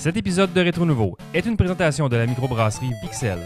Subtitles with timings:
[0.00, 3.38] Cet épisode de Rétro Nouveau est une présentation de la microbrasserie Pixel.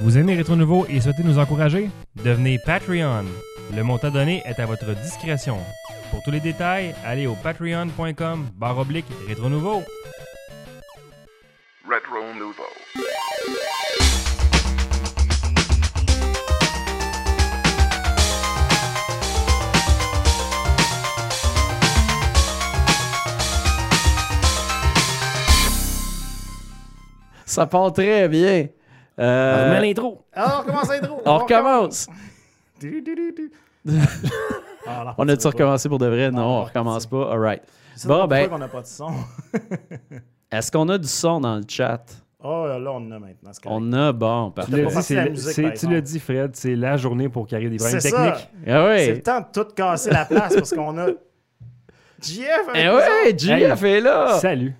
[0.00, 1.90] Vous aimez Rétro Nouveau et souhaitez nous encourager?
[2.24, 3.26] Devenez Patreon.
[3.76, 5.58] Le montant donné est à votre discrétion.
[6.10, 9.82] Pour tous les détails, allez au patreon.com barre oblique Rétro Nouveau.
[11.86, 12.64] Retro Nouveau.
[27.54, 28.66] Ça part très bien.
[29.18, 30.24] Euh, Remets l'intro.
[30.32, 31.22] Alors, on recommence l'intro.
[31.24, 32.06] on recommence.
[34.86, 36.30] Ah, On a-tu recommencé pour de vrai?
[36.30, 37.32] Non, Non, on on recommence pas.
[37.32, 37.62] All right.
[37.96, 39.06] C'est Bon, ben- qu'on n'a pas de son.
[40.50, 42.02] Est-ce qu'on a du son dans le chat?
[42.42, 43.50] Oh, là, on en a maintenant.
[43.66, 45.14] On a, bon, Tu parfait.
[45.14, 48.48] L'as dit, tu l'as dit, Fred, c'est la journée pour ait des problèmes C'est techniques.
[48.66, 49.14] Ah C'est oui.
[49.16, 51.16] le temps de tout casser la place parce qu'on a avec
[52.74, 53.38] Eh ouais.
[53.38, 54.38] JF est là.
[54.38, 54.74] Salut.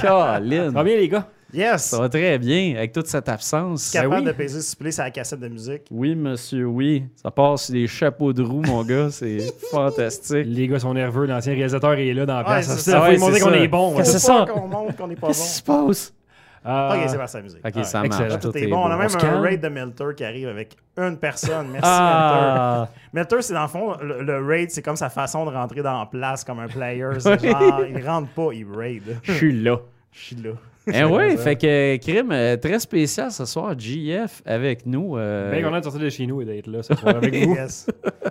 [0.00, 0.66] Colin.
[0.66, 1.26] Ça va bien, les gars?
[1.52, 1.84] Yes.
[1.84, 3.90] Ça va très bien avec toute cette absence.
[3.90, 4.24] Capable oui.
[4.24, 5.82] de peser supplé sur la cassette de musique.
[5.90, 7.04] Oui, monsieur, oui.
[7.16, 9.08] Ça passe sur des chapeaux de roue, mon gars.
[9.10, 9.38] C'est
[9.70, 10.44] fantastique.
[10.46, 11.24] Les gars sont nerveux.
[11.26, 12.66] L'ancien réalisateur est là dans la place.
[12.66, 12.98] ça, ça.
[12.98, 13.96] faut Ouais, lui montrer qu'on est bon.
[14.04, 14.44] C'est ça?
[14.52, 15.86] qu'on montre qu'on n'est pas Qu'est-ce qui se bon.
[15.86, 16.14] passe?
[16.66, 17.60] Ok, c'est parti la musique.
[17.64, 17.84] Ok, Ouais.
[17.84, 18.28] ça excellent.
[18.28, 18.40] marche.
[18.42, 18.76] Tout est est bon.
[18.78, 21.68] On a même un raid de Melter qui arrive avec une personne.
[21.72, 21.88] Merci, Melter.
[22.04, 25.80] Ah, Melter, c'est dans le fond, le, le raid, c'est comme sa façon de rentrer
[25.82, 27.08] dans la place comme un player.
[27.20, 27.36] Genre,
[27.88, 29.18] il rentre pas, il raid.
[29.22, 29.78] je suis là.
[30.12, 30.50] Je suis là.
[30.92, 31.42] Eh oui, ça.
[31.42, 35.16] fait que crime euh, très spécial ce soir, JF avec nous.
[35.16, 37.54] euh, Bien content de sortir de chez nous et d'être là ce soir avec vous.
[37.54, 37.86] Yes.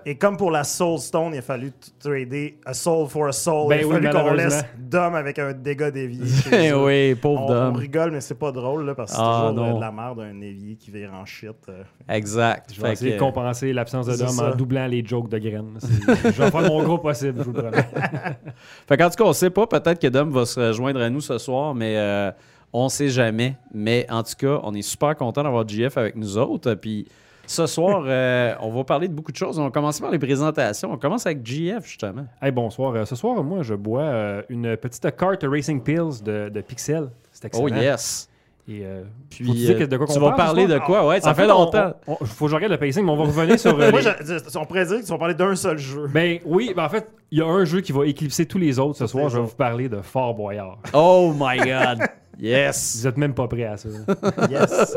[0.06, 3.70] Et comme pour la Soul Stone, il a fallu trader a soul for a soul.
[3.70, 6.24] Ben il a oui, fallu qu'on laisse Dom avec un dégât d'évier.
[6.52, 7.76] Eh oui, pauvre On, on Dom.
[7.76, 9.76] rigole, mais c'est pas drôle là, parce que c'est Ah, toujours de, non.
[9.78, 11.50] de la merde d'un évier qui vire en shit.
[11.70, 11.84] euh.
[12.10, 12.72] Exact.
[12.74, 14.52] Je vais Fait essayer de compenser l'absence de Dom ça.
[14.52, 15.78] en doublant les jokes de graines.
[16.24, 17.78] Je vais faire mon gros possible, je vous le promets.
[18.88, 21.22] Fait qu'en tout cas, on sait pas, peut-être que Dom va se rejoindre à nous
[21.22, 22.32] ce soir, mais euh,
[22.74, 23.56] on sait jamais.
[23.74, 26.74] Mais en tout cas, on est super content d'avoir JF avec nous autres.
[26.76, 27.08] Puis
[27.46, 29.58] ce soir, euh, on va parler de beaucoup de choses.
[29.60, 30.92] On va commencer par les présentations.
[30.92, 32.26] On commence avec JF, justement.
[32.42, 32.94] Hey, bonsoir.
[32.96, 37.10] Euh, ce soir, moi, je bois euh, une petite carte Racing Pills de, de Pixel.
[37.32, 37.66] C'est excellent.
[37.66, 38.30] Oh yes.
[38.70, 41.08] Et, euh, Puis dire euh, de quoi qu'on tu vas parle parler de quoi?
[41.08, 41.94] Ouais, ça en fait, on- longtemps.
[42.06, 43.72] on- on- faut que je regarde le pacing, mais on va revenir sur.
[43.80, 46.08] euh, Moi, les- on pourrait dire qu'ils vont parler d'un seul jeu.
[46.14, 48.78] Ben oui, ben en fait, il y a un jeu qui va éclipser tous les
[48.78, 49.30] autres ce soir.
[49.30, 50.80] Je vais vous parler de Fort Boyard.
[50.94, 52.00] Oh my God.
[52.40, 52.98] Yes.
[53.00, 53.90] Vous êtes même pas prêts à ça.
[54.50, 54.96] Yes.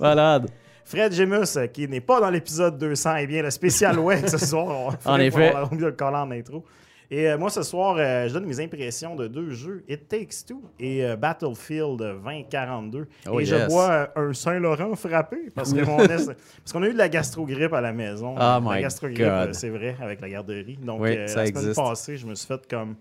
[0.00, 0.48] Malade.
[0.84, 4.38] Fred Gemus, euh, qui n'est pas dans l'épisode 200, est bien le spécial web ce
[4.38, 4.96] soir.
[5.06, 5.52] On En effet.
[5.70, 6.64] On le coller en intro.
[7.10, 10.46] Et euh, moi, ce soir, euh, je donne mes impressions de deux jeux, It Takes
[10.48, 13.06] Two et euh, Battlefield 2042.
[13.30, 13.50] Oh, et yes.
[13.50, 17.92] je bois euh, un Saint-Laurent frappé parce qu'on a eu de la gastro-grippe à la
[17.92, 18.34] maison.
[18.34, 20.78] Oh la gastro-grippe, c'est vrai, avec la garderie.
[20.82, 21.76] Donc, Oui, euh, ça la semaine existe.
[21.80, 22.96] passée, je me suis fait comme...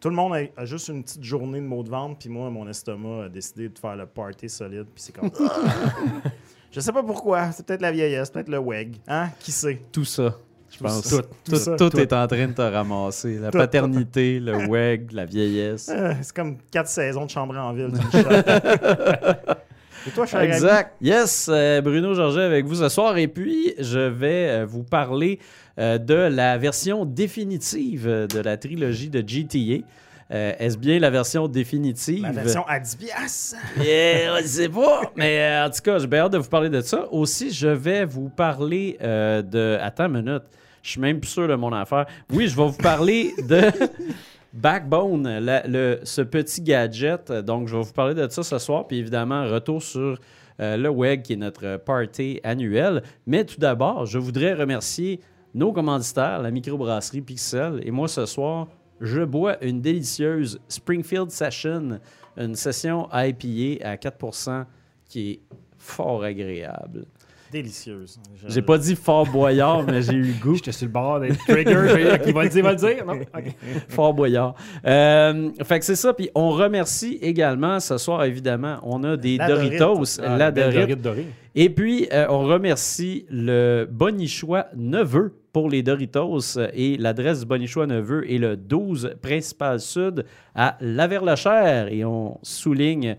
[0.00, 2.48] Tout le monde a, a juste une petite journée de maux de ventre, puis moi,
[2.50, 5.30] mon estomac a décidé de faire le party solide, puis c'est comme...
[6.70, 7.50] Je sais pas pourquoi.
[7.50, 8.96] C'est peut-être la vieillesse, peut-être le WEG.
[9.08, 9.30] Hein?
[9.40, 9.80] Qui sait?
[9.90, 10.36] Tout ça.
[10.70, 11.08] Je pense.
[11.08, 11.76] Tout, Tout ça.
[11.76, 11.98] tout Tout.
[11.98, 13.38] est en train de te ramasser.
[13.38, 15.88] La Tout, paternité, le WEG, la vieillesse.
[15.88, 17.92] Euh, c'est comme quatre saisons de chambre en ville.
[20.06, 20.48] Et toi, cher ami?
[20.48, 20.94] Exact.
[21.00, 23.16] Yes, euh, Bruno Georget avec vous ce soir.
[23.18, 25.38] Et puis, je vais euh, vous parler
[25.78, 29.84] euh, de la version définitive de la trilogie de GTA.
[30.30, 32.22] Euh, Est-ce bien la version définitive?
[32.22, 33.56] La version à 10 piastres.
[33.80, 35.10] Yeah, je sais pas.
[35.16, 37.06] Mais euh, en tout cas, j'ai bien hâte de vous parler de ça.
[37.10, 39.78] Aussi, je vais vous parler euh, de.
[39.80, 40.42] Attends une minute.
[40.82, 42.06] Je suis même plus sûr de mon affaire.
[42.30, 43.62] Oui, je vais vous parler de
[44.58, 47.30] Backbone, le, ce petit gadget.
[47.30, 48.88] Donc, je vais vous parler de ça ce soir.
[48.88, 50.18] Puis évidemment, retour sur
[50.60, 53.04] euh, le WEG, qui est notre party annuel.
[53.26, 55.20] Mais tout d'abord, je voudrais remercier
[55.54, 57.80] nos commanditaires, la microbrasserie Pixel.
[57.84, 58.66] Et moi, ce soir,
[59.00, 62.00] je bois une délicieuse Springfield Session,
[62.36, 64.64] une session IPA à 4%
[65.04, 65.40] qui est
[65.78, 67.06] fort agréable.
[67.50, 68.18] Délicieuse.
[68.36, 70.54] Je- J'ai pas dit fort boyard, mais j'ai eu le goût.
[70.56, 72.18] J'étais sur le bord d'être trigger.
[72.24, 73.06] Qui va le dire, va le dire.
[73.06, 73.18] Non?
[73.88, 74.54] Fort boyard.
[74.86, 76.12] Euh, fait que c'est ça.
[76.12, 80.20] Puis on remercie également ce soir, évidemment, on a des La Doritos.
[80.22, 81.00] Ah, la Dorite.
[81.00, 81.26] Dorite.
[81.54, 86.58] Et puis, euh, on remercie le Bonichois Neveu pour les Doritos.
[86.74, 90.24] Et l'adresse du Bonichois Neveu est le 12 Principal Sud
[90.54, 91.88] à Laverlachère.
[91.92, 93.16] Et on souligne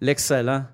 [0.00, 0.64] l'excellent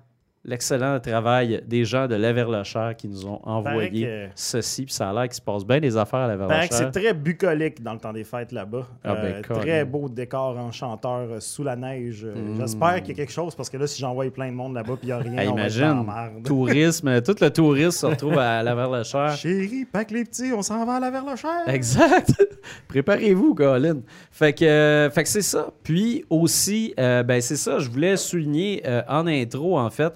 [0.45, 4.85] l'excellent travail des gens de Laverlechère qui nous ont envoyé que- ceci.
[4.85, 6.19] Puis ça a l'air qu'il se passe bien des affaires
[6.49, 8.87] à que c'est très bucolique dans le temps des fêtes là-bas.
[9.03, 12.23] Ah ben, Euh, très beau décor enchanteur euh, sous la neige.
[12.25, 12.57] Euh, Mm.
[12.59, 14.93] J'espère qu'il y a quelque chose parce que là, si j'envoie plein de monde là-bas
[14.97, 16.05] puis il n'y a rien, Hey, on imagine,
[16.45, 19.31] tourisme, tout le tourisme se retrouve à Laverlechère.
[19.35, 21.67] Chérie, pas que les petits, on s'en va à la Verlochère.
[21.67, 22.31] Exact.
[22.87, 23.97] Préparez-vous, Colin.
[24.31, 25.67] Fait que, fait que c'est ça.
[25.83, 30.13] Puis aussi, ben c'est ça, je voulais souligner en intro, en fait,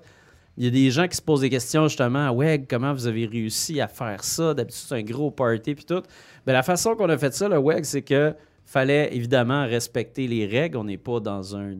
[0.57, 2.29] il y a des gens qui se posent des questions justement.
[2.31, 4.53] Ouais, comment vous avez réussi à faire ça?
[4.53, 6.01] D'habitude, c'est un gros party puis tout.
[6.45, 8.33] Ben, la façon qu'on a fait ça, le WEG, c'est que
[8.65, 10.77] fallait évidemment respecter les règles.
[10.77, 11.73] On n'est pas dans un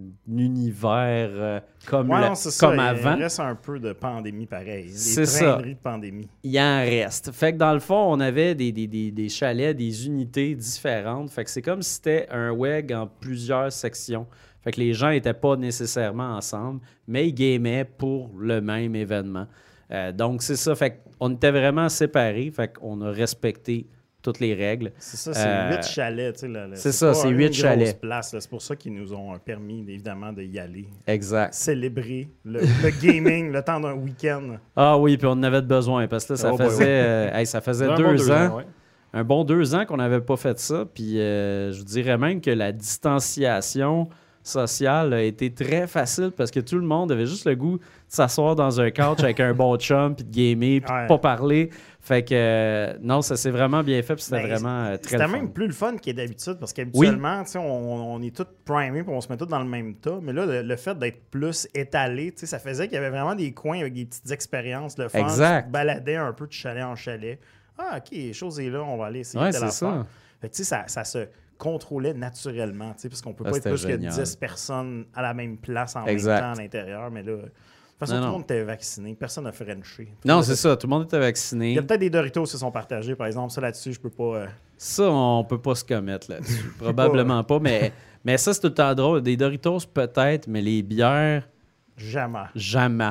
[0.48, 2.70] univers euh, comme, Ouais, la- non, c'est ça.
[2.70, 3.16] avant.
[3.16, 4.90] Il reste un peu de pandémie pareil.
[4.90, 5.62] C'est ça.
[5.62, 6.28] de pandémie.
[6.44, 7.32] il en reste.
[7.32, 11.30] Fait que dans le fond, on avait des, des, des, des chalets, des unités différentes.
[11.30, 14.28] Fait que c'est comme si c'était un WEG en plusieurs sections.
[14.64, 19.48] Fait que les gens n'étaient pas nécessairement ensemble, mais ils gamaient pour le même événement.
[19.92, 20.74] Euh, donc c'est ça.
[20.76, 22.50] Fait qu'on était vraiment séparés.
[22.56, 23.88] Fait qu'on a respecté
[24.22, 24.94] toutes les règles.
[25.00, 26.38] C'est ça, c'est Euh, huit chalets.
[26.38, 28.00] tu sais, c'est ça, c'est huit chalets.
[28.22, 30.88] C'est pour ça qu'ils nous ont permis, évidemment, d'y aller.
[31.06, 31.54] Exact.
[31.54, 34.56] Célébrer le, le gaming, le temps d'un week-end.
[34.78, 36.90] Ah oui, puis on en avait besoin parce que là, ça Oh boy, faisait, ouais.
[36.90, 38.56] euh, hey, ça faisait deux, bon ans.
[38.56, 38.66] ouais.
[39.12, 40.86] un bon deux ans qu'on n'avait pas fait ça.
[40.86, 44.08] Puis euh, je vous dirais même que la distanciation
[44.44, 47.84] sociale a été très facile parce que tout le monde avait juste le goût de
[48.08, 51.04] s'asseoir dans un couch avec un bon chum, puis de gamer, puis Ouais.
[51.04, 51.70] de pas parler.
[52.02, 55.12] Fait que euh, non, ça s'est vraiment bien fait, puis c'était Ben, vraiment euh, très
[55.12, 55.32] C'était fun.
[55.32, 58.46] même plus le fun qu'il est d'habitude parce qu'habituellement, tu sais, on, on est tous
[58.66, 60.20] primés puis on se met tous dans le même tas.
[60.22, 63.10] Mais là, le, le fait d'être plus étalé, tu sais, ça faisait qu'il y avait
[63.10, 65.20] vraiment des coins avec des petites expériences, le fun.
[65.20, 65.72] Exact.
[65.72, 67.40] Baladais un peu de chalet en chalet.
[67.78, 69.52] Ah, OK, chose est là, on va aller essayer Ouais.
[69.52, 71.20] Fait que, tu sais, ça, ça se
[71.64, 74.14] contrôlait naturellement, tu sais, parce qu'on peut Ah, pas être plus génial.
[74.16, 76.34] que 10 personnes à la même place en Exact.
[76.34, 77.12] même temps à l'intérieur.
[77.12, 77.52] Mais là, de toute
[78.00, 79.16] façon, Non, tout le monde était vacciné.
[79.16, 80.14] Personne n'a frenché.
[80.26, 80.76] Non, c'est ça.
[80.76, 81.70] Tout le monde était vacciné.
[81.72, 83.52] Il y a peut-être des Doritos qui sont partagés, par exemple.
[83.54, 84.24] Ça, là-dessus, je peux pas...
[84.36, 86.74] euh, Ça, on peut pas se commettre là-dessus.
[86.80, 87.94] Probablement pas, mais,
[88.26, 89.22] mais ça, c'est tout le temps drôle.
[89.22, 91.48] Des Doritos, peut-être, mais les bières,
[91.98, 92.40] jamais.
[92.56, 93.10] Jamais.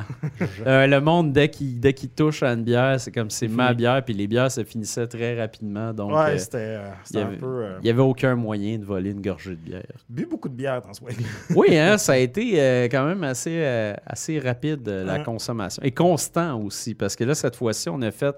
[0.65, 3.73] Euh, le monde, dès qu'il dès qu'il touche à une bière, c'est comme c'est ma
[3.73, 5.93] bière, puis les bières se finissaient très rapidement.
[5.93, 7.65] Donc, ouais, euh, c'était euh, un avait- peu...
[7.79, 9.83] il n'y avait aucun moyen de voler une gorgée de bière.
[10.09, 11.17] bu beaucoup de bière dans ce week.
[11.55, 13.63] Oui, hein, ça a été quand même assez,
[14.05, 15.23] assez rapide, la Ouais.
[15.23, 15.81] consommation.
[15.83, 18.35] Et constant aussi, parce que là, cette fois-ci, on a fait.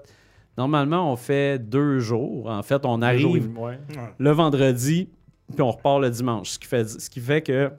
[0.58, 2.48] Normalement, on fait deux jours.
[2.48, 3.78] En fait, on arrive Ouais.
[4.18, 5.10] le vendredi,
[5.52, 6.50] puis on repart le dimanche.
[6.52, 7.70] Ce qui fait, ce qui fait que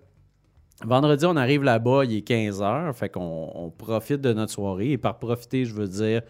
[0.86, 4.92] vendredi, on arrive là-bas, il est 15h, fait qu'on on profite de notre soirée.
[4.92, 6.22] Et par profiter, je veux dire.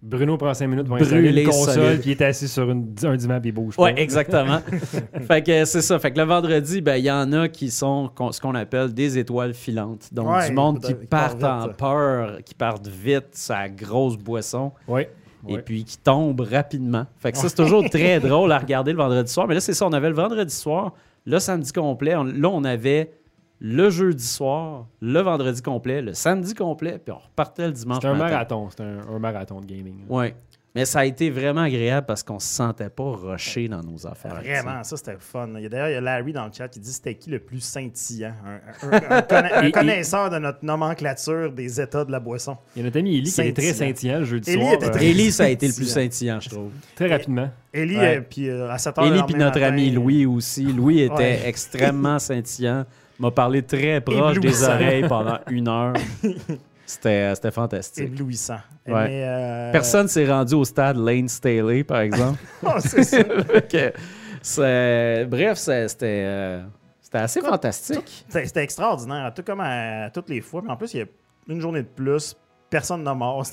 [0.00, 2.00] Bruno prend 5 minutes pour Brûler installer une console, solide.
[2.02, 4.00] puis il est assis sur une- un divan, puis il bouge Ouais, pas.
[4.00, 4.60] exactement.
[5.26, 5.98] fait que c'est ça.
[5.98, 9.18] Fait que le vendredi, ben, il y en a qui sont ce qu'on appelle des
[9.18, 10.08] étoiles filantes.
[10.14, 14.16] Donc, Ouais, du monde qui qui partent partent en peur, qui partent vite, sa grosse
[14.16, 14.70] boisson.
[14.86, 15.10] Ouais.
[15.48, 15.62] et Ouais.
[15.62, 17.06] puis qui tombe rapidement.
[17.18, 19.46] Fait que ça, c'est toujours très drôle à regarder le vendredi soir.
[19.48, 20.94] Mais là, c'est ça, on avait le vendredi soir,
[21.26, 22.14] le samedi complet.
[22.16, 23.12] On- là, on avait
[23.60, 28.08] le jeudi soir, le vendredi complet, le samedi complet, puis on repartait le dimanche C'est
[28.08, 28.30] un matin.
[28.30, 28.68] marathon.
[28.70, 30.04] C'est un, un marathon de gaming.
[30.08, 30.34] Ouais.
[30.74, 34.34] Mais ça a été vraiment agréable parce qu'on se sentait pas rushé dans nos affaires.
[34.36, 35.48] Vraiment, ça, c'était fun.
[35.56, 37.30] Il y a- D'ailleurs, il y a Larry dans le chat qui dit c'était qui
[37.30, 38.34] le plus scintillant?
[38.46, 42.20] Un, un- un conna- un Et- et- connaisseur de notre nomenclature des états de la
[42.20, 42.58] boisson.
[42.76, 43.86] Il y a notre ami Ellie qui est très Scintillant.
[43.86, 44.74] scintillant le jeudi Ellie soir.
[44.74, 46.38] était euh, très- ça a été le plus Scintillant.
[46.40, 46.70] je trouve.
[46.94, 47.50] très rapidement.
[47.72, 48.18] Ellie, Ouais.
[48.18, 49.04] euh, puis euh, à 7 heures.
[49.06, 50.64] Le puis notre matin, ami euh, Louis aussi.
[50.64, 51.40] Louis était Ouais.
[51.46, 52.84] extrêmement scintillant.
[53.18, 55.94] M'a parlé très proche des oreilles pendant une heure.
[56.86, 58.04] C'était c'était fantastique.
[58.04, 58.60] Éblouissant.
[58.86, 59.08] Ouais.
[59.08, 62.38] Mais, euh, Personne s'est rendu au stade Lane Staley, par exemple.
[62.64, 63.18] Oh, c'est ça.
[64.40, 66.62] C'est- bref, c'était euh,
[67.00, 68.24] c'était assez fantastique.
[68.28, 70.62] C'était c'était extraordinaire, tout comme à, à toutes les fois.
[70.64, 71.06] Mais en plus, il y a
[71.48, 72.34] une journée de plus.
[72.70, 73.44] Personne n'a mort.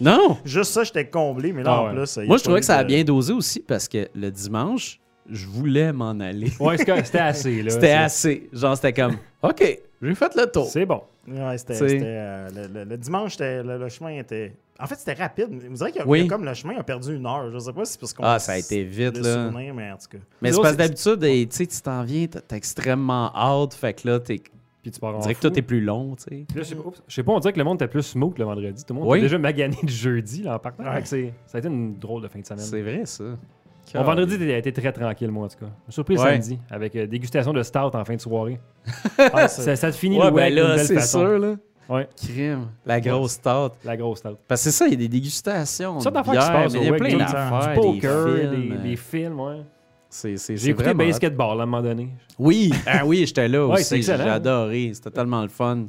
[0.00, 0.38] Non!
[0.44, 1.52] Juste ça, j'étais comblé.
[1.52, 2.18] Mais là, Ah en plus.
[2.18, 5.92] Moi, je trouvais que ça a bien dosé aussi parce que le dimanche, je voulais
[5.92, 6.50] m'en aller.
[6.60, 7.62] Ouais, c'était assez.
[7.62, 7.70] là.
[7.80, 8.48] C'était assez.
[8.52, 10.66] Genre, c'était comme, OK, j'ai fait le tour.
[10.66, 11.02] C'est bon.
[11.28, 14.54] Ouais, c'était, euh, le, le- le dimanche, le, le chemin était.
[14.82, 15.48] En fait, c'était rapide.
[15.68, 16.26] Vous direz qu'il Oui.
[16.26, 17.50] comme le chemin a perdu une heure.
[17.52, 18.24] Je sais pas si c'est parce qu'on.
[18.24, 19.46] Ah, ça a été vite, le là.
[19.48, 20.18] souvenir, mais en tout cas.
[20.40, 23.74] Mais c'est parce que d'habitude, eh, tu sais, tu t'en viens, t'as t'as extrêmement hâte,
[23.74, 24.40] fait que là, t'es-
[24.82, 25.50] Puis tu pars on en dirait que fou.
[25.50, 26.46] tout est plus long, tu sais.
[26.56, 28.38] Là, je sais pas, je sais pas, on dirait que le monde était plus smooth
[28.38, 28.82] le vendredi.
[28.84, 29.18] Tout le monde Oui.
[29.18, 30.84] était déjà magané le jeudi là, en partant.
[30.90, 31.02] Ouais.
[31.02, 31.16] Que ça
[31.54, 32.64] a été une drôle de fin de semaine.
[32.64, 33.24] C'est vrai, ça.
[33.94, 35.66] Vendredi a été très tranquille, moi, en tout cas.
[35.66, 36.32] Je me suis surpris le Ouais.
[36.40, 38.60] samedi, avec euh, dégustation de stout en fin de soirée.
[39.32, 41.20] Ah, ça- te finit Ouais, le ben là, belle c'est façon.
[41.20, 41.54] sûr, là.
[41.88, 42.68] Ouais, Crime.
[42.86, 43.74] La grosse tarte.
[43.84, 44.36] la grosse stout.
[44.46, 45.98] Parce que c'est ça, il y a des dégustations.
[46.00, 47.68] Ça d'affaires qui se passent Il y a plein d'affaires.
[47.74, 49.56] Du des poker, films, des, des films, ouais.
[50.08, 50.94] C'est, c'est, J'ai c'est écouté.
[50.94, 52.10] Basketball à un moment donné.
[52.38, 54.02] Oui, ah oui, j'étais là Ouais, aussi.
[54.02, 54.92] J'ai adoré.
[54.94, 55.86] C'était tellement le fun.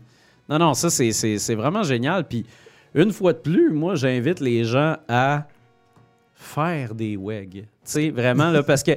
[0.50, 2.28] Non, non, ça, c'est- c'est c'est vraiment génial.
[2.28, 2.46] Puis,
[2.96, 5.46] une fois de plus, moi, j'invite les gens à
[6.42, 7.52] faire des WEG.
[7.52, 8.92] Tu sais, vraiment, là, parce que.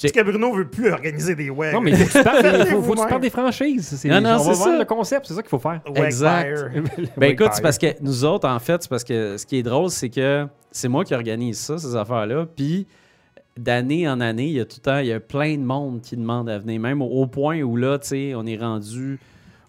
[0.00, 1.74] Parce que Bruno veut plus organiser des web.
[1.74, 3.08] Non, mais il faut que tu parles, il faut, faut que tu Vous-même.
[3.08, 3.86] parles des franchises.
[4.00, 4.78] C'est- Non, non, on va c'est voir ça.
[4.78, 5.80] le concept, c'est ça qu'il faut faire.
[5.96, 6.50] Exact.
[6.72, 7.08] Wegfire.
[7.16, 9.62] Ben écoute, c'est parce que nous autres, en fait, c'est parce que ce qui est
[9.64, 12.46] drôle, c'est que c'est moi qui organise ça, ces affaires-là.
[12.54, 12.86] Puis
[13.56, 16.00] d'année en année, il y a tout le temps, il y a plein de monde
[16.00, 19.18] qui demande à venir, même au, au point où là, tu sais, on est rendu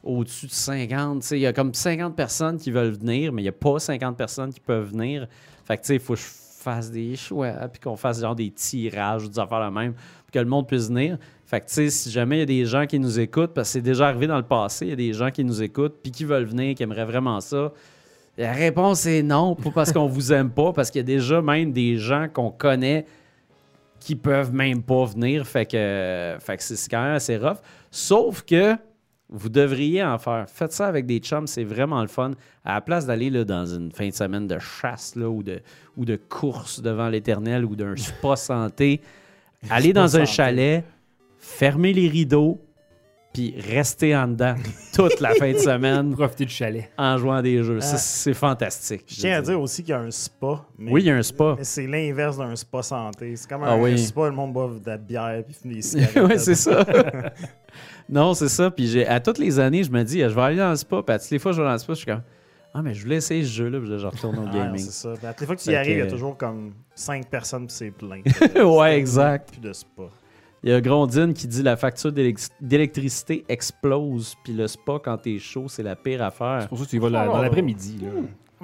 [0.03, 1.21] au-dessus de 50.
[1.21, 3.53] Tu sais, il y a comme 50 personnes qui veulent venir, mais il n'y a
[3.53, 5.27] pas 50 personnes qui peuvent venir.
[5.65, 6.25] Fait que tu sais, il faut que je
[6.59, 10.31] fasse des choix, puis qu'on fasse genre des tirages ou des affaires la même, pour
[10.33, 11.17] que le monde puisse venir.
[11.45, 13.69] Fait que tu sais, si jamais il y a des gens qui nous écoutent, parce
[13.69, 15.95] que c'est déjà arrivé dans le passé, il y a des gens qui nous écoutent,
[16.03, 17.71] puis qui veulent venir, qui aimeraient vraiment ça.
[18.37, 21.41] La réponse est non, pas parce qu'on vous aime pas, parce qu'il y a déjà
[21.41, 23.05] même des gens qu'on connaît
[23.99, 25.45] qui peuvent même pas venir.
[25.45, 27.57] Fait que, fait que c'est quand même assez rough.
[27.91, 28.75] Sauf que
[29.29, 30.45] vous devriez en faire.
[30.49, 32.31] Faites ça avec des chums, c'est vraiment le fun.
[32.65, 35.61] À la place d'aller là, dans une fin de semaine de chasse là, ou, de,
[35.97, 39.01] ou de course devant l'éternel ou d'un spa santé,
[39.69, 40.31] allez dans un santé.
[40.31, 40.83] chalet,
[41.37, 42.59] fermez les rideaux,
[43.31, 44.55] puis restez en dedans
[44.95, 46.89] toute la fin de semaine Profiter du chalet.
[46.97, 47.77] en jouant des jeux.
[47.79, 47.97] Ah.
[47.97, 49.03] c'est fantastique.
[49.07, 50.65] Je tiens à dire aussi qu'il y a un spa.
[50.79, 51.53] Mais, Oui, il y a un spa.
[51.55, 53.35] Mais c'est l'inverse d'un spa santé.
[53.35, 53.93] C'est comme Ah un, oui.
[53.93, 56.17] un spa, le monde boit de la bière puis fume des cigarettes.
[56.27, 56.83] oui, c'est ça.
[58.09, 58.71] Non, c'est ça.
[58.71, 61.01] Puis j'ai- à toutes les années, je me dis, je vais aller dans le spa.
[61.03, 62.21] Puis à toutes les fois que je vais dans le spa, je suis comme,
[62.73, 63.79] ah, mais je voulais essayer ce jeu-là.
[63.79, 64.77] Puis là, je retourne au Ah, gaming.
[64.83, 65.13] c'est ça.
[65.17, 67.27] Puis à toutes les fois que tu y arrives, il y a toujours comme 5
[67.27, 68.21] personnes puis c'est plein.
[68.65, 69.51] Ouais, exact.
[69.51, 70.03] Plus de spa.
[70.61, 74.35] Il y a Grondine qui dit la facture d'élec- d'électricité explose.
[74.43, 76.59] Puis le spa, quand t'es chaud, c'est la pire affaire.
[76.63, 77.33] C'est pour ça que tu y vas la- Oh.
[77.33, 77.99] dans l'après-midi.
[78.01, 78.07] là.
[78.07, 78.13] À un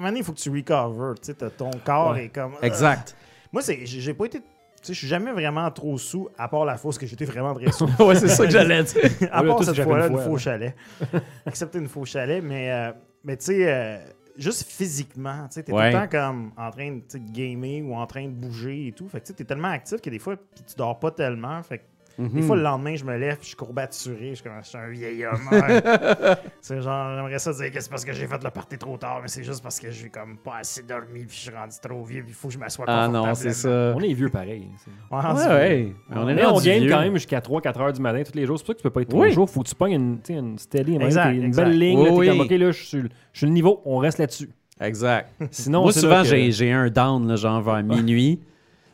[0.02, 1.14] moment donné, il faut que tu recover.
[1.22, 2.26] Tu sais, ton corps Ouais.
[2.26, 2.52] est comme.
[2.60, 3.16] Exact.
[3.50, 4.40] Moi, j'ai pas été.
[4.86, 7.72] Sais, je suis jamais vraiment trop sous, à part la fausse que j'étais vraiment très
[7.72, 7.86] sous.
[8.04, 9.10] ouais, c'est ça que j'allais dire.
[9.32, 10.74] à part cette fois-là, une une fois, faux chalet.
[11.46, 12.92] Accepter une faux chalet, mais, euh,
[13.24, 13.98] mais tu sais, euh,
[14.36, 15.90] juste physiquement, tu sais, t'es Ouais.
[15.90, 19.08] tout le temps comme en train de, gamer ou en train de bouger et tout.
[19.08, 21.62] Fait que tu sais, t'es tellement actif que des fois, tu dors pas tellement.
[21.62, 21.84] Fait que
[22.18, 22.42] des Mhm.
[22.42, 24.88] fois, le lendemain, je me lève, je suis courbaturé, je suis comme, je suis un
[24.88, 25.48] vieil homme.
[25.52, 25.82] ouais.
[26.60, 29.20] c'est genre, j'aimerais ça dire que c'est parce que j'ai fait le party trop tard,
[29.22, 32.02] mais c'est juste parce que j'ai comme pas assez dormi, puis je suis rendu trop
[32.04, 33.92] vieux, puis il faut que je m'assoie Ah non, c'est ça.
[33.94, 34.68] On est vieux pareil.
[35.10, 35.92] Ouais, Ouais, c'est- ouais.
[36.10, 36.90] On est on game vieux.
[36.90, 38.58] quand même jusqu'à 3-4 heures du matin tous les jours.
[38.58, 39.28] C'est pour ça que tu peux pas être Oui.
[39.32, 39.46] trop chaud.
[39.46, 41.34] Faut que tu pognes une, une steady, une exact.
[41.56, 41.98] belle ligne.
[41.98, 42.28] Oui, là, t'es oui.
[42.28, 44.48] comme, OK, là, je suis le- je suis le niveau, on reste là-dessus.
[44.80, 45.30] Exact.
[45.50, 48.40] Sinon, Moi, souvent, que- j'ai j'ai un down, là, genre vers minuit.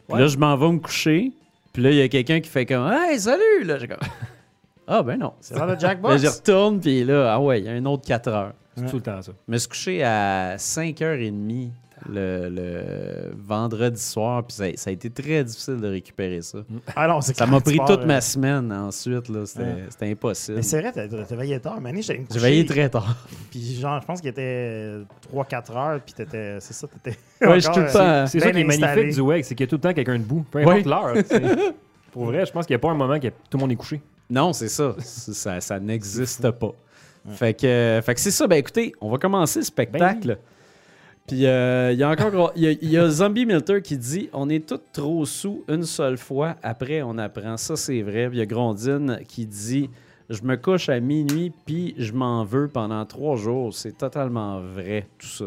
[0.09, 0.21] Puis Ouais.
[0.21, 1.33] là, je m'en vais me coucher.
[1.73, 3.65] Puis là, il y a quelqu'un qui fait comme Hey, salut!
[3.65, 3.99] Là, j'ai comme
[4.87, 5.33] Ah, ben non.
[5.41, 6.21] C'est genre le Là, Jackbox.
[6.21, 8.53] j'y retourne, puis là, ah ouais, il y a un autre 4 heures.
[8.77, 9.33] C'est tout le temps ça.
[9.47, 11.71] Je me suis couché à 5h30
[12.09, 16.59] le, le vendredi soir, puis ça, ça a été très difficile de récupérer ça.
[16.97, 19.47] Ah non, c'est Ça m'a pris toute euh, ma semaine ensuite, là.
[19.47, 19.63] C'était
[20.01, 20.11] Ouais.
[20.13, 20.57] impossible.
[20.57, 21.81] Mais c'est vrai, t'as veillé tard.
[21.81, 22.41] Mané, j'allais me J'ai coucher.
[22.41, 23.17] veillé très tard.
[23.51, 24.99] Puis genre, je pense qu'il était
[25.33, 26.59] 3-4 heures, puis t'étais.
[26.61, 27.17] C'est ça, t'étais.
[27.47, 28.27] Ouais, je tout le euh, temps.
[28.27, 30.19] C'est ça qui est magnifique du WEG, c'est qu'il y a tout le temps quelqu'un
[30.19, 30.45] debout.
[30.51, 31.15] Peu importe l'heure.
[32.13, 33.77] Pour vrai, je pense qu'il n'y a pas un moment que tout le monde est
[33.77, 34.01] couché.
[34.31, 34.95] Non, c'est ça.
[34.99, 35.61] Ça.
[35.61, 36.73] Ça n'existe pas.
[37.31, 38.47] Fait que, euh, fait que c'est ça.
[38.47, 40.39] Ben écoutez, on va commencer le spectacle.
[41.27, 43.97] Puis euh, il y a encore il y a, il y a Zombie Milter qui
[43.97, 46.57] dit on est tous trop sous une seule fois.
[46.63, 47.57] Après, on apprend.
[47.57, 48.29] Ça, c'est vrai.
[48.29, 49.89] Puis il y a Grondine qui dit
[50.29, 53.73] je me couche à minuit puis je m'en veux pendant trois jours.
[53.73, 55.47] C'est totalement vrai tout ça.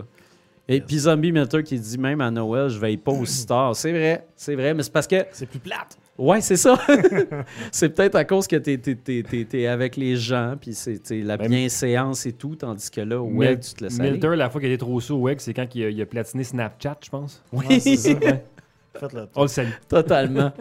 [0.67, 3.75] Et puis Zombie Milter qui dit même à Noël je veille pas aussi tard.
[3.75, 5.97] C'est vrai, c'est vrai, mais c'est parce que C'est plus plate.
[6.17, 6.79] Ouais, c'est ça.
[7.71, 11.01] c'est peut-être à cause que t'es, t'es- t'es- t'es- t'es avec les gens, puis c'est
[11.11, 14.11] la Ben, bienséance et tout, tandis que là, ouais, Mil- tu te laisses aller.
[14.11, 16.05] Milter, la fois qu'il était trop sous au WEG, c'est quand il a, il a
[16.05, 17.43] platiné Snapchat, je pense.
[17.51, 18.09] Oui, Ouais, c'est ça.
[18.99, 19.27] Faites-le.
[19.35, 19.71] On le salue.
[19.89, 20.53] totalement.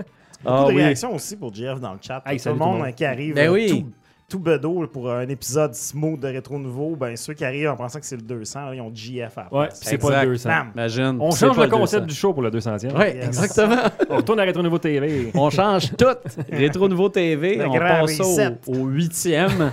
[0.45, 0.83] Ah Beaucoup de oui.
[0.83, 2.23] réactions aussi pour Jeff dans le chat.
[2.27, 2.95] Hey, tout le tout le monde monde.
[2.95, 3.69] qui arrive Ben euh, oui.
[3.71, 3.91] tout,
[4.29, 6.97] tout bedeau pour un épisode smooth de Rétro Nouveau.
[6.97, 9.49] Ben, ceux qui arrivent en pensant que c'est le 200, là, ils ont GF à
[9.51, 10.49] la Ouais, c'est pas le 200.
[10.49, 10.71] Bam.
[10.75, 11.17] Imagine.
[11.21, 12.07] On change le concept 200.
[12.07, 12.97] du show pour le 200e.
[12.97, 13.27] Ouais, Yes.
[13.27, 13.77] exactement.
[14.11, 15.31] On retourne à Rétro Nouveau TV.
[15.35, 16.07] On change tout.
[16.51, 18.21] Rétro Nouveau TV, Le on grand passe
[18.67, 19.71] au, au huitième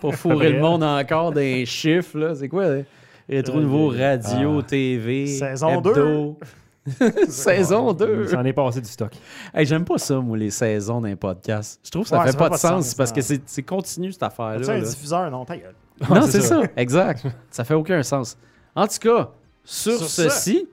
[0.00, 2.18] pour fourrer le monde encore des chiffres.
[2.18, 2.34] Là.
[2.34, 2.68] C'est quoi?
[2.68, 2.82] là?
[3.28, 4.62] Rétro Euh, Nouveau Radio, ah.
[4.62, 6.38] TV, Saison hebdo?
[7.28, 8.28] Saison 2.
[8.28, 9.12] Ça en est passé du stock.
[9.54, 11.78] Hey, J'aime pas ça, moi, les saisons d'un podcast.
[11.84, 13.62] Je trouve que ça Ouais, fait ça pas de sens, sens, parce que c'est c'est
[13.62, 14.60] continu cette affaire-là.
[14.60, 15.30] As-tu un diffuseur?
[15.30, 15.74] Non, ta gueule.
[16.08, 16.62] Non, c'est c'est ça.
[16.62, 16.68] ça.
[16.76, 17.26] exact.
[17.50, 18.36] Ça fait aucun sens.
[18.74, 19.30] En tout cas,
[19.64, 20.30] sur, Sur ça.
[20.30, 20.66] ceci,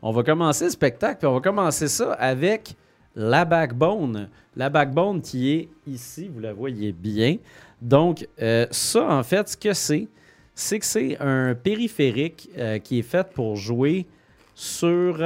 [0.00, 2.74] on va commencer le spectacle, puis on va commencer ça avec
[3.14, 4.28] la backbone.
[4.56, 7.36] La backbone qui est ici, vous la voyez bien.
[7.82, 10.08] Donc, euh, ça, en fait, ce que c'est,
[10.54, 14.06] c'est que c'est un périphérique euh, qui est fait pour jouer
[14.54, 15.20] sur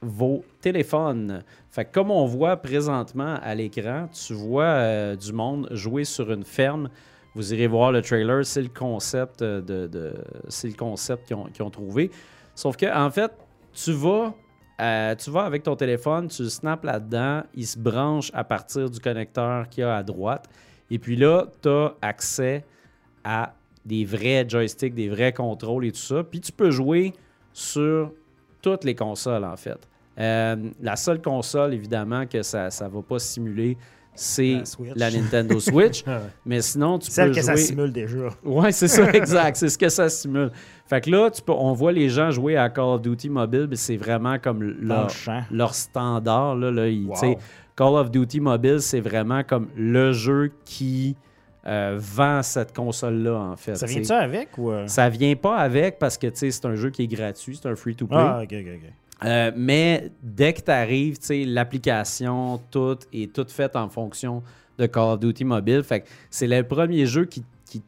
[0.00, 1.42] vos téléphones.
[1.70, 6.44] Fait comme on voit présentement à l'écran, tu vois euh, du monde jouer sur une
[6.44, 6.90] ferme
[7.34, 10.14] Vous irez voir le trailer, c'est le concept euh, de,
[11.26, 12.10] qu'ils ont trouvé.
[12.54, 13.32] Sauf que en fait,
[13.72, 14.34] tu vas
[14.80, 18.90] euh, tu vas avec ton téléphone, tu le snaps là-dedans, il se branche à partir
[18.90, 20.48] du connecteur qu'il y a à droite.
[20.90, 22.64] Et puis là, tu as accès
[23.24, 26.22] à des vrais joysticks, des vrais contrôles et tout ça.
[26.22, 27.14] Puis tu peux jouer
[27.52, 28.12] sur
[28.62, 29.78] toutes les consoles, en fait.
[30.18, 33.76] Euh, la seule console, évidemment, que ça ne va pas simuler,
[34.14, 34.62] c'est
[34.94, 36.02] La Nintendo Switch.
[36.06, 36.22] Ah ouais.
[36.46, 38.28] Mais sinon, tu Celle peux que ça simule déjà.
[38.42, 39.56] Ouais, c'est ça, exact.
[39.58, 40.50] C'est ce que ça simule.
[40.86, 43.66] Fait que là, tu peux, on voit les gens jouer à Call of Duty Mobile,
[43.68, 45.08] mais c'est vraiment comme le leur,
[45.50, 46.56] leur standard.
[46.56, 47.38] Là, là, ils- Wow.
[47.76, 51.14] Call of Duty Mobile, c'est vraiment comme le jeu qui
[51.66, 53.74] euh, vend cette console-là, en fait.
[53.74, 54.14] Ça tu vient de sais.
[54.14, 54.70] ça avec ou.
[54.70, 54.86] euh?
[54.86, 57.68] Ça vient pas avec parce que tu sais, c'est un jeu qui est gratuit, c'est
[57.68, 58.16] un free-to-play.
[58.18, 58.90] Ah, ok, ok, ok.
[59.24, 64.42] Euh, mais dès que tu arrives, l'application, tout est tout fait en fonction
[64.78, 65.82] de Call of Duty Mobile.
[65.82, 67.82] Fait que c'est le premier jeu qui, qui,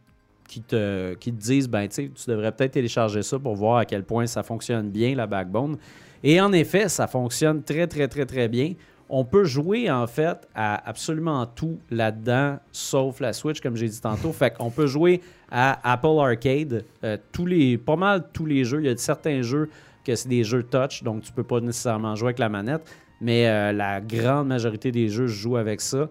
[0.49, 4.05] qui te, qui te disent ben, tu devrais peut-être télécharger ça pour voir à quel
[4.05, 5.77] point ça fonctionne bien, la backbone.
[6.25, 8.73] Et en effet, ça fonctionne très, très, très, très bien.
[9.11, 14.01] On peut jouer en fait à absolument tout là-dedans, sauf la Switch, comme j'ai dit
[14.01, 14.33] tantôt.
[14.33, 18.81] Fait qu'on peut jouer à Apple Arcade, euh, tous les, pas mal tous les jeux.
[18.81, 19.71] Il y a certains jeux
[20.05, 22.83] que c'est des jeux touch, donc tu peux pas nécessairement jouer avec la manette,
[23.21, 26.09] mais euh, la grande majorité des jeux, je joue avec ça.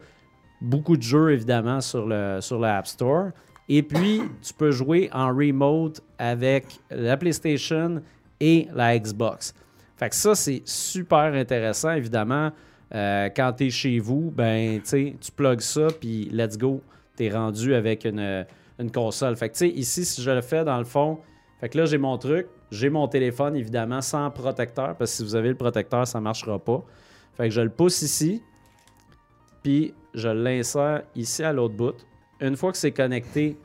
[0.60, 3.30] Beaucoup de jeux, évidemment, sur le, sur App Store.
[3.70, 8.02] Et puis, tu peux jouer en remote avec la PlayStation
[8.40, 9.54] et la Xbox.
[9.98, 12.52] Fait que ça, c'est super intéressant, évidemment.
[12.96, 16.82] Euh, quand tu es chez vous, ben, tu plugues ça, puis let's go,
[17.18, 18.46] tu es rendu avec une,
[18.80, 19.36] une console.
[19.36, 21.20] Fait que, ici, si je le fais dans le fond,
[21.60, 25.24] fait que là, j'ai mon truc, j'ai mon téléphone, évidemment, sans protecteur, parce que si
[25.24, 26.84] vous avez le protecteur, ça ne marchera pas.
[27.36, 28.42] Fait que je le pousse ici,
[29.64, 31.96] puis je l'insère ici à l'autre bout.
[32.40, 33.58] Une fois que c'est connecté,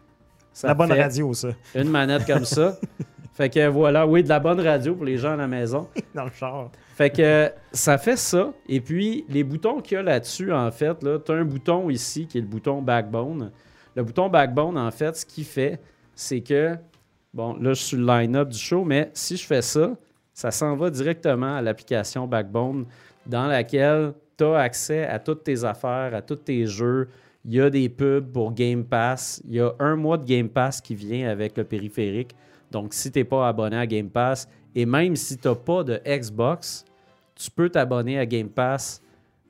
[0.52, 1.48] ça La bonne radio, ça.
[1.74, 2.78] une manette comme ça.
[3.42, 5.88] Fait que voilà, oui, de la bonne radio pour les gens à la maison.
[6.14, 6.70] Dans le char.
[6.94, 8.52] Fait que ça fait ça.
[8.68, 12.28] Et puis, les boutons qu'il y a là-dessus, en fait, tu as un bouton ici
[12.28, 13.50] qui est le bouton Backbone.
[13.96, 15.80] Le bouton Backbone, en fait, ce qu'il fait,
[16.14, 16.76] c'est que,
[17.34, 19.90] bon, là, je suis le line-up du show, mais si je fais ça,
[20.32, 22.86] ça s'en va directement à l'application Backbone
[23.26, 27.08] dans laquelle tu as accès à toutes tes affaires, à tous tes jeux.
[27.44, 29.42] Il y a des pubs pour Game Pass.
[29.48, 32.36] Il y a un mois de Game Pass qui vient avec le périphérique.
[32.72, 35.84] Donc, si tu n'es pas abonné à Game Pass, et même si tu n'as pas
[35.84, 36.84] de Xbox,
[37.34, 39.02] tu peux t'abonner à Game Pass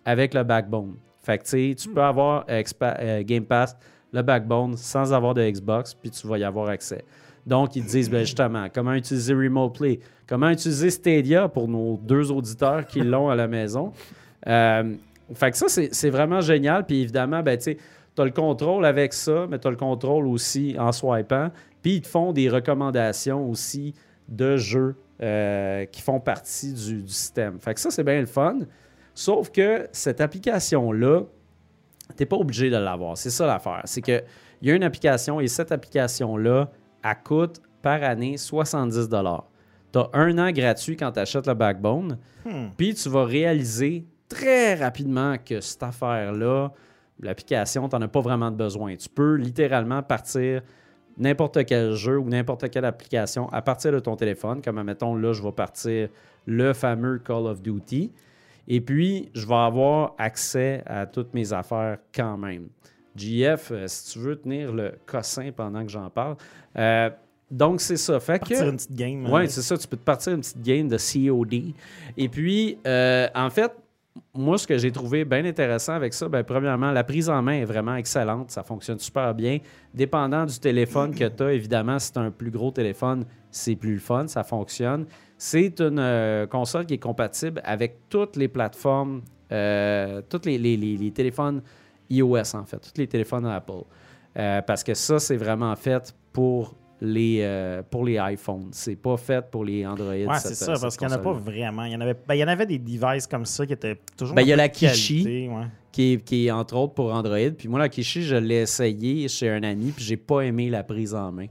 [0.04, 0.96] avec le Backbone.
[1.22, 3.76] Fait que, tu tu peux avoir euh, Game Pass,
[4.12, 7.04] le Backbone, sans avoir de Xbox, puis tu vas y avoir accès.
[7.46, 11.96] Donc, ils te disent ben, justement comment utiliser Remote Play, comment utiliser Stadia pour nos
[11.96, 13.92] deux auditeurs qui l'ont à la maison?
[14.48, 14.96] Euh,
[15.34, 16.84] fait que ça, c'est vraiment génial.
[16.84, 17.76] Puis évidemment, ben, tu
[18.18, 21.52] as le contrôle avec ça, mais tu as le contrôle aussi en swipant.
[21.82, 23.94] Puis ils te font des recommandations aussi
[24.28, 27.58] de jeux euh, qui font partie du, du système.
[27.60, 28.60] Fait que ça, c'est bien le fun.
[29.14, 31.22] Sauf que cette application-là,
[32.08, 33.16] tu n'es pas obligé de l'avoir.
[33.16, 33.82] C'est ça l'affaire.
[33.84, 34.22] C'est qu'il
[34.62, 36.70] y a une application et cette application-là,
[37.04, 42.18] elle coûte par année 70 Tu as un an gratuit quand tu achètes le Backbone.
[42.44, 42.68] Hmm.
[42.76, 46.72] Puis tu vas réaliser très rapidement que cette affaire-là,
[47.20, 48.96] l'application, tu n'en as pas vraiment de besoin.
[48.96, 50.62] Tu peux littéralement partir
[51.18, 54.62] n'importe quel jeu ou n'importe quelle application à partir de ton téléphone.
[54.62, 56.08] Comme, admettons, là, je vais partir
[56.46, 58.10] le fameux Call of Duty.
[58.68, 62.68] Et puis, je vais avoir accès à toutes mes affaires quand même.
[63.16, 66.36] JF, euh, si tu veux tenir le cossin pendant que j'en parle.
[66.78, 67.10] Euh,
[67.50, 68.18] donc, c'est ça.
[68.18, 68.64] Fait Partir que...
[68.64, 69.26] une petite game.
[69.30, 69.46] Oui, hein.
[69.48, 69.76] c'est ça.
[69.76, 71.74] Tu peux te partir une petite game de COD.
[72.16, 73.72] Et puis, euh, en fait,
[74.34, 77.54] moi, ce que j'ai trouvé bien intéressant avec ça, ben, premièrement, la prise en main
[77.54, 78.50] est vraiment excellente.
[78.50, 79.58] Ça fonctionne super bien.
[79.94, 83.76] Dépendant du téléphone que tu as, évidemment, si tu as un plus gros téléphone, c'est
[83.76, 85.06] plus le fun, ça fonctionne.
[85.38, 91.62] C'est une euh, console qui est compatible avec toutes les plateformes, euh, tous les téléphones
[92.08, 93.84] iOS, en fait, tous les téléphones Apple.
[94.38, 98.68] Euh, parce que ça, c'est vraiment fait pour les, euh, pour les iPhones.
[98.70, 100.12] C'est pas fait pour les Android.
[100.12, 101.84] Ouais, c'est ça, parce qu'il n'y en a pas vraiment.
[101.84, 103.98] Il y en avait, ben, il y en avait des devices comme ça qui étaient
[104.16, 104.36] toujours.
[104.36, 105.48] Ben, il y a la Kishi.
[105.48, 105.66] ouais.
[105.90, 107.50] qui est, qui est entre autres pour Android.
[107.58, 110.84] Puis moi, la Kishi, je l'ai essayé chez un ami, puis j'ai pas aimé la
[110.84, 111.46] prise en main.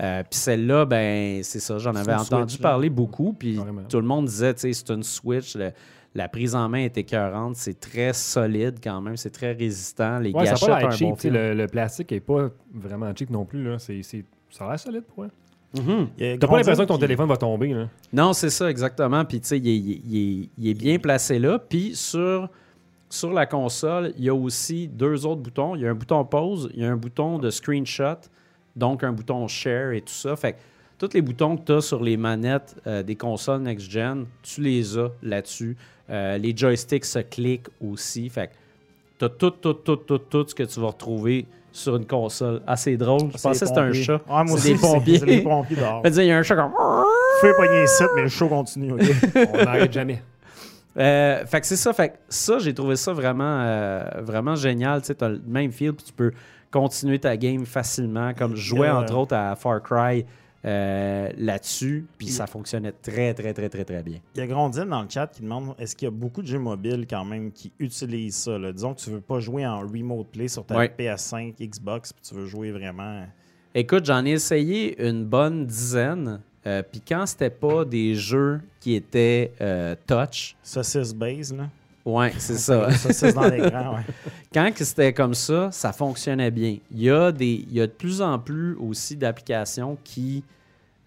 [0.00, 2.70] Euh, puis celle-là, ben c'est ça, j'en avais entendu Switch, là.
[2.70, 5.70] parler beaucoup, puis tout le monde disait, tu sais, c'est une Switch, le-
[6.16, 10.32] la prise en main est écœurante, c'est très solide quand même, c'est très résistant, les
[10.32, 11.08] Ouais, gâchettes pas un cheap.
[11.08, 13.62] bon le, le plastique est pas vraiment cheap non plus.
[13.62, 13.78] Là.
[13.78, 14.24] C'est-
[14.56, 17.74] Ça a l'air solide pour y a T'as pas l'impression que ton téléphone va tomber.
[17.74, 17.88] Là?
[18.12, 19.24] Non, c'est ça, exactement.
[19.24, 21.58] Puis, tu sais, il, est- il est- il est- il est bien placé là.
[21.58, 22.48] Puis, sur,
[23.10, 25.74] sur la console, il y a aussi deux autres boutons.
[25.74, 28.18] Il y a un bouton pause, il y a un bouton de screenshot,
[28.76, 30.36] donc un bouton share et tout ça.
[30.36, 30.58] Fait que
[30.98, 34.96] tous les boutons que tu as sur les manettes euh, des consoles next-gen, tu les
[34.96, 35.76] as là-dessus.
[36.10, 38.28] Euh, les joysticks se cliquent aussi.
[38.28, 38.52] Fait que
[39.18, 42.60] tu as tout, tout, tout, tout, tout ce que tu vas retrouver sur une console.
[42.66, 43.30] Assez drôle.
[43.32, 44.20] Je C'est pensais que c'était un chat.
[44.28, 45.18] Moi C'est aussi, des pompiers.
[45.18, 46.02] C'est les pompiers dehors.
[46.04, 46.72] Il y a un chat comme.
[47.40, 48.92] Fais pogner ici, mais le show continue.
[48.92, 49.00] ok?
[49.54, 50.22] On n'arrête jamais.
[50.96, 51.92] Euh, fait que c'est ça.
[51.92, 55.00] Fait que ça, j'ai trouvé ça vraiment, euh, vraiment génial.
[55.00, 56.30] Tu sais, as le même feel, puis tu peux
[56.70, 58.32] continuer ta game facilement.
[58.34, 58.98] Comme je jouais, Yeah.
[58.98, 60.24] entre autres, à Far Cry
[60.64, 64.18] euh, là-dessus, puis ça fonctionnait très, très, très, très, très bien.
[64.34, 66.46] Il y a Grondine dans le chat qui demande est-ce qu'il y a beaucoup de
[66.46, 68.72] jeux mobiles quand même qui utilisent ça là?
[68.72, 70.92] Disons que tu veux pas jouer en remote play sur ta Ouais.
[70.98, 73.26] PS5, Xbox, puis tu veux jouer vraiment.
[73.74, 76.40] Écoute, j'en ai essayé une bonne dizaine.
[76.66, 81.68] euh, puis quand c'était pas des jeux qui étaient euh, touch, Saucisse base, là?
[82.04, 82.90] Ouais, c'est ça.
[82.92, 83.70] Saucisse dans ouais.
[84.54, 86.78] quand c'était comme ça, ça fonctionnait bien.
[86.90, 90.44] Il y a, des, il y a de plus en plus aussi d'applications qui,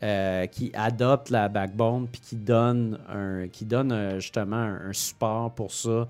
[0.03, 4.93] euh, qui adoptent la backbone puis qui donnent, un, qui donnent euh, justement un, un
[4.93, 6.07] support pour ça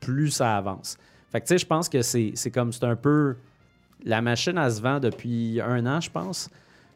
[0.00, 0.98] plus ça avance.
[1.30, 3.36] Fait que tu sais, je pense que c'est comme c'est un peu.
[4.04, 6.48] La machine, elle se vend depuis un an, je pense.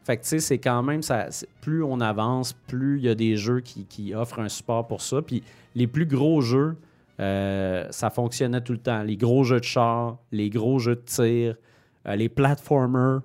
[0.05, 1.03] Fait que tu sais, c'est quand même.
[1.03, 1.29] Ça,
[1.61, 5.03] plus on avance, plus il y a des jeux qui, qui offrent un support pour
[5.03, 5.21] ça.
[5.21, 5.43] Puis
[5.75, 6.77] les plus gros jeux,
[7.23, 9.03] euh, ça fonctionnait tout le temps.
[9.03, 11.57] Les gros jeux de char, les gros jeux de tir,
[12.09, 13.21] euh, les platformers,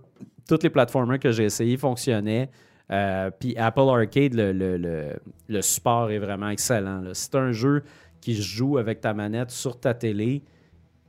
[0.48, 2.50] tous les platformers que j'ai essayé fonctionnaient.
[2.92, 5.14] Euh, Puis Apple Arcade, le, le- le-
[5.50, 7.04] le support est vraiment excellent.
[7.14, 7.84] c'est un jeu
[8.22, 10.44] qui se joue avec ta manette sur ta télé,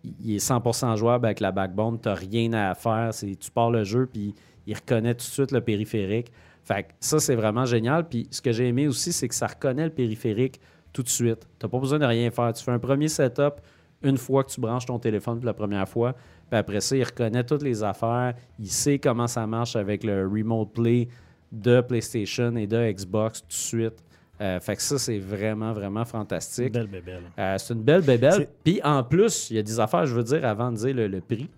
[0.04, 2.00] il est 100% jouable avec la backbone.
[2.00, 3.10] Tu rien à faire.
[3.12, 4.34] Tu pars le jeu, puis
[4.66, 6.30] il reconnaît tout de suite le périphérique.
[6.62, 8.08] Fait que ça, c'est vraiment génial.
[8.08, 10.60] Puis ce que j'ai aimé aussi, c'est que ça reconnaît le périphérique
[10.98, 11.46] tout de suite.
[11.60, 12.52] Tu n'as pas besoin de rien faire.
[12.52, 13.60] Tu fais un premier setup
[14.02, 16.12] une fois que tu branches ton téléphone pour la première fois.
[16.50, 18.34] Puis après ça, il reconnaît toutes les affaires.
[18.58, 21.08] Il sait comment ça marche avec le Remote Play
[21.52, 24.04] de PlayStation et de Xbox tout de suite.
[24.40, 26.72] Euh, fait que ça, c'est vraiment, vraiment fantastique.
[26.72, 27.22] Belle bébelle.
[27.38, 28.48] Euh, c'est une belle bébelle.
[28.64, 31.06] Puis en plus, il y a des affaires, je veux dire, avant de dire le,
[31.06, 31.48] le prix.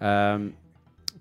[0.00, 0.48] Euh,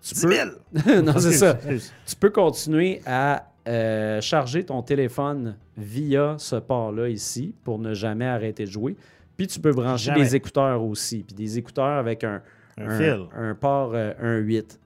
[0.01, 0.33] tu 10 peux...
[0.33, 1.01] 000!
[1.03, 1.57] non, c'est ça.
[2.05, 8.25] Tu peux continuer à euh, charger ton téléphone via ce port-là ici pour ne jamais
[8.25, 8.95] arrêter de jouer.
[9.37, 10.21] Puis tu peux brancher Jamais.
[10.23, 11.23] des écouteurs aussi.
[11.23, 12.41] Puis des écouteurs avec un,
[12.77, 13.25] Un fil.
[13.35, 14.77] un port euh, 1.8.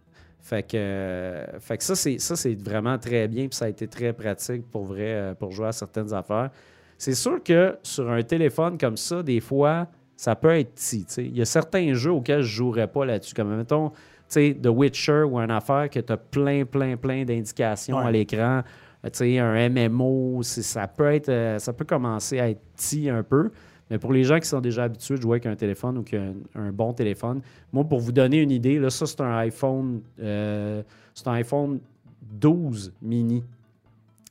[0.42, 3.48] Fait que, euh, fait que ça, c'est, ça, c'est vraiment très bien.
[3.48, 6.52] Puis ça a été très pratique pour vrai euh, pour jouer à certaines affaires.
[6.98, 11.06] C'est sûr que sur un téléphone comme ça, des fois, ça peut être petit.
[11.18, 13.34] Il y a certains jeux auxquels je ne jouerais pas là-dessus.
[13.34, 13.92] Comme, mettons,
[14.30, 18.06] The Witcher ou une affaire que tu as plein, plein, plein d'indications Ouais.
[18.06, 18.62] à l'écran.
[19.06, 23.10] Euh, tu sais, un MMO, ça peut, être, euh, ça peut commencer à être petit
[23.10, 23.52] un peu.
[23.90, 26.18] Mais pour les gens qui sont déjà habitués de jouer avec un téléphone ou qui
[26.18, 29.38] ont un, un bon téléphone, moi, pour vous donner une idée, là, ça, c'est un
[29.38, 31.80] iPhone, euh, c'est un iPhone
[32.22, 33.44] 12 mini.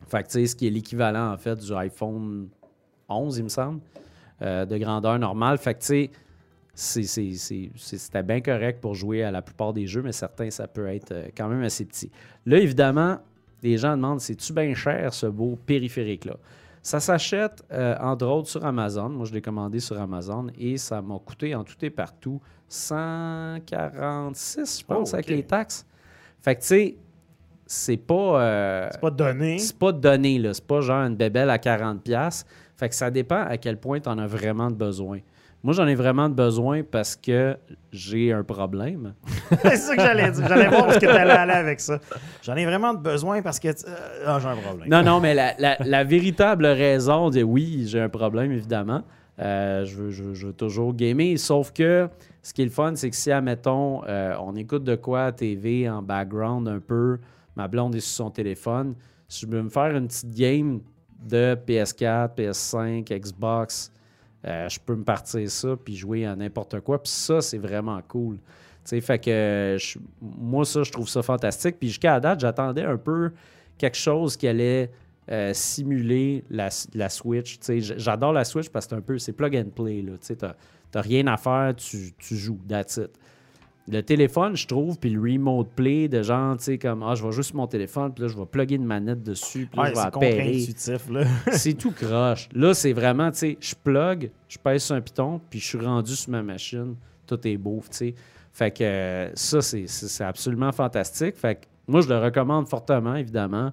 [0.09, 2.49] Fait que, tu sais, ce qui est l'équivalent, en fait, du iPhone
[3.09, 3.81] 11, il me semble,
[4.43, 5.57] euh, de grandeur normale.
[5.59, 6.11] Fait que, tu sais,
[6.79, 11.13] c'était bien correct pour jouer à la plupart des jeux, mais certains, ça peut être
[11.13, 12.11] euh, quand même assez petit.
[12.45, 13.19] Là, évidemment,
[13.63, 16.37] les gens demandent, c'est-tu bien cher, ce beau périphérique-là?
[16.83, 19.09] Ça s'achète, euh, entre autres, sur Amazon.
[19.09, 24.81] Moi, je l'ai commandé sur Amazon et ça m'a coûté en tout et partout 146,
[24.81, 25.87] je pense, Oh, avec les taxes.
[26.43, 26.97] Fait que, tu sais,
[27.67, 28.43] c'est pas...
[28.43, 29.59] euh, C'est pas donné.
[29.59, 30.55] c'est pas donné, là.
[30.55, 31.99] C'est pas genre une bébelle à 40$.
[32.01, 32.47] piastres.
[32.77, 35.21] Fait que ça dépend à quel point tu en as vraiment besoin.
[35.67, 37.57] Moi, j'en ai vraiment besoin parce que
[37.91, 39.15] j'ai un problème.
[39.63, 40.47] c'est ça que j'allais dire.
[40.47, 41.99] J'allais voir est-ce que tu allais aller avec ça.
[42.45, 43.67] J'en ai vraiment besoin parce que.
[43.69, 44.89] euh, ah, j'ai un problème.
[44.89, 49.03] Non, non, mais la, la- la véritable raison de oui, j'ai un problème, évidemment.
[49.41, 51.37] Euh, je, veux, je veux- je veux toujours gamer.
[51.37, 52.09] Sauf que
[52.45, 55.33] ce qui est le fun, c'est que si, admettons, euh, on écoute de quoi à
[55.33, 57.19] TV en background un peu,
[57.57, 58.95] ma blonde est sur son téléphone,
[59.27, 60.79] si je veux me faire une petite game
[61.29, 63.91] de PS4, PS5, Xbox,
[64.47, 67.03] euh, je peux me partir ça puis jouer à n'importe quoi.
[67.03, 68.39] Puis ça, c'est vraiment cool.
[68.85, 69.77] Fait que
[70.21, 71.77] moi, ça, je trouve ça fantastique.
[71.79, 73.33] Puis jusqu'à la date, j'attendais un peu
[73.79, 74.91] quelque chose qui allait
[75.31, 77.59] euh, simuler la, la Switch.
[77.97, 80.05] J'adore la Switch parce que c'est un peu, c'est plug and play.
[80.25, 80.55] Tu t'as
[81.01, 83.01] rien à faire, tu, tu joues, that's.
[83.89, 87.25] Le téléphone, je trouve, puis le remote play de genre, tu sais, comme, ah, je
[87.25, 89.85] vais juste sur mon téléphone, puis là, je vais plugger une manette dessus, puis là,
[89.85, 90.01] Ouais, je vais
[91.11, 91.25] là.
[91.53, 92.49] c'est tout croche.
[92.53, 95.79] Là, c'est vraiment, tu sais, je plug, je pèse sur un piton, puis je suis
[95.79, 96.97] rendu sur ma machine.
[97.29, 98.15] Tout est beau, tu sais.
[98.53, 99.87] Fait que euh, ça, c'est-
[100.25, 101.37] absolument fantastique.
[101.37, 103.71] Fait que moi, je le recommande fortement, évidemment,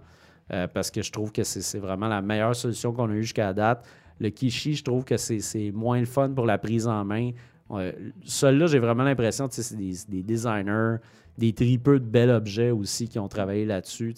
[0.52, 3.52] euh, parce que je trouve que c'est vraiment la meilleure solution qu'on a eue jusqu'à
[3.54, 3.84] date.
[4.19, 7.32] Le Kishi, je trouve que c'est c'est moins le fun pour la prise en main.
[7.74, 10.98] Ouais, Celui-là, j'ai vraiment l'impression que c'est des, des designers,
[11.38, 14.14] des tripeux de bels objets aussi qui ont travaillé là-dessus.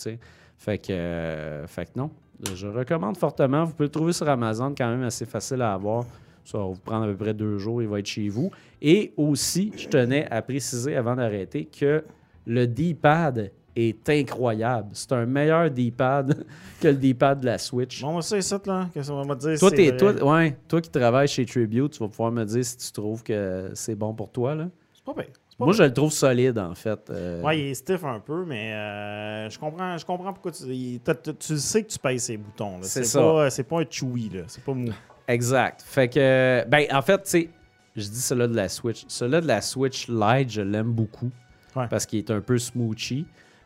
[0.57, 2.11] Fait que, euh, fait que non,
[2.53, 3.63] je recommande fortement.
[3.63, 6.05] Vous pouvez le trouver sur Amazon, quand même assez facile à avoir.
[6.43, 8.51] Ça va vous prendre à peu près deux jours, il va être chez vous.
[8.81, 12.03] Et aussi, je tenais à préciser avant d'arrêter que
[12.45, 14.89] le D-pad est incroyable.
[14.93, 16.45] C'est un meilleur D-pad
[16.81, 18.01] que le D-pad de la Switch.
[18.01, 18.87] Bon, c'est ça, là.
[18.93, 19.59] Qu'est-ce qu'on va te dire?
[19.59, 22.91] Toi, toi, ouais, toi qui travailles chez Tribute, tu vas pouvoir me dire si tu
[22.91, 24.55] trouves que c'est bon pour toi.
[24.55, 24.67] Là.
[24.93, 25.33] C'est pas pire.
[25.57, 26.99] Moi, je le trouve solide, en fait.
[27.09, 30.63] Euh, Ouais, il est stiff un peu, mais euh, je comprends, je comprends pourquoi tu,
[30.65, 30.99] il-
[31.39, 32.79] tu sais que tu payes ses boutons.
[32.81, 33.21] C'est ça.
[33.21, 34.41] pas, c'est pas un chewy, là.
[34.47, 34.89] C'est pas mou.
[35.29, 35.81] Exact.
[35.85, 37.49] Fait que, ben, en fait, tu sais,
[37.95, 39.05] je dis celui de la Switch.
[39.07, 41.31] Celui de la Switch Lite, je l'aime beaucoup
[41.73, 41.87] Ouais.
[41.89, 43.25] parce qu'il est un peu smoochy.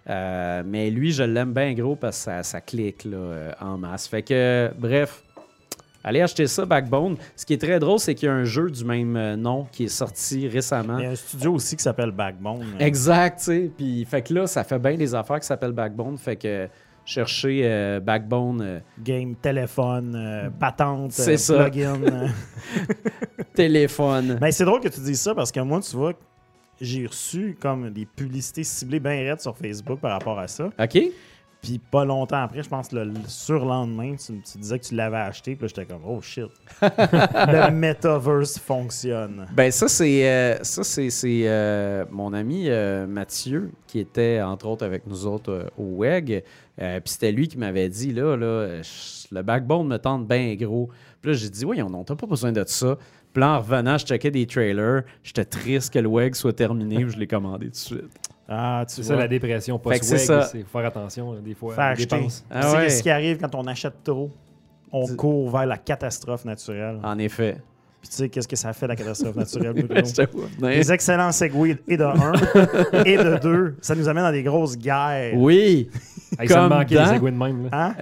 [0.10, 3.78] Euh, mais lui, je l'aime bien gros parce que ça, ça clique là, euh, en
[3.78, 4.08] masse.
[4.08, 5.24] Fait que, bref,
[6.04, 7.18] allez acheter ça, Backbone.
[7.36, 9.68] Ce qui est très drôle, c'est qu'il y a un jeu du même euh, nom
[9.72, 10.98] qui est sorti récemment.
[10.98, 12.66] Il y a un studio aussi qui s'appelle Backbone.
[12.80, 13.72] Exact, tu sais.
[13.78, 16.18] Puis, fait que là, ça fait bien des affaires qui s'appellent Backbone.
[16.18, 16.68] Fait que,
[17.10, 21.70] chercher euh, Backbone euh, Game, téléphone, euh, patente, C'est ça.
[21.70, 21.98] plugin.
[23.56, 24.38] téléphone.
[24.40, 26.14] Mais c'est drôle que tu dises ça parce que moi, tu vois,
[26.82, 30.70] j'ai reçu comme des publicités ciblées bien raides sur Facebook par rapport à ça.
[30.80, 31.00] OK?
[31.62, 35.18] Puis pas longtemps après, je pense le, le surlendemain, tu, tu disais que tu l'avais
[35.18, 35.56] acheté.
[35.56, 36.48] Puis là, j'étais comme, oh shit.
[36.82, 39.46] le metaverse fonctionne.
[39.54, 44.68] Ben ça c'est euh, ça c'est c'est, euh, mon ami euh, Mathieu qui était entre
[44.68, 46.44] autres avec nous autres au WEG.
[46.78, 48.80] Puis c'était lui qui m'avait dit là là
[49.32, 50.90] le backbone me tente bien gros.
[51.22, 52.98] Puis là j'ai dit oui on n'a pas besoin de ça.
[53.34, 55.04] Puis là en revenant je checkais des trailers.
[55.24, 56.98] J'étais triste que le WEG soit terminé.
[56.98, 58.20] puis je l'ai commandé tout de suite.
[58.48, 60.42] Ah, tu C'est ça la dépression Fait que c'est post-weg.
[60.42, 60.48] ça.
[60.48, 61.76] C'est faut faire attention là, des fois.
[61.76, 62.28] Aux acheter.
[62.50, 62.84] Ah tu sais ouais.
[62.86, 64.32] qu'est-ce qui arrive quand on achète trop?
[64.92, 66.98] On Tu- court vers la catastrophe naturelle.
[67.04, 67.58] En effet.
[68.02, 69.76] Puis tu sais, qu'est-ce que ça fait la catastrophe naturelle?
[70.60, 73.76] Des excellents segways et de un et de deux.
[73.82, 75.34] Ça nous amène dans des grosses guerres.
[75.36, 75.90] Oui.
[76.38, 77.70] Ça me Comme manquait dans- les segways de même.
[77.70, 77.70] Là.
[77.74, 77.96] Hein?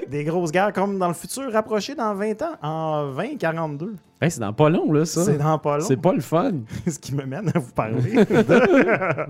[0.10, 3.94] des grosses guerres comme dans le futur rapproché dans 20 ans, en 2042.
[4.22, 5.24] Hey, c'est dans pas long là ça.
[5.24, 5.84] C'est dans pas long.
[5.84, 6.52] C'est pas le fun.
[6.88, 9.26] Ce qui me mène à vous parler de,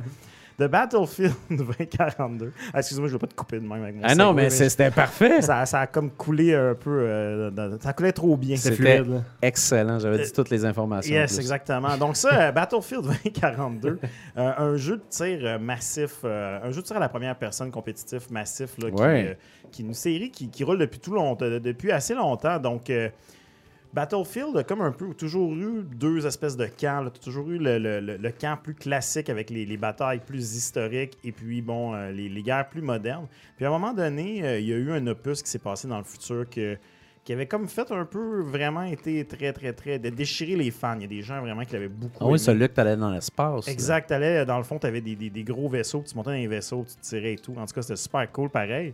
[0.58, 2.52] de Battlefield 2042.
[2.74, 4.50] Ah, Excuse-moi, je ne veux pas te couper de même avec mon Ah non mais
[4.50, 5.40] c'était parfait.
[5.40, 6.90] ça, ça a comme coulé un peu.
[6.90, 8.56] euh, dans- ça coulait trop bien.
[8.56, 9.02] C'était.
[9.40, 9.98] Excellent.
[9.98, 11.12] J'avais dit toutes les informations.
[11.14, 11.96] Yes, exactement.
[11.96, 13.98] Donc ça, euh, Battlefield 2042,
[14.36, 17.36] euh, un jeu de tir euh, massif, euh, un jeu de tir à la première
[17.36, 19.26] personne compétitif massif, là, qui, Ouais.
[19.30, 19.34] euh,
[19.70, 22.58] qui est une série qui, qui roule depuis tout longtemps, depuis assez longtemps.
[22.58, 23.08] Donc euh,
[23.92, 27.02] Battlefield a comme un peu toujours eu deux espèces de camps.
[27.02, 30.20] Tu as toujours eu le, le- le- le camp plus classique avec les, les batailles
[30.24, 33.26] plus historiques et puis bon euh, les, les guerres plus modernes.
[33.56, 35.88] Puis à un moment donné, euh, il y a eu un opus qui s'est passé
[35.88, 36.78] dans le futur que
[37.24, 40.96] qui avait comme fait un peu vraiment été très très très de déchirer les fans.
[40.96, 42.16] Il y a des gens vraiment qui l'avaient beaucoup.
[42.20, 42.38] Ah oui, aimé.
[42.38, 43.68] celui-là que t'allais dans l'espace.
[43.68, 46.36] Exact, t'allais, dans le fond, tu avais des, des- des gros vaisseaux, tu montais dans
[46.36, 47.54] les vaisseaux, tu tirais et tout.
[47.58, 48.92] En tout cas, c'était super cool pareil.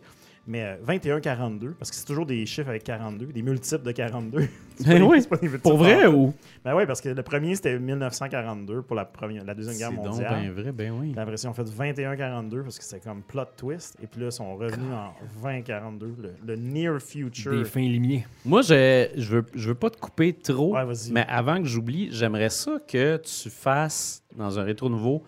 [0.51, 4.41] Mais euh, 21-42, parce que c'est toujours des chiffres avec 42, des multiples de 42.
[4.79, 6.33] C'est pas Ben des- oui, c'est pas des multiples Pour vrai ou?
[6.65, 9.91] Ben oui, parce que le premier, c'était 1942 pour la, première, la Deuxième C'est Guerre
[9.93, 10.41] donc mondiale.
[10.41, 11.11] bien vrai, ben oui.
[11.11, 13.97] Puis après, ils ont fait 21-42 parce que c'était comme plot twist.
[14.03, 15.15] Et puis là, ils sont revenus en
[15.49, 17.51] 20-42, le, le near future.
[17.51, 18.25] Des fins limiers.
[18.45, 22.09] Moi, je, je, veux, je veux pas te couper trop, Ouais, mais avant que j'oublie,
[22.13, 25.25] j'aimerais ça que tu fasses, dans un rétro nouveau,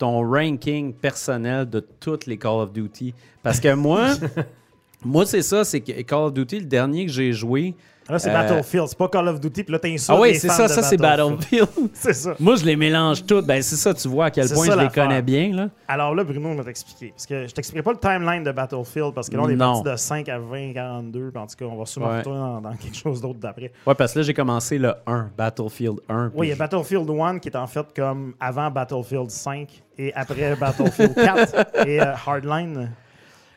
[0.00, 3.14] ton ranking personnel de toutes les Call of Duty.
[3.42, 4.08] Parce que moi,
[5.04, 7.74] moi c'est ça, c'est que Call of Duty, le dernier que j'ai joué...
[8.08, 9.62] Là, c'est Euh, Battlefield, c'est pas Call of Duty.
[9.62, 11.68] Puis là, t'insultes Ah oui, c'est ça, ça c'est Battlefield.
[11.92, 12.34] c'est ça.
[12.40, 13.46] moi, je les mélange toutes.
[13.46, 15.54] Ben, c'est ça, tu vois à quel point ça je les connais bien.
[15.54, 15.68] Là.
[15.86, 17.10] Alors là, Bruno va t'expliquer.
[17.10, 19.82] Parce que je t'expliquerai pas le timeline de Battlefield parce que là, on est parti
[19.88, 21.30] de 5 à 20, 42.
[21.30, 22.18] Puis en tout cas, on va sûrement Ouais.
[22.18, 23.70] retourner dans, dans quelque chose d'autre d'après.
[23.86, 26.32] Ouais, parce que là, j'ai commencé le 1, Battlefield 1.
[26.34, 29.68] Oui, il y a Battlefield 1 qui est en fait comme avant Battlefield 5
[30.06, 32.90] et après Battlefield 4 et euh, Hardline.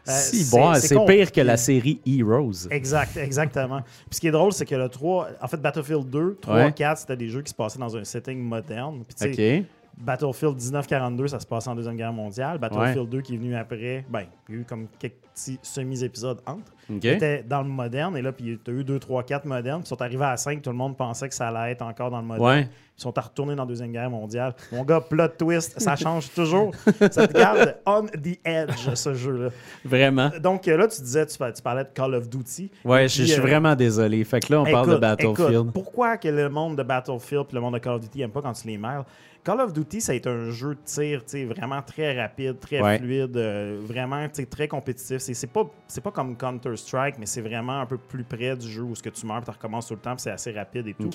[0.06, 2.68] Euh, Si, c'est- bon, c'est pire que la série Heroes.
[2.72, 3.82] Exact, exactement.
[3.82, 6.72] Puis ce qui est drôle, c'est que le 3, en fait, Battlefield 2, 3, Ouais.
[6.74, 9.04] 4, c'était des jeux qui se passaient dans un setting moderne.
[9.08, 9.66] Puis tu sais, OK.
[9.98, 12.58] Battlefield 1942, ça se passe en Deuxième Guerre mondiale.
[12.58, 16.42] Battlefield 2 qui est venu après, ben, il y a eu comme quelques petits semi-épisodes
[16.46, 16.72] entre.
[16.90, 17.06] OK.
[17.06, 19.82] Était dans le moderne, et là, puis tu as eu 2, 3, 4 modernes.
[19.82, 22.12] Puis ils sont arrivés à 5, tout le monde pensait que ça allait être encore
[22.12, 22.46] dans le moderne.
[22.46, 22.70] Ouais.
[22.98, 24.54] Ils sont retournés dans la Deuxième Guerre mondiale.
[24.72, 26.72] Mon gars, plot twist, ça change toujours.
[27.12, 29.50] Ça te garde on the edge, ce jeu-là.
[29.84, 30.30] Vraiment.
[30.42, 32.70] Donc euh, là, tu disais, tu, parlais de Call of Duty.
[32.86, 34.24] Ouais, je, suis euh, vraiment désolé.
[34.24, 35.52] Fait que là, on parle de Battlefield.
[35.52, 38.32] écoute, pourquoi que le monde de Battlefield et le monde de Call of Duty n'aiment
[38.32, 39.04] pas quand tu les mêles?
[39.44, 42.60] Call of Duty, ça a été un jeu de tir tu sais, vraiment très rapide,
[42.60, 42.98] très Ouais.
[42.98, 45.18] fluide, euh, vraiment très compétitif.
[45.20, 48.84] C'est pas, c'est pas comme Counter-Strike, mais c'est vraiment un peu plus près du jeu
[48.84, 51.10] où ce que tu meurs, tu recommences tout le temps, c'est assez rapide et tout.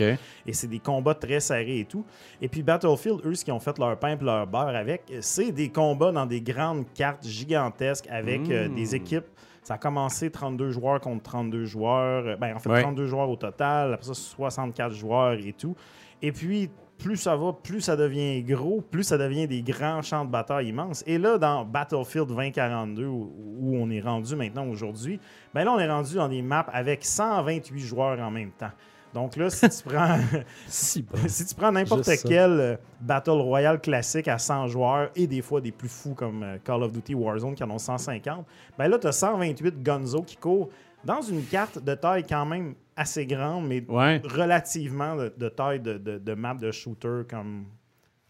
[0.47, 1.79] Et c'est des combats très serrés.
[1.81, 2.05] et tout.
[2.43, 5.51] Et puis Battlefield, eux, ce qu'ils ont fait leur pain et leur beurre avec, c'est
[5.53, 8.75] des combats dans des grandes cartes gigantesques avec euh, Mm.
[8.75, 9.27] des équipes.
[9.63, 12.27] Ça a commencé 32 joueurs contre 32 joueurs.
[12.27, 12.83] Euh, Ben, en fait, Ouais.
[12.83, 13.95] 32 joueurs au total.
[13.95, 15.75] Après ça, 64 joueurs et tout.
[16.23, 20.25] Et puis, plus ça va, plus ça devient gros, plus ça devient des grands champs
[20.25, 21.05] de bataille immenses.
[21.07, 25.21] Et là, dans Battlefield 2042, où, où on est rendu maintenant aujourd'hui,
[25.55, 28.73] ben là, on est rendu dans des maps avec 128 joueurs en même temps.
[29.15, 30.19] Donc là, si tu prends,
[30.67, 31.17] Si bon.
[31.27, 35.61] si tu prends n'importe quel euh, Battle Royale classique à 100 joueurs et des fois
[35.61, 38.45] des plus fous comme euh, Call of Duty Warzone qui en ont 150,
[38.77, 40.69] ben là, tu as 128 Gonzo qui courent
[41.05, 44.21] dans une carte de taille quand même assez grande, mais Ouais.
[44.25, 47.67] relativement de, de taille de, de, de map de shooter comme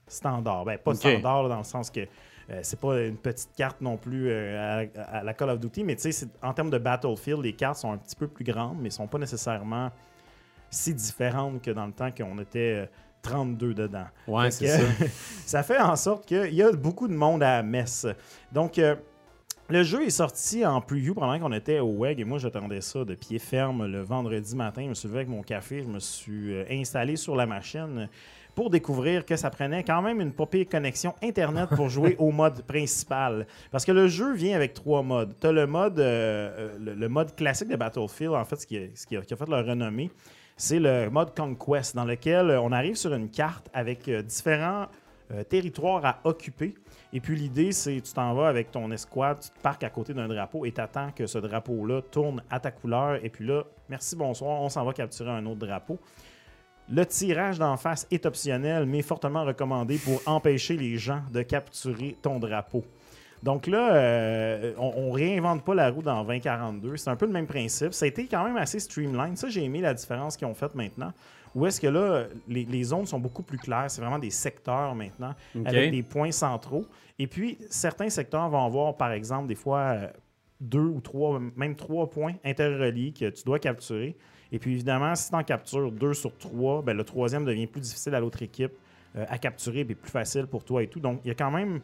[0.06, 0.64] standard.
[0.64, 2.00] Ben, pas standard là, dans le sens que
[2.50, 5.84] euh, c'est pas une petite carte non plus euh, à, à la Call of Duty,
[5.84, 8.78] mais tu sais, en termes de Battlefield, les cartes sont un petit peu plus grandes,
[8.80, 9.90] mais sont pas nécessairement
[10.70, 12.86] si différentes que dans le temps qu'on était euh,
[13.22, 14.06] 32 dedans.
[14.26, 14.82] Ouais, c'est ça.
[15.46, 18.06] ça fait en sorte qu'il y a beaucoup de monde à la messe.
[18.52, 18.94] Donc, euh,
[19.70, 23.04] le jeu est sorti en preview pendant qu'on était au WEG et moi, j'attendais ça
[23.04, 24.82] de pied ferme le vendredi matin.
[24.84, 28.08] Je me suis levé avec mon café, je me suis euh, installé sur la machine
[28.54, 32.62] pour découvrir que ça prenait quand même une pire connexion Internet pour jouer au mode
[32.62, 33.46] principal.
[33.70, 35.34] Parce que le jeu vient avec trois modes.
[35.38, 38.66] Tu as le mode, euh, euh, le, le mode classique de Battlefield, en fait, ce
[38.66, 40.10] qui a, ce qui a- qui a fait leur renommée,
[40.56, 44.86] c'est le mode Conquest, dans lequel on arrive sur une carte avec différents
[45.30, 46.74] euh, territoires à occuper.
[47.12, 50.12] Et puis l'idée, c'est tu t'en vas avec ton escouade, tu te parques à côté
[50.12, 53.24] d'un drapeau et t'attends que ce drapeau-là tourne à ta couleur.
[53.24, 55.98] Et puis là, merci, bonsoir, on s'en va capturer un autre drapeau.
[56.90, 62.16] Le tirage d'en face est optionnel, mais fortement recommandé pour empêcher les gens de capturer
[62.20, 62.84] ton drapeau.
[63.42, 66.96] Donc là, euh, on, on réinvente pas la roue dans 2042.
[66.96, 67.94] C'est un peu le même principe.
[67.94, 69.36] Ça a été quand même assez streamline.
[69.36, 71.12] Ça, j'ai aimé la différence qu'ils ont faite maintenant.
[71.58, 73.90] Où est-ce que là, les, les zones sont beaucoup plus claires?
[73.90, 75.34] C'est vraiment des secteurs maintenant,
[75.66, 76.84] avec des points centraux.
[77.18, 80.06] Et puis, certains secteurs vont avoir, par exemple, des fois euh,
[80.60, 84.16] deux ou trois, même trois points interreliés que tu dois capturer.
[84.52, 87.80] Et puis, évidemment, si tu en captures deux sur trois, ben, le troisième devient plus
[87.80, 88.72] difficile à l'autre équipe
[89.16, 91.00] euh, à capturer, puis plus facile pour toi et tout.
[91.00, 91.80] Donc, il y a quand même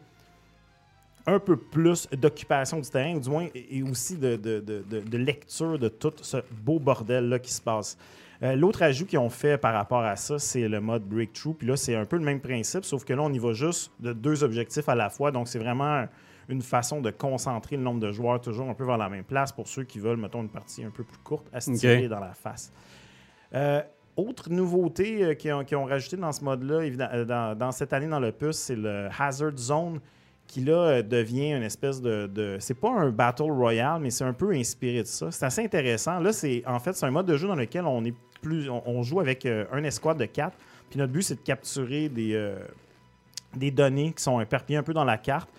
[1.27, 4.99] un peu plus d'occupation du terrain, ou du moins, et aussi de, de- de- de-
[4.99, 7.97] de lecture de tout ce beau bordel-là qui se passe.
[8.43, 11.53] Euh, L'autre ajout qu'ils ont fait par rapport à ça, c'est le mode Breakthrough.
[11.57, 13.91] Puis là, c'est un peu le même principe, sauf que là, on y va juste
[13.99, 15.31] de deux objectifs à la fois.
[15.31, 16.05] Donc, c'est vraiment
[16.49, 19.51] une façon de concentrer le nombre de joueurs toujours un peu vers la même place
[19.51, 22.19] pour ceux qui veulent, mettons, une partie un peu plus courte à se tirer dans
[22.19, 22.71] la face.
[23.53, 23.81] Euh,
[24.17, 28.07] autre nouveauté euh, qu'ils ont, qu'ils ont rajouté dans ce mode-là, dans, dans cette année
[28.07, 29.99] dans le puce, c'est le Hazard Zone
[30.47, 34.33] qui là devient une espèce de, de- c'est pas un battle royale mais c'est un
[34.33, 35.31] peu inspiré de ça.
[35.31, 36.19] C'est assez intéressant.
[36.19, 38.13] Là c'est en fait c'est un mode de jeu dans lequel on est
[38.45, 40.55] plus on, on joue avec euh, un escouade de quatre.
[40.89, 42.59] Puis notre but c'est de capturer des euh,
[43.55, 45.49] des données qui sont éparpillées un peu dans la carte.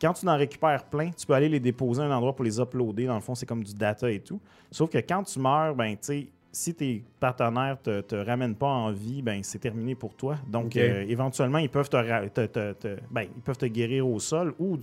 [0.00, 2.58] Quand tu en récupères plein, tu peux aller les déposer à un endroit pour les
[2.60, 3.06] uploader.
[3.06, 4.40] Dans le fond, c'est comme du data et tout.
[4.70, 8.68] Sauf que quand tu meurs, ben, tu sais, si tes partenaires te, te ramènent pas
[8.68, 10.36] en vie, ben, c'est terminé pour toi.
[10.46, 14.06] Donc, euh, éventuellement, ils peuvent te, ra- te- te- te- ben, ils peuvent te guérir
[14.08, 14.78] au sol ou,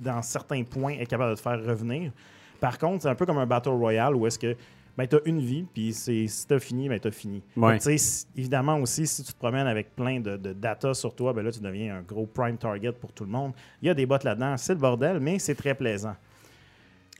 [0.00, 2.12] dans certains points, être capable de te faire revenir.
[2.60, 4.54] Par contre, c'est un peu comme un Battle Royale où est-ce que
[4.96, 7.42] ben, tu as une vie, puis c'est- si tu as fini, ben, tu as fini.
[7.56, 7.78] Ouais.
[8.36, 11.52] Évidemment aussi, si tu te promènes avec plein de, de data sur toi, ben là,
[11.52, 13.52] tu deviens un gros prime target pour tout le monde.
[13.82, 16.16] Il y a des bots là-dedans, c'est le bordel, mais c'est très plaisant.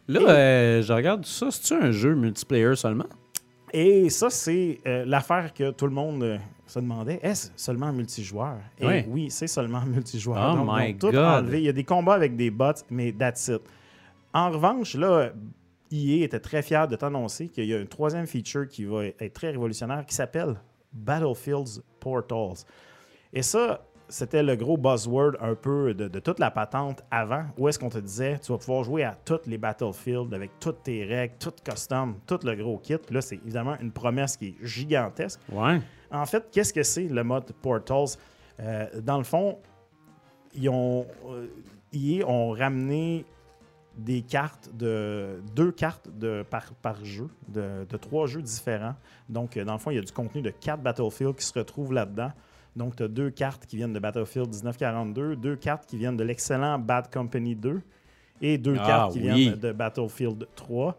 [0.08, 1.50] Là, Et- euh, je regarde ça.
[1.50, 3.06] C'est-tu un jeu multiplayer seulement?
[3.72, 7.18] Et ça, c'est euh, l'affaire que tout le monde euh, se demandait.
[7.22, 8.58] Est-ce seulement multijoueur?
[8.80, 10.52] Et oui, c'est seulement multijoueur.
[10.54, 11.16] Oh Donc, my tout God.
[11.16, 11.58] enlevé.
[11.58, 13.60] Il y a des combats avec des bots, mais that's it.
[14.32, 15.30] En revanche, là,
[15.92, 19.32] EA était très fier de t'annoncer qu'il y a un troisième feature qui va être
[19.32, 20.56] très révolutionnaire qui s'appelle
[20.92, 22.64] Battlefields Portals.
[23.32, 27.68] Et ça, c'était le gros buzzword un peu de, de toute la patente avant, où
[27.68, 31.04] est-ce qu'on te disait, tu vas pouvoir jouer à toutes les Battlefields avec toutes tes
[31.04, 32.98] règles, tout custom, tout le gros kit.
[33.10, 35.40] Là, c'est évidemment une promesse qui est gigantesque.
[35.50, 35.80] Ouais.
[36.10, 38.16] En fait, qu'est-ce que c'est le mode Portals?
[38.60, 39.58] Euh, dans le fond,
[40.54, 43.24] ils ont, euh, ont ramené
[43.96, 48.94] des cartes de deux cartes de, par, par jeu, de, de trois jeux différents.
[49.28, 51.58] Donc, euh, dans le fond, il y a du contenu de quatre Battlefield qui se
[51.58, 52.30] retrouvent là-dedans.
[52.76, 56.24] Donc, tu as deux cartes qui viennent de Battlefield 1942, deux cartes qui viennent de
[56.24, 57.80] l'excellent Bad Company 2
[58.42, 59.28] et deux Ah, cartes qui oui.
[59.48, 60.98] viennent de Battlefield 3.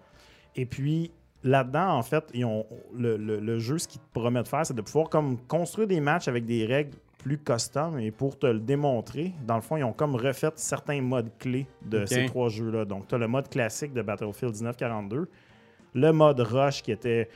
[0.56, 1.12] Et puis,
[1.44, 4.66] là-dedans, en fait, ils ont, le, le- le jeu, ce qu'il te promet de faire,
[4.66, 8.00] c'est de pouvoir comme construire des matchs avec des règles plus custom.
[8.00, 11.68] Et pour te le démontrer, dans le fond, ils ont comme refait certains modes clés
[11.86, 12.86] de ces trois jeux-là.
[12.86, 15.28] Donc, tu as le mode classique de Battlefield 1942,
[15.96, 17.30] le mode rush qui était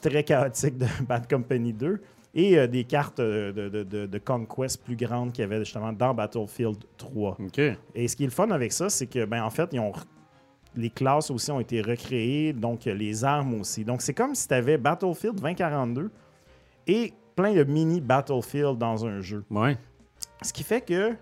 [0.00, 2.00] très chaotique de Bad Company 2,
[2.32, 5.58] et euh, des cartes euh, de, de- de- de Conquest plus grandes qu'il y avait
[5.64, 7.36] justement dans Battlefield 3.
[7.40, 7.60] OK.
[7.96, 9.92] Et ce qui est le fun avec ça, c'est que, ben, en fait, ils ont,
[10.76, 13.84] les classes aussi ont été recréées, donc euh, les armes aussi.
[13.84, 16.08] Donc, c'est comme si tu avais Battlefield 2042
[16.86, 19.44] et plein de mini Battlefield dans un jeu.
[19.50, 19.76] Ouais.
[20.42, 21.14] Ce qui fait que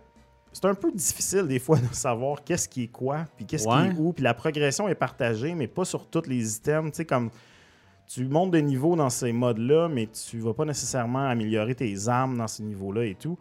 [0.52, 3.90] c'est un peu difficile des fois de savoir qu'est-ce qui est quoi, puis qu'est-ce Ouais.
[3.90, 6.90] qui est où, puis la progression est partagée, mais pas sur tous les items.
[6.92, 7.30] Tu sais, comme
[8.06, 12.38] tu montes de niveau dans ces modes-là, mais tu vas pas nécessairement améliorer tes armes
[12.38, 13.38] dans ces niveaux-là et tout.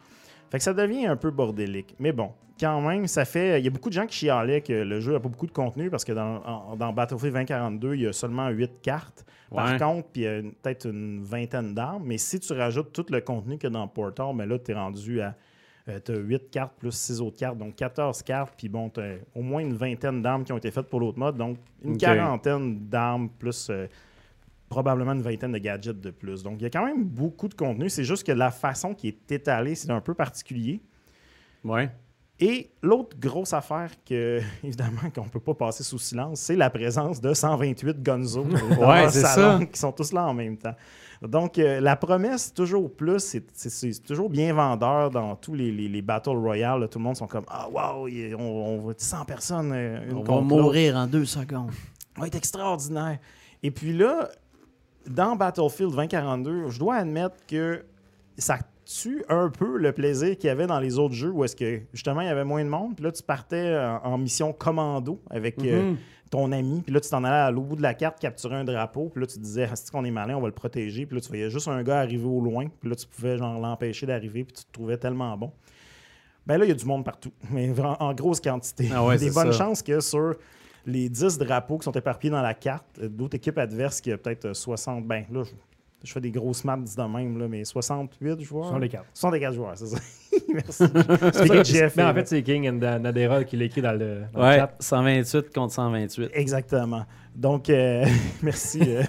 [0.50, 1.96] Fait que ça devient un peu bordélique.
[2.00, 3.60] Mais bon, quand même, ça fait.
[3.60, 5.52] Il y a beaucoup de gens qui chialaient que le jeu n'a pas beaucoup de
[5.52, 9.26] contenu parce que dans, en- dans Battlefield 2042, il y a seulement 8 cartes.
[9.54, 9.78] Par Ouais.
[9.80, 12.04] contre, puis il y a peut-être une vingtaine d'armes.
[12.06, 15.22] Mais si tu rajoutes tout le contenu a dans Portal, mais là, tu es rendu
[15.22, 15.36] à.
[15.86, 18.54] tu as 8 cartes plus 6 autres cartes, donc 14 cartes.
[18.58, 19.00] Puis bon, tu
[19.36, 21.38] au moins une vingtaine d'armes qui ont été faites pour l'autre mode.
[21.38, 23.70] Donc une quarantaine d'armes plus.
[23.70, 23.88] euh,
[24.70, 26.44] probablement une vingtaine de gadgets de plus.
[26.44, 27.90] Donc, il y a quand même beaucoup de contenu.
[27.90, 30.82] C'est juste que la façon qui est étalée, c'est un peu particulier.
[31.64, 31.90] Ouais.
[32.40, 37.20] Et l'autre grosse affaire que, évidemment, qu'on peut pas passer sous silence, c'est la présence
[37.20, 39.66] de 128 Gonzo dans Ouais, salon, ça.
[39.66, 40.76] qui sont tous là en même temps.
[41.24, 43.20] Donc, euh, la promesse, toujours plus,
[43.56, 46.82] c'est- toujours bien vendeur dans tous les, les- les Battle Royale.
[46.82, 46.88] là.
[46.88, 49.72] tout le monde sont comme Ah, wow, il- on, on va 100 personnes.
[49.74, 51.72] euh, une On va mourir en deux secondes.
[52.18, 53.18] va être extraordinaire.
[53.64, 54.30] Et puis là,
[55.08, 57.84] dans Battlefield 2042, je dois admettre que
[58.38, 61.56] ça tue un peu le plaisir qu'il y avait dans les autres jeux où est-ce
[61.56, 62.96] que justement il y avait moins de monde?
[62.96, 65.98] Puis là, tu partais en, en mission commando avec euh, Mhm.
[66.32, 66.82] ton ami.
[66.82, 69.10] Puis là, tu t'en allais à l'autre bout de la carte capturer un drapeau.
[69.10, 71.06] Puis là, tu te disais, est-ce qu'on est malin, on va le protéger.
[71.06, 72.68] Puis là, tu voyais juste un gars arriver au loin.
[72.80, 74.44] Puis là, tu pouvais genre l'empêcher d'arriver.
[74.44, 75.52] Puis tu te trouvais tellement bon.
[76.46, 78.90] Ben là, il y a du monde partout, mais en grosse quantité.
[78.94, 79.66] Ah ouais, Des c'est bonnes ça.
[79.66, 80.36] chances que sur
[80.86, 84.18] les 10 drapeaux qui sont éparpillés dans la carte, euh, d'autres équipes adverses qui a
[84.18, 85.44] peut-être euh, 60, ben là,
[86.04, 88.66] je, fais des grosses maths de même, là, mais 68 joueurs?
[88.66, 89.08] Ce sont les cartes.
[89.14, 89.98] 64 joueurs, c'est ça.
[90.54, 90.84] Merci.
[91.34, 91.96] C'est Jeff.
[91.96, 94.56] Mais en fait, c'est King and Nadera qui l'écrit dans le, dans le Ouais.
[94.58, 94.72] chat.
[94.80, 96.30] 128 contre 128.
[96.34, 97.06] Exactement.
[97.36, 98.06] Donc, euh,
[98.44, 98.80] merci.
[98.82, 99.04] euh.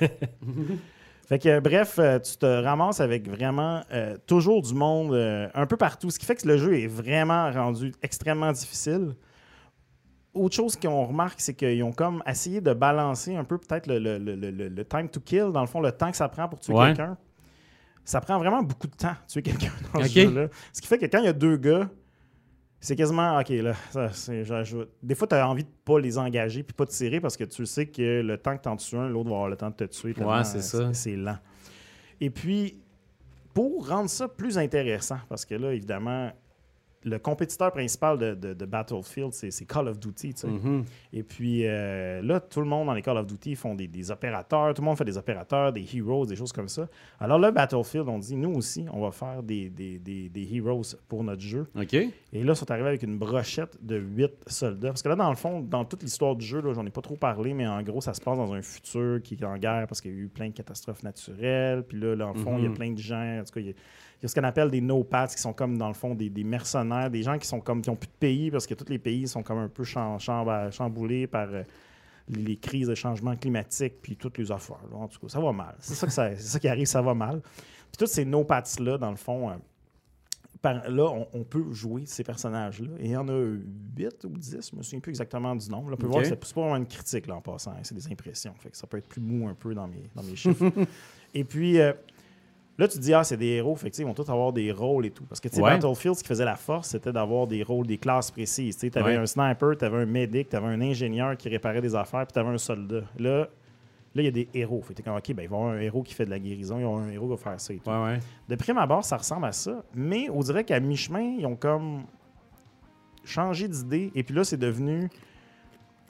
[1.28, 5.66] fait que, bref, euh, tu te ramasses avec vraiment euh, toujours du monde euh, un
[5.66, 9.14] peu partout, ce qui fait que le jeu est vraiment rendu extrêmement difficile.
[10.38, 13.98] Autre chose qu'on remarque, c'est qu'ils ont comme essayé de balancer un peu peut-être le,
[13.98, 16.48] le- le- le- le time to kill, dans le fond, le temps que ça prend
[16.48, 16.86] pour tuer Ouais.
[16.88, 17.16] quelqu'un.
[18.04, 20.48] Ça prend vraiment beaucoup de temps, tuer quelqu'un dans ce jeu-là.
[20.72, 21.88] Ce qui fait que quand il y a deux gars,
[22.80, 24.08] c'est quasiment, OK, là, ça,
[24.62, 27.36] je- des fois, tu as envie de pas les engager puis pas de tirer parce
[27.36, 29.56] que tu sais que le temps que tu en tues un, l'autre va avoir le
[29.56, 30.14] temps de te tuer.
[30.22, 30.94] Ouais, c'est ça.
[30.94, 31.38] C'est lent.
[32.20, 32.78] Et puis,
[33.52, 36.30] pour rendre ça plus intéressant, parce que là, évidemment,
[37.04, 40.34] le compétiteur principal de, de- de Battlefield, c'est Call of Duty.
[40.44, 40.84] Mhm.
[41.12, 44.10] Et puis euh, là, tout le monde dans les Call of Duty font des, des
[44.10, 46.88] opérateurs, tout le monde fait des opérateurs, des heroes, des choses comme ça.
[47.20, 50.82] Alors là, Battlefield, on dit, nous aussi, on va faire des, des, des- des heroes
[51.08, 51.66] pour notre jeu.
[52.32, 54.88] Et là, ils sont arrivés avec une brochette de 8 soldats.
[54.88, 57.16] Parce que là, dans le fond, dans toute l'histoire du jeu, j'en ai pas trop
[57.16, 60.00] parlé, mais en gros, ça se passe dans un futur qui est en guerre parce
[60.00, 61.84] qu'il y a eu plein de catastrophes naturelles.
[61.88, 62.74] Puis là, dans le fond, il y a Mhm.
[62.76, 63.38] plein de gens.
[63.40, 63.72] En tout cas, il y a,
[64.20, 66.28] il y a ce qu'on appelle des no-pats qui sont comme, dans le fond, des,
[66.28, 68.88] des mercenaires, des gens qui sont comme qui ont plus de pays parce que tous
[68.88, 70.18] les pays sont comme un peu cham-
[70.72, 71.62] chamboulés par euh,
[72.28, 74.82] les crises de changement climatique puis toutes les affaires.
[74.90, 74.96] là.
[74.96, 75.76] En tout cas, ça va mal.
[75.78, 77.40] C'est ça, que ça- qui arrive, ça va mal.
[77.40, 79.54] Puis tous ces no-pats-là, dans le fond, euh,
[80.60, 82.90] par- là, on, on peut jouer ces personnages-là.
[82.98, 83.32] Et il y en a
[83.96, 85.90] 8 ou 10, je me souviens plus exactement du nombre.
[85.90, 87.80] Là, on peut voir que c'est c'est pas vraiment une critique là, en passant, hein,
[87.84, 88.52] c'est des impressions.
[88.58, 90.64] Fait que ça peut être plus mou un peu dans mes, dans mes chiffres.
[91.34, 91.92] et puis, euh,
[92.78, 94.72] là, tu te dis, ah, c'est des héros, fait que, ils vont tous avoir des
[94.72, 95.24] rôles et tout.
[95.24, 95.70] Parce que tu sais, Ouais.
[95.72, 98.76] Battlefield, ce qui faisait la force, c'était d'avoir des rôles, des classes précises.
[98.78, 99.16] Tu avais Ouais.
[99.16, 102.32] un sniper, tu avais un medic, tu avais un ingénieur qui réparait des affaires, puis
[102.32, 103.02] tu avais un soldat.
[103.18, 103.48] Là,
[104.14, 104.80] Là, il y a des héros.
[104.82, 106.38] Fait que comme, OK, ben, il va y avoir un héros qui fait de la
[106.38, 107.90] guérison, il va y avoir un héros qui va faire ça et tout.
[107.90, 108.18] Ouais, ouais.
[108.48, 112.04] De prime abord, ça ressemble à ça, mais on dirait qu'à mi-chemin, ils ont comme
[113.24, 115.08] changé d'idée, et puis là, c'est devenu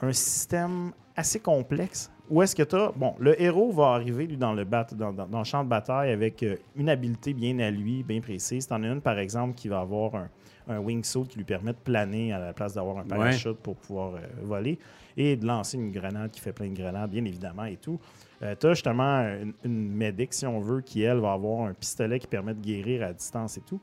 [0.01, 2.09] un système assez complexe.
[2.29, 2.91] Où est-ce que tu as.
[2.95, 5.69] Bon, le héros va arriver, lui, dans le, bat- dans, dans- dans le champ de
[5.69, 8.67] bataille avec euh, une habileté bien à lui, bien précise.
[8.67, 10.29] T'en as une, par exemple, qui va avoir un,
[10.67, 14.13] un wingsuit qui lui permet de planer à la place d'avoir un parachute pour pouvoir
[14.15, 14.77] euh, voler
[15.17, 17.99] et de lancer une grenade qui fait plein de grenades, bien évidemment, et tout.
[18.39, 22.19] tu as justement une, une médic, si on veut, qui, elle, va avoir un pistolet
[22.19, 23.81] qui permet de guérir à distance et tout.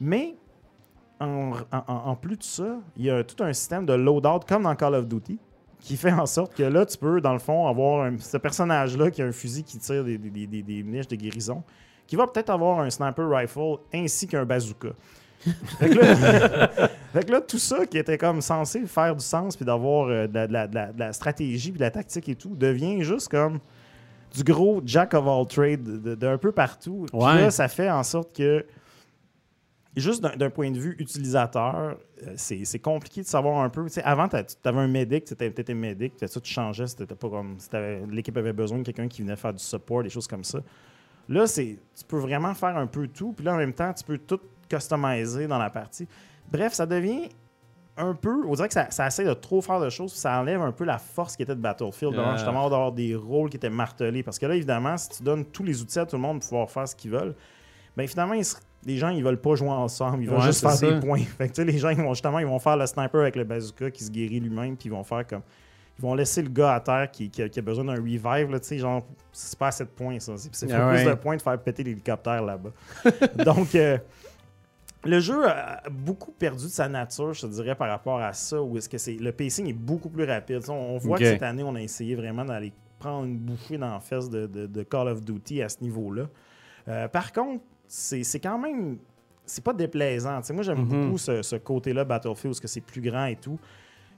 [0.00, 0.34] Mais,
[1.20, 4.64] en, en- en plus de ça, il y a tout un système de loadout, comme
[4.64, 5.38] dans Call of Duty,
[5.82, 9.10] qui fait en sorte que là, tu peux, dans le fond, avoir un- ce personnage-là
[9.10, 11.62] qui a un fusil qui tire des, des- des- des niches de guérison,
[12.06, 14.90] qui va peut-être avoir un sniper rifle ainsi qu'un bazooka.
[15.80, 16.68] fait, que là,
[17.12, 20.28] fait que là, tout ça qui était comme censé faire du sens puis d'avoir euh,
[20.28, 23.28] de, la, de de de la stratégie puis de la tactique et tout devient juste
[23.28, 23.58] comme
[24.32, 27.06] du gros jack of all trades de- d'un peu partout.
[27.10, 27.34] Puis Ouais.
[27.42, 28.64] là, ça fait en sorte que,
[29.96, 31.96] juste d'un point de vue utilisateur,
[32.36, 33.86] c'est c'est compliqué de savoir un peu.
[34.04, 37.56] Avant, tu avais un medic, tu étais puis ça, tu changeais, c'était pas comme.
[37.58, 40.44] si t'avais- L'équipe avait besoin de quelqu'un qui venait faire du support, des choses comme
[40.44, 40.60] ça.
[41.28, 44.04] Là, c'est tu peux vraiment faire un peu tout, puis là, en même temps, tu
[44.04, 46.06] peux tout customiser dans la partie.
[46.50, 47.28] Bref, ça devient
[47.96, 48.44] un peu.
[48.46, 50.72] On dirait que ça, ça essaie de trop faire de choses, puis ça enlève un
[50.72, 52.36] peu la force qui était de Battlefield, d'avoir Ah.
[52.38, 54.22] justement d'avoir des rôles qui étaient martelés.
[54.22, 56.48] Parce que là, évidemment, si tu donnes tous les outils à tout le monde pour
[56.48, 57.34] pouvoir faire ce qu'ils veulent,
[57.96, 60.60] ben finalement, ils se- les gens, ils veulent pas jouer ensemble, ils veulent Ouais, juste
[60.60, 60.90] faire ça.
[60.90, 61.18] des points.
[61.20, 63.36] Fait que, tu sais, les gens, ils vont justement, ils vont faire le sniper avec
[63.36, 65.42] le bazooka qui se guérit lui-même, puis ils vont faire comme.
[65.98, 68.50] Ils vont laisser le gars à terre qui, qui a, qui a besoin d'un revive,
[68.50, 70.32] là, tu sais, genre, c'est pas assez de points, ça.
[70.36, 72.70] C'est Ah plus de points de faire péter l'hélicoptère là-bas.
[73.44, 73.98] Donc, euh,
[75.04, 78.60] le jeu a beaucoup perdu de sa nature, je te dirais, par rapport à ça,
[78.62, 80.60] où est-ce que c'est le pacing est beaucoup plus rapide.
[80.68, 83.92] On, on voit que cette année, on a essayé vraiment d'aller prendre une bouffée dans
[83.92, 86.24] la fesse de, de- de Call of Duty à ce niveau-là.
[86.88, 87.62] Euh, par contre,
[87.94, 88.96] c'est quand même.
[89.44, 90.40] C'est pas déplaisant.
[90.52, 90.86] Moi, j'aime Mhm.
[91.06, 93.58] beaucoup ce, ce côté-là, Battlefield, parce que c'est plus grand et tout.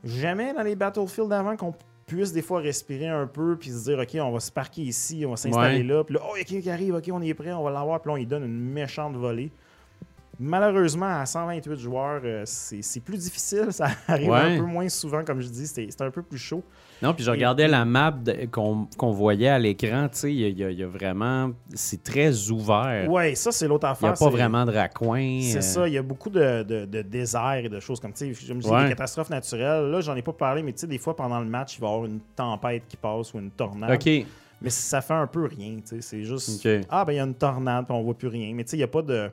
[0.05, 1.75] Jamais dans les Battlefield d'avant qu'on
[2.07, 5.25] puisse des fois respirer un peu puis se dire, OK, on va se parquer ici,
[5.27, 5.83] on va s'installer Ouais.
[5.83, 6.05] là.
[6.05, 7.71] Puis là, oh, il y a quelqu'un qui arrive, OK, on est prêt, on va
[7.71, 8.01] l'avoir.
[8.01, 9.51] Puis là, on lui donne une méchante volée.
[10.39, 13.69] Malheureusement, à 128 joueurs, euh, c'est plus difficile.
[13.73, 14.39] Ça arrive Ouais.
[14.39, 15.67] un peu moins souvent, comme je dis.
[15.67, 16.63] C'est un peu plus chaud.
[17.05, 18.15] Non, puis je regardais la map
[18.51, 21.51] qu'on voyait à l'écran, tu sais, il y, a- y y vraiment...
[21.75, 23.11] C'est très ouvert.
[23.11, 24.27] Ouais, ça, c'est l'autre Il n'y affaire.
[24.27, 25.41] a pas vraiment de raccoins.
[25.43, 28.47] C'est euh, ça, il y a beaucoup de, de, et de choses comme, tu sais,
[28.47, 28.85] je me dis, Ouais.
[28.85, 29.91] des catastrophes naturelles.
[29.91, 31.89] Là, j'en ai pas parlé, mais tu sais, des fois, pendant le match, il va
[31.89, 33.93] y avoir une tempête qui passe ou une tornade.
[33.93, 34.27] OK.
[34.63, 36.01] Mais ça fait un peu rien, tu sais.
[36.01, 38.53] C'est juste, ah, ben, il y a une tornade, puis on voit plus rien.
[38.55, 39.29] Mais tu sais, il n'y a pas de.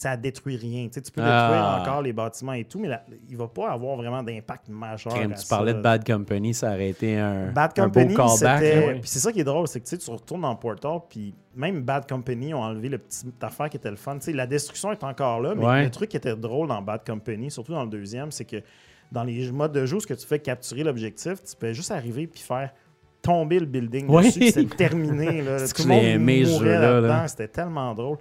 [0.00, 0.84] Ça détruit rien.
[0.86, 1.48] Tu sais, tu peux Ah.
[1.48, 5.12] détruire encore les bâtiments et tout, mais là, il va pas avoir vraiment d'impact majeur.
[5.12, 5.56] À tu ça.
[5.56, 8.60] parlais de Bad Company, ça aurait été un, Bad un Company, beau callback.
[8.62, 8.98] ouais.
[9.00, 11.34] Puis c'est ça qui est drôle, c'est que tu sais, tu retournes dans Portal, puis
[11.56, 14.14] même Bad Company ont enlevé le petit affaire qui était le fun.
[14.18, 15.82] Tu sais, la destruction est encore là, mais Ouais.
[15.82, 18.62] le truc qui était drôle dans Bad Company, surtout dans le deuxième, c'est que
[19.10, 22.28] dans les modes de jeu, ce que tu fais capturer l'objectif, tu peux juste arriver
[22.28, 22.70] puis faire
[23.20, 24.26] tomber le building Oui.
[24.26, 25.42] dessus, c'est terminé.
[25.42, 25.58] Là.
[25.66, 27.00] C'est Tout le monde mourait jeu-là, là.
[27.00, 27.26] là-dedans.
[27.26, 28.18] C'était tellement drôle.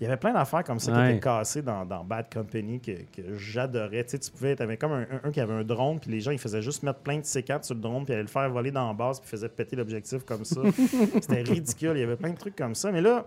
[0.00, 2.92] Il y avait plein d'affaires comme ça qui étaient cassées dans, dans Bad Company que,
[3.14, 4.02] que j'adorais.
[4.04, 6.20] Tu sais, tu pouvais, avais comme un, un- un qui avait un drone, puis les
[6.20, 8.48] gens, ils faisaient juste mettre plein de C4 sur le drone, puis allaient le faire
[8.50, 10.62] voler dans la base, puis ils faisaient péter l'objectif comme ça.
[11.20, 11.92] C'était ridicule.
[11.96, 12.90] Il y avait plein de trucs comme ça.
[12.90, 13.26] Mais là,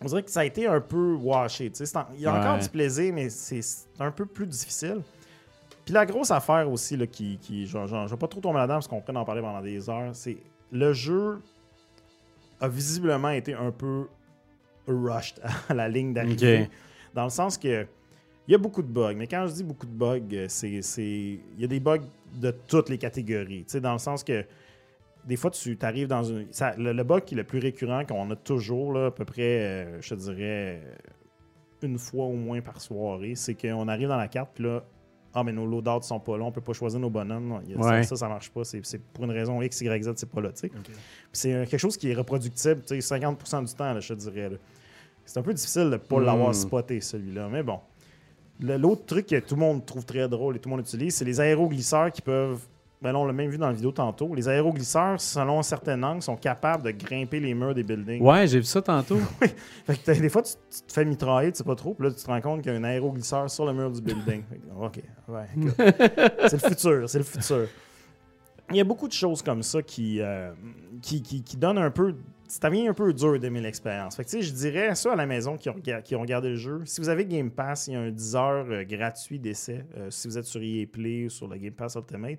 [0.00, 1.70] on dirait que ça a été un peu washé.
[1.96, 3.60] en- Il y a encore du plaisir, mais c'est
[3.98, 5.02] un peu plus difficile.
[5.84, 8.86] Puis la grosse affaire aussi, là, qui, qui je vais pas trop tomber là-dedans parce
[8.86, 10.36] qu'on pourrait en parler pendant des heures, c'est
[10.70, 11.40] le jeu
[12.60, 14.06] a visiblement été un peu
[14.86, 16.36] rushed à la ligne d'arrivée.
[17.14, 17.86] Dans le sens que
[18.48, 19.14] il y a beaucoup de bugs.
[19.16, 21.98] Mais quand je dis beaucoup de bugs, euh, c'est c'est- il y a des bugs
[22.34, 23.64] de toutes les catégories.
[23.64, 24.44] Tu sais, dans le sens que
[25.24, 26.46] des fois, tu arrives dans une.
[26.50, 29.24] ça- le, le bug qui est le plus récurrent qu'on a toujours, là, à peu
[29.24, 30.80] près, euh, je te dirais,
[31.82, 34.82] une fois au moins par soirée, c'est qu'on arrive dans la carte, puis là,
[35.34, 37.46] ah, mais nos loadouts sont pas là, on peut pas choisir nos bonhommes.
[37.48, 38.02] Non, il y a- Ouais.
[38.02, 38.64] ça, ça, ça marche pas.
[38.64, 40.70] C'est pour une raison X, Y, Z, c'est pas là, c'est
[41.66, 44.50] quelque chose qui est reproductible, tu sais, 50% du temps, là, je te dirais.
[45.24, 46.24] C'est un peu difficile de ne pas Hmm.
[46.24, 47.48] l'avoir spoté, celui-là.
[47.50, 47.78] Mais bon.
[48.62, 51.24] L'autre truc que tout le monde trouve très drôle et tout le monde utilise, c'est
[51.24, 52.60] les aéroglisseurs qui peuvent.
[53.02, 54.34] Ben on l'a même vu dans la vidéo tantôt.
[54.34, 58.22] Les aéroglisseurs, selon un certain angle, sont capables de grimper les murs des buildings.
[58.22, 59.16] Ouais, j'ai vu ça tantôt.
[59.86, 62.12] Fait que des fois, tu, tu te fais mitrailler, tu sais pas trop, puis là,
[62.14, 64.42] tu te rends compte qu'il y a un aéroglisseur sur le mur du building.
[64.44, 65.46] Fait que, OK, ouais,
[66.48, 67.68] c'est le futur, c'est le futur.
[68.70, 70.52] Il y a beaucoup de choses comme ça qui, euh,
[71.00, 72.14] qui, qui, qui donnent un peu.
[72.46, 74.14] Ça devient un peu dur d'aimer l'expérience.
[74.16, 76.50] Fait que, tu sais, je dirais ça à la maison qui ont, qui ont regardé
[76.50, 76.82] le jeu.
[76.84, 79.84] Si vous avez Game Pass, il y a un 10 heures euh, gratuit d'essai.
[79.96, 82.38] euh, si vous êtes sur EA Play ou sur le Game Pass Ultimate,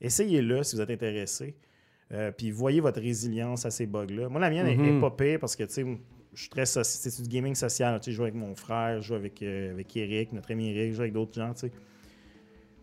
[0.00, 1.54] essayez-le si vous êtes intéressé.
[2.12, 4.28] Euh, puis voyez votre résilience à ces bugs-là.
[4.28, 4.98] Moi, la mienne est- Mhm.
[4.98, 5.84] est pas pire parce que, tu sais,
[6.34, 7.98] je suis très soci- c'est du gaming social.
[7.98, 10.70] Tu sais, je joue avec mon frère, je joue avec, euh, avec Eric, notre ami
[10.70, 11.72] Eric, je joue avec d'autres gens, tu sais.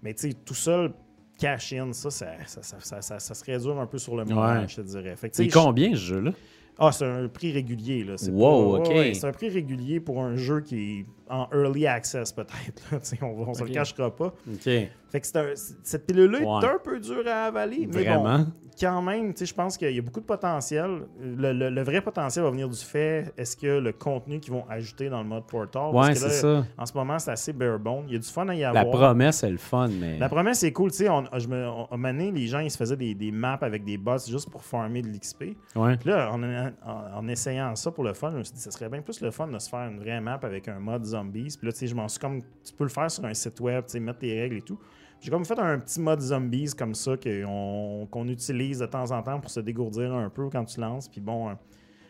[0.01, 0.91] Mais tu sais, tout seul,
[1.39, 4.41] cash-in, ça ça, ça, ça, ça, ça- ça serait dur un peu sur le moment,
[4.61, 4.67] Ouais.
[4.67, 5.15] je te dirais.
[5.15, 6.33] Fait que, je- combien ce jeu-là?
[6.77, 8.03] ah, c'est un prix régulier.
[8.03, 8.15] Là.
[8.29, 8.89] Wow, pas- ok.
[8.89, 12.83] ouais, c'est un prix régulier pour un jeu qui en early access, peut-être.
[13.21, 14.33] on ne se le cachera pas.
[14.61, 15.53] Fait que c'est un-
[15.83, 16.65] cette pilule-là Ouais.
[16.65, 17.87] est un peu dure à avaler.
[17.93, 18.47] Mais bon,
[18.81, 21.01] quand même, je pense qu'il y a beaucoup de potentiel.
[21.21, 24.65] Le, le- le vrai potentiel va venir du fait, est-ce que le contenu qu'ils vont
[24.67, 26.65] ajouter dans le mode Portal, Ouais, c'est ça.
[26.75, 28.05] en ce moment, c'est assez bare bone.
[28.07, 28.89] Il y a du fun à y La avoir.
[28.89, 30.17] promesse, c'est le fun, mais.
[30.17, 30.89] La promesse, c'est cool.
[30.89, 32.97] Tu sais, on, je me, on- à un moment donné, les gens, ils se faisaient
[32.97, 35.55] des, des maps avec des boss juste pour farmer de l'XP.
[35.75, 35.95] Ouais.
[35.97, 36.71] Puis là, en, en-
[37.15, 39.29] en essayant ça pour le fun, je me suis dit, ce serait bien plus le
[39.29, 41.55] fun de se faire une vraie map avec un mode zombie zombies.
[41.57, 42.41] Puis là, tu sais, je m'en suis comme.
[42.41, 44.79] Tu peux le faire sur un site web, tu sais, mettre tes règles et tout.
[45.23, 49.39] J'ai comme fait un petit mode zombies comme ça qu'on utilise de temps en temps
[49.39, 51.07] pour se dégourdir un peu quand tu lances.
[51.07, 51.53] Puis bon, euh,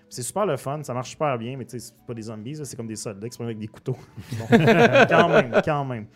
[0.10, 2.56] c'est super le fun, ça marche super bien, mais tu sais, c'est pas des zombies,
[2.64, 3.98] c'est comme des soldats qui se prennent avec des couteaux.
[4.40, 6.08] Bon, quand même, quand même.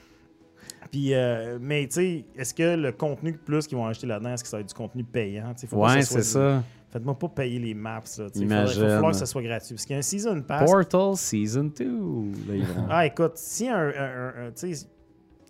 [0.92, 4.44] Puis, euh, mais tu sais, est-ce que le contenu plus qu'ils vont acheter là-dedans, est-ce
[4.44, 5.54] que ça va être du contenu payant?
[5.68, 6.64] Faut Ouais, ça soit c'est ça.
[6.90, 8.02] Faites-moi pas payer les maps.
[8.18, 9.76] Là, il faudrait- va falloir que ça soit gratuit.
[9.76, 10.72] Parce qu'il y a un season pass.
[10.72, 11.86] Portal Season 2.
[11.86, 14.88] Là, ils vont- Ah, écoute, si un, un- un- un- tu sais,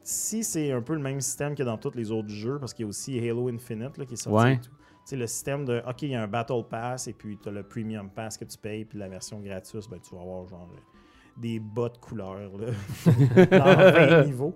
[0.04, 2.86] si c'est un peu le même système que dans tous les autres jeux, parce qu'il
[2.86, 4.38] y a aussi Halo Infinite là, qui est sorti.
[4.44, 4.54] Ouais.
[4.56, 4.72] et tout.
[5.16, 7.64] Le système de OK, il y a un Battle Pass et puis tu as le
[7.64, 10.68] Premium Pass que tu payes, puis la version gratuite, ben, tu vas avoir genre
[11.38, 12.68] des bas de couleur là,
[13.52, 14.54] dans 20 niveaux.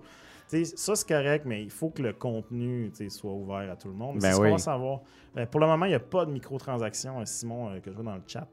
[0.75, 4.19] Ça, c'est correct, mais il faut que le contenu soit ouvert à tout le monde.
[4.19, 4.59] Ben c'est oui.
[4.59, 5.01] savoir.
[5.37, 7.95] Euh, pour le moment, il n'y a pas de microtransactions, euh, Simon, euh, que je
[7.95, 8.47] vois dans le chat.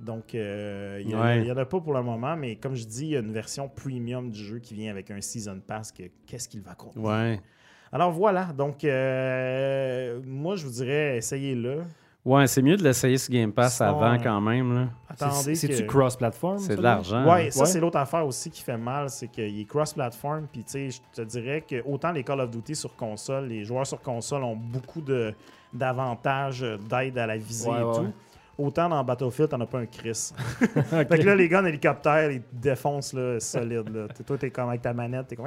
[0.00, 1.50] Donc, euh, il n'y Ouais.
[1.50, 3.68] en a pas pour le moment, mais comme je dis, il y a une version
[3.68, 5.92] premium du jeu qui vient avec un Season Pass.
[5.92, 7.06] que- Qu'est-ce qu'il va contenir?
[7.06, 7.40] Ouais.
[7.92, 11.82] Alors voilà, donc moi je vous dirais, essayez-le.
[12.24, 14.72] Ouais, c'est mieux de l'essayer sur Game Pass Sinon, avant quand même.
[14.74, 14.88] Là.
[15.08, 15.88] Attendez C'est- C'est-tu que...
[15.88, 16.58] cross-platform?
[16.58, 17.24] C'est de l'argent.
[17.28, 17.66] Ouais, ça Ouais.
[17.66, 20.46] c'est l'autre affaire aussi qui fait mal, c'est qu'il est cross-platform.
[20.52, 23.64] Puis tu sais, je te dirais que autant les Call of Duty sur console, les
[23.64, 25.34] joueurs sur console ont beaucoup de
[25.72, 27.94] d'avantages d'aide à la visée Ouais, et ouais.
[27.96, 28.12] tout.
[28.58, 30.30] Autant dans Battlefield, t'en as pas un Chris.
[30.90, 33.88] Fait que là, les gars en hélicoptère, ils te défoncent là, solide.
[33.88, 34.06] Là.
[34.14, 35.46] T'es- Toi, t'es comme avec ta manette, t'es comme.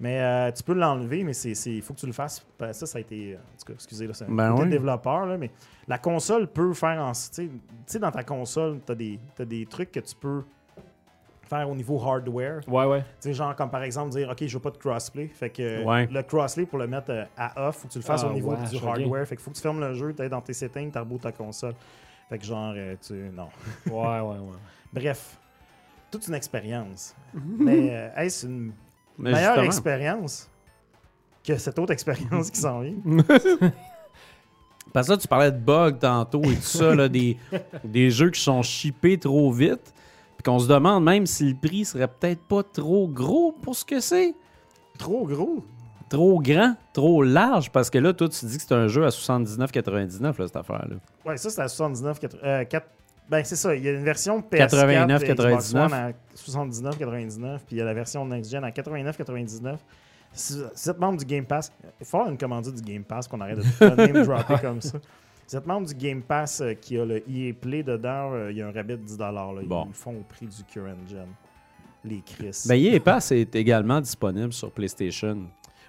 [0.00, 2.44] Mais euh, tu peux l'enlever, mais c'est, il faut que tu le fasses.
[2.58, 3.36] Ben, Ça, ça a été.
[3.36, 4.68] En tout cas, excusez, là, c'est un Ben oui.
[4.68, 5.50] développeur, là, mais
[5.86, 7.12] la console peut faire en.
[7.12, 7.50] Tu sais- tu
[7.86, 10.42] sais, dans ta console, t'as des, t'as des trucs que tu peux
[11.42, 12.60] faire au niveau hardware.
[12.66, 13.00] Ouais, ouais.
[13.02, 15.28] Tu sais, genre comme par exemple dire, OK, je veux pas de crossplay.
[15.28, 16.06] Fait que Ouais.
[16.10, 18.32] le crossplay, pour le mettre euh, à off, faut que tu le fasses Ah, au
[18.32, 19.26] niveau ouais, du hardware.
[19.28, 21.32] Fait que faut que tu fermes le jeu, tu dans tes settings, tu rebootes ta
[21.32, 21.74] console.
[22.28, 23.12] Fait que genre, euh, tu.
[23.32, 23.48] Non.
[23.86, 24.56] Ouais, ouais, ouais.
[24.92, 25.38] Bref,
[26.10, 27.14] toute une expérience.
[27.34, 28.72] Mais euh, est-ce une
[29.18, 29.66] Mais meilleure justement.
[29.66, 30.48] expérience
[31.46, 32.94] que cette autre expérience qui s'en vient?
[34.92, 37.36] Parce que là, tu parlais de bugs tantôt et tout ça, là, des,
[37.84, 39.92] des jeux qui sont shippés trop vite.
[40.36, 43.84] Puis qu'on se demande même si le prix serait peut-être pas trop gros pour ce
[43.84, 44.34] que c'est.
[44.98, 45.64] Trop gros?
[46.08, 47.70] Trop grand, trop large.
[47.70, 50.96] Parce que là, toi, tu dis que c'est un jeu à 79,99, là, cette affaire-là.
[51.24, 52.86] Ouais, ça, c'est à 79, 80, euh, 4
[53.28, 53.74] Ben, c'est ça.
[53.74, 55.92] Il y a une version PS4 89, et Xbox 99.
[55.92, 57.56] One à 79,99.
[57.58, 59.76] Puis il y a la version Next-Gen à 89,99.
[60.32, 61.70] Si si vous êtes membre du Game Pass,
[62.00, 64.98] il faut avoir une commandite du Game Pass qu'on arrête de name dropper comme ça.
[65.46, 68.50] Si vous êtes membre du Game Pass euh, qui a le EA Play dedans, euh,
[68.50, 69.18] il y a un rabais de 10$.
[69.18, 69.60] Là.
[69.62, 69.84] Ils Bon.
[69.86, 71.26] le font au prix du current gen.
[72.04, 72.64] Les Chris.
[72.66, 75.38] Ben, EA Pass est également disponible sur PlayStation.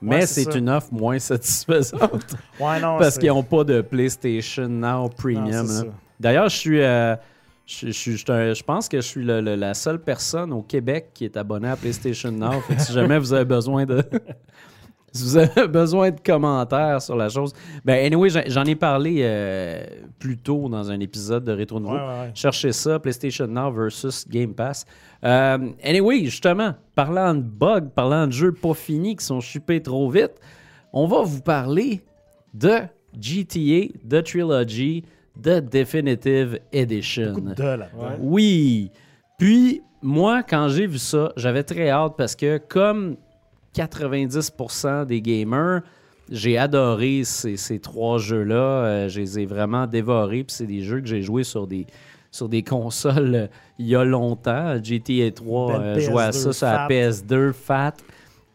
[0.02, 5.10] Mais c'est une offre moins satisfaisante ouais, non, parce qu'ils n'ont pas de PlayStation Now
[5.10, 5.66] Premium.
[6.20, 6.82] D'ailleurs, je suis.
[6.82, 7.16] euh,
[7.66, 11.70] je, pense que je suis le- le- la seule personne au Québec qui est abonnée
[11.70, 12.62] à PlayStation Now.
[12.62, 14.04] Fait que si jamais vous avez besoin de.
[15.12, 17.54] si vous avez besoin de commentaires sur la chose.
[17.84, 19.84] Ben, anyway, j'en- ai parlé euh,
[20.20, 21.96] plus tôt dans un épisode de Rétro Nouveau.
[21.96, 22.32] Ouais, ouais, ouais.
[22.36, 24.86] Cherchez ça, PlayStation Now versus Game Pass.
[25.24, 30.10] Euh, anyway, justement, parlant de bugs, parlant de jeux pas finis qui sont chupés trop
[30.10, 30.34] vite,
[30.94, 32.04] on va vous parler
[32.54, 32.82] de
[33.20, 35.04] GTA, The Trilogy,
[35.42, 37.34] The Definitive Edition.
[37.34, 37.64] De.
[37.64, 38.18] Ouais.
[38.20, 38.92] Oui.
[39.38, 43.18] Puis, moi, quand j'ai vu ça, j'avais très hâte parce que, comme
[43.76, 45.82] 90% des gamers,
[46.30, 48.56] j'ai adoré ces, ces trois jeux-là.
[48.56, 50.44] Euh, je les ai vraiment dévorés.
[50.44, 51.86] Puis, c'est des jeux que j'ai joués sur des,
[52.36, 53.48] sur des consoles euh,
[53.80, 54.82] il y a longtemps.
[54.82, 56.88] GTA 3, Belle euh, jouais à PS2 ça sur la fat.
[56.90, 57.94] PS2 fat.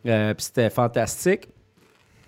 [0.06, 1.48] Euh, puis, c'était fantastique.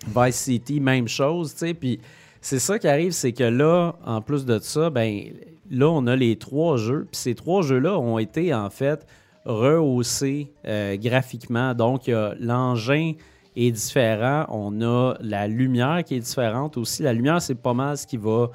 [0.06, 1.74] Vice City, même chose, tu sais.
[1.74, 2.00] Puis
[2.42, 5.22] c'est ça qui arrive, c'est que là, en plus de ça, ben
[5.70, 7.06] là, on a les trois jeux.
[7.10, 9.06] Puis ces trois jeux-là ont été, en fait,
[9.44, 11.72] rehaussés euh, graphiquement.
[11.74, 13.12] Donc, l'engin
[13.56, 14.44] est différent.
[14.48, 17.02] On a la lumière qui est différente aussi.
[17.02, 18.50] La lumière, c'est pas mal ce qui va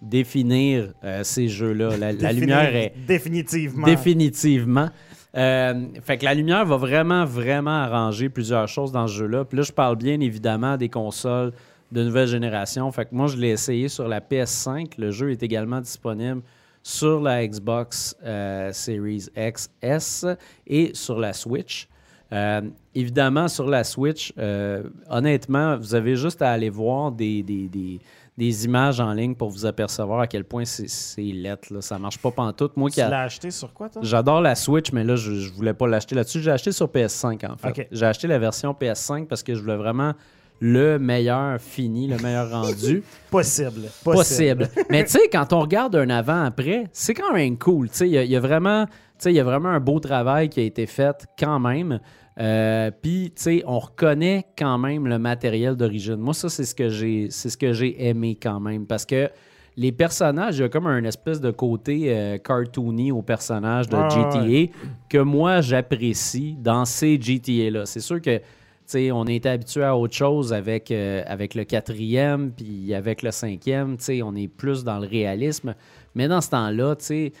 [0.00, 1.96] définir euh, ces jeux-là.
[1.96, 3.86] La, lumière est Définitivement.
[3.86, 4.88] Définitivement.
[5.36, 9.44] Euh, fait que la lumière va vraiment, vraiment arranger plusieurs choses dans ce jeu-là.
[9.44, 11.52] Puis là, je parle bien évidemment des consoles
[11.92, 12.90] de nouvelle génération.
[12.92, 14.92] Fait que moi, je l'ai essayé sur la PS5.
[14.98, 16.42] Le jeu est également disponible
[16.82, 20.26] sur la Xbox euh, Series XS
[20.66, 21.88] et sur la Switch.
[22.32, 22.60] Euh,
[22.94, 28.00] évidemment, sur la Switch, euh, honnêtement, vous avez juste à aller voir des, des, des-
[28.36, 31.72] des images en ligne pour vous apercevoir à quel point c'est lettre.
[31.72, 31.80] Là.
[31.80, 32.76] Ça marche pas pantoute.
[32.76, 34.02] Moi Tu a- l'as acheté sur quoi, toi?
[34.04, 36.42] J'adore la Switch, mais là, je, je voulais pas l'acheter là-dessus.
[36.42, 37.88] J'ai acheté sur PS5, en fait.
[37.90, 40.12] J'ai acheté la version PS5 parce que je voulais vraiment
[40.60, 43.82] le meilleur fini, le meilleur rendu Possible.
[44.02, 44.68] possible.
[44.90, 47.90] Mais tu sais, quand on regarde un avant-après, c'est quand même cool.
[47.90, 49.68] Tu sais, il y, a- il y a vraiment, tu sais, il y a vraiment
[49.68, 52.00] un beau travail qui a été fait quand même.
[52.38, 56.16] Euh, Puis, tu sais, on reconnaît quand même le matériel d'origine.
[56.16, 59.30] Moi, ça, c'est ce que j'ai, c'est ce que j'ai aimé quand même, parce que
[59.78, 63.96] les personnages, il y a comme un espèce de côté euh, cartoony aux personnages de
[63.96, 64.70] Ouais, GTA ouais.
[65.10, 67.84] que moi j'apprécie dans ces GTA-là.
[67.84, 68.40] C'est sûr que
[68.86, 73.22] tu sais, on était habitué à autre chose avec, euh, avec le quatrième, puis avec
[73.22, 75.74] le cinquième, tu sais, on est plus dans le réalisme.
[76.14, 77.32] Mais dans ce temps-là, c'était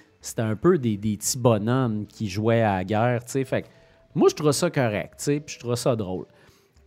[0.42, 3.20] un peu des, des petits bonhommes qui jouaient à la guerre.
[3.26, 3.68] Fait que
[4.14, 6.26] moi, je trouve ça correct, puis je trouve ça drôle.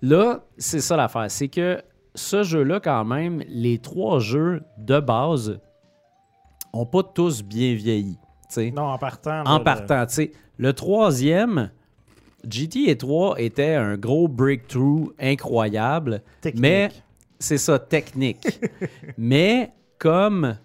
[0.01, 1.81] Là, c'est ça l'affaire, c'est que
[2.15, 5.59] ce jeu-là, quand même, les trois jeux de base
[6.73, 9.43] ont pas tous bien vieilli, tu sais Non, en partant.
[9.45, 10.05] en partant.
[10.05, 10.31] tu sais.
[10.57, 11.71] Le troisième,
[12.47, 16.61] GTA 3 était un gros breakthrough incroyable, le- technique.
[16.61, 16.89] mais
[17.39, 18.59] c'est ça, technique.
[19.17, 20.57] mais comme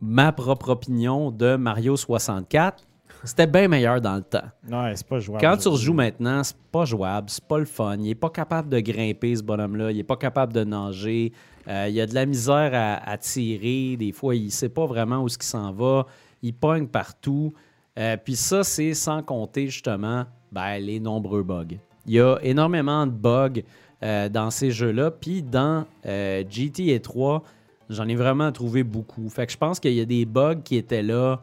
[0.00, 2.84] ma propre opinion de Mario 64,
[3.24, 4.44] c'était bien meilleur dans le temps.
[4.70, 5.42] Ouais, c'est pas jouable.
[5.42, 7.96] Quand tu rejoues maintenant, c'est pas jouable, c'est pas le fun.
[7.98, 9.92] Il est pas capable de grimper, ce bonhomme-là.
[9.92, 11.32] Il est pas capable de nager.
[11.66, 13.96] Euh, il a de la misère à, à tirer.
[13.96, 16.06] Des fois, il sait pas vraiment où ce qu'il s'en va.
[16.42, 17.54] Il pogne partout.
[17.98, 21.76] Euh, Puis ça, c'est sans compter justement ben, les nombreux bugs.
[22.06, 23.62] Il y a énormément de bugs
[24.02, 25.10] euh, dans ces jeux-là.
[25.10, 27.42] Puis dans euh, GTA 3,
[27.90, 29.28] j'en ai vraiment trouvé beaucoup.
[29.28, 31.40] Fait que je pense qu'il y a des bugs qui étaient là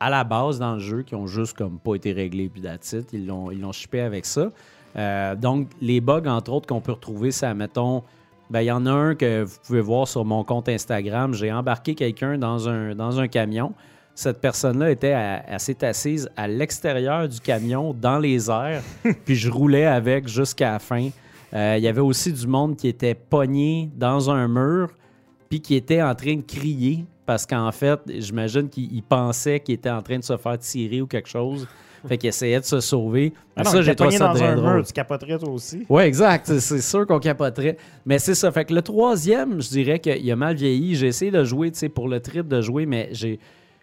[0.00, 3.08] à la base dans le jeu qui ont juste comme pas été réglés puis it.
[3.12, 4.50] Ils l'ont, ils l'ont shippé avec ça.
[4.96, 8.02] Euh, donc, les bugs, entre autres, qu'on peut retrouver, c'est, mettons,
[8.50, 11.34] ben, il y en a un que vous pouvez voir sur mon compte Instagram.
[11.34, 13.72] J'ai embarqué quelqu'un dans un, dans un camion.
[14.14, 15.14] Cette personne-là était
[15.58, 18.82] s'est assise à l'extérieur du camion, dans les airs,
[19.24, 21.08] puis je roulais avec jusqu'à la fin.
[21.52, 24.90] Euh, Il y avait aussi du monde qui était pogné dans un mur,
[25.48, 29.74] puis qui était en train de crier parce qu'en fait, j'imagine qu'il il pensait qu'il
[29.76, 31.66] était en train de se faire tirer ou quelque chose.
[32.06, 33.32] Fait qu'il essayait de se sauver.
[33.56, 34.74] Ah non, ça, j'ai trouvé ça dans un drôle.
[34.76, 35.86] mur, tu capoterais toi aussi.
[35.88, 36.46] Oui, exact.
[36.46, 37.78] C'est- C'est sûr qu'on capoterait.
[38.04, 38.52] Mais c'est ça.
[38.52, 40.96] Fait que le troisième, je dirais qu'il a mal vieilli.
[40.96, 43.40] J'ai essayé de jouer, tu sais, pour le trip de jouer, mais j'ai.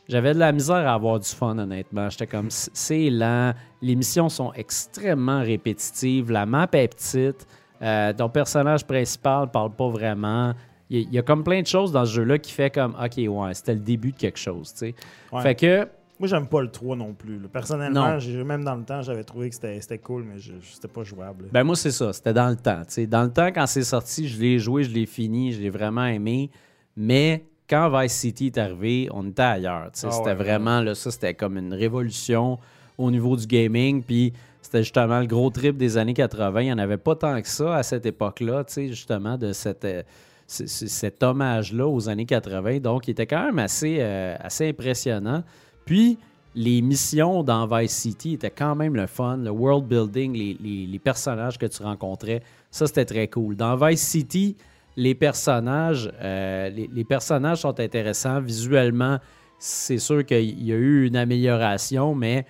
[0.09, 2.09] J'avais de la misère à avoir du fun, honnêtement.
[2.09, 3.53] J'étais comme, c'est lent.
[3.81, 6.31] Les missions sont extrêmement répétitives.
[6.31, 7.47] La map est petite.
[7.81, 10.53] Euh, ton personnage principal parle pas vraiment.
[10.89, 12.69] Il y, a- il y a comme plein de choses dans ce jeu-là qui fait
[12.69, 14.95] comme, OK, ouais, c'était le début de quelque chose, tu sais.
[15.31, 15.41] Ouais.
[15.41, 15.87] Fait que,
[16.19, 17.39] Moi, j'aime pas le 3 non plus.
[17.39, 17.47] là.
[17.51, 18.43] Personnellement, Non.
[18.45, 21.45] même dans le temps, j'avais trouvé que c'était cool, mais c'était pas jouable.
[21.51, 22.11] Ben moi, c'est ça.
[22.13, 22.81] C'était dans le temps.
[22.81, 23.07] tu sais.
[23.07, 26.05] Dans le temps, quand c'est sorti, je l'ai joué, je l'ai fini, je l'ai vraiment
[26.05, 26.51] aimé.
[26.95, 29.85] Mais quand Vice City est arrivé, on était ailleurs.
[29.87, 32.59] Ah c'était ouais, vraiment, là, ça, c'était comme une révolution
[32.97, 34.03] au niveau du gaming.
[34.03, 36.61] Puis c'était justement le gros trip des années 80.
[36.61, 39.53] Il n'y en avait pas tant que ça à cette époque-là, tu sais, justement, de
[39.53, 40.03] cette, euh,
[40.47, 42.79] cet hommage-là aux années 80.
[42.79, 45.43] Donc, il était quand même assez, euh, assez impressionnant.
[45.85, 46.17] Puis,
[46.53, 49.37] les missions dans Vice City étaient quand même le fun.
[49.37, 53.55] Le world building, les, les- les personnages que tu rencontrais, ça, c'était très cool.
[53.55, 54.57] Dans Vice City,
[54.97, 58.41] les personnages, euh, les, les personnages sont intéressants.
[58.41, 59.19] Visuellement,
[59.57, 62.45] c'est sûr qu'il y a eu une amélioration, mais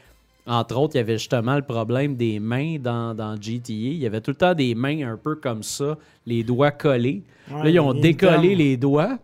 [0.48, 3.74] entre autres, il y avait justement le problème des mains dans, dans GTA.
[3.74, 7.24] Il y avait tout le temps des mains un peu comme ça, les doigts collés.
[7.52, 9.18] Ouais, là, ils ont décollé les doigts.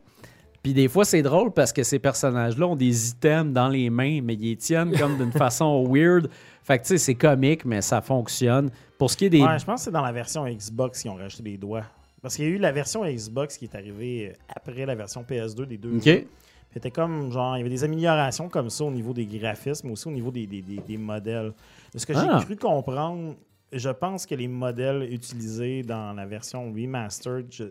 [0.62, 4.20] Puis des fois, c'est drôle parce que ces personnages-là ont des items dans les mains,
[4.22, 6.30] mais ils tiennent comme d'une façon weird.
[6.64, 8.70] Fait que tu sais, c'est comique, mais ça fonctionne.
[8.98, 9.42] Pour ce qui est des.
[9.42, 11.84] Ouais, je pense que c'est dans la version Xbox qu'ils ont rajouté des doigts.
[12.22, 15.24] Parce qu'il y a eu la version Xbox qui est arrivée euh, après la version
[15.24, 15.98] PS2 des deux.
[15.98, 16.26] OK.
[16.74, 19.94] C'était comme genre, il y avait des améliorations comme ça au niveau des graphismes, mais
[19.94, 21.54] aussi au niveau des, des- des- des modèles.
[21.94, 22.38] De ce que Ah.
[22.40, 23.36] j'ai cru comprendre,
[23.72, 27.66] je pense que les modèles utilisés dans la version remastered, je,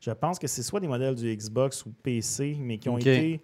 [0.00, 3.40] je pense que c'est soit des modèles du Xbox ou PC, mais qui ont été.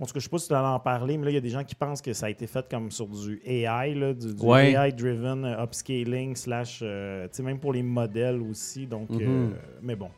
[0.00, 1.36] En tout cas, je sais pas si tu allais en parler, mais là, il y
[1.36, 4.14] a des gens qui pensent que ça a été fait comme sur du AI, là,
[4.14, 4.72] du, du Ouais.
[4.72, 8.86] AI-driven euh, upscaling, slash, euh, tu sais, même pour les modèles aussi.
[8.86, 9.20] Donc, Mhm.
[9.20, 9.48] euh,
[9.82, 10.08] mais bon.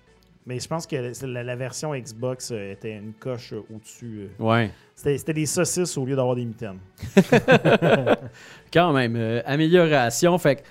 [0.46, 4.28] Mais je pense que la, la version Xbox était une coche au-dessus.
[4.40, 4.70] Ouais.
[4.94, 6.78] C'était des saucisses au lieu d'avoir des mitaines.
[8.72, 10.36] Quand même, euh, amélioration.
[10.38, 10.66] Fait que, tout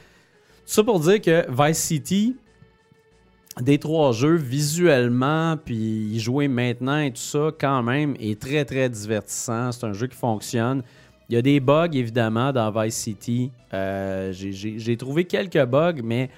[0.66, 2.36] ça pour dire que Vice City,
[3.62, 8.66] des trois jeux, visuellement, puis y jouer maintenant et tout ça, quand même, est très,
[8.66, 9.72] très divertissant.
[9.72, 10.84] C'est un jeu qui fonctionne.
[11.30, 13.52] Il y a des bugs, évidemment, dans Vice City.
[13.74, 16.30] Euh, j'ai- trouvé quelques bugs, mais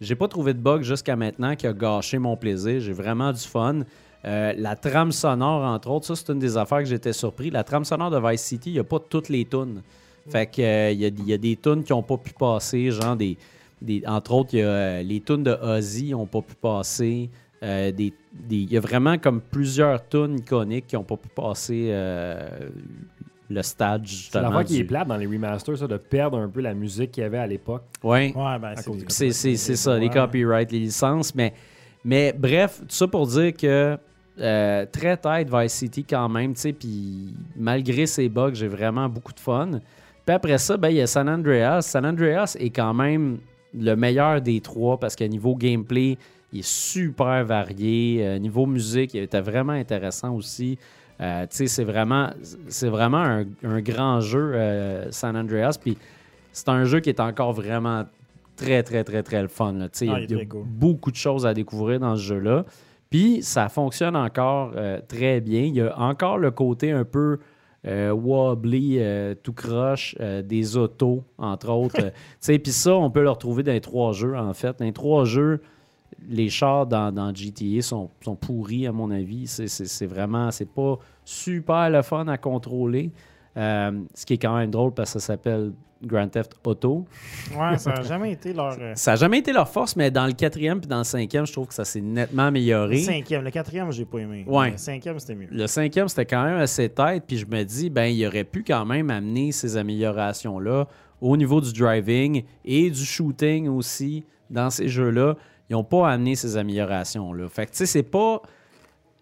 [0.00, 2.80] j'ai pas trouvé de bug jusqu'à maintenant qui a gâché mon plaisir.
[2.80, 3.80] J'ai vraiment du fun.
[4.24, 7.50] Euh, la trame sonore, entre autres, ça, c'est une des affaires que j'étais surpris.
[7.50, 9.82] La trame sonore de Vice City, il n'y a pas toutes les tunes.
[10.28, 13.16] Fait que euh, il y, y a des tunes qui n'ont pas pu passer, genre
[13.16, 13.36] des,
[13.82, 17.30] des- entre autres, il y a euh, les tunes de Ozzy n'ont pas pu passer.
[17.62, 21.28] Euh, des, des- il y a vraiment comme plusieurs tunes iconiques qui n'ont pas pu
[21.28, 22.48] passer euh,
[23.50, 26.48] le stade, C'est l'affaire qui du- est plate dans les remasters, ça, de perdre un
[26.48, 27.82] peu la musique qu'il y avait à l'époque.
[28.04, 28.32] Ouais.
[28.36, 28.74] Ouais, ben,
[29.08, 29.30] c'est
[29.76, 31.34] ça, les copyrights, les licences.
[31.34, 31.52] Mais,
[32.04, 33.96] mais bref, tout ça pour dire que
[34.40, 39.08] euh, très tight Vice City quand même, tu sais, puis malgré ses bugs, j'ai vraiment
[39.08, 39.80] beaucoup de fun.
[40.24, 41.82] Puis après ça, ben, il y a San Andreas.
[41.82, 43.38] San Andreas est quand même
[43.74, 46.16] le meilleur des trois parce qu'à niveau gameplay,
[46.52, 48.26] il est super varié.
[48.26, 50.78] Euh, niveau musique, il était vraiment intéressant aussi.
[51.20, 52.30] Euh, c'est vraiment,
[52.68, 55.76] c'est vraiment un, un grand jeu, euh, San Andreas.
[55.82, 55.98] Puis
[56.52, 58.04] c'est un jeu qui est encore vraiment
[58.56, 59.72] très, très, très, très le fun.
[59.72, 59.88] là.
[59.88, 60.62] Tu sais, il y a- Ah, il y a cool.
[60.64, 62.64] beaucoup de choses à découvrir dans ce jeu-là.
[63.10, 65.62] Puis ça fonctionne encore euh, très bien.
[65.62, 67.38] Il y a encore le côté un peu
[67.86, 71.96] euh, wobbly, euh, tout croche, euh, des autos, entre autres.
[72.00, 74.78] Tu sais, Puis ça, on peut le retrouver dans les trois jeux, en fait.
[74.78, 75.60] Dans les trois jeux,
[76.28, 79.46] les chars dans, dans GTA sont, sont pourris, à mon avis.
[79.46, 83.12] C'est- vraiment, c'est pas super le fun à contrôler.
[83.56, 85.72] Ce qui est quand même drôle parce que ça s'appelle
[86.02, 87.06] Grand Theft Auto.
[87.58, 88.76] Ouais, ça n'a jamais été leur.
[88.80, 91.46] euh, Ça n'a jamais été leur force, mais dans le quatrième puis dans le cinquième,
[91.46, 92.98] je trouve que ça s'est nettement Le amélioré.
[92.98, 93.42] cinquième.
[93.42, 94.44] Le quatrième, j'ai pas aimé.
[94.46, 94.70] Ouais.
[94.72, 95.48] Le cinquième, c'était mieux.
[95.50, 98.62] Le cinquième, c'était quand même assez tête, puis je me dis, ben, il aurait pu
[98.62, 100.86] quand même amener ces améliorations-là
[101.20, 105.34] au niveau du driving et du shooting aussi dans ces jeux-là.
[105.68, 107.48] Ils n'ont pas amené ces améliorations-là.
[107.48, 108.40] Fait que, tu sais, c'est pas.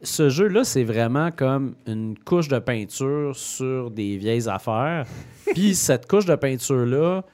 [0.03, 5.07] Ce jeu-là, c'est vraiment comme une couche de peinture sur des vieilles affaires.
[5.55, 7.25] Puis cette couche de peinture-là,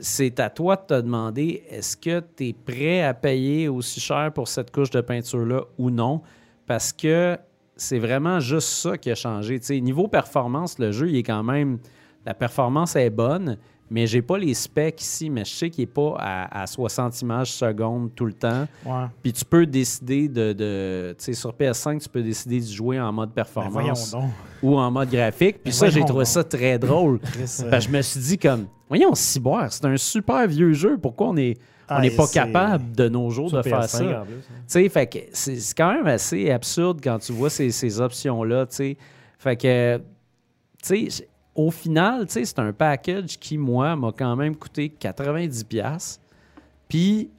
[0.00, 4.32] c'est à toi de te demander est-ce que tu es prêt à payer aussi cher
[4.32, 6.22] pour cette couche de peinture-là ou non?
[6.66, 7.36] Parce que
[7.76, 9.60] c'est vraiment juste ça qui a changé.
[9.60, 11.78] Tu sais, niveau performance, le jeu, il est quand même.
[12.24, 13.58] La performance est bonne,
[13.92, 17.20] mais j'ai pas les specs ici, mais je sais qu'il n'est pas à, à 60
[17.20, 18.66] images secondes tout le temps.
[18.86, 19.04] Ouais.
[19.22, 20.52] Puis tu peux décider de.
[20.54, 24.30] de tu sais, sur PS5, tu peux décider de jouer en mode Ben, performance donc.
[24.62, 25.56] ou en mode graphique.
[25.62, 26.26] Puis Ben, ça, j'ai trouvé donc.
[26.26, 27.20] ça très drôle.
[27.38, 30.96] Euh, Ben, je me suis dit comme, voyons, Ciboire, c'est un super vieux jeu.
[30.96, 31.58] Pourquoi on est,
[31.90, 34.04] on ah, n'est pas c'est- capable de nos jours de faire PS5 ça?
[34.04, 34.24] hein.
[34.26, 34.38] Tu
[34.68, 38.76] sais, fait que c'est quand même assez absurde quand tu vois ces, ces options-là, tu
[38.76, 38.96] sais.
[39.38, 39.98] Fait que,
[40.82, 44.92] tu sais, au final, tu sais, c'est un package qui, moi, m'a quand même coûté
[45.00, 46.18] 90$.
[46.88, 47.30] Puis,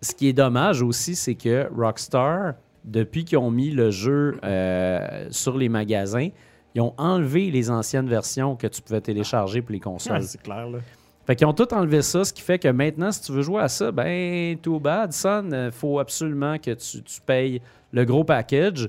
[0.00, 2.54] ce qui est dommage aussi, c'est que Rockstar,
[2.84, 6.28] depuis qu'ils ont mis le jeu euh, sur les magasins,
[6.74, 10.22] ils ont enlevé les anciennes versions que tu pouvais télécharger pour les Ouais, consoles.
[10.22, 10.78] c'est clair, là.
[11.26, 13.60] Fait qu'ils ont tout enlevé ça, ce qui fait que maintenant, si tu veux jouer
[13.60, 15.50] à ça, ben, too bad, son.
[15.52, 17.60] Il faut absolument que tu, tu payes
[17.92, 18.88] le gros package.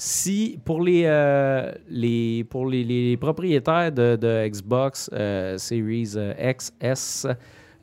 [0.00, 6.34] Si, pour les, euh, les, pour les, les propriétaires de, de Xbox euh, Series euh,
[6.38, 7.26] X, S,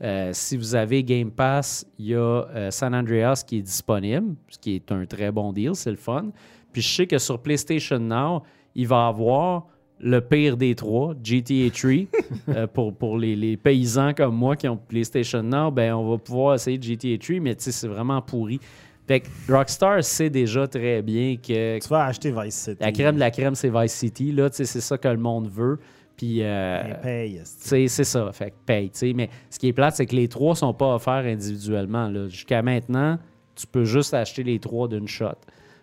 [0.02, 4.58] euh, si vous avez Game Pass, il y a San Andreas qui est disponible, ce
[4.58, 6.30] qui est un très bon deal, c'est le fun.
[6.72, 8.42] Puis je sais que sur PlayStation Now,
[8.74, 9.66] il va avoir
[10.00, 11.92] le pire des trois, GTA 3.
[12.48, 16.18] Euh, pour pour les, les paysans comme moi qui ont PlayStation Now, ben, on va
[16.18, 18.60] pouvoir essayer GTA 3, mais c'est vraiment pourri.
[19.06, 22.76] Fait que Rockstar sait déjà très bien que Tu vas acheter Vice City.
[22.80, 24.32] la crème de la crème, c'est Vice City.
[24.32, 25.78] Là, c'est ça que le monde veut.
[26.16, 28.32] Puis, euh, paye, c'est ça.
[28.32, 28.90] Fait que paye.
[29.14, 32.10] Mais ce qui est plate, c'est que les trois sont pas offerts individuellement.
[32.28, 33.18] Jusqu'à maintenant,
[33.54, 35.34] tu peux juste acheter les trois d'une shot.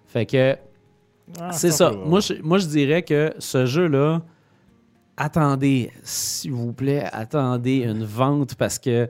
[0.08, 0.56] Fait que
[1.40, 1.92] Ah, c'est ça.
[1.92, 4.22] peut- Moi je, moi, je dirais que ce jeu-là,
[5.18, 9.08] attendez, s'il vous plaît, attendez une vente parce que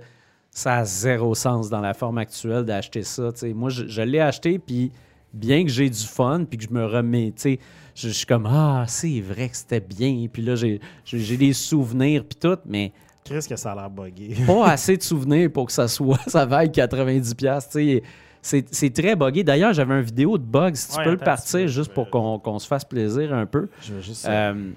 [0.54, 3.32] ça a zéro sens dans la forme actuelle d'acheter ça.
[3.32, 3.54] tu sais.
[3.54, 4.92] Moi, je, je l'ai acheté, puis
[5.34, 7.56] bien que j'ai du fun, puis que je me remets, je,
[7.96, 12.38] je suis comme, ah, c'est vrai que c'était bien, puis là, j'ai des souvenirs, puis
[12.40, 12.92] tout, mais
[13.26, 14.36] Chris, que ça a l'air buggé.
[14.46, 17.70] pas assez de souvenirs pour que ça soit, ça vaille 90$.
[17.72, 18.02] tu
[18.42, 18.66] sais.
[18.72, 19.44] C'est très buggé.
[19.46, 20.72] D'ailleurs, j'avais une vidéo de bugs.
[20.76, 23.70] Si tu Ouais, peux le partir juste pour qu'on se fasse plaisir un peu.
[23.82, 24.28] Je veux juste.
[24.28, 24.72] Euh,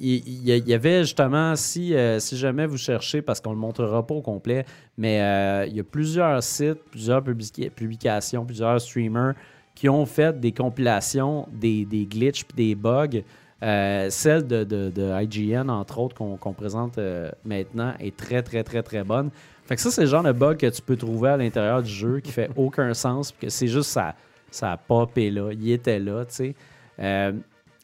[0.00, 4.06] il y, avait justement, si, euh, si jamais vous cherchez, parce qu'on ne le montrera
[4.06, 4.64] pas au complet,
[4.96, 9.34] mais euh, il y a plusieurs sites, plusieurs publications, plusieurs streamers
[9.74, 13.22] qui ont fait des compilations des, des glitches et des bugs.
[13.60, 16.98] Euh, celle de, de- de IGN, entre autres, qu'on présente
[17.44, 19.30] maintenant, est très, très, très, très bonne.
[19.64, 21.90] Fait que ça, c'est le genre de bug que tu peux trouver à l'intérieur du
[21.90, 24.14] jeu qui fait aucun sens, que c'est juste ça,
[24.50, 26.54] ça a popé là, il était là, tu
[26.98, 27.34] sais.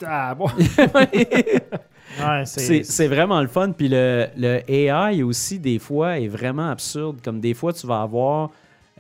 [0.07, 0.47] Ah, bon.
[2.21, 2.43] ouais,
[2.85, 3.73] c'est vraiment le fun.
[3.73, 7.19] Puis le, le AI aussi, des fois, est vraiment absurde.
[7.25, 8.51] Comme des fois, tu vas avoir,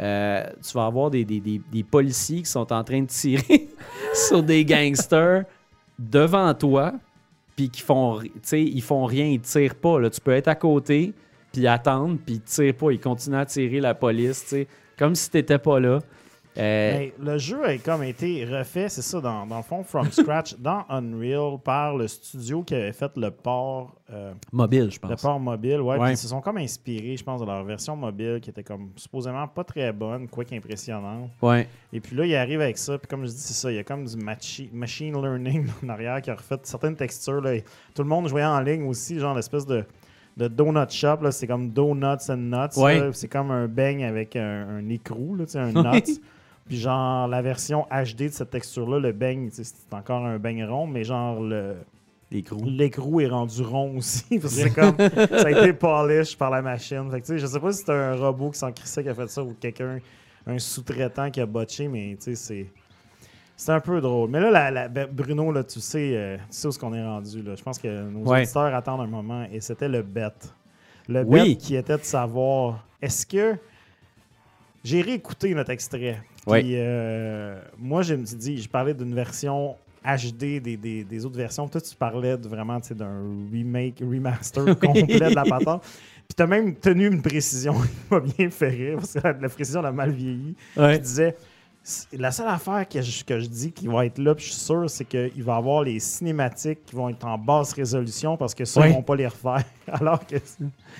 [0.00, 3.68] euh, tu vas avoir des, des- des- des policiers qui sont en train de tirer
[4.28, 5.44] sur des gangsters
[5.98, 6.92] devant toi,
[7.56, 8.20] puis qui font,
[8.52, 10.00] ils font rien, ils tirent pas.
[10.00, 10.10] Là.
[10.10, 11.12] Tu peux être à côté,
[11.52, 12.90] puis attendre, puis ils tirent pas.
[12.90, 14.54] Ils continuent à tirer la police,
[14.98, 16.00] comme si t'étais pas là.
[16.56, 20.08] Euh, Mais le jeu a comme été refait, c'est ça, dans, dans le fond, from
[20.12, 25.08] scratch, dans Unreal, par le studio qui avait fait le port, euh, mobile, je le
[25.08, 25.22] pense.
[25.22, 25.80] port mobile.
[25.80, 28.90] Ouais, ils se sont comme inspirés, je pense, de leur version mobile qui était comme
[28.96, 31.30] supposément pas très bonne, quoique impressionnante.
[31.42, 31.66] Ouais.
[31.92, 32.98] Et puis là, il arrive avec ça.
[32.98, 33.72] Puis comme je dis, c'est ça.
[33.72, 37.40] Il y a comme du machi- machine learning en arrière qui a refait certaines textures.
[37.40, 37.58] Là,
[37.94, 39.84] tout le monde jouait en ligne aussi, genre l'espèce de,
[40.36, 41.16] de donut shop.
[41.22, 41.32] là.
[41.32, 42.76] C'est comme donuts and nuts.
[42.80, 43.10] Ouais.
[43.12, 46.20] C'est comme un beigne avec un, un écrou, là, un nuts.
[46.66, 50.86] Puis genre, la version HD de cette texture-là, le beigne, c'est encore un beigne rond,
[50.86, 51.76] mais genre, le,
[52.30, 54.38] l'écrou est rendu rond aussi.
[54.40, 57.10] Parce que c'est comme, ça a été polish par la machine.
[57.10, 59.28] Fait que, je sais pas si c'est un robot qui s'en crissait qui a fait
[59.28, 59.98] ça ou quelqu'un,
[60.46, 62.66] un sous-traitant qui a botché, mais tu sais, c'est.
[63.56, 64.30] C'est un peu drôle.
[64.30, 66.92] Mais là, la- la- ben, Bruno, là, tu sais, euh, tu sais où est-ce qu'on
[66.92, 67.40] est rendu.
[67.40, 67.54] Là.
[67.54, 68.40] Je pense que nos Ouais.
[68.42, 70.26] auditeurs attendent un moment et c'était le bet.
[71.08, 71.50] Le Oui.
[71.50, 73.56] bet qui était de savoir est-ce que.
[74.82, 76.20] J'ai réécouté notre extrait?
[76.46, 81.24] Puis euh, moi, je me suis dit, je parlais d'une version HD des, des- des
[81.24, 81.66] autres versions.
[81.68, 83.22] Toi, tu parlais de vraiment tu sais, d'un
[83.52, 85.82] remake, remaster complet de la patente.
[85.82, 89.32] Puis tu as même tenu une précision qui m'a bien fait rire parce que la,
[89.32, 90.54] la précision elle a mal vieilli.
[90.76, 90.94] Ouais.
[90.94, 91.36] Je disais,
[92.14, 94.60] la seule affaire que je, que je dis qui va être là, puis je suis
[94.60, 98.54] sûr, c'est qu'il va y avoir les cinématiques qui vont être en basse résolution parce
[98.54, 99.64] que ça, ils vont pas les refaire.
[99.88, 100.36] Alors que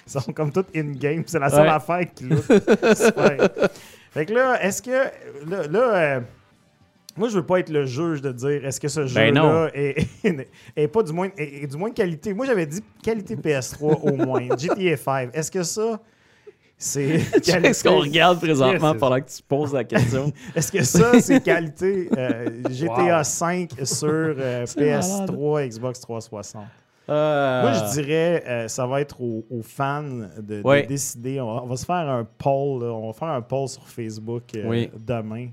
[0.06, 1.22] sont comme toutes in-game.
[1.26, 1.68] C'est la seule Ouais.
[1.68, 2.24] affaire qui.
[4.14, 4.90] Fait que là, est-ce que.
[5.50, 6.20] Là, là, euh,
[7.16, 9.68] moi, je veux pas être le juge de dire est-ce que ce jeu-là Ben non.
[9.74, 10.06] est,
[10.76, 12.32] est pas du moins, est, est du moins de qualité.
[12.32, 14.42] Moi, j'avais dit qualité PS3 au moins.
[14.56, 15.30] GTA 5.
[15.34, 16.00] Est-ce que ça,
[16.78, 17.18] c'est.
[17.42, 20.32] Qu'est-ce qu'on regarde présentement pendant que tu poses la question?
[20.54, 23.24] Est-ce que ça, c'est qualité euh, GTA Wow.
[23.24, 25.30] 5 sur euh, C'est malade.
[25.30, 26.62] PS3, Xbox 360?
[27.08, 30.02] Euh, Moi, je dirais, euh, ça va être aux, aux fans
[30.38, 31.40] de, décider.
[31.40, 32.82] On va, on va se faire un poll.
[32.84, 32.92] là.
[32.92, 34.90] On va faire un poll sur Facebook euh, Oui.
[35.06, 35.48] demain.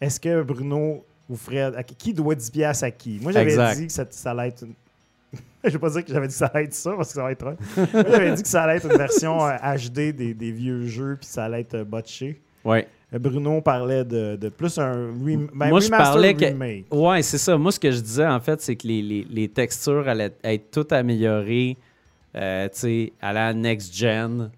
[0.00, 3.18] Est-ce que Bruno ou Fred, qui- doit 10 piastres à qui?
[3.22, 4.74] Moi, j'avais dit que ça, ça allait être une...
[5.64, 7.22] Je vais pas dire que j'avais dit que ça allait être ça, parce que ça
[7.22, 7.46] va être...
[7.46, 7.56] un-
[7.92, 11.26] Moi, j'avais dit que ça allait être une version HD des, des vieux jeux, puis
[11.26, 12.40] ça allait être botché.
[12.64, 12.86] Ouais.
[13.14, 16.86] Euh, Bruno parlait de, de plus un rem- ben, Moi, je remaster parlais que- remake.
[16.90, 17.56] Ouais, c'est ça.
[17.56, 20.70] Moi, ce que je disais, en fait, c'est que les, les- les textures allaient être
[20.70, 21.76] toutes améliorées,
[22.36, 22.68] euh,
[23.20, 24.50] à la next-gen.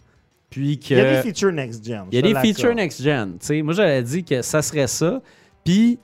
[0.49, 0.95] Puis que...
[0.95, 2.05] Il y a des features next-gen.
[2.11, 3.37] Il y a je des features next-gen.
[3.63, 5.21] Moi, j'avais dit que ça serait ça.
[5.65, 5.99] Puis,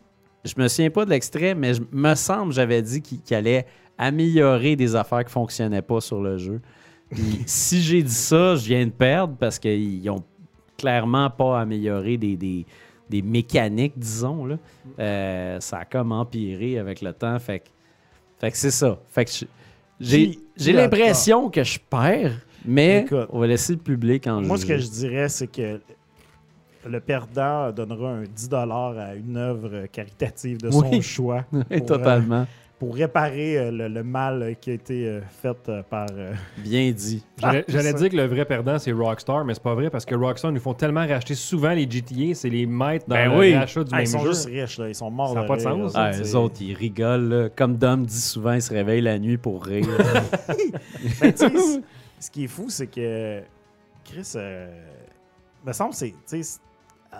[0.44, 3.64] je me souviens pas de l'extrait, mais je me semble j'avais dit qu'il qu'il allait
[3.96, 6.60] améliorer des affaires qui fonctionnaient pas sur le jeu.
[7.10, 10.22] Puis, si j'ai dit ça, je viens de perdre parce qu'ils ont
[10.82, 12.66] clairement pas amélioré des, des,
[13.08, 14.44] des mécaniques, disons.
[14.44, 14.56] Là.
[14.98, 17.38] Euh, ça a comme empiré avec le temps.
[17.38, 17.68] Fait que,
[18.40, 18.98] fait que c'est ça.
[19.08, 19.30] Fait que
[20.00, 22.32] j'ai l'impression que je perds,
[22.64, 25.80] mais Écoute, on va laisser le public en Moi, ce que je dirais, c'est que
[26.84, 31.00] le perdant donnera un 10 à une œuvre caritative de son Oui.
[31.00, 32.46] choix pour, totalement.
[32.82, 36.08] Pour réparer euh, le, le mal qui a été euh, fait euh, par...
[36.10, 37.24] euh, Bien dit.
[37.38, 40.04] J'allais Ah, j'allais dire que le vrai perdant, c'est Rockstar, mais c'est pas vrai parce
[40.04, 43.38] que Rockstar nous font tellement racheter souvent les GTA, c'est les maîtres dans Ben le
[43.38, 43.54] oui.
[43.54, 44.30] rachat du ah, même ils sont jeu.
[44.32, 44.88] juste riches, là.
[44.88, 45.94] ils sont morts Ça a de pas de sens.
[45.94, 47.28] là, Ah, autres, ils rigolent.
[47.28, 47.48] là.
[47.54, 49.86] Comme Dom dit souvent, ils se réveillent la nuit pour rire.
[51.20, 51.80] Ben, tu sais, c-
[52.18, 53.42] ce qui est fou, c'est que
[54.04, 54.66] Chris, euh,
[55.64, 56.60] me semble, c'est, tu sais, c'est-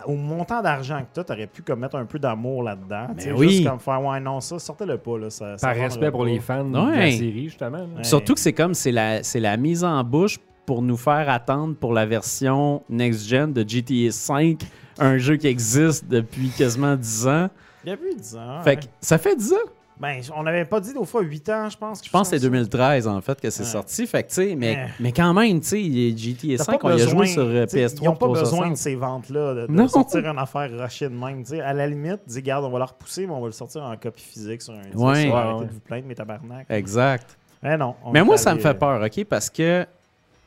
[0.07, 3.09] au montant d'argent que tu aurais pu comme mettre un peu d'amour là-dedans.
[3.16, 3.49] tu sais, Ben oui.
[3.51, 5.18] Juste comme faire, ouais, non, ça, sortez-le pas.
[5.18, 6.26] Là, ça, ça Par respect pour pas.
[6.26, 7.78] les fans de la série, justement.
[7.97, 8.05] Ouais.
[8.05, 11.74] Surtout que c'est comme, c'est la, c'est la mise en bouche pour nous faire attendre
[11.76, 14.57] pour la version next-gen de GTA V,
[14.99, 17.49] un jeu qui existe depuis quasiment 10 ans.
[17.84, 18.62] Il y a plus de 10 ans.
[18.62, 18.76] Fait ouais.
[18.76, 19.57] que ça fait 10 ans.
[20.03, 22.05] Ben, on n'avait pas dit l'autre fois 8 ans, je pense.
[22.05, 23.68] Je pense que c'est 2013 en fait que c'est Ouais.
[23.68, 24.05] sorti.
[24.07, 24.86] Fait que, tu sais, mais, Ouais.
[24.98, 27.42] mais quand même, tu sais, GTA T'as 5, pas on y a besoin, joué sur
[27.42, 27.98] euh, t'sais, PS3.
[28.03, 28.70] Ils n'ont pas besoin 360.
[28.72, 31.44] de ces ventes-là, de, de sortir une affaire rushée de même.
[31.44, 33.84] T'sais, à la limite, dis, regarde, on va la repousser, mais on va le sortir
[33.84, 34.96] en copie physique sur un disque.
[34.98, 35.30] Ouais.
[35.30, 35.66] Ouais.
[35.66, 36.66] de vous plaindre, mes tabarnak.
[36.68, 37.38] Exact.
[37.62, 37.94] Mais non.
[38.12, 39.24] Mais moi, ça me fait euh, peur, OK?
[39.26, 39.86] Parce que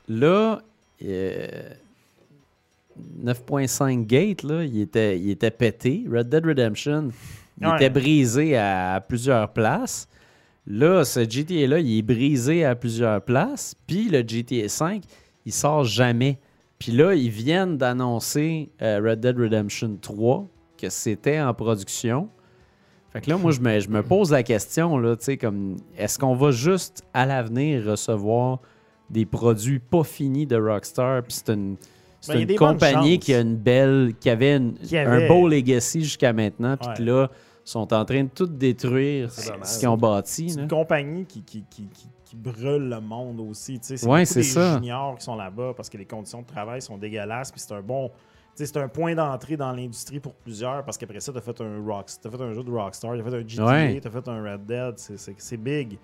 [0.10, 0.60] là,
[1.06, 1.48] euh,
[3.24, 6.06] 9.5 Gate, là, il était, il était pété.
[6.12, 7.10] Red Dead Redemption,
[7.62, 7.76] il Ouais.
[7.76, 10.08] était brisé à, plusieurs places.
[10.68, 13.76] Là, ce GTA-là, il est brisé à plusieurs places.
[13.88, 15.04] Puis le GTA 5,
[15.46, 16.40] il sort jamais.
[16.80, 20.48] Puis là, ils viennent d'annoncer euh, Red Dead Redemption 3,
[20.78, 22.30] que c'était en production.
[23.14, 25.78] Fait que là, moi, je me, je me pose la question, là, tu sais, comme,
[25.98, 28.60] est-ce qu'on va juste, à l'avenir, recevoir
[29.10, 31.78] des produits pas finis de Rockstar, puis c'est une,
[32.20, 36.02] c'est Ben, une compagnie qui a une belle, qui avait, une- Qui un beau legacy
[36.02, 36.96] jusqu'à maintenant, puis Ouais.
[36.98, 37.32] que là,
[37.66, 40.50] sont en train de tout détruire ce qu'ils ont bâti.
[40.52, 41.88] C'est une compagnie qui, qui, qui,
[42.24, 43.80] qui, brûlent le monde aussi.
[43.80, 43.98] tu sais.
[43.98, 44.76] C'est Ouais, des ça.
[44.76, 47.52] juniors qui sont là-bas parce que les conditions de travail sont dégueulasses.
[47.52, 48.12] Puis c'est un bon.
[48.56, 51.84] C'est un point d'entrée dans l'industrie pour plusieurs parce qu'après ça, tu as fait un
[51.86, 54.00] rock, t'as fait un jeu de Rockstar, tu as fait un GTA, Ouais.
[54.02, 55.98] tu as fait un Red Dead, c'est- big.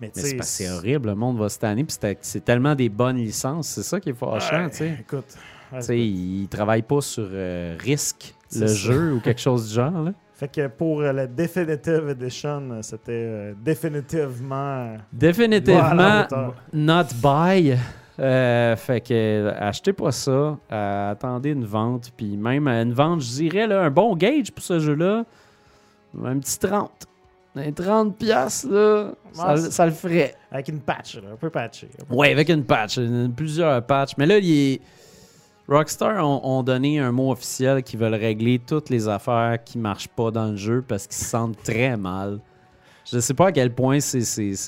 [0.00, 3.66] Mais, Mais c'est horrible, le monde va se tanner, puis c'est tellement des bonnes licences,
[3.68, 4.96] c'est ça qui est fâchant, Ouais.
[5.00, 5.24] Écoute,
[5.72, 8.74] ouais, ils travaillent pas sur euh, risque, le ça.
[8.74, 9.90] jeu ou quelque chose du genre.
[10.02, 10.12] Là.
[10.38, 14.96] Fait que pour euh, la Definitive Edition, euh, c'était euh, définitivement.
[15.12, 16.26] Définitivement,
[16.72, 17.76] not buy.
[18.20, 20.56] Euh, fait que achetez pas ça.
[20.72, 22.12] Euh, attendez une vente.
[22.16, 25.24] Puis même une vente, je dirais, là, un bon gauge pour ce jeu-là,
[26.24, 26.90] un petit 30.
[27.56, 30.34] Un 30 piastres, là, ça, le- ça le ferait.
[30.52, 31.88] Avec une patch, là, un peu patché.
[32.08, 34.12] peu- Ouais, avec une patch, une- plusieurs patchs.
[34.16, 34.80] Mais là, il est-
[35.68, 40.08] Rockstar ont, ont donné un mot officiel qu'ils veulent régler toutes les affaires qui marchent
[40.08, 42.40] pas dans le jeu parce qu'ils se sentent très mal.
[43.10, 44.20] Je sais pas à quel point c'est.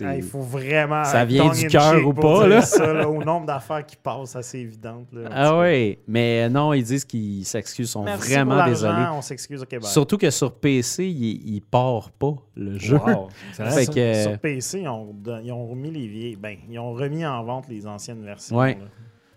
[0.02, 1.04] Ah, il faut vraiment.
[1.04, 2.62] Ça vient du cœur ou pas, là.
[2.62, 5.08] ça, là, au nombre d'affaires qui passent, assez évidentes.
[5.12, 5.28] là.
[5.30, 9.04] Ah ouais, mais non, ils disent qu'ils s'excusent, sont Merci vraiment pour désolés.
[9.12, 9.86] On s'excuse au Québec.
[9.88, 12.96] Surtout que sur PC, il, il part pas le jeu.
[12.96, 13.28] Wow.
[13.52, 13.92] Fait ça.
[13.92, 16.36] que- Sur PC, ils ont, don- ils ont remis les vieilles.
[16.36, 18.56] Ben, ils ont remis en vente les anciennes versions.
[18.56, 18.72] Ouais.
[18.74, 18.86] là,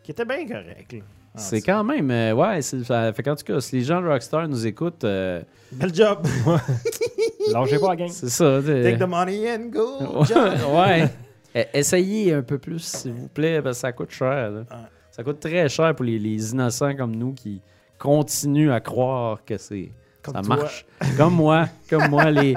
[0.01, 0.95] qui étaient bien correctes.
[1.35, 2.11] Ah, C'est quand même.
[2.11, 5.03] euh, ouais, c'est- ça fait qu'en tout cas, si les gens de Rockstar nous écoutent,
[5.03, 6.19] euh, Bel job.
[7.51, 8.09] Lâchez pas la gang.
[8.09, 8.61] c'est ça.
[8.61, 10.23] Take the money and go.
[10.25, 10.53] job.
[10.75, 11.09] ouais.
[11.55, 14.49] Eh, Essayez un peu plus, s'il vous plaît, parce que ça coûte cher.
[14.49, 14.59] là.
[14.61, 14.65] Ouais.
[15.11, 17.61] Ça coûte très cher pour les, les innocents comme nous qui
[17.99, 19.91] continuent à croire que c'est
[20.23, 20.55] Comme ça toi.
[20.55, 20.85] marche.
[21.17, 22.55] Comme moi, comme moi, les,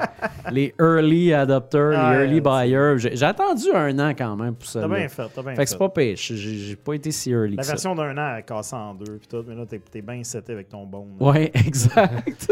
[0.51, 2.93] les early adopters, Ah, les early buyers.
[2.97, 4.81] J'ai j'ai attendu un an quand même pour ça.
[4.81, 5.63] T'as bien fait, t'as bien Fait fait.
[5.65, 6.33] que c'est pas pêche.
[6.33, 7.73] J'ai j'ai pas été si early La que ça.
[7.73, 10.53] version d'un an, elle cassé en deux, puis tout, mais là, t'es t'es bien seté
[10.53, 11.07] avec ton bon.
[11.19, 12.51] Ouais, exact.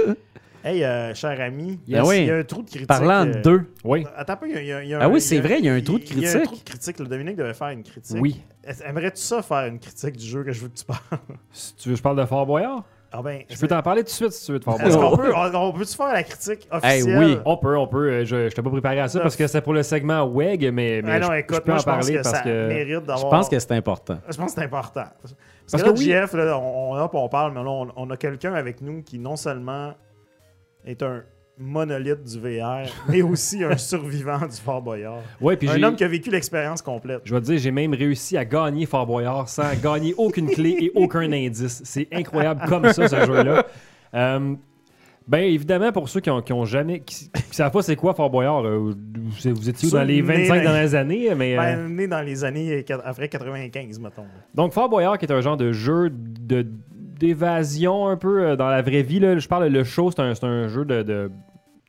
[0.67, 2.17] Hey, euh, cher ami, il y, Ben a, oui.
[2.21, 2.87] il y a un trou de critique.
[2.87, 3.65] Parlant de euh, deux.
[3.83, 4.03] Oui.
[4.17, 5.21] Attends un peu, il y a, il y a- il y a Ah un- oui,
[5.21, 6.43] c'est a- vrai, il y a un trou de Il y a un critique.
[6.47, 6.99] trou de critique.
[6.99, 8.17] Le Dominique devait faire une critique.
[8.19, 8.41] Oui.
[8.83, 10.99] Aimerais-tu ça faire une critique du jeu que je veux que tu parles?
[11.51, 12.83] Si tu veux, je parle de Fort Boyard?
[13.17, 14.97] Ah ben, Je peux t'en parler tout de suite si tu veux de Fort Est-ce
[14.97, 17.17] qu'on peut, on, on peut-tu faire la critique Hey, officielle?
[17.19, 17.37] oui.
[17.45, 18.09] On peut, on peut.
[18.09, 20.69] Euh, Je, je t'ai pas préparé à ça parce que c'est pour le segment WEG,
[20.73, 22.35] mais, mais Ah non, je, écoute, je peux moi, en je pense parler que parce
[22.35, 22.67] ça que.
[22.67, 23.19] mérite d'avoir...
[23.19, 24.17] Je pense que c'est important.
[24.29, 25.05] Je pense que c'est important.
[25.21, 25.35] Parce,
[25.71, 26.05] Parce que, là, que oui.
[26.05, 29.01] JF, là, on, on, hop, on parle, mais là, on, on a quelqu'un avec nous
[29.01, 29.93] qui non seulement
[30.85, 31.23] est un
[31.57, 35.21] monolithe du VR, mais aussi un survivant du Fort Boyard.
[35.39, 37.21] Ouais, puis Un homme qui a vécu l'expérience complète.
[37.23, 40.75] Je vais te dire, j'ai même réussi à gagner Fort Boyard sans gagner aucune clé
[40.81, 41.81] et aucun indice.
[41.85, 43.65] C'est incroyable comme ça, ce jeu-là.
[44.13, 44.55] Euh,
[45.27, 46.99] ben évidemment, pour ceux qui ont, qui ont jamais.
[46.99, 50.55] qui, qui savent pas c'est quoi Fort Boyard, là, vous, étiez dans les nés 25
[50.57, 51.57] dans- dernières années, mais.
[51.57, 54.25] euh, Ben, né dans les années après 95, mettons.
[54.53, 56.67] Donc, Fort Boyard, qui est un genre de jeu de
[57.25, 59.19] d'évasion un peu euh, dans la vraie vie.
[59.19, 59.37] Là.
[59.37, 61.31] Je parle le show, c'est un, c'est un jeu de, de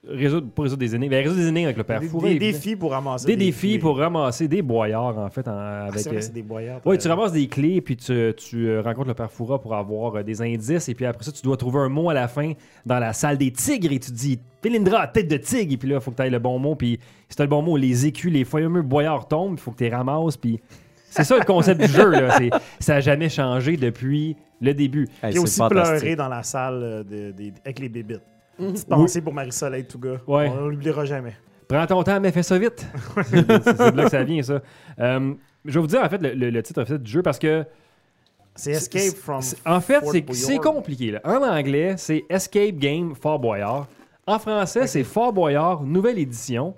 [0.09, 2.34] résoudre, pas résoudre des énigmes, mais résoudre des énigmes avec le père Des, Fourré.
[2.34, 3.78] des défis pour ramasser Des défis clés.
[3.80, 5.99] pour ramasser des boyards, en fait, en- Ah, avec...
[5.99, 6.80] c'est vrai, euh, c'est des boyards.
[6.84, 9.74] Oui, t'as tu ramasses des clés, puis tu, tu, euh, rencontres le père Foura pour
[9.74, 12.28] avoir euh, des indices, et puis après ça, tu dois trouver un mot à la
[12.28, 12.53] fin
[12.84, 15.97] dans la salle des tigres, et tu dis «Pélindra, tête de tigre», et puis là,
[15.97, 18.07] il faut que tu ailles le bon mot, puis si tu le bon mot, les
[18.07, 20.61] écus, les fameux boyards tombent, il faut que tu les ramasses, puis...
[21.09, 22.37] C'est ça le concept du jeu, là.
[22.37, 25.03] C'est- Ça n'a jamais changé depuis le début.
[25.23, 28.23] Hey, Puis c'est aussi pleurer dans la salle euh, de- avec les bébites.
[28.59, 30.17] Petite pensée pour Marie-Soleil Touga.
[30.27, 30.49] Ouais.
[30.51, 31.35] On l'oubliera jamais.
[31.69, 32.87] Prends ton temps, mais fais ça vite.
[33.31, 34.61] c'est de là que ça vient, ça.
[35.01, 35.35] Euh,
[35.65, 37.65] je vais vous dire, en fait, le, le- le titre officiel du jeu, parce que
[38.55, 39.41] C'est Escape from.
[39.67, 40.03] En fait,
[40.33, 41.11] c'est compliqué.
[41.11, 41.21] là.
[41.25, 43.89] En anglais, c'est Escape Game Fort Boyard.
[44.27, 46.75] En français, c'est Fort Boyard Nouvelle Édition.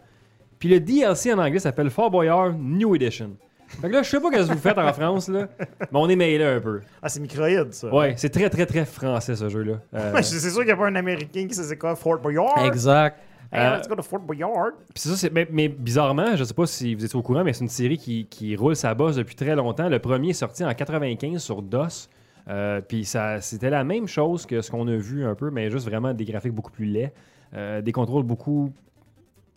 [0.58, 3.36] Puis le DLC en anglais s'appelle Fort Boyard New Edition.
[3.68, 5.46] Fait que là, je sais pas ce que vous faites en France, là,
[5.80, 6.80] mais on est mêlés un peu.
[7.02, 7.94] Ah, c'est microïde, ça.
[7.94, 9.74] Ouais, c'est très, très, très français, ce jeu-là.
[9.94, 12.64] Euh, c'est sûr qu'il n'y a pas un Américain qui sait c'est quoi Fort Boyard.
[12.66, 13.18] Exact.
[13.52, 14.72] Hey, Euh, let's go to Fort Boyard?
[14.94, 17.68] Ça, mais, mais bizarrement, je sais pas si vous étiez au courant, mais c'est une
[17.70, 19.88] série qui, qui roule sa bosse depuis très longtemps.
[19.88, 22.08] Le premier est sorti en 95 sur DOS.
[22.48, 25.70] Euh, puis ça, c'était la même chose que ce qu'on a vu un peu, mais
[25.70, 27.12] juste vraiment des graphiques beaucoup plus laids,
[27.54, 28.70] Euh, des contrôles beaucoup.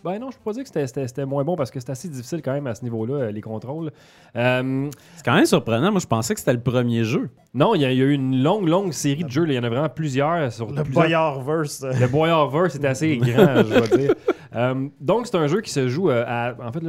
[0.03, 2.41] Ben non, je peux pas dire que c'était- moins bon parce que c'est assez difficile
[2.41, 3.91] quand même à ce niveau-là, euh, les contrôles.
[4.35, 5.91] Euh, C'est quand même surprenant.
[5.91, 7.29] Moi, je pensais que c'était le premier jeu.
[7.53, 9.43] Non, il y, a eu une longue, longue série de jeux.
[9.45, 9.53] là.
[9.53, 13.57] Il y en a vraiment plusieurs sur Le plusieurs euh, le Boyardverse est assez grand,
[13.63, 14.13] je dois dire.
[14.55, 16.53] Euh, donc, c'est un jeu qui se joue euh, à.
[16.65, 16.79] En fait,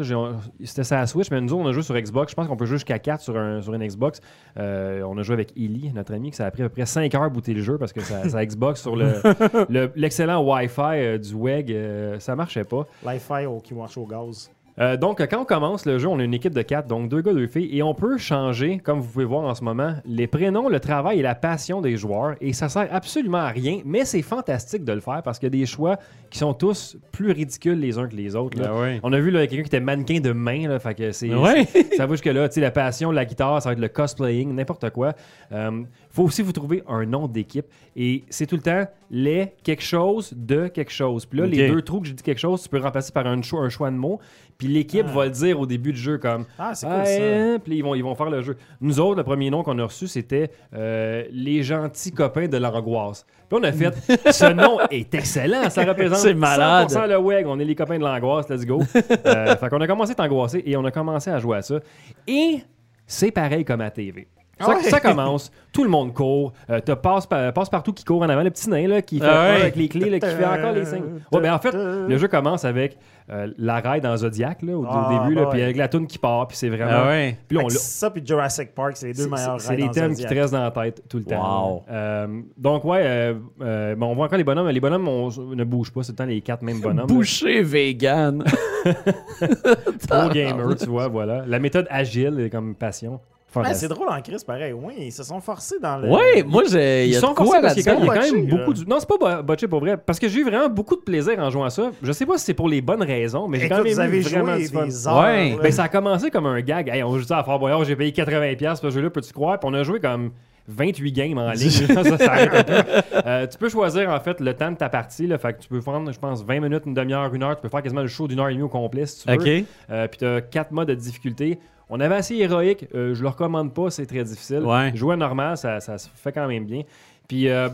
[0.65, 2.31] c'était ça à Switch, mais nous, on a joué sur Xbox.
[2.33, 4.21] Je pense qu'on peut jouer jusqu'à 4 sur, un, sur une Xbox.
[4.59, 6.87] Euh, on a joué avec Ellie, notre ami, que ça a pris à peu près
[6.87, 9.15] 5 heures booter le jeu parce que ça Xbox sur le-
[9.69, 11.77] le- l'excellent Wi-Fi euh, du WEG,
[12.21, 12.87] ça marchait pas.
[13.07, 14.51] Li-Fi au- qui marche au gaz.
[14.79, 17.21] Euh, donc, quand on commence le jeu, on a une équipe de quatre, donc deux
[17.21, 20.27] gars, deux filles, et on peut changer, comme vous pouvez voir en ce moment, les
[20.27, 24.05] prénoms, le travail et la passion des joueurs, et ça sert absolument à rien, mais
[24.07, 25.99] c'est fantastique de le faire parce qu'il y a des choix
[26.31, 28.59] qui sont tous plus ridicules les uns que les autres.
[28.59, 28.69] là.
[28.69, 29.01] Ben ouais.
[29.03, 31.67] On a vu là, quelqu'un qui était mannequin de main, là, fait que c'est, Ouais.
[31.97, 32.49] ça va jusque-là.
[32.49, 35.13] Tu sais, la passion, la guitare, ça va être le cosplaying, n'importe quoi.
[35.53, 35.83] Euh,
[36.13, 37.67] faut aussi vous trouver un nom d'équipe.
[37.97, 41.27] Et c'est tout le temps les quelque chose de quelque chose.
[41.27, 43.41] Puis là, les deux trous que j'ai dit quelque chose, tu peux remplacer par un
[43.43, 44.21] choix, un choix de mots.
[44.59, 45.13] Puis l'équipe Ah.
[45.13, 47.13] va le dire au début du jeu comme Ah, c'est cool Ah, ça.
[47.21, 48.57] hein, Puis ils vont, ils vont faire le jeu.
[48.81, 53.27] Nous autres, le premier nom qu'on a reçu, c'était euh, les gentils copains de l'angoisse.
[53.49, 53.93] Puis on a fait
[54.33, 55.69] ce nom est excellent.
[55.71, 56.89] Ça représente C'est malade.
[56.91, 57.47] 100% le WEG.
[57.47, 58.49] On est les copains de l'angoisse.
[58.49, 58.83] Let's go.
[59.27, 61.63] Euh, fait qu'on a commencé à être angoissé et on a commencé à jouer à
[61.63, 61.79] ça.
[62.27, 62.59] Et
[63.07, 64.27] c'est pareil comme à TV.
[64.61, 64.83] Ça, Ah ouais.
[64.85, 66.53] ça commence, tout le monde court.
[66.71, 69.25] Euh, T'as passe, passe partout qui court en avant, le petit nain là, qui fait
[69.27, 69.61] Ah ouais.
[69.63, 71.03] avec les clés, là, qui fait encore les signes.
[71.33, 72.97] Ouais, ben en fait, le jeu commence avec
[73.31, 76.19] euh, la dans Zodiac là, au, au Ah, début, bah puis avec la toune qui
[76.19, 76.91] part, puis c'est vraiment.
[76.93, 77.39] Ah ouais.
[77.51, 80.35] Là, on ça puis Jurassic Park, c'est les deux meilleurs C'est les thèmes qui te
[80.35, 81.73] restent dans la tête tout le temps.
[81.73, 81.83] Wow.
[81.91, 82.27] Euh,
[82.57, 84.69] donc, ouais, euh, bon, on voit encore les bonhommes.
[84.69, 87.07] Les bonhommes on- ne bougent pas, c'est le temps les quatre mêmes bonhommes.
[87.07, 88.45] Boucher vegan.
[90.09, 91.45] Pro gamer, tu vois, voilà.
[91.47, 93.21] La méthode agile est comme passion.
[93.55, 93.81] Ouais, Fantastique.
[93.89, 94.73] c'est drôle en crise, pareil.
[94.73, 96.09] Oui, ils se sont forcés dans le.
[96.09, 97.05] Ouais, moi, j'ai.
[97.05, 98.85] il y Ils a sont forcés parce qu'il y a quand même- beaucoup de...
[98.85, 99.97] Non, c'est pas bo- botché pour vrai.
[99.99, 101.91] Parce que j'ai eu vraiment beaucoup de plaisir en jouant à ça.
[102.03, 104.21] Je sais pas si c'est pour les bonnes raisons, mais j'ai quand même vous avez
[104.21, 105.19] vraiment joué du des heures.
[105.23, 105.57] Ouais.
[105.63, 106.89] Ben, ça a commencé comme un gag.
[106.89, 109.59] Hey, on joue ça à Fort Boyard, j'ai payé 80$ pour ce jeu-là, peux-tu croire?
[109.61, 110.31] Puis on a joué comme
[110.69, 111.71] 28 games en ligne.
[111.95, 112.83] ça, ça arrête un peu.
[113.27, 115.27] Euh, tu peux choisir en fait le temps de ta partie.
[115.27, 117.57] Là, fait que tu peux prendre, je pense, 20 minutes, une demi-heure, une heure.
[117.57, 119.35] Tu peux faire quasiment le show d'une heure et demie au complet si tu veux.
[119.61, 119.65] Ok.
[119.91, 121.59] Euh, puis tu as 4 modes de difficulté.
[121.95, 122.87] On avait assez héroïque.
[122.95, 124.61] Euh, je le recommande pas, c'est très difficile.
[124.61, 124.91] Ouais.
[124.97, 126.85] Jouer normal, ça, ça se fait quand même bien.
[127.29, 127.69] Puis, euh,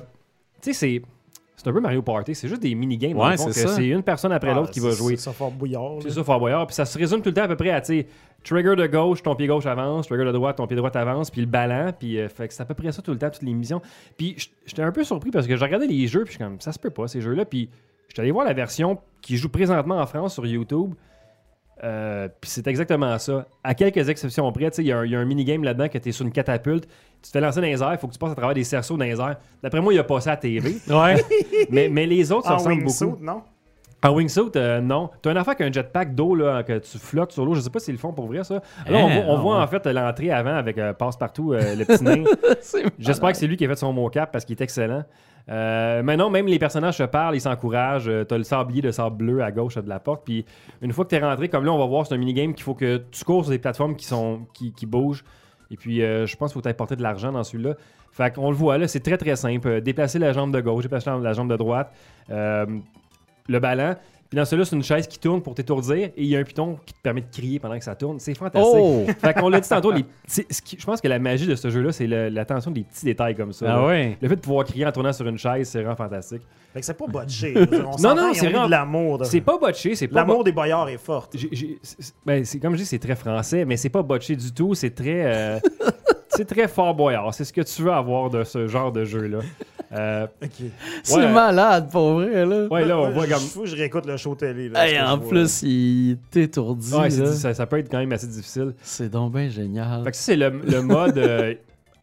[0.61, 1.03] tu sais, c'est.
[1.55, 3.15] C'est un peu Mario Party, c'est juste des mini-games.
[3.15, 3.74] dans Ouais, le fond, c'est que ça.
[3.77, 5.16] C'est une personne après Ah, l'autre qui va jouer.
[5.16, 5.95] C'est ça, fort bouillard.
[6.01, 6.66] C'est ça, Fort Boyard.
[6.69, 8.07] Puis ça se résume tout le temps à peu près à, tu sais,
[8.45, 11.40] trigger de gauche, ton pied gauche avance, trigger de droite, ton pied droit avance, puis
[11.40, 11.93] le ballon.
[11.99, 13.82] Puis euh, fait que c'est à peu près ça tout le temps, toutes les missions.
[14.16, 14.36] Puis
[14.66, 16.70] j'étais un peu surpris parce que j'ai regardé les jeux, puis je suis comme, ça
[16.70, 17.45] se peut pas, ces jeux-là.
[17.45, 17.69] Puis
[18.09, 20.95] j'étais allé voir la version qui joue présentement en France sur YouTube.
[21.85, 23.47] Euh, puis c'est exactement ça.
[23.63, 25.63] À quelques exceptions près, tu sais, il y, a un- il y a un minigame
[25.65, 27.99] là-dedans que tu es sur une catapulte, tu te fais lancer dans les airs, il
[27.99, 29.37] faut que tu passes à travers des cerceaux dans les airs.
[29.63, 30.77] D'après moi, il a passé à la TV.
[30.89, 31.17] Ouais.
[31.71, 33.25] mais, mais les autres, ça En ressemble wingsuit, beaucoup.
[33.25, 33.43] non?
[34.05, 35.11] En wingsuit, euh, non.
[35.23, 37.55] T'as une affaire qu'un jetpack d'eau là, que tu flottes sur l'eau.
[37.55, 38.55] Je sais pas s'ils le font pour vrai, ça.
[38.55, 39.63] Là, on Hein, voit, on voit ouais.
[39.63, 42.23] en fait l'entrée avant avec euh, Passe-Partout, euh, le petit nain.
[42.99, 45.03] J'espère que c'est lui qui a fait son mocap parce qu'il est excellent.
[45.49, 48.09] Euh, mais non, même les personnages se parlent, ils s'encouragent.
[48.09, 50.25] Euh, T'as le sablier de sable bleu à gauche de la porte.
[50.25, 50.45] Puis
[50.83, 52.75] une fois que t'es rentré, comme là, on va voir, c'est un minigame qu'il faut
[52.75, 55.25] que tu cours sur des plateformes qui, sont, qui, bougent.
[55.70, 57.75] Et puis, euh, je pense qu'il faut t'apporter porter de l'argent dans celui-là.
[58.12, 59.81] Fait qu'on le voit là, c'est très très simple.
[59.81, 61.93] Déplacer la jambe de gauche, déplacer la jambe de droite,
[62.29, 63.97] le ballon.
[64.31, 66.45] Puis dans celui-là, c'est une chaise qui tourne pour t'étourdir et il y a un
[66.45, 68.21] piton qui te permet de crier pendant que ça tourne.
[68.21, 68.75] C'est fantastique.
[68.77, 69.07] Oh!
[69.21, 71.55] Fait qu'on l'a dit tantôt, les petits- ce qui- je pense que la magie de
[71.55, 73.67] ce jeu-là, c'est l'attention des petits détails comme ça.
[73.69, 74.19] Ah ouais.
[74.21, 76.43] Le fait de pouvoir crier en tournant sur une chaise, c'est vraiment fantastique.
[76.75, 77.55] Fait que c'est pas botché.
[77.57, 79.19] On Non, non, c'est vraiment- de l'amour.
[79.19, 80.17] de- C'est pas botché, c'est pas.
[80.21, 81.31] L'amour bo- des boyards est fort.
[82.27, 84.75] ben, c'est comme je dis, c'est très français, mais c'est pas botché du tout.
[84.75, 85.23] C'est très.
[85.25, 85.59] euh,
[86.39, 87.35] c'est très fort boyard.
[87.35, 89.39] C'est ce que tu veux avoir de ce genre de jeu-là.
[89.93, 90.27] Euh,
[91.02, 91.32] C'est Ouais.
[91.32, 92.66] malade, pour vrai, là.
[92.70, 93.40] ouais, là, on voit je- comme.
[93.40, 94.69] faut que je réécoute le show télé.
[94.69, 95.28] Là, Hey, en vois.
[95.28, 96.94] plus, il t'étourdit.
[96.94, 98.74] Ouais, ça, ça peut être quand même assez difficile.
[98.82, 100.05] C'est donc bien génial.
[100.05, 101.55] Fait que ça, c'est le, le mode euh,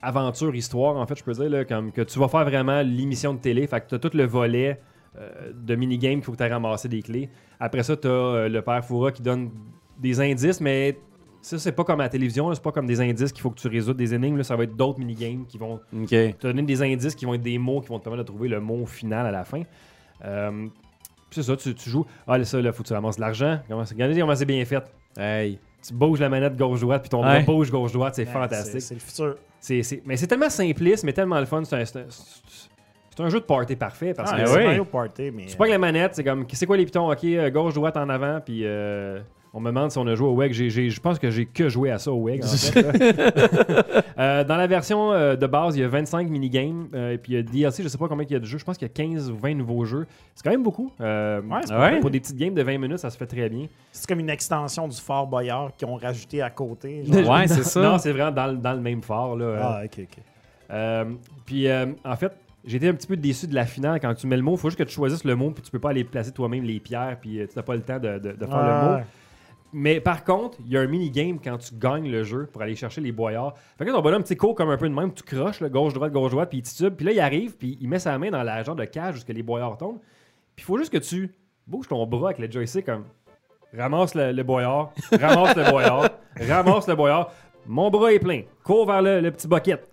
[0.02, 3.34] aventure, histoire, en fait, je peux dire, là, comme que tu vas faire vraiment l'émission
[3.34, 3.68] de télé.
[3.68, 4.80] Fait que tu as tout le volet
[5.20, 7.30] euh, de minigame qu'il faut que tu aies ramassé des clés.
[7.60, 9.50] Après ça, tu as le père Foura qui donne
[10.00, 10.98] des indices, mais
[11.46, 13.50] ça, c'est pas comme à la télévision, là, c'est pas comme des indices qu'il faut
[13.52, 14.38] que tu résoutes des énigmes.
[14.38, 16.10] là, ça va être d'autres minigames qui vont Ok.
[16.10, 18.48] te donner des indices qui vont être des mots qui vont te permettre de trouver
[18.50, 19.62] le mot final à la fin.
[20.24, 20.68] Euh,
[21.30, 22.06] puis c'est ça, tu, tu joues.
[22.28, 23.60] Ah, là, ça, là, faut que tu ramasses de l'argent.
[23.68, 24.84] Comment c'est- Regardez comment c'est bien fait.
[25.18, 25.60] Hey.
[25.88, 28.72] Tu bouges la manette gauche-droite, puis ton bras bouge gauche-droite, c'est fantastique.
[28.74, 29.36] C'est c'est le futur.
[29.60, 31.64] C'est, c'est- Mais c'est tellement simpliste, mais tellement le fun.
[31.64, 34.48] C'est un, c'est un- c'est un jeu de party parfait parce Ah, que ouais.
[34.56, 34.64] c'est.
[34.66, 35.46] Mario Party, mais.
[35.46, 37.10] tu pas que la manette, c'est comme, c'est quoi les pitons?
[37.12, 39.22] Ok, euh, gauche, droite, en avant, puis euh,
[39.58, 40.52] on me demande si on a joué au WEG.
[40.52, 42.44] J'ai- j'ai- Je pense que j'ai que joué à ça au WEG.
[42.44, 43.84] en fait, là.
[44.18, 47.34] Euh, dans la version euh, de base, il y a 25 minigames, euh, et puis
[47.34, 48.58] il y a DLC, je sais pas combien il y a de jeux.
[48.58, 50.08] Je pense qu'il y a 15 ou 20 nouveaux jeux.
[50.34, 50.90] C'est quand même beaucoup.
[51.02, 52.00] Euh, Ouais, c'est pas ouais?
[52.00, 53.66] Pour des petites games de 20 minutes, ça se fait très bien.
[53.92, 57.04] C'est comme une extension du Fort Boyard qu'ils ont rajouté à côté.
[57.06, 57.30] genre.
[57.30, 57.82] Ouais, c'est ça.
[57.82, 59.36] Non, c'est vraiment dans, le- dans le même phare.
[59.36, 59.60] Là, euh.
[59.62, 60.24] Ah, ok, ok.
[60.72, 61.06] Euh,
[61.46, 62.32] puis, euh, en fait,
[62.68, 64.00] été un petit peu déçu de la finale.
[64.00, 65.72] Quand tu mets le mot, il faut juste que tu choisisses le mot, puis tu
[65.72, 68.18] peux pas aller placer toi-même les pierres, puis euh, tu n'as pas le temps de,
[68.18, 69.04] de- de faire le mot.
[69.78, 72.78] Mais par contre, il y a un mini-game quand tu gagnes le jeu pour aller
[72.78, 73.56] chercher les boyards.
[73.78, 76.14] Fait que ton bonhomme, tu court comme un peu de même, tu croches, là, gauche-droite,
[76.14, 76.94] gauche-droite, puis il titube.
[76.96, 79.34] Puis là, il arrive, puis il met sa main dans la genre de cage jusqu'à
[79.34, 80.00] les boyards tombent.
[80.56, 81.30] Puis il faut juste que tu
[81.68, 83.04] bouges ton bras avec le joystick comme
[83.78, 87.34] ramasse le, le boyard, ramasse le boyard, ramasse le boyard.
[87.66, 88.44] Mon bras est plein.
[88.64, 89.90] Cours vers le, le petit bucket.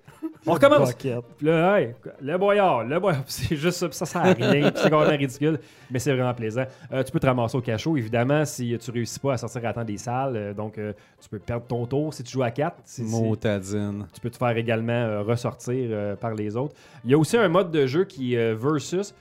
[0.46, 0.92] On recommence.
[1.40, 3.22] Là, hey, le boyard, le boyard.
[3.26, 5.58] C'est juste ça, ça sert à rien, c'est complètement ridicule,
[5.90, 6.64] mais c'est vraiment plaisant.
[6.92, 9.72] Euh, tu peux te ramasser au cachot, évidemment, si tu réussis pas à sortir à
[9.72, 10.36] temps des salles.
[10.36, 12.76] euh, donc, euh, tu peux perdre ton tour si tu joues à 4.
[12.84, 14.06] Si, si- Motadine.
[14.12, 16.74] tu peux te faire également euh, ressortir euh, par les autres.
[17.04, 19.14] Il y a aussi un mode de jeu qui est euh, versus.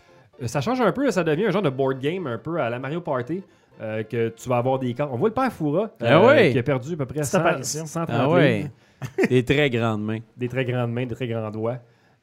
[0.45, 2.79] Ça change un peu, ça devient un genre de board game un peu à la
[2.79, 3.43] Mario Party.
[3.79, 5.09] euh, que tu vas avoir des cartes.
[5.13, 6.51] On voit le père Foura Ah ouais?
[6.51, 7.85] qui a perdu à peu près Petite 100, apparition.
[7.85, 8.33] 130 Ah livres.
[8.35, 8.71] ouais.
[9.29, 10.19] Des très grandes mains.
[10.37, 11.77] Des très grandes mains, des très grands doigts.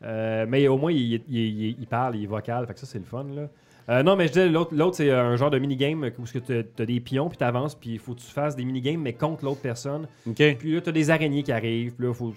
[0.04, 2.66] Euh, mais au moins, il, il- il- il parle, il est vocal.
[2.66, 3.24] Fait que ça, c'est le fun.
[3.34, 3.48] Là.
[3.90, 7.00] Euh, non, mais je disais, l'autre, c'est un genre de minigame où tu as des
[7.00, 9.62] pions, puis tu avances, puis il faut que tu fasses des minigames, mais contre l'autre
[9.62, 10.06] personne.
[10.26, 10.56] OK.
[10.58, 11.94] Puis là, tu as des araignées qui arrivent.
[11.94, 12.34] Puis là, faut,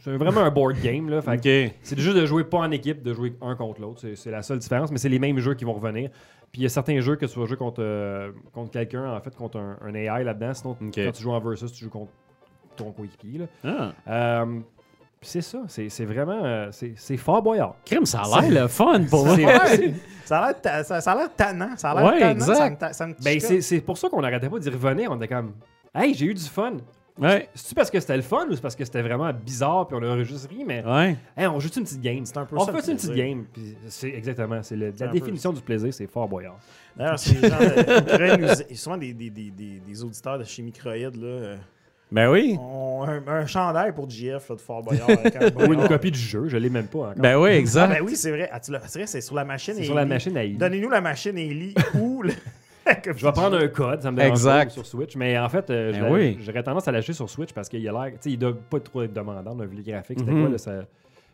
[0.00, 1.08] c'est vraiment un board game.
[1.08, 4.00] Là, fait c'est juste de jouer pas en équipe, de jouer un contre l'autre.
[4.00, 6.10] C'est, c'est la seule différence, mais c'est les mêmes jeux qui vont revenir.
[6.50, 9.20] Puis il y a certains jeux que tu vas jouer contre, euh, contre quelqu'un, en
[9.20, 10.52] fait, contre un, un AI là-dedans.
[10.52, 12.10] Sinon, quand tu joues en versus, tu joues contre
[12.76, 13.38] ton coéquipier.
[13.38, 13.46] là.
[13.64, 13.92] Ah.
[14.10, 14.46] Euh,
[15.20, 16.40] puis c'est ça, c'est, c'est vraiment.
[16.44, 17.76] euh, c'est, c'est fort boyard.
[17.84, 19.52] Crime, ça a l'air le fun pour moi.
[20.24, 21.76] Ça a l'air ta- ça, ça a l'air tannant.
[21.76, 22.32] Ça a l'air Ouais, tannant.
[22.32, 22.80] exact.
[22.80, 25.10] Ça ça me Ben, c'est, c'est pour ça qu'on n'arrêtait pas d'y revenir.
[25.12, 25.52] On était comme,
[25.94, 26.72] hey, j'ai eu du fun.
[27.20, 27.46] Ouais.
[27.54, 30.02] C'est-tu parce que c'était le fun ou c'est parce que c'était vraiment bizarre puis on
[30.02, 31.14] aurait juste ri, mais Ouais.
[31.36, 32.24] hey, on joue une petite game?
[32.24, 33.44] C'est un peu On fait une petite game.
[33.52, 36.56] Puis c'est exactement, c'est le- C'est la définition du plaisir, c'est fort boyard.
[36.96, 41.56] D'ailleurs, c'est souvent des, des, des, des, des auditeurs de chez Microïd là, euh,
[42.12, 42.56] Ben oui.
[42.60, 45.08] un, un chandail pour JF là, de Fort Boyard.
[45.10, 47.14] avec un Ou une copie du jeu, je l'ai même pas encore.
[47.16, 47.88] Ben oui, Ah, exact.
[47.88, 48.48] ben oui, c'est vrai.
[48.52, 49.74] Ah, c'est vrai, c'est sur la machine.
[49.74, 50.56] c'est et sur la machine à Ellie.
[50.56, 52.32] Donnez-nous la machine Ellie ou le-
[52.86, 55.48] la copie Je vais prendre un code, ça me dérange pas, sur Switch, mais en
[55.48, 56.38] fait, euh, je Ben oui.
[56.40, 58.78] j'aurais tendance à l'acheter sur Switch parce qu'il a l'air, tu sais, il doit pas
[58.80, 60.40] trop être demandant, on a vu les graphiques, c'était Mhm.
[60.42, 60.84] quoi, là, ça-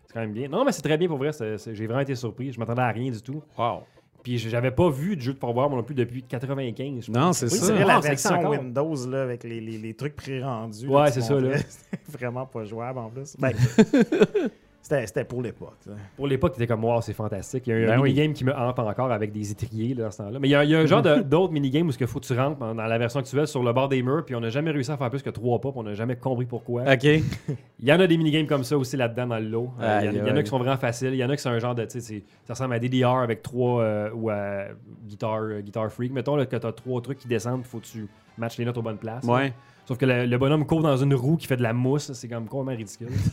[0.07, 0.49] c'est quand même bien.
[0.49, 1.31] Non, mais c'est très bien pour vrai,
[1.73, 3.43] j'ai vraiment été surpris, je m'attendais à rien du tout.
[3.59, 3.83] Wow.
[4.29, 7.07] Puis j'avais pas vu de jeu de Boyard non plus depuis 95.
[7.07, 7.65] je Non, c'est Oui, ça.
[7.69, 8.51] c'est vrai, la version encore.
[8.51, 10.87] Windows là, avec les, les, les trucs pré-rendus.
[10.87, 11.57] Ouais, c'est ça, là.
[11.57, 13.35] C'était vraiment pas jouable en plus.
[13.39, 13.53] Ben,
[14.89, 15.77] c'était pour l'époque.
[16.17, 17.67] Pour l'époque, t'étais comme, wow, c'est fantastique.
[17.67, 18.11] Il y a un, Ben un oui.
[18.11, 20.39] minigame qui me hante encore avec des étriers là, dans ce temps-là.
[20.39, 22.21] Mais il y a, il y a un genre de- d'autres minigames où il faut
[22.21, 24.49] que tu rentres dans la version actuelle sur le bord des murs, puis on n'a
[24.51, 26.83] jamais réussi à faire plus que trois pas, puis on n'a jamais compris pourquoi.
[26.91, 27.05] OK.
[27.05, 29.71] Il y en a des minigames comme ça aussi là-dedans dans le lot.
[29.81, 31.11] Euh, il, y en, Aïe, il y en a qui sont vraiment faciles.
[31.13, 31.85] Il y en a qui sont un genre de.
[31.85, 33.83] tu sais, c'est- Ça ressemble à DDR avec trois.
[33.83, 34.65] euh, ou à
[35.07, 36.13] Guitar, euh, Guitar Freak.
[36.13, 38.07] Mettons là, que tu as trois trucs qui descendent, il faut que tu
[38.39, 39.25] matches les notes aux bonnes places.
[39.25, 39.53] Ouais.
[39.87, 42.13] Sauf que le, le bonhomme court dans une roue qui fait de la mousse.
[42.13, 43.09] C'est comme complètement ridicule.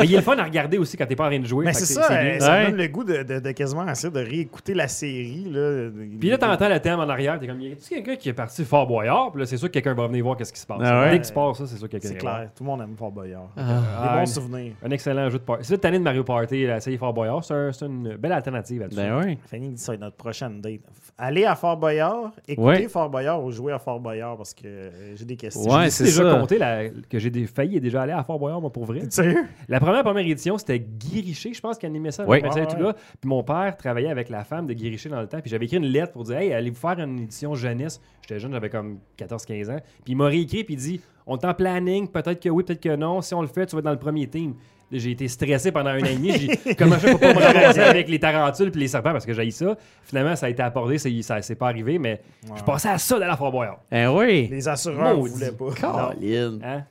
[0.00, 1.66] Mais il est le fun à regarder aussi quand t'es pas en train de jouer.
[1.66, 2.66] Mais que c'est ça, euh, ça Ouais.
[2.70, 5.44] donne le goût de, de, de quasiment essayer de réécouter la série.
[5.50, 5.90] Là.
[6.18, 8.64] Puis là, t'entends le thème en arrière, t'es comme, y a quelqu'un qui est parti
[8.64, 9.30] Fort Boyard?
[9.32, 10.80] Puis là, c'est sûr que quelqu'un va venir voir qu'est-ce qui se passe.
[10.82, 11.10] Ah ouais?
[11.10, 12.96] Dès qu'il se passe ça, c'est sûr que quelqu'un C'est clair, tout le monde aime
[12.96, 13.50] Fort Boyard.
[13.58, 13.60] Ah.
[13.62, 14.72] Des Ah, bons une- souvenirs.
[14.82, 15.64] Un excellent jeu de party.
[15.66, 18.32] C'est cette année de Mario Party, là, essayer Fort Boyard, c'est un- c'est une belle
[18.32, 18.96] alternative là-dessus.
[18.96, 19.38] Ben oui.
[19.50, 20.80] Fanny dit ça va être notre prochaine date.
[21.18, 22.88] Allez à Fort Boyard, écoutez Ouais.
[22.88, 25.70] Fort Boyard ou jouez à Fort Boyard parce que euh, j'ai des questions.
[25.70, 26.38] Ouais, J'ai c'est déjà ça.
[26.40, 29.00] compté la- que j'ai des- failli et déjà aller à Fort Boyard, moi, pour vrai.
[29.00, 29.44] T'es sérieux?
[29.68, 32.24] La première première édition, c'était Guy Richer, je pense, qui animait ça.
[32.26, 32.40] Oui.
[32.40, 32.92] Marcel Ouais, Touga.
[33.20, 35.40] Puis mon père travaillait avec la femme de Guy Richer dans le temps.
[35.42, 38.52] Puis j'avais écrit une lettre pour dire Hey, allez-vous faire une édition jeunesse J'étais jeune,
[38.52, 39.78] j'avais comme 14-15 ans.
[40.04, 42.80] Puis il m'a réécrit, puis il dit On est en planning, peut-être que oui, peut-être
[42.82, 43.20] que non.
[43.20, 44.54] Si on le fait, tu vas être dans le premier team.
[44.92, 46.32] J'ai été stressé pendant un an et demi.
[46.32, 49.24] J'ai comment je fais pour pas me ramasser avec les tarentules puis les serpents parce
[49.24, 49.76] que j'ai ça.
[50.02, 52.20] Finalement, ça a été abordé, ça s'est pas arrivé, mais
[52.56, 53.78] je passais à ça d'aller à Fort Boyard.
[53.92, 54.48] Eh oui.
[54.50, 55.70] Les assureurs ne voulaient pas.
[55.80, 56.58] Colin.
[56.64, 56.84] Hein?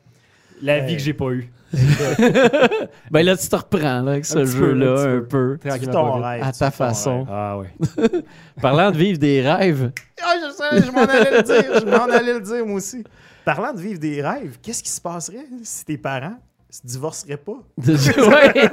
[0.61, 1.49] La vie que j'ai pas eue.
[3.11, 5.59] Ben là, tu te reprends là, avec ce Un petit peu, jeu-là un peu.
[5.91, 6.43] ton rêve.
[6.43, 7.19] À ta façon.
[7.19, 7.27] rêve.
[7.31, 7.67] Ah ouais.
[8.61, 9.91] Parlant de vivre des rêves.
[10.21, 11.79] Ah, je sais, je m'en allais le dire.
[11.79, 13.03] Je m'en allais le dire, moi aussi.
[13.45, 16.37] Parlant de vivre des rêves, qu'est-ce qui se passerait si tes parents
[16.69, 17.57] se divorceraient pas?
[17.87, 18.69] ouais.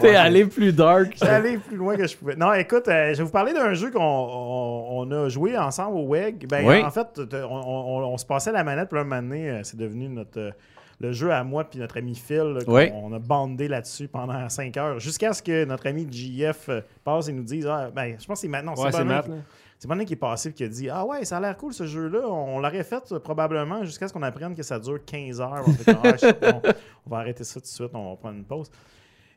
[0.00, 1.12] T'es allé plus dark.
[1.12, 2.36] J'étais allé plus loin que je pouvais.
[2.36, 5.96] Non, écoute, euh, je vais vous parler d'un jeu qu'on on, on a joué ensemble
[5.98, 6.46] au WEG.
[6.48, 6.82] Ben, Oui.
[6.82, 9.76] En fait, on, on- on se passait la manette, puis un moment donné, euh, c'est
[9.76, 10.50] devenu notre, euh,
[11.00, 12.38] le jeu à moi puis notre ami Phil.
[12.38, 12.90] là, qu'on- Oui.
[12.94, 16.70] On a bandé là-dessus pendant 5 heures, jusqu'à ce que notre ami JF
[17.04, 18.74] passe et nous dise ah, ben, Je pense que c'est maintenant.
[18.74, 19.22] Ouais, c'est qui- là.
[19.78, 21.72] C'est Bonnet qui est passé et qui a dit Ah ouais, ça a l'air cool
[21.74, 22.26] ce jeu-là.
[22.28, 25.64] On l'aurait fait euh, probablement jusqu'à ce qu'on apprenne que ça dure 15 heures.
[25.78, 25.96] Fait,
[26.42, 26.60] Ah,
[27.06, 28.70] on va arrêter ça tout de suite, on va prendre une pause.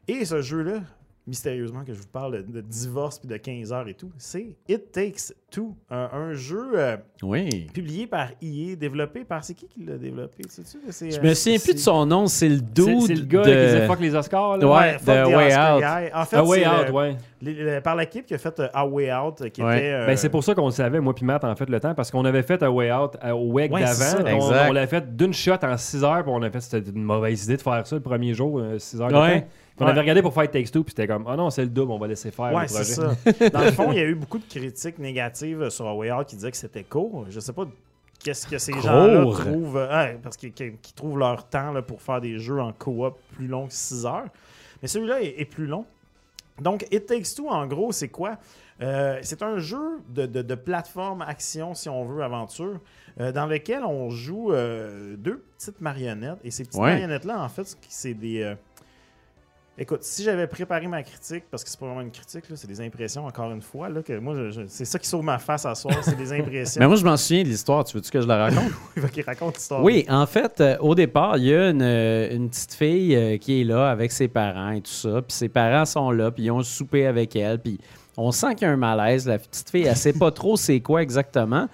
[0.08, 0.82] Et ce jeu-là,
[1.28, 4.56] mystérieusement, que je vous parle de, de divorce puis de 15 heures et tout, c'est
[4.68, 7.68] It Takes Two, un, un jeu euh, Oui.
[7.74, 9.44] publié par EA, développé par.
[9.44, 10.78] C'est qui qui l'a développé sais-tu?
[11.12, 13.50] Je euh, me souviens plus de son nom, c'est le dude c'est le gars de...
[13.50, 14.58] qui disait fuck les Oscars.
[14.58, 14.68] Là.
[14.68, 15.82] Ouais, Ouais, fuck Way Oscar Out.
[15.84, 16.14] Guy.
[16.14, 17.18] En fait, Ah, Way c'est Out, le- ouais.
[17.42, 19.78] les- par l'équipe qui a fait euh, A Way Out, qui Ouais.
[19.78, 19.92] était.
[19.94, 21.94] euh, Ben, c'est pour ça qu'on le savait, moi puis Matt, en fait, le temps,
[21.96, 24.24] parce qu'on avait fait un Way Out euh, au WEG Ouais, d'avant.
[24.24, 24.70] On, Exact.
[24.70, 27.46] on l'a fait d'une shot en 6 heures, puis on a fait, c'était une mauvaise
[27.46, 29.42] idée de faire ça le premier jour, 6 heures de Ouais.
[29.42, 29.48] temps.
[29.80, 29.92] On Ouais.
[29.92, 32.00] avait regardé pour faire Takes Two, puis c'était comme, ah non, c'est le double, on
[32.00, 32.84] va laisser faire Ouais, le projet.
[32.84, 33.50] c'est ça.
[33.52, 36.26] Dans le fond, il y a eu beaucoup de critiques négatives sur A Way Out
[36.28, 37.26] qui disaient que c'était court.
[37.30, 37.68] Je sais pas
[38.24, 39.78] qu'est-ce que ces gens-là trouvent.
[39.78, 40.52] euh, ouais, parce qu'ils
[40.96, 44.26] trouvent leur temps là, pour faire des jeux en coop plus longs que 6 heures.
[44.82, 45.86] Mais celui-là est, est plus long.
[46.60, 48.38] Donc, It Takes Two, en gros, c'est quoi?
[48.82, 52.80] Euh, c'est un jeu de, de- de plateforme action, si on veut, aventure,
[53.20, 56.40] euh, dans lequel on joue euh, deux petites marionnettes.
[56.44, 56.92] Et ces petites Ouais.
[56.94, 58.56] marionnettes-là, en fait, c'est des.
[59.80, 62.82] Écoute, si j'avais préparé ma critique, parce que c'est pas vraiment une critique, c'est des
[62.82, 64.36] impressions, encore une fois, là, que moi,
[64.68, 66.80] c'est ça qui sauve ma face à soir, c'est des impressions.
[66.80, 67.84] Mais moi, je m'en souviens de l'histoire.
[67.86, 68.72] Tu veux-tu que je la raconte?
[68.96, 69.84] Il va qu'il raconte l'histoire.
[69.84, 73.38] Oui, en fait, euh, au départ, il y a une, euh, une petite fille euh,
[73.38, 75.22] qui est là avec ses parents et tout ça.
[75.22, 77.60] Puis ses parents sont là, puis ils ont soupé avec elle.
[77.60, 77.80] Puis
[78.18, 79.28] on sent qu'il y a un malaise.
[79.28, 81.68] La petite fille, elle sait pas trop c'est quoi exactement.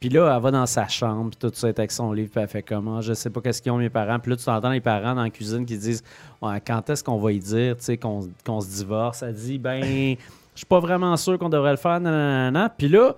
[0.00, 2.30] Puis là, elle va dans sa chambre, puis tout ça, elle est avec son livre,
[2.30, 4.18] puis elle fait comment, je sais pas qu'est-ce qu'ils ont mes parents.
[4.18, 6.02] Puis là, tu entends les parents dans la cuisine qui disent
[6.40, 9.22] Ouais, quand est-ce qu'on va y dire, tu sais, qu'on se divorce?
[9.22, 10.16] Elle dit ben, je
[10.54, 12.70] suis pas vraiment sûr qu'on devrait le faire, nanana.
[12.70, 13.14] Puis là,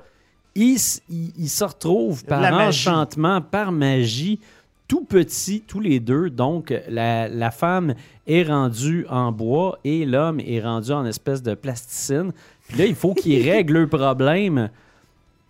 [0.57, 4.41] se retrouvent Il y a par enchantement, par magie,
[4.89, 6.31] tout petits, tous les deux.
[6.31, 7.95] Donc, la, la femme
[8.27, 12.33] est rendue en bois et l'homme est rendu en espèce de plasticine.
[12.67, 14.69] Puis là, il faut qu'il règle le problème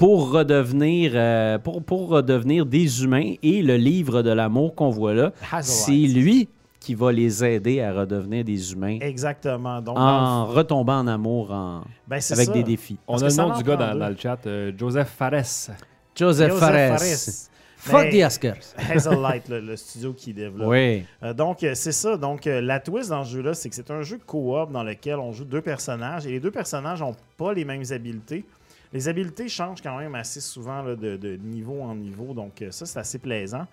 [0.03, 3.35] pour redevenir, euh, pour, pour redevenir des humains.
[3.41, 6.49] Et le livre de l'amour qu'on voit là, c'est lui
[6.81, 9.81] qui va les aider à redevenir des humains Exactement.
[9.81, 12.53] Donc, dans en retombant en amour en- ben, c'est avec ça.
[12.53, 12.99] des défis.
[13.07, 15.35] On Parce a le nom du gars dans, le chat, euh, Joseph Fares.
[16.17, 16.99] Joseph, Joseph Fares.
[16.99, 17.49] Fares.
[17.85, 18.75] Fuck the Oscars.
[18.91, 20.69] Hazelight, le, le studio qui développe.
[20.69, 21.05] Oui.
[21.23, 22.17] Euh, donc, euh, c'est ça.
[22.17, 25.17] Donc, euh, la twist dans ce jeu-là, c'est que c'est un jeu coop dans lequel
[25.19, 28.45] on joue deux personnages et les deux personnages n'ont pas les mêmes habiletés.
[28.93, 32.35] Les habiletés changent quand même assez souvent là, de, de niveau en niveau.
[32.35, 33.67] Donc, euh, ça, c'est assez plaisant.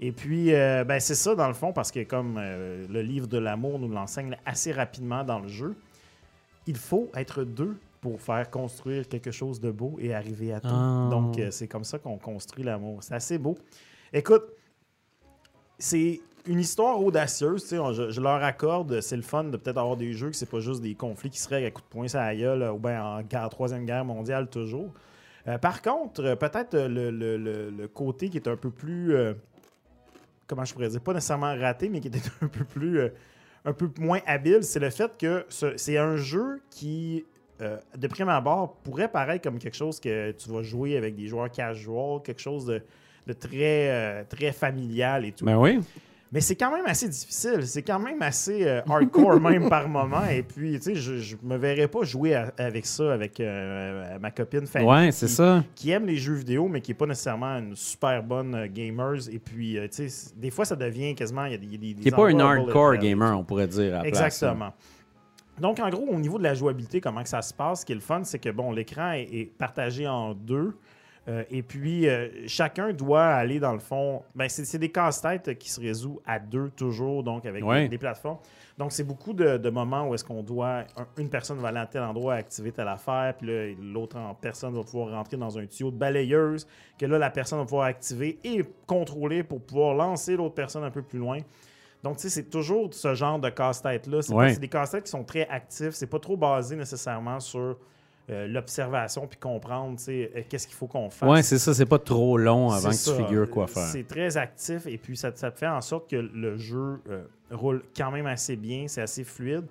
[0.00, 3.26] Et puis, euh, ben, c'est ça dans le fond, parce que comme euh, le livre
[3.26, 5.76] de l'amour nous l'enseigne assez rapidement dans le jeu,
[6.66, 10.68] il faut être deux pour faire construire quelque chose de beau et arriver à tout.
[10.70, 11.08] Ah.
[11.10, 13.02] Donc, euh, c'est comme ça qu'on construit l'amour.
[13.02, 13.56] C'est assez beau.
[14.12, 14.44] Écoute,
[15.78, 19.96] c'est une histoire audacieuse, on- je, je leur accorde, c'est le fun de peut-être avoir
[19.96, 22.08] des jeux que c'est pas juste des conflits qui se règlent à coups de poing
[22.08, 23.02] sur la gueule ou bien
[23.34, 24.92] en troisième guerre mondiale toujours.
[25.46, 29.14] Euh, par contre, euh, peut-être euh, le, le- le- côté qui est un peu plus,
[29.14, 29.34] euh,
[30.46, 33.08] comment je pourrais dire, pas nécessairement raté, mais qui était un peu plus, euh,
[33.64, 37.24] un peu moins habile, c'est le fait que ce- c'est un jeu qui,
[37.60, 41.26] euh, de prime abord, pourrait paraître comme quelque chose que tu vas jouer avec des
[41.28, 45.44] joueurs casual, quelque chose de, très, euh, très familial et tout.
[45.44, 45.80] Ben oui.
[46.34, 47.64] Mais c'est quand même assez difficile.
[47.64, 50.26] C'est quand même assez euh, hardcore même par moment.
[50.28, 54.18] Et puis, tu sais, je, je me verrais pas jouer à- avec ça avec euh,
[54.18, 54.84] ma copine Fanny.
[54.84, 55.62] Ouais, c'est qui- ça.
[55.76, 59.14] Qui aime les jeux vidéo, mais qui n'est pas nécessairement une super bonne euh, gamer.
[59.30, 61.44] Et puis, euh, tu sais, des fois, ça devient quasiment.
[61.44, 63.94] Il y a des, Qui n'est pas une hardcore gamer, on pourrait dire.
[63.96, 64.24] à place, hein.
[64.26, 64.72] Exactement.
[65.60, 67.92] Donc, en gros, au niveau de la jouabilité, comment que ça se passe, ce qui
[67.92, 70.74] est le fun, c'est que bon, l'écran est, est partagé en deux.
[71.26, 74.22] Euh, et puis, euh, chacun doit aller dans le fond.
[74.34, 77.88] Ben, c'est des casse-têtes qui se résout à deux toujours, donc avec Ouais.
[77.88, 78.38] des, plateformes.
[78.76, 80.80] Donc, c'est beaucoup de, de moments où est-ce qu'on doit.
[80.96, 84.74] un- une personne va aller à tel endroit, activer telle affaire, puis là, l'autre personne
[84.74, 86.66] va pouvoir rentrer dans un tuyau de balayeuse,
[86.98, 90.90] que là, la personne va pouvoir activer et contrôler pour pouvoir lancer l'autre personne un
[90.90, 91.38] peu plus loin.
[92.02, 94.20] Donc, tu sais, c'est toujours ce genre de casse-tête-là.
[94.20, 94.52] C'est pas- Ouais.
[94.52, 95.92] c'est des casse-têtes qui sont très actifs.
[95.92, 97.78] C'est pas trop basé nécessairement sur
[98.30, 101.28] euh, l'observation puis comprendre, euh, qu'est-ce qu'il faut qu'on fasse.
[101.28, 101.74] Ouais, c'est ça.
[101.74, 103.24] C'est pas trop long avant que C'est tu ça.
[103.24, 103.82] figures quoi faire.
[103.84, 107.82] C'est très actif et puis ça, ça fait en sorte que le jeu euh, roule
[107.96, 109.64] quand même assez bien, c'est assez fluide.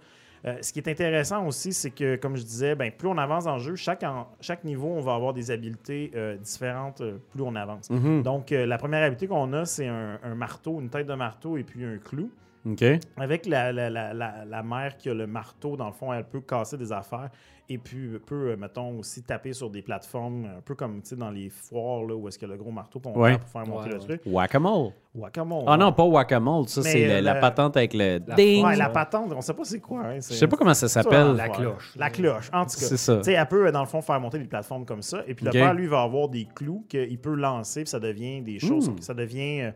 [0.45, 3.45] Euh, ce qui est intéressant aussi, c'est que, comme je disais, ben, plus on avance
[3.45, 7.17] dans le jeu, chaque, en- chaque niveau, on va avoir des habiletés euh, différentes euh,
[7.31, 7.89] plus on avance.
[7.89, 8.23] Mhm.
[8.23, 11.63] Donc, la première habileté qu'on a, c'est un, un marteau, une tête de marteau et
[11.63, 12.29] puis un clou.
[12.65, 12.83] OK.
[13.17, 16.23] Avec la, la, la, la, la mère qui a le marteau, dans le fond, elle
[16.23, 17.29] peut casser des affaires
[17.69, 21.15] et puis peut, euh, mettons, aussi taper sur des plateformes, un peu comme tu sais,
[21.15, 23.37] dans les foires là, où est-ce que le gros marteau qu'on Ouais.
[23.37, 24.05] pour faire monter Ouais, le ouais.
[24.05, 24.21] truc.
[24.25, 24.91] Whack-a-mole.
[25.15, 25.63] Wacamole.
[25.67, 26.67] Ah non, pas whack-a-mole.
[26.67, 28.65] Ça, c'est euh, la, patente avec le la- ding.
[28.65, 30.01] Ouais, la patente, on sait pas c'est quoi.
[30.05, 31.33] Hein, Je sais pas comment ça s'appelle.
[31.35, 31.93] La cloche.
[31.95, 32.85] La cloche, en tout cas.
[32.87, 33.17] C'est ça.
[33.17, 35.21] Tu sais, elle peut, dans le fond, faire monter des plateformes comme ça.
[35.27, 38.41] Et puis le père, lui, va avoir des clous qu'il peut lancer, puis ça devient
[38.41, 38.89] des choses.
[38.89, 38.97] Hmm.
[39.01, 39.61] Ça devient.
[39.61, 39.71] euh,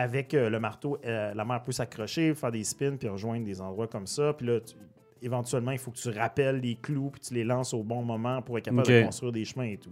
[0.00, 3.60] avec euh, le marteau, euh, la mère peut s'accrocher, faire des spins, puis rejoindre des
[3.60, 4.32] endroits comme ça.
[4.32, 4.74] Puis là, tu-
[5.20, 8.40] éventuellement, il faut que tu rappelles les clous, puis tu les lances au bon moment
[8.40, 9.90] pour être capable de construire des chemins et tout.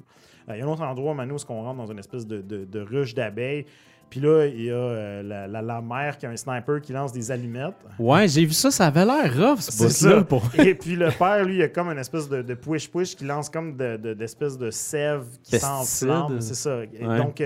[0.48, 2.40] Euh, Il y a un autre endroit, Manu, où on rentre dans une espèce de,
[2.40, 3.66] de- de ruche d'abeilles.
[4.08, 7.12] Puis là, il y a la, la- la mère qui a un sniper qui lance
[7.12, 7.74] des allumettes.
[7.98, 8.70] Ouais, j'ai vu ça.
[8.70, 10.22] Ça avait l'air rough, ce C'est boss-là.
[10.22, 10.44] Pour...
[10.56, 13.50] Et puis le père, lui, il a comme une espèce de, de push-push qui lance
[13.50, 16.40] comme de- de- d'espèces de, sève qui s'enflamme.
[16.40, 16.84] C'est ça.
[16.94, 17.16] Et Ouais.
[17.18, 17.40] Donc,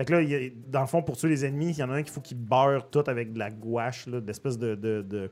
[0.00, 1.82] fait que là, il y a- dans le fond, pour tuer les ennemis, il y
[1.82, 4.74] en a un qu'il faut qu'il beurre tout avec de la gouache, là, d'espèces de,
[4.74, 5.30] de, de,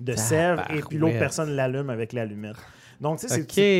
[0.00, 2.56] de sève et puis l'autre personne l'allume avec l'allumette.
[3.00, 3.34] Donc, tu sais,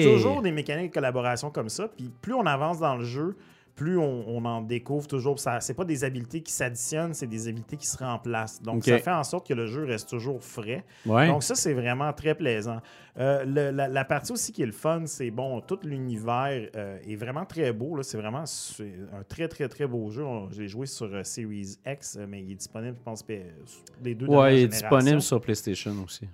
[0.04, 1.88] c'est toujours des mécaniques de collaboration comme ça.
[1.88, 3.36] Puis plus on avance dans le jeu,
[3.76, 5.38] plus on, on en découvre toujours.
[5.38, 8.60] Ça, c'est pas des habiletés qui s'additionnent, c'est des habiletés qui se remplacent.
[8.62, 10.82] Donc, ça fait en sorte que le jeu reste toujours frais.
[11.04, 11.28] Ouais.
[11.28, 12.80] Donc ça, c'est vraiment très plaisant.
[13.18, 16.98] Euh, le- la, la partie aussi qui est le fun, c'est bon, tout l'univers euh,
[17.06, 18.02] est vraiment très beau.
[18.02, 20.24] C'est vraiment un très, très, très beau jeu.
[20.58, 24.38] L'ai joué sur euh, Series X, mais il est disponible, je pense, les deux dernières
[24.38, 26.26] ouais, il est disponible sur PlayStation aussi.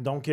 [0.00, 0.32] Donc, tu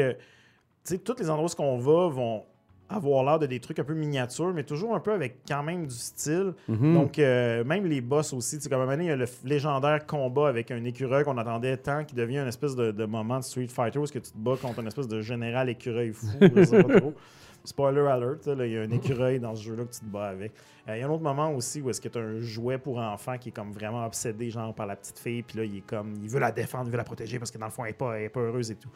[0.84, 2.44] sais, tous les endroits où on va vont
[2.89, 5.88] avoir l'air de des trucs un peu miniatures, mais toujours un peu avec quand même
[5.88, 6.53] du style.
[6.68, 6.93] Mhm.
[6.93, 8.57] Donc, euh, même les boss aussi.
[8.57, 10.84] Tu sais, comme à un moment donné, il y a le légendaire combat avec un
[10.84, 14.03] écureuil qu'on attendait tant, qui devient une espèce de, de moment de Street Fighter où
[14.03, 16.27] est-ce que tu te bats contre une espèce de général écureuil fou.
[16.39, 17.14] pas trop.
[17.68, 20.53] Spoiler alert, il y a un écureuil dans ce jeu-là que tu te bats avec.
[20.88, 22.77] Euh, Il y a un autre moment aussi où est-ce que tu as un jouet
[22.77, 25.77] pour enfant qui est comme vraiment obsédé genre par la petite fille, puis là, il
[25.80, 27.84] est comme, il veut la défendre, il veut la protéger parce que dans le fond,
[27.84, 28.88] elle n'est pas, elle est pas heureuse et tout.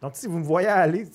[0.00, 1.06] Donc, si vous me voyez aller,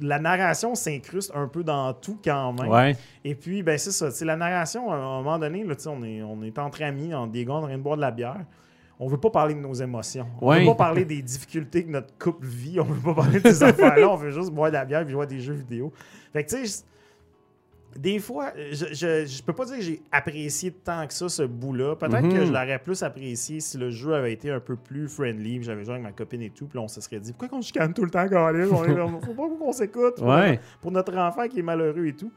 [0.00, 2.70] la narration s'incruste un peu dans tout quand même.
[2.70, 2.96] Ouais.
[3.24, 4.08] Et puis, ben c'est ça.
[4.24, 7.52] La narration, à un moment donné, là, on, est, on est entre amis, en gars,
[7.52, 8.40] en train de boire de la bière.
[9.00, 10.26] On veut pas parler de nos émotions.
[10.40, 10.60] On Ouais.
[10.60, 12.78] veut pas parler des difficultés que notre couple vit.
[12.78, 14.08] On veut pas parler de ces affaires-là.
[14.08, 15.92] On veut juste boire de la bière et jouer à des jeux vidéo.
[16.32, 16.84] Fait que, tu sais,
[17.98, 21.42] des fois, je, je, je peux pas dire que j'ai apprécié tant que ça ce
[21.42, 21.94] bout-là.
[21.96, 22.32] Peut-être Mhm.
[22.32, 25.62] que je l'aurais plus apprécié si le jeu avait été un peu plus friendly.
[25.62, 26.66] J'avais joué avec ma copine et tout.
[26.66, 28.68] Puis on se serait dit pourquoi qu'on chicane tout le temps, Colin?
[28.70, 30.16] On est- Faut pas qu'on s'écoute.
[30.16, 30.60] pour- Ouais.
[30.80, 32.32] pour notre enfant qui est malheureux et tout.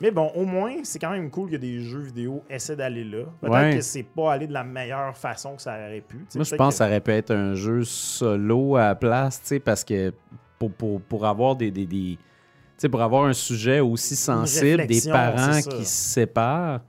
[0.00, 3.24] Mais bon, au moins, c'est quand même cool que des jeux vidéo essaient d'aller là.
[3.40, 3.74] Peut-être Ouais.
[3.76, 6.16] que c'est pas allé de la meilleure façon que ça aurait pu.
[6.34, 9.48] Moi, je pense que ça aurait pu être un jeu solo à la place, tu
[9.48, 10.12] sais, parce que
[10.58, 11.70] pour, pour, pour avoir des.
[11.70, 12.18] des,
[12.82, 16.80] sais, pour avoir un sujet aussi sensible, des parents qui se séparent,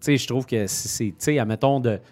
[0.00, 1.04] tu sais, je trouve que c'est-.
[1.06, 1.96] Tu sais, admettons de.
[1.96, 2.02] Tu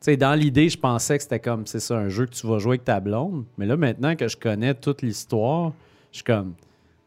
[0.00, 2.58] sais, dans l'idée, je pensais que c'était comme, c'est ça, un jeu que tu vas
[2.58, 3.44] jouer avec ta blonde.
[3.58, 5.72] Mais là, maintenant que je connais toute l'histoire,
[6.12, 6.54] je suis comme,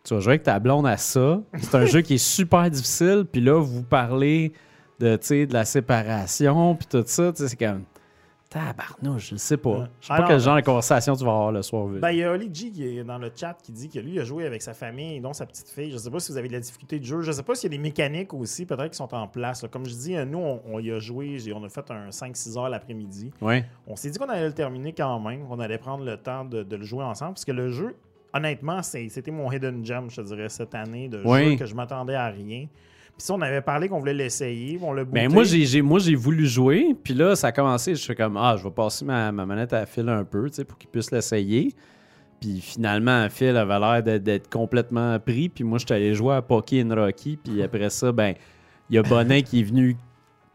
[0.04, 1.42] tu vas jouer avec ta blonde à ça.
[1.58, 3.26] C'est un jeu qui est super difficile.
[3.32, 4.54] Puis là, vous parlez
[5.00, 7.32] de, de la séparation, puis tout ça.
[7.32, 7.84] Tu sais, c'est comme,
[8.50, 9.88] tabarnouche, je sais pas.
[10.02, 11.88] Je sais pas quel genre de conversation tu vas avoir le soir.
[11.88, 14.14] Ben, il y a Oli G qui est dans le chat qui dit que lui
[14.14, 15.92] il a joué avec sa famille, dont sa petite fille.
[15.92, 17.22] Je sais pas si vous avez de la difficulté de jeu.
[17.22, 19.62] Je sais pas s'il y a des mécaniques aussi, peut-être qui sont en place.
[19.62, 19.70] là.
[19.70, 22.58] Comme je dis, euh, nous, on, on y a joué, on a fait un 5-6
[22.58, 23.32] heures l'après-midi.
[23.88, 26.64] On s'est dit qu'on allait le terminer quand même, qu'on allait prendre le temps de,
[26.64, 27.96] de le jouer ensemble, parce que le jeu,
[28.34, 31.52] honnêtement, c'était mon hidden gem, je te dirais, cette année de Oui.
[31.52, 32.66] jeu que je m'attendais à rien.
[33.20, 35.20] Puis ça, on avait parlé qu'on voulait l'essayer, on l'a booté.
[35.28, 38.16] Ben moi, j'ai, j'ai- moi, j'ai voulu jouer, puis là, ça a commencé, je suis
[38.16, 40.78] comme, ah, je vais passer ma, ma manette à Phil un peu, tu sais, pour
[40.78, 41.74] qu'il puisse l'essayer.
[42.40, 46.36] Puis finalement, Phil avait l'air d'être, d'être complètement pris, puis moi, je suis allé jouer
[46.36, 48.36] à Poké and Rocky, puis après ça, ben,
[48.90, 49.98] il y a Bonin qui est venu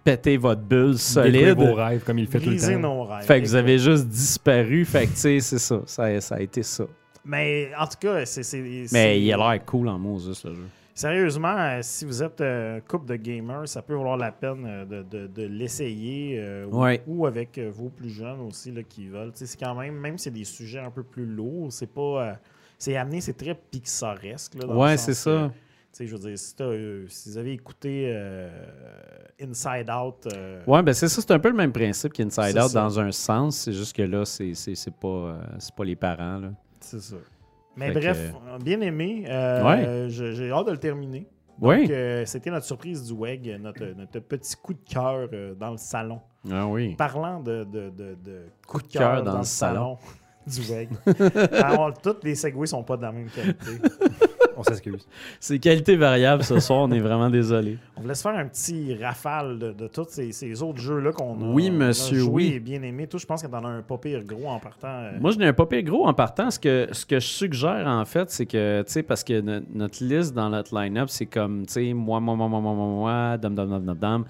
[0.03, 1.59] péter votre bulle Détruire solide.
[1.59, 2.79] vos rêves comme il le fait tout le temps.
[2.79, 3.25] nos rêves.
[3.27, 6.37] Fait que vous avez juste disparu, fait que, tu sais, c'est ça, ça, a- ça
[6.37, 6.85] a été ça.
[7.27, 8.43] Mais en tout cas, c'est...
[8.43, 10.67] c'est- Mais il a l'air cool en Moses, le jeu.
[10.95, 14.85] Sérieusement, euh, si vous êtes euh, couple de gamers, ça peut valoir la peine euh,
[14.85, 17.03] de, de- de l'essayer euh, ou- Ouais.
[17.09, 19.33] ou, avec vos plus jeunes aussi là, qui veulent.
[19.35, 22.01] C'est quand même, même si c'est des sujets un peu plus lourds, c'est pas.
[22.31, 22.33] euh,
[22.79, 24.55] c'est amené, c'est très pixaresque.
[24.55, 25.31] Là, Ouais, c'est ça.
[25.31, 25.55] que, tu
[25.93, 28.15] sais, je veux dire, si, euh, vous avez écouté
[29.41, 30.29] Inside Out,
[30.67, 32.81] Ouais, ben c'est ça, c'est un peu le même principe qu'Inside Out ça.
[32.83, 34.53] dans un sens, c'est juste que là, c'est,
[35.01, 36.41] pas, c'est pas les parents,
[36.81, 37.17] c'est ça.
[37.77, 38.33] Mais Fait bref,
[38.63, 39.25] bien aimé.
[39.29, 40.09] euh, Ouais.
[40.09, 41.27] J'ai hâte de le terminer.
[41.61, 41.87] Oui.
[41.91, 45.77] Euh, c'était notre surprise du WEG, notre, notre petit coup de cœur euh, dans le
[45.77, 46.21] salon.
[46.51, 46.95] Ah oui.
[46.97, 49.97] Parlant de, de, de, de coup de de cœur dans dans, le le salon
[50.47, 50.89] du WEG.
[51.53, 53.57] Alors, toutes les segways sont pas de la même qualité.
[54.57, 55.07] On s'excuse.
[55.41, 57.79] C'est qualité variable ce soir, on est vraiment désolé.
[57.97, 61.35] On vous laisse faire un petit rafale de, de tous ces, ces autres jeux-là qu'on
[61.41, 62.53] a, Oui, on a monsieur, joué oui.
[62.55, 63.07] et bien aimé.
[63.07, 64.89] Toi, je pense que t'en as un pas pire gros en partant.
[64.89, 66.51] euh, Moi, je n'ai un papier gros en partant.
[66.51, 69.65] Ce que, ce que je suggère, en fait, c'est que, tu sais, parce que no-
[69.73, 72.87] notre liste dans notre line-up, c'est comme, tu sais, moi, moi, moi, moi, moi, moi,
[72.87, 74.25] moi, dam, dam, dam, dam, dam,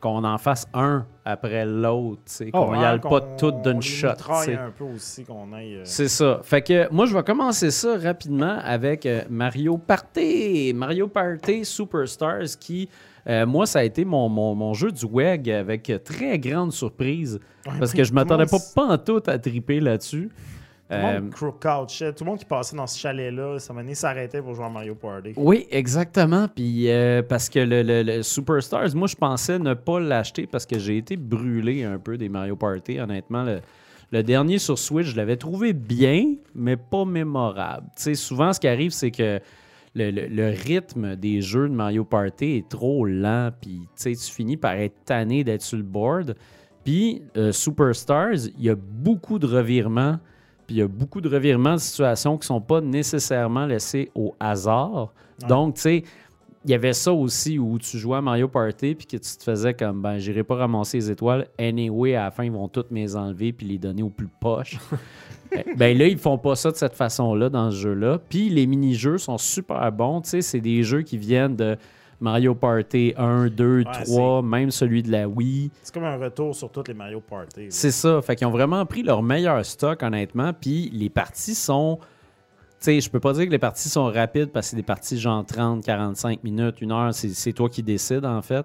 [0.00, 4.08] qu'on en fasse un après l'autre, sais, qu'on y ouais, aille pas tout d'une shot,
[4.08, 5.76] un peu aussi, qu'on aille.
[5.76, 6.40] euh, C'est ça.
[6.42, 10.72] Fait que moi, je vais commencer ça rapidement avec euh, Mario Party.
[10.74, 12.88] Mario Party Superstars qui,
[13.28, 17.38] euh, moi, ça a été mon, mon, mon jeu du WEG avec très grande surprise
[17.66, 20.30] ouais, parce que je m'attendais pas pas en tout à triper là-dessus.
[20.90, 21.30] Tout le Euh, monde
[21.86, 24.68] couchait, tout le monde qui passait dans ce chalet-là, ça m'a s'arrêtait pour jouer à
[24.70, 25.34] Mario Party.
[25.36, 26.48] Oui, exactement.
[26.48, 30.66] Puis euh, parce que le, le- le Superstars, moi, je pensais ne pas l'acheter parce
[30.66, 32.98] que j'ai été brûlé un peu des Mario Party.
[32.98, 33.60] Honnêtement, le,
[34.10, 37.86] le dernier sur Switch, je l'avais trouvé bien, mais pas mémorable.
[37.96, 39.38] Tu sais, souvent, ce qui arrive, c'est que
[39.94, 43.50] le, le- le rythme des jeux de Mario Party est trop lent.
[43.60, 46.34] Puis tu finis par être tanné d'être sur le board.
[46.84, 50.18] Puis euh, Superstars, il y a beaucoup de revirements.
[50.70, 54.36] Puis il y a beaucoup de revirements de situation qui sont pas nécessairement laissés au
[54.38, 55.12] hasard.
[55.42, 55.48] Ouais.
[55.48, 56.04] Donc, tu sais,
[56.64, 59.42] il y avait ça aussi où tu jouais à Mario Party puis que tu te
[59.42, 62.92] faisais comme ben j'irai pas ramasser les étoiles anyway à la fin ils vont toutes
[62.92, 64.78] me les enlever puis les donner au plus poche.
[65.52, 68.20] Eh, ben là ils font pas ça de cette façon-là dans ce jeu-là.
[68.28, 71.76] Puis les mini-jeux sont super bons, tu sais, c'est des jeux qui viennent de
[72.20, 75.70] Mario Party 1, 2, 3, même celui de la Wii.
[75.82, 77.66] C'est comme un retour sur toutes les Mario Party.
[77.70, 78.20] C'est ça.
[78.22, 80.52] Fait qu'ils ont vraiment pris leur meilleur stock, honnêtement.
[80.52, 81.98] Puis les parties sont.
[82.00, 84.82] Tu sais, je peux pas dire que les parties sont rapides parce que c'est des
[84.82, 87.12] parties genre 30, 45 minutes, une heure.
[87.14, 88.64] C'est toi qui décides, en fait.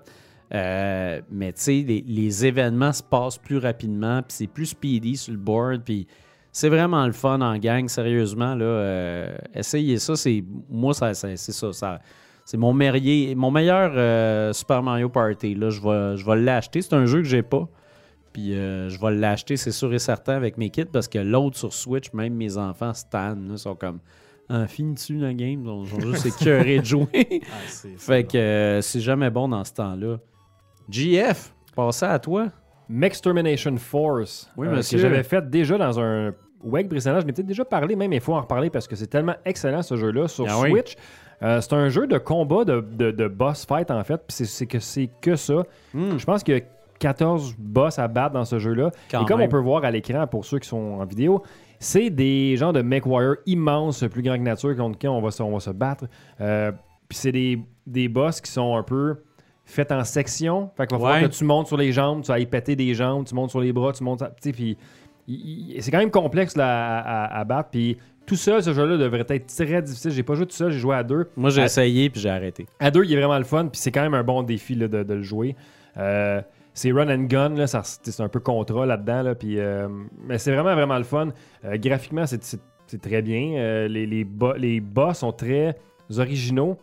[0.53, 4.21] Euh, mais tu sais, les, les événements se passent plus rapidement.
[4.21, 5.81] Puis c'est plus speedy sur le board.
[5.83, 6.07] Puis
[6.51, 8.55] c'est vraiment le fun en gang, sérieusement.
[8.55, 10.15] Là, euh, essayez ça.
[10.15, 11.73] C'est Moi, ça, ça- c'est ça.
[11.73, 11.99] ça
[12.45, 15.55] c'est mon, meilleur- mon meilleur euh, Super Mario Party.
[15.55, 16.81] Là, je vais, je vais l'acheter.
[16.81, 17.67] C'est un jeu que j'ai pas.
[18.31, 21.57] Puis euh, je vais l'acheter, c'est sûr et certain, avec mes kits, parce que l'autre
[21.57, 23.99] sur Switch, même mes enfants Stan, là, sont comme
[24.49, 25.61] ah, finis-tu la game?
[25.65, 27.07] Ils sont juste écœurés de jouer.
[27.15, 30.17] Ah, c'est- fait que euh, c'est jamais bon dans ce temps-là.
[30.89, 32.49] GF, passez à toi.
[33.01, 34.51] Extermination Force.
[34.57, 34.97] Oui, euh, monsieur.
[34.97, 37.19] Que j'avais fait déjà dans un WEG précédent.
[37.21, 39.81] Je n'ai peut-être déjà parlé, même, il faut en reparler parce que c'est tellement excellent
[39.81, 40.71] ce jeu-là sur Ah oui?
[41.43, 44.21] Euh, c'est un jeu de combat de, de- de boss fight en fait.
[44.27, 45.63] Puis c'est- que c'est que ça.
[45.93, 46.61] Hmm, Je pense qu'il y a
[46.99, 48.89] 14 boss à battre dans ce jeu-là.
[49.23, 49.47] Et comme même.
[49.47, 51.43] on peut voir à l'écran pour ceux qui sont en vidéo,
[51.79, 55.43] c'est des genres de MechWarrior immenses, plus grands que nature, contre qui on va se,
[55.43, 56.05] on va se battre.
[56.39, 56.71] Euh,
[57.09, 59.17] Puis c'est des, des boss qui sont un peu
[59.65, 60.69] faits en sections.
[60.77, 63.25] Fait qu'il va falloir que tu montes sur les jambes, tu ailles péter des jambes,
[63.25, 64.19] tu montes sur les bras, tu montes.
[64.19, 64.77] Tu sais, puis
[65.81, 66.67] c'est quand même complexe là,
[66.99, 67.69] à, à- à battre.
[67.71, 70.11] Puis tout seul, ce jeu-là devrait être très difficile.
[70.11, 71.29] J'ai pas joué tout seul, j'ai joué à deux.
[71.35, 72.65] Moi, j'ai À- essayé puis j'ai arrêté.
[72.79, 74.87] À deux, il est vraiment le fun, puis c'est quand même un bon défi là,
[74.87, 75.55] de, de le jouer.
[75.97, 76.41] Euh,
[76.73, 79.87] c'est run and gun, là, c'est un peu contrat là-dedans, là, puis, euh,
[80.27, 81.29] mais c'est vraiment, vraiment le fun.
[81.63, 82.59] Euh, graphiquement, c'est-
[83.01, 83.87] très bien.
[83.87, 85.75] Les, les, bo- les boss sont très
[86.17, 86.77] originaux.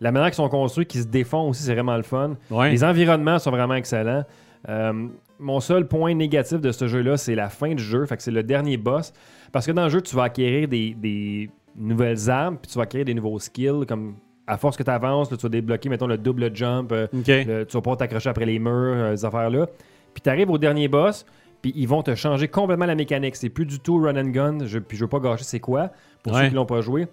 [0.00, 2.36] La manière qu'ils sont construits, qu'ils se défont aussi, c'est vraiment le fun.
[2.50, 2.70] Ouais.
[2.70, 4.24] Les environnements sont vraiment excellents.
[4.68, 5.06] Euh,
[5.38, 8.04] mon seul point négatif de ce jeu-là, c'est la fin du jeu.
[8.06, 9.12] Fait que c'est le dernier boss.
[9.52, 12.84] Parce que dans le jeu, tu vas acquérir des, des nouvelles armes, puis tu vas
[12.84, 13.84] acquérir des nouveaux skills.
[13.86, 16.92] Comme à force que tu avances, tu vas débloquer, mettons, le double jump.
[16.92, 17.26] euh, OK.
[17.26, 19.66] le- tu vas pas t'accrocher après les murs, euh, ces affaires-là.
[20.14, 21.26] Puis tu arrives au dernier boss,
[21.60, 23.36] puis ils vont te changer complètement la mécanique.
[23.36, 24.58] C'est plus du tout run and gun.
[24.66, 25.90] Je, puis je veux pas gâcher c'est quoi,
[26.22, 26.44] pour Ouais.
[26.44, 27.06] ceux qui l'ont pas joué.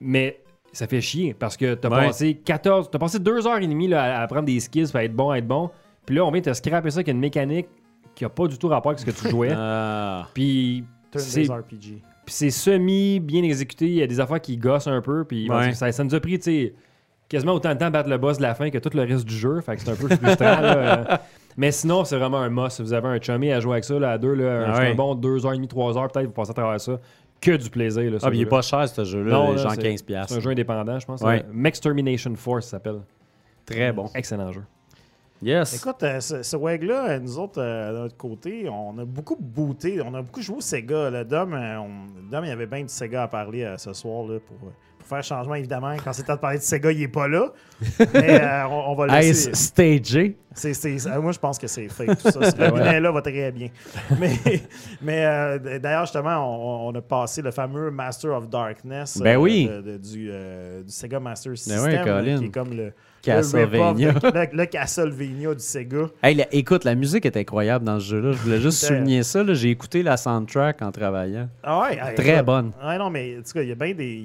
[0.00, 0.40] Mais
[0.72, 2.06] ça fait chier parce que t'as Ouais.
[2.06, 5.14] passé 14, t'as passé deux heures et demie là, à apprendre des skills, à être
[5.14, 5.70] bon, à être bon.
[6.06, 7.66] Puis là, on vient te scraper ça avec une mécanique
[8.14, 9.50] qui a pas du tout rapport avec ce que tu jouais.
[9.56, 10.28] Ah.
[10.32, 10.84] Puis
[11.14, 12.00] c'est RPG.
[12.24, 13.86] puis c'est semi bien exécuté.
[13.86, 15.24] Il y a des affaires qui gossent un peu.
[15.24, 15.72] Puis Ouais.
[15.72, 16.74] ça, ça nous a pris, tu sais,
[17.28, 19.24] quasiment autant de temps à battre le boss de la fin que tout le reste
[19.26, 19.60] du jeu.
[19.60, 20.60] Fait que c'est un peu frustrant.
[20.60, 21.20] là.
[21.56, 22.76] Mais sinon, c'est vraiment un must.
[22.76, 24.90] Si vous avez un chummy à jouer avec ça là, à deux, là, Ah ouais.
[24.90, 27.00] un bon 2h30, 3h, peut-être, vous passez à travers ça.
[27.40, 28.10] Que du plaisir.
[28.10, 29.56] Là, ce Ah, puis il est pas cher, ce jeu-là.
[29.56, 30.28] Genre c'est- 15$.
[30.28, 31.22] C'est un jeu indépendant, je pense.
[31.22, 31.42] Ouais.
[31.46, 33.00] Euh, Mextermination Force ça s'appelle.
[33.64, 34.06] Très bon.
[34.14, 34.62] Excellent jeu.
[35.46, 35.74] Yes.
[35.76, 39.36] Écoute, euh, ce, ce WEG-là, euh, nous autres, euh, de notre côté, on a beaucoup
[39.38, 41.08] booté, on a beaucoup joué au Sega.
[41.08, 41.22] Là.
[41.22, 44.56] Dom, on- Dom, il y avait bien du Sega à parler ce soir là, pour,
[44.56, 45.94] pour faire changement, évidemment.
[46.02, 47.52] Quand c'est temps de parler de Sega, il est pas là.
[48.14, 49.54] Mais on, on va le laisser.
[49.54, 50.36] Stagé?
[50.64, 52.50] Euh, moi, je pense que c'est fake, tout ça.
[52.50, 53.68] Ce cabinet-là va très bien.
[54.18, 54.32] Mais,
[55.02, 59.68] mais d'ailleurs, justement, on, on a passé le fameux Master of Darkness Ben oui.
[59.68, 60.30] de- de- du,
[60.84, 62.92] du Sega Master Ben System, oui, qui est comme le,
[63.26, 64.12] Castlevania.
[64.52, 66.06] le, Castlevania du Sega.
[66.22, 68.32] Hey, la- écoute, la musique est incroyable dans ce jeu-là.
[68.32, 69.42] Je voulais juste souligner ça.
[69.42, 69.54] là.
[69.54, 71.48] J'ai écouté la soundtrack en travaillant.
[71.62, 72.72] Ah ouais, Très bonne.
[72.84, 74.22] Ouais, non, mais en tout cas, il y a bien des,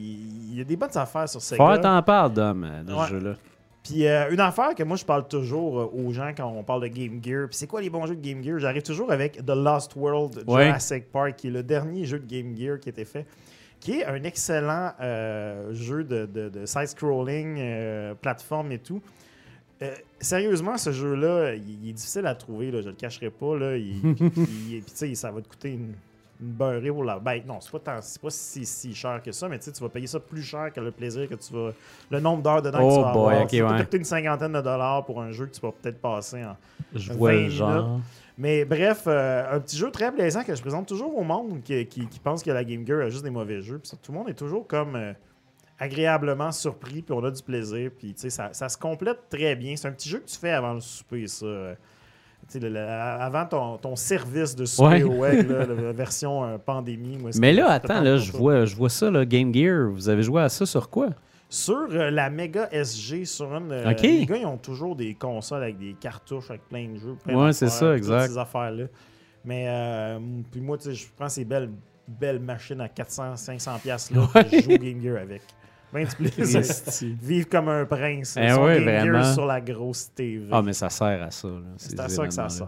[0.54, 1.76] y a des bonnes affaires sur Sega.
[1.76, 3.36] Faut t'en parle, Dom, euh, de ce jeu-là.
[3.84, 6.84] Puis euh, une affaire que moi je parle toujours euh, aux gens quand on parle
[6.84, 7.48] de Game Gear.
[7.48, 8.60] Puis c'est quoi les bons jeux de Game Gear?
[8.60, 10.44] J'arrive toujours avec The Lost World.
[10.48, 13.26] Jurassic Park, qui est le dernier jeu de Game Gear qui a été fait,
[13.82, 19.02] qui est un excellent euh, jeu de, de- de side-scrolling, euh, plateforme et tout.
[19.82, 23.58] Euh, sérieusement, ce jeu-là, il, il est difficile à trouver, là, je le cacherai pas.
[23.58, 24.00] Là, il,
[24.96, 25.94] puis, ça va te coûter une,
[26.40, 27.18] une beurrée pour la.
[27.18, 30.06] Ben, non, c'est pas, tant- pas si, si cher que ça, mais tu vas payer
[30.06, 31.72] ça plus cher que le plaisir que tu vas.
[32.12, 33.42] Le nombre d'heures dedans que Oh tu vas boy, avoir.
[33.44, 33.84] ok, Ça va te ouais.
[33.84, 36.56] coûter une cinquantaine de dollars pour un jeu que tu vas peut-être passer en.
[36.94, 37.56] Je 20 vois le minutes.
[38.42, 41.86] Mais bref, euh, un petit jeu très plaisant que je présente toujours au monde qui,
[41.86, 43.78] qui, qui pense que la Game Gear a juste des mauvais jeux.
[43.78, 45.14] Puis tout le monde est toujours comme euh,
[45.78, 47.92] agréablement surpris, puis on a du plaisir.
[47.96, 49.76] Puis tu sais, ça, ça se complète très bien.
[49.76, 51.46] C'est un petit jeu que tu fais avant le souper, ça.
[51.46, 51.76] Euh,
[52.56, 55.44] le- le- avant ton, ton service de souper Ouais.
[55.44, 57.18] au là, la version euh, pandémie.
[57.20, 59.90] moi, Mais là, attends, là, je vois, je vois ça, là, Game Gear.
[59.92, 61.10] Vous avez joué à ça sur quoi?
[61.54, 63.72] Sur euh, la Mega SG, sur une.
[63.74, 64.02] euh, Ok.
[64.04, 67.16] Les gars, ils ont toujours des consoles avec des cartouches, avec plein de jeux.
[67.24, 68.28] plein Ouais, c'est ça, toutes exact.
[68.30, 68.86] Ces affaires-là.
[69.44, 70.20] Mais, euh,
[70.50, 71.70] puis moi, tu sais, je prends ces belles
[72.08, 75.42] belle machine à 400-500$ piastres, là, puis je joue Game Gear avec.
[75.94, 76.08] Ben.
[77.22, 78.38] Vivre comme un prince.
[78.38, 79.22] Eh ouais, Game vraiment.
[79.22, 80.48] Gear sur la grosse TV.
[80.52, 81.50] Ah, mais ça sert à ça.
[81.78, 82.68] c'est ces à ça que ça sert.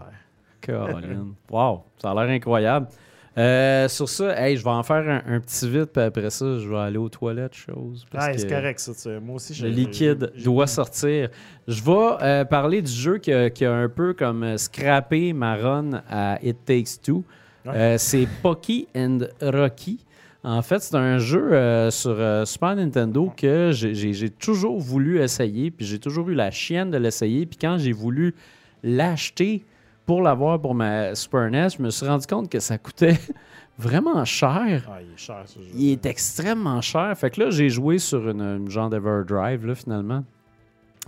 [0.60, 1.34] Colin.
[1.50, 2.88] Wow, ça a l'air incroyable.
[3.36, 6.58] Euh, sur ça, hey, je vais en faire un, un petit vite, puis après ça,
[6.58, 8.06] je vais aller aux toilettes, chose.
[8.14, 8.92] Ouais, c'est correct, ça.
[8.94, 9.18] tu sais.
[9.18, 11.30] Moi aussi, Le liquide doit sortir.
[11.66, 15.32] Je vais euh, parler du jeu qui a, qui a un peu comme euh, scrappé
[15.32, 17.24] ma run à It Takes Two.
[17.64, 17.72] Ouais.
[17.74, 19.98] Euh, c'est Pocky and Rocky.
[20.44, 22.16] En fait, c'est un jeu sur
[22.46, 27.46] Super Nintendo que j'ai toujours voulu essayer, puis j'ai toujours eu la chienne de l'essayer.
[27.46, 28.34] Puis quand j'ai voulu
[28.82, 29.64] l'acheter
[30.06, 33.18] pour l'avoir pour ma Super NES, je me suis rendu compte que ça coûtait
[33.78, 34.88] vraiment cher.
[34.90, 35.66] Ah, il est cher, ce jeu.
[35.74, 37.16] Il est extrêmement cher.
[37.16, 40.24] Fait que là, j'ai joué sur une, une genre d'Everdrive, là, finalement,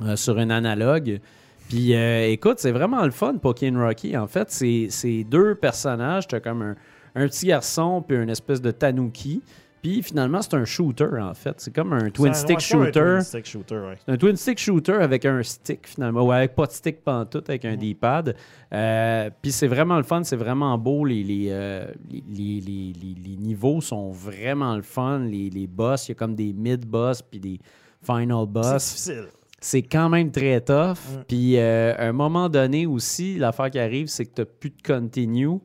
[0.03, 1.21] euh, sur un analogue.
[1.69, 4.17] Puis euh, écoute, c'est vraiment le fun, Pokémon Rocky.
[4.17, 6.29] En fait, c'est deux personnages.
[6.29, 6.77] T'as comme un,
[7.17, 9.43] un petit garçon puis une espèce de tanuki.
[9.87, 11.55] Puis finalement, c'est un shooter, en fait.
[11.59, 13.01] C'est comme un twin C'est stick ouais, c'est un shooter.
[13.01, 13.95] twin stick shooter, ouais.
[14.05, 17.49] C'est un twin stick shooter avec un stick finalement, ou avec pas de stick pantoute,
[17.49, 18.35] avec un D-pad.
[18.73, 21.05] Euh, Puis c'est vraiment le fun, c'est vraiment beau.
[21.05, 25.21] Les, les, euh, les, les- niveaux sont vraiment le fun.
[25.21, 27.61] Les, les boss, il y a comme des mid-boss puis des
[28.03, 28.85] final C'est boss.
[28.89, 29.27] difficile.
[29.61, 30.97] C'est quand même très tough.
[30.97, 31.25] Mm.
[31.29, 34.71] Puis euh, à un moment donné aussi, l'affaire qui arrive, c'est que tu n'as plus
[34.71, 35.59] de continue.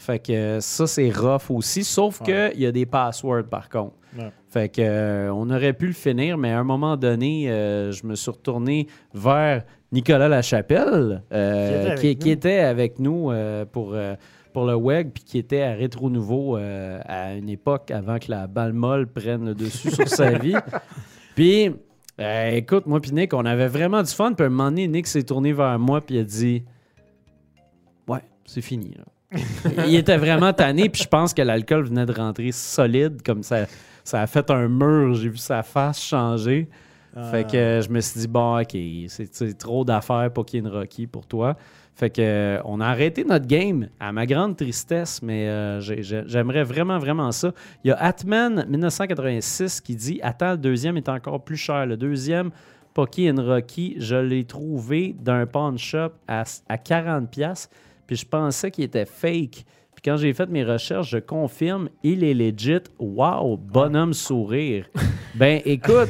[0.00, 1.82] Fait que ça, c'est rough aussi.
[1.84, 2.52] Sauf Ouais.
[2.52, 3.94] qu'il y a des passwords par contre.
[4.16, 4.30] Ouais.
[4.48, 8.06] Fait que euh, on aurait pu le finir, mais à un moment donné, euh, je
[8.06, 12.32] me suis retourné vers Nicolas Lachapelle, euh, Qui était qui, avec nous.
[12.32, 13.96] était avec nous pour,
[14.54, 18.46] pour le WEG, puis qui était à Rétro Nouveau à une époque avant que la
[18.46, 20.54] balle molle prenne le dessus sur sa vie.
[21.34, 21.70] Puis,
[22.52, 24.32] écoute, moi puis Nick, on avait vraiment du fun.
[24.32, 26.64] Puis à un moment donné, Nick s'est tourné vers moi puis il a dit
[28.08, 28.94] Ouais, c'est fini.
[28.96, 29.04] là.
[29.86, 33.66] Il était vraiment tanné, puis je pense que l'alcool venait de rentrer solide, comme ça,
[34.04, 35.14] ça a fait un mur.
[35.14, 36.68] J'ai vu sa face changer.
[37.32, 38.76] Fait que euh, je me suis dit, bon, OK,
[39.08, 41.56] c'est trop d'affaires pour qu'il y ait une Rocky pour toi.
[41.96, 46.02] Fait que euh, on a arrêté notre game à ma grande tristesse, mais euh, j'ai-
[46.04, 47.50] j'ai- j'aimerais vraiment, vraiment ça.
[47.82, 51.86] Il y a Atman 1986 qui dit Attends, le deuxième est encore plus cher.
[51.86, 52.50] Le deuxième,
[52.94, 57.68] Pocky and Rocky, je l'ai trouvé d'un pawn shop à, à 40$,
[58.08, 59.64] puis je pensais qu'il était fake.
[59.94, 62.80] Puis quand j'ai fait mes recherches, je confirme, il est legit.
[62.98, 64.88] Wow, bonhomme sourire.
[65.36, 66.08] ben écoute,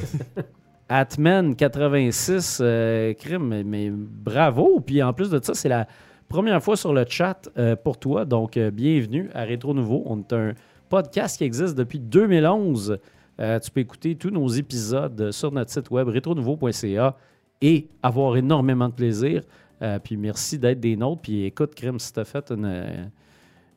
[0.89, 4.81] Atman 86, euh, crime, mais, mais bravo.
[4.81, 5.87] Puis en plus de ça, c'est la
[6.29, 8.25] première fois sur le chat euh, pour toi.
[8.25, 10.03] Donc, euh, bienvenue à Rétro Nouveau.
[10.07, 10.53] On est un
[10.89, 12.99] podcast qui existe depuis 2011.
[13.41, 17.17] Euh, tu peux écouter tous nos épisodes sur notre site web rétronouveau.ca
[17.61, 19.43] et avoir énormément de plaisir.
[19.83, 21.23] Euh, puis merci d'être des nôtres.
[21.23, 23.11] Puis écoute, Crime, si tu as fait une.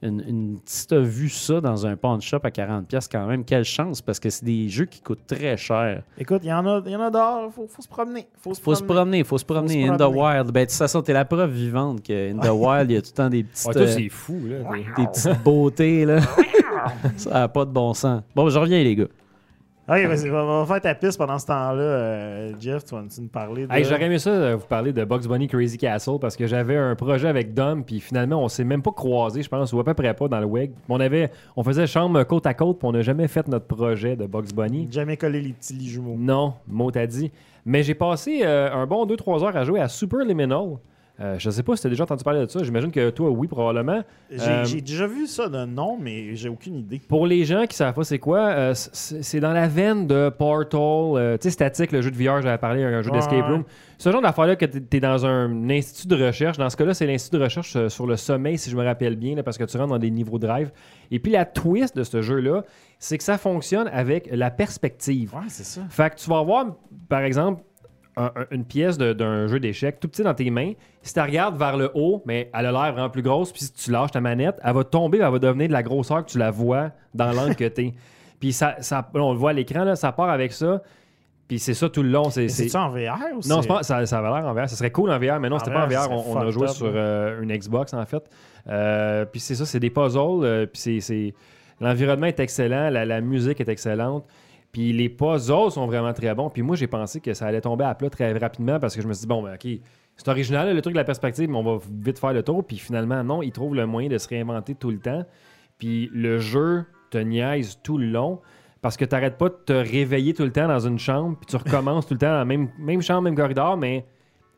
[0.03, 3.45] une, une- si tu as vu ça dans un pawn shop à 40$, quand même,
[3.45, 6.01] quelle chance, parce que c'est des jeux qui coûtent très cher.
[6.17, 7.51] Écoute, il y en a, il y en a dehors.
[7.53, 8.25] Faut, faut se promener.
[8.41, 8.95] Faut se Faut se promener.
[9.01, 9.87] promener, faut se promener.
[9.87, 10.51] in the wild.
[10.51, 13.01] Ben, de toute façon, t'es la preuve vivante que in the wild, il y a
[13.03, 14.57] tout le temps des petites, Ouais, toi, euh, c'est fou, là.
[14.97, 16.19] des petites beautés, là.
[17.17, 18.23] ça n'a pas de bon sens.
[18.35, 19.05] Bon, je reviens, les gars.
[19.91, 21.81] Ok, vas-y, va, va faire ta piste pendant ce temps-là.
[21.81, 23.73] euh, Jeff, tu vas nous parler de.
[23.73, 26.77] Hey, J'aurais aimé ça euh, vous parler de Bugs Bunny Crazy Castle parce que j'avais
[26.77, 29.83] un projet avec Dom, puis finalement, on s'est même pas croisés, je pense, ou à
[29.83, 30.71] peu près pas dans le WEG.
[30.87, 34.15] On, avait, on faisait chambre côte à côte, puis on n'a jamais fait notre projet
[34.15, 34.87] de Bugs Bunny.
[34.89, 36.15] Jamais collé les petits lits jumeaux.
[36.17, 37.29] Non, mot t'as dit.
[37.65, 40.77] Mais j'ai passé euh, un bon 2-3 heures à jouer à Super Liminal.
[41.21, 42.63] Euh, je sais pas si tu as déjà entendu parler de ça.
[42.63, 44.01] J'imagine que toi, oui, probablement.
[44.31, 46.99] J'ai Euh, j'ai déjà vu ça de nom, mais j'ai aucune idée.
[47.07, 51.37] Pour les gens qui savent pas c'est quoi, euh, c'est dans la veine de Portal,
[51.39, 53.63] tu sais, statique, le jeu de VR, j'avais parlé, un jeu Ouais, d'escape room.
[53.97, 56.57] Ce genre d'affaire-là que tu es dans un institut de recherche.
[56.57, 59.35] Dans ce cas-là, c'est l'institut de recherche sur le sommeil, si je me rappelle bien,
[59.35, 60.71] là, parce que tu rentres dans des niveaux de drive.
[61.11, 62.63] Et puis la twist de ce jeu-là,
[62.97, 65.35] c'est que ça fonctionne avec la perspective.
[65.35, 65.81] Ouais, c'est ça.
[65.89, 66.65] Fait que tu vas avoir,
[67.09, 67.61] par exemple,
[68.21, 70.73] un- un- une pièce d'un jeu d'échecs tout petit dans tes mains.
[71.01, 73.61] Si tu la regardes vers le haut, mais elle a l'air vraiment plus grosse, puis
[73.63, 76.29] si tu lâches ta manette, elle va tomber, elle va devenir de la grosseur que
[76.31, 77.93] tu la vois dans l'angle que t'es.
[78.39, 80.81] Puis ça, ça, on le voit à l'écran, ça part avec ça.
[81.47, 82.29] Puis c'est ça tout le long.
[82.31, 84.67] C'est, C'est-tu en VR ou non, pas, ça, ça avait l'air en VR.
[84.69, 86.09] Ça serait cool en VR, mais non, c'était pas en VR, ça.
[86.09, 88.23] On, a joué up, sur euh, une Xbox, en fait.
[88.67, 90.43] Euh, puis c'est ça, c'est des puzzles.
[90.43, 91.33] euh, puis c'est- c'est...
[91.81, 94.25] L'environnement est excellent, la, la musique est excellente.
[94.71, 96.49] Puis les puzzles sont vraiment très bons.
[96.49, 99.07] Puis moi, j'ai pensé que ça allait tomber à plat très rapidement parce que je
[99.07, 99.67] me suis dit, bon, ben, OK,
[100.17, 102.65] c'est original, le truc de la perspective, mais on va vite faire le tour.
[102.65, 105.25] Puis finalement, non, ils trouvent le moyen de se réinventer tout le temps.
[105.77, 108.39] Puis le jeu te niaise tout le long
[108.81, 111.45] parce que tu n'arrêtes pas de te réveiller tout le temps dans une chambre, puis
[111.45, 114.05] tu recommences tout le temps dans la même chambre, même corridor, mais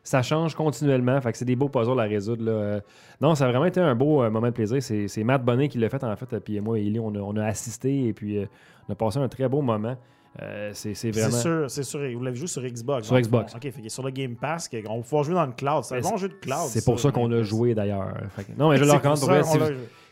[0.04, 1.20] ça change continuellement.
[1.20, 2.44] Fait que c'est des beaux puzzles à résoudre.
[2.44, 2.80] là.
[3.20, 4.80] Non, ça a vraiment été un beau euh, moment de plaisir.
[4.82, 6.32] C'est Matt Bonnet qui l'a fait, en fait.
[6.34, 8.46] euh, Puis moi et Ellie, on a, on a assisté et puis euh,
[8.88, 9.96] on a passé un très beau moment.
[10.42, 11.36] Euh, c'est c'est C'est vraiment.
[11.38, 12.00] sûr, c'est sûr.
[12.16, 13.06] Vous l'avez joué sur Xbox.
[13.06, 13.54] Sur Xbox.
[13.54, 15.84] OK, fait sur le Game Pass, on va pouvoir jouer dans le cloud.
[15.84, 16.66] C'est un bon jeu de cloud.
[16.68, 18.12] C'est pour ça qu'on l'a joué d'ailleurs.
[18.58, 19.58] Non, mais je le recommande Si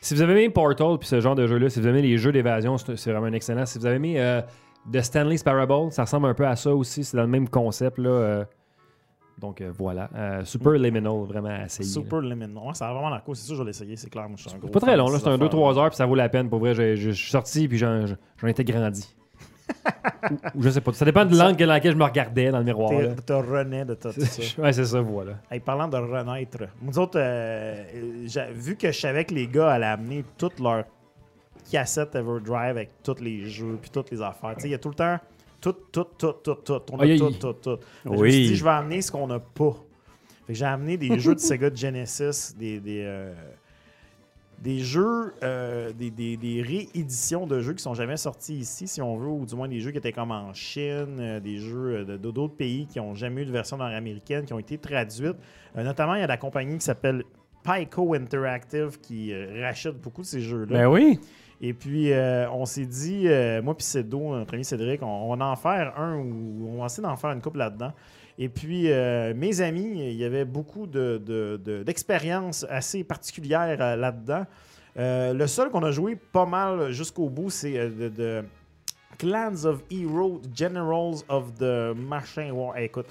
[0.00, 2.18] si vous avez aimé Portal puis ce genre de jeu-là, si vous avez aimé les
[2.18, 3.66] jeux d'évasion, c'est vraiment un excellent.
[3.66, 4.40] Si vous avez aimé euh,
[4.92, 7.02] The Stanley's Parable, ça ressemble un peu à ça aussi.
[7.04, 7.98] C'est dans le même concept.
[7.98, 8.46] Là.
[9.42, 10.08] Donc euh, voilà.
[10.14, 11.84] Euh, Super Liminal, vraiment à essayer.
[11.86, 11.92] là.
[11.92, 12.44] Super Limit.
[12.46, 13.36] Ouais, ça a vraiment l'air cool.
[13.36, 13.96] C'est sûr, je vais l'essayer.
[13.96, 14.28] C'est clair.
[14.28, 14.68] Moi, je suis un gros.
[14.68, 15.72] C'est pas très long, là, ces c'est un affaires-là.
[15.74, 16.48] 2-3 heures, puis ça vaut la peine.
[16.48, 18.06] Pour vrai, j'ai- je je suis sorti, puis j'en
[18.38, 19.14] j'en étais grandi.
[20.54, 20.92] ou, je sais pas.
[20.92, 22.90] Ça dépend de l'angle dans laquelle je me regardais dans le miroir.
[23.26, 24.42] T'as rené de tout ça.
[24.62, 25.32] ouais, c'est ça, voilà.
[25.50, 27.82] Hey, parlant de renaître, nous autres, euh,
[28.54, 30.84] vu que je savais que les gars allaient amener toutes leurs
[31.70, 34.78] cassettes Everdrive avec tous les jeux puis toutes les affaires, tu sais, il y a
[34.78, 35.18] tout le temps
[35.62, 36.82] tout, tout, tout, tout, tout.
[36.92, 37.76] On a Aïe, tout, tout, tout.
[37.78, 38.32] Fait que Je me Oui.
[38.32, 39.72] suis dit, je vais amener ce qu'on n'a pas.
[40.46, 43.32] Fait que j'ai amené des jeux de Sega Genesis, des, des, euh,
[44.58, 49.02] des jeux, euh, des, des- des rééditions de jeux qui sont jamais sortis ici, si
[49.02, 51.96] on veut, ou du moins des jeux qui étaient comme en Chine, euh, des jeux
[52.00, 54.78] euh, de de- d'autres pays qui n'ont jamais eu de version nord-américaine, qui ont été
[54.78, 55.36] traduites.
[55.76, 57.24] Euh, notamment, il y a la compagnie qui s'appelle
[57.64, 60.78] Pico Interactive qui euh, rachète beaucoup de ces jeux-là.
[60.78, 61.18] Ben oui.
[61.64, 65.36] Et puis, euh, on s'est dit, euh, moi puis Cédo, notre ami Cédric, on, on
[65.36, 67.92] va en faire un ou on va essayer d'en faire une couple là-dedans.
[68.36, 73.96] Et puis, euh, mes amis, il y avait beaucoup de- de- de- d'expériences assez particulières
[73.96, 74.44] là-dedans.
[74.96, 78.42] Le seul qu'on a joué pas mal jusqu'au bout, c'est de
[79.18, 82.50] Clans of Heroes, Generals of the Machin.
[82.52, 83.06] Ouais, écoute,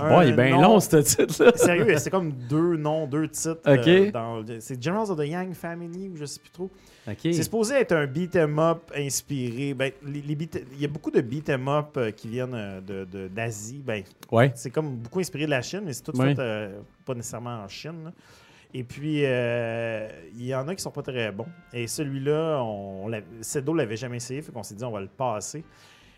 [0.00, 1.52] Un Bon, il est bien long, ce titre-là.
[1.56, 3.60] sérieux, c'est comme deux noms, deux titres.
[3.66, 3.86] Ok.
[3.88, 6.70] euh, c'est Generals of the Yang Family ou je sais plus trop.
[7.08, 7.16] OK.
[7.22, 9.74] C'est supposé être un beat 'em up inspiré.
[9.74, 12.54] Ben, les, les beat- il y a beaucoup de beat 'em up euh, qui viennent
[12.54, 13.82] euh, de- de- d'Asie.
[13.84, 14.52] Ben, Ouais.
[14.54, 16.34] c'est comme beaucoup inspiré de la Chine, mais c'est tout Ouais.
[16.34, 18.04] fait euh, pas nécessairement en Chine.
[18.06, 18.12] là.
[18.74, 21.46] Et puis, euh, il y en a qui sont pas très bons.
[21.72, 25.64] Et celui-là, on, Cedo l'avait jamais essayé, fait qu'on s'est dit on va le passer.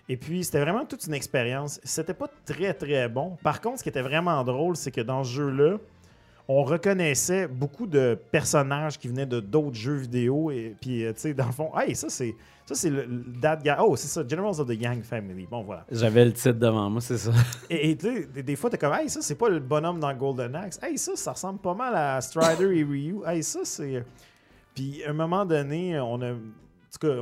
[0.09, 1.81] Et puis, c'était vraiment toute une expérience.
[1.85, 3.37] C'était pas très, très bon.
[3.45, 5.79] Par contre, ce qui était vraiment drôle, c'est que dans ce jeu-là,
[6.49, 10.51] on reconnaissait beaucoup de personnages qui venaient de d'autres jeux vidéo.
[10.51, 12.35] Et puis, euh, tu sais, dans le fond, hey, ça, c'est
[12.75, 13.75] ça c'est le, le- that guy.
[13.81, 15.47] Oh, c'est ça, Generals of the Yang Family.
[15.51, 15.85] Bon, voilà.
[15.91, 17.33] J'avais le titre devant moi, c'est ça.
[17.69, 20.15] Et, tu sais, des, des fois, t'es comme, hey, ça, c'est pas le bonhomme dans
[20.15, 20.79] Golden Axe.
[20.83, 23.23] Hey, ça, ça ressemble pas mal à Strider et Ryu.
[23.27, 24.05] Hey, ça, c'est.
[24.75, 26.33] Puis, à un moment donné, on a.
[26.33, 27.15] En tout cas,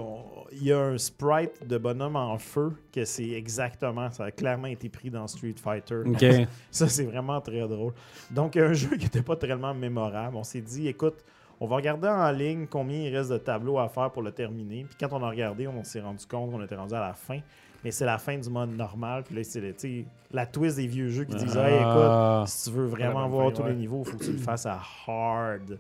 [0.53, 4.69] il y a un sprite de bonhomme en feu que c'est exactement, ça a clairement
[4.69, 6.03] été pris dans Street Fighter.
[6.07, 6.25] OK.
[6.71, 7.93] Ça, c'est vraiment très drôle.
[8.31, 10.37] Donc, un jeu qui n'était pas tellement mémorable.
[10.37, 11.23] On s'est dit, écoute,
[11.61, 14.85] on va regarder en ligne combien il reste de tableaux à faire pour le terminer.
[14.85, 17.41] Puis quand on a regardé, on s'est rendu compte qu'on était rendu à la fin.
[17.85, 19.23] Mais c'est la fin du mode normal.
[19.25, 22.45] Puis là, c'est la twist des vieux jeux qui disent, hey, écoute, Ah.
[22.47, 23.71] si tu veux vraiment voir fin, tous ouais.
[23.71, 25.79] les niveaux, il faut que tu le fasses à hard.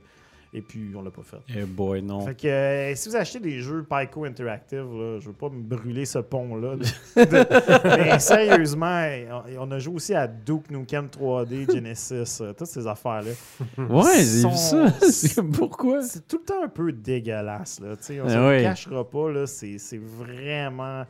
[0.54, 1.36] Et puis, on l'a pas fait.
[1.54, 2.20] Eh boy, non.
[2.24, 5.60] Fait que euh, si vous achetez des jeux Pico Interactive, là, je veux pas me
[5.60, 6.76] brûler ce pont-là.
[6.76, 6.84] de-
[7.84, 12.86] mais sérieusement, on, on a joué aussi à Duke Nukem 3D, Genesis, euh, toutes ces
[12.86, 13.32] affaires-là.
[13.76, 14.90] Ouais, j'ai vu ça.
[15.02, 16.02] C'est comme, Pourquoi?
[16.02, 17.80] C'est tout le temps un peu dégueulasse.
[17.80, 19.30] Là, tu sais, on Ah se cachera pas.
[19.30, 21.04] là, C'est c'est vraiment.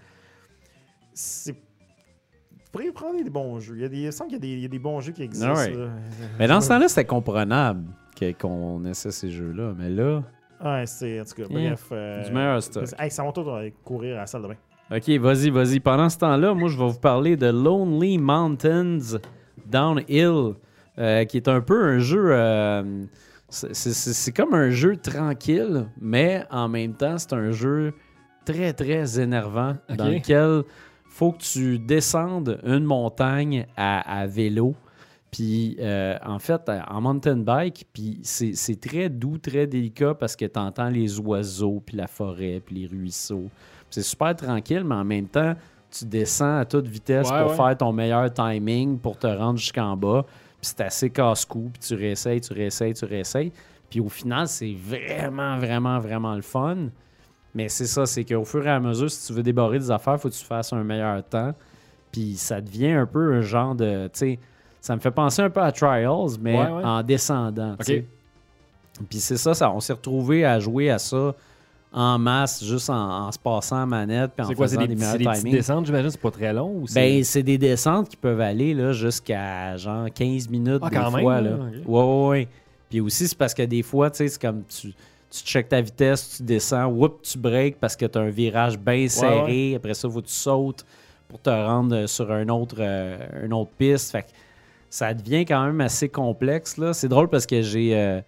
[1.15, 1.53] C'est.
[1.53, 3.77] Vous pourriez prendre des bons jeux.
[3.77, 4.79] Il, y a des, il me semble qu'il y, a des- il y a des
[4.79, 5.53] bons jeux qui existent.
[5.57, 5.73] Ah ouais.
[5.73, 5.89] là.
[6.39, 7.85] Mais dans ce temps-là, c'était comprenable
[8.41, 9.73] qu'on essaie ces jeux-là.
[9.79, 10.23] Mais là,
[10.65, 11.21] Ouais, c'est.
[11.21, 11.87] En tout cas, bref.
[11.93, 12.85] euh, du meilleur stock.
[12.99, 13.45] Hey, ça va tout
[13.85, 14.57] courir à la salle de bain.
[14.97, 15.79] OK, vas-y, vas-y.
[15.81, 19.19] Pendant ce temps-là, moi, je vais vous parler de Lonely Mountains
[19.67, 20.55] Downhill,
[20.99, 22.29] euh, qui est un peu un jeu...
[22.33, 23.05] euh,
[23.51, 27.93] c'est- comme un jeu tranquille, mais en même temps, c'est un jeu
[28.45, 29.97] très, très énervant OK.
[29.97, 30.63] dans lequel
[31.09, 34.75] faut que tu descendes une montagne à, à vélo.
[35.31, 40.35] Puis, euh, en fait, en mountain bike, puis c'est c'est très doux, très délicat parce
[40.35, 43.51] que tu entends les oiseaux, puis la forêt, puis les ruisseaux.
[43.91, 45.55] C'est super tranquille, mais en même temps,
[45.91, 47.57] tu descends à toute vitesse Ouais, pour ouais.
[47.57, 50.25] faire ton meilleur timing pour te rendre jusqu'en bas.
[50.61, 53.53] Puis c'est assez casse-cou, puis tu réessayes, tu réessayes, tu réessayes.
[53.91, 56.89] Puis au final, c'est vraiment, vraiment, vraiment le fun.
[57.55, 60.15] Mais c'est ça, c'est qu'au fur et à mesure, si tu veux débarrer des affaires,
[60.15, 61.55] il faut que tu fasses un meilleur temps.
[62.13, 64.09] Puis ça devient un peu un genre de.
[64.09, 64.39] Tu sais,
[64.81, 66.85] ça me fait penser un peu à Trials, mais Ouais, ouais.
[66.85, 67.77] en descendant.
[69.09, 71.35] Puis c'est ça, ça, on s'est retrouvé à jouer à ça
[71.93, 75.19] en masse, juste en, en se passant en manette, C'est quoi, c'est faisant des, des
[75.19, 78.41] des petites descentes, j'imagine, c'est pas très long ou Ben, c'est des descentes qui peuvent
[78.41, 81.41] aller jusqu'à genre 15 minutes Ah, des quand même, fois.
[81.41, 81.51] là.
[81.55, 81.87] ok.
[81.89, 82.49] Ouais, ouais, ouais.
[82.91, 84.93] Puis aussi, c'est parce que des fois, tu sais, c'est comme tu,
[85.31, 88.79] tu checkes ta vitesse, tu descends, whoop, tu breaks parce que tu as un virage
[88.79, 89.75] bien serré.
[89.77, 90.85] Après ça, faut que tu sautes
[91.29, 94.11] pour te rendre euh, sur un autre, euh, une autre piste.
[94.13, 94.29] Fait que
[94.91, 96.77] ça devient quand même assez complexe.
[96.77, 96.93] là.
[96.93, 98.21] C'est drôle parce que j'ai euh,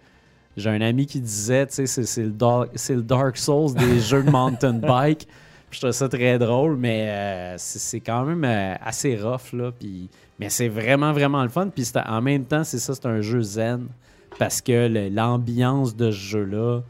[0.57, 3.73] j'ai un ami qui disait, tu sais, c'est- c'est le, dark- c'est le Dark Souls
[3.73, 5.27] des jeux de mountain bike.
[5.69, 9.53] Puis je trouve ça très drôle, mais euh, c'est c'est quand même euh, assez rough,
[9.53, 9.71] là.
[9.71, 10.09] Puis,
[10.39, 11.69] mais c'est vraiment, vraiment le fun.
[11.69, 13.87] Puis c'est- en même temps, c'est ça, c'est un jeu zen.
[14.37, 16.81] Parce que le- l'ambiance de ce jeu-là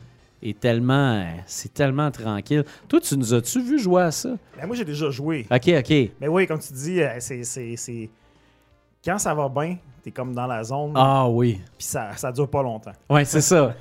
[0.43, 1.19] est tellement...
[1.19, 2.63] euh, C'est tellement tranquille.
[2.87, 4.29] Toi, tu nous as-tu vu jouer à ça?
[4.59, 5.45] Ben, moi, j'ai déjà joué.
[5.51, 5.89] OK, OK.
[6.19, 7.43] Mais oui, comme tu dis, c'est.
[7.43, 8.09] c'est- c'est-
[9.03, 11.59] Quand ça va bien, t'es comme dans la zone, Ah oui.
[11.77, 12.93] puis ça, ça dure pas longtemps.
[13.09, 13.73] Ouais, c'est ça.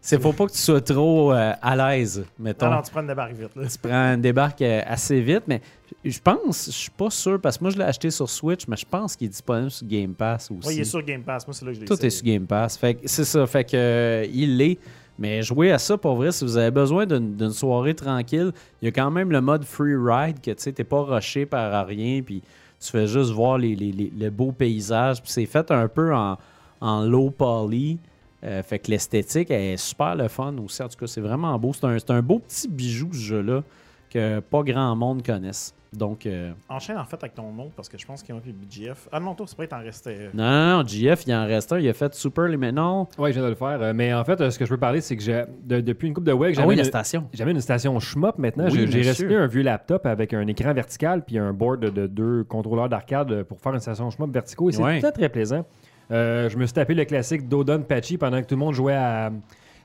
[0.00, 2.66] C'est faut pas que tu sois trop euh, à l'aise, mettons.
[2.66, 3.56] Non, non, tu prends une débarque vite.
[3.56, 3.62] Là.
[3.66, 5.62] tu prends une débarque euh, assez vite, mais
[6.04, 8.76] je pense, je suis pas sûr, parce que moi je l'ai acheté sur Switch, mais
[8.76, 10.68] je pense qu'il est disponible sur Game Pass aussi.
[10.68, 11.46] Oui, il est sur Game Pass.
[11.46, 12.76] Moi, c'est là que je l'ai Tout est sur Game Pass.
[12.76, 13.46] Fait c'est ça.
[13.46, 14.78] Fait que euh, il l'est.
[15.18, 18.52] Mais jouer à ça, pour vrai, si vous avez besoin d'une d'une soirée tranquille,
[18.82, 21.46] il y a quand même le mode free ride que tu sais, t'es pas rushé
[21.46, 22.42] par rien, puis
[22.84, 25.22] tu fais juste voir les, les, les- le beau paysage.
[25.22, 26.36] Puis c'est fait un peu en,
[26.80, 27.98] en low poly.
[28.44, 30.82] Euh, fait que l'esthétique est super le fun aussi.
[30.82, 31.72] En tout cas, c'est vraiment beau.
[31.72, 33.62] C'est un, c'est un beau petit bijou, ce jeu-là,
[34.10, 35.74] que pas grand monde connaisse.
[35.96, 38.50] Donc, euh, Enchaîne en fait avec ton nom parce que je pense qu'ils ont pris
[38.52, 39.08] le BGF.
[39.12, 40.30] Ah non, toi, c'est pas, il t'en restait.
[40.34, 41.78] non, non, non, GF, il en reste un.
[41.78, 43.04] Il a fait Super Liminal.
[43.18, 43.80] Oui, je viens de le faire.
[43.80, 46.08] euh, mais en fait, euh, ce que je peux parler, c'est que j'ai, de- depuis
[46.08, 47.28] une coupe de web, Ah j'avais la une, station.
[47.32, 48.64] j'avais une station Schmop maintenant.
[48.70, 52.06] Oui, J'ai- reçu un vieux laptop avec un écran vertical puis un board de, de
[52.06, 54.70] deux contrôleurs d'arcade euh, pour faire une station Schmop verticaux.
[54.70, 55.00] Et c'est Ouais.
[55.00, 55.64] très, très plaisant.
[56.10, 58.94] Euh, je me suis tapé le classique Dodon Patchy pendant que tout le monde jouait
[58.94, 59.30] à.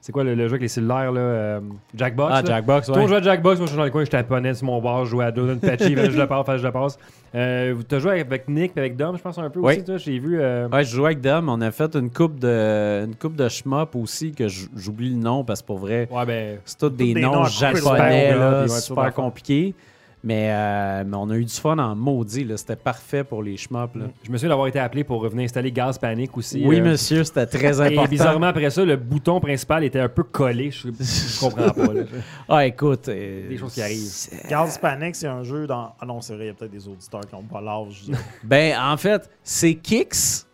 [0.02, 1.60] C'est quoi le, le jeu avec les cellulaires, là euh,
[1.94, 2.32] Jackbox.
[2.34, 2.48] Ah, là?
[2.48, 3.08] Jackbox, ouais.
[3.08, 5.10] jouait à Jackbox, moi je suis dans le coin, je taponnais sur mon bar, je
[5.12, 6.98] jouais à Dodon Patchy, je le passe, je le passe.
[7.36, 9.74] Euh, tu as joué avec Nick avec Dom, je pense un peu Oui.
[9.74, 10.40] aussi, toi, j'ai vu.
[10.40, 11.50] euh, Ouais, je jouais avec Dom.
[11.50, 15.44] On a fait une coupe de, une coupe de shmup aussi, que j'oublie le nom
[15.44, 16.60] parce que pour vrai, Ouais, ben.
[16.64, 19.76] c'est tous des, des noms japonais, là, là, super compliqués.
[20.22, 22.44] Mais, euh, mais on a eu du fun en maudit.
[22.44, 22.58] là.
[22.58, 23.96] C'était parfait pour les shmups.
[23.96, 24.06] là.
[24.24, 26.62] Je me souviens d'avoir été appelé pour revenir installer Gaz Panic aussi.
[26.66, 28.04] Oui, euh, monsieur, c'était très important.
[28.04, 30.72] Et bizarrement, après ça, le bouton principal était un peu collé.
[30.72, 31.94] Je, je comprends pas.
[31.94, 32.04] là.
[32.50, 33.08] Ah, écoute.
[33.08, 33.98] euh, Des choses qui arrivent.
[34.00, 35.94] c'est- Girls Panic, c'est un jeu dans.
[36.02, 38.04] Ah non, c'est vrai, il y a peut-être des auditeurs qui n'ont pas l'âge.
[38.44, 40.46] Ben, en fait, c'est Kicks,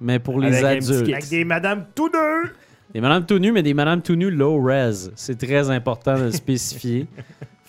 [0.00, 1.08] mais pour les Avec adultes.
[1.12, 2.52] Avec des madames tous deux.
[2.94, 5.10] Des madames tout nues, mais des madames tout nues low res.
[5.16, 7.08] C'est très important de le spécifier.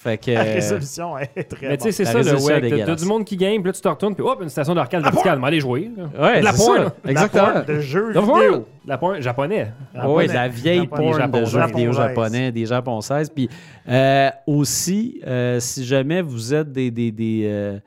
[0.01, 0.31] Fait que.
[0.31, 2.85] La résolution est très Mais tu sais, c'est La ça le.
[2.85, 5.03] T'as- du monde qui game, puis là, tu te retournes, puis hop, une station d'arcade
[5.03, 5.39] verticale.
[5.39, 5.91] Mais allez jouer.
[5.95, 6.03] là.
[6.21, 7.09] Ouais, De la pointe, ça.
[7.09, 7.43] Exactement.
[7.43, 8.21] La pointe de la vidéo.
[8.21, 8.51] pointe.
[8.85, 9.67] De La pointe japonais.
[9.95, 13.29] Ah oui, de la vieille porn de jeux vidéo japonais, des japonaises.
[13.29, 13.49] Puis
[13.87, 17.79] euh, aussi, euh, si jamais vous êtes des, des, des, euh,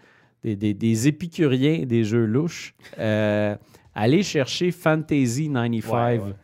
[0.44, 3.54] des, des- des épicuriens des jeux louches, euh,
[3.94, 6.34] allez chercher Fantasy 95, Ouais, ouais.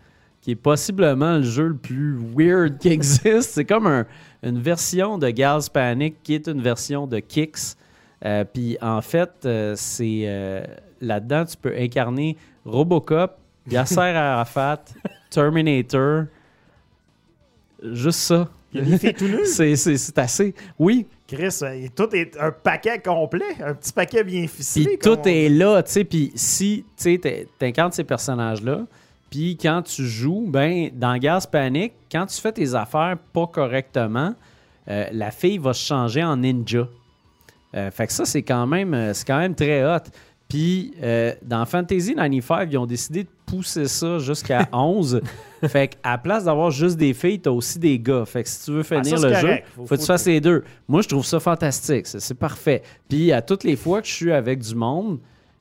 [0.40, 3.50] qui est possiblement le jeu le plus weird qui existe.
[3.50, 4.06] C'est comme un-
[4.42, 7.76] une version de Gals Panic qui est une version de Kicks.
[8.24, 10.64] Euh, Puis en fait, euh, c'est euh,
[11.00, 13.38] là-dedans, tu peux incarner Robocop,
[13.70, 14.84] Yasser Arafat,
[15.30, 16.24] Terminator.
[17.82, 18.48] Juste ça.
[18.72, 19.46] Il y a des filles tout nues.
[19.46, 20.54] C'est assez.
[20.78, 21.60] Oui, Chris,
[21.94, 24.84] tout est un paquet complet, un petit paquet bien ficelé.
[24.84, 26.04] puis tout est là, tu sais.
[26.04, 27.20] Puis si tu
[27.62, 28.84] incarnes ces personnages-là,
[29.30, 34.34] puis quand tu joues, ben dans Gas Panic, quand tu fais tes affaires pas correctement,
[34.88, 36.88] euh, la fille va se changer en ninja.
[37.74, 40.00] Euh, fait que ça, c'est quand même, euh, c'est quand même très hot.
[40.48, 45.20] Puis euh, dans Fantasy 95, ils ont décidé de pousser ça jusqu'à 11.
[45.68, 48.24] fait qu'à place d'avoir juste des filles, t'as aussi des gars.
[48.24, 50.24] Fait que si tu veux Ah, finir ça, le jeu, faut, Faut- que tu fasses
[50.24, 50.64] les deux.
[50.88, 52.06] Moi, je trouve ça fantastique.
[52.06, 52.82] C'est c'est parfait.
[53.10, 55.18] Puis à toutes les fois que je suis avec du monde,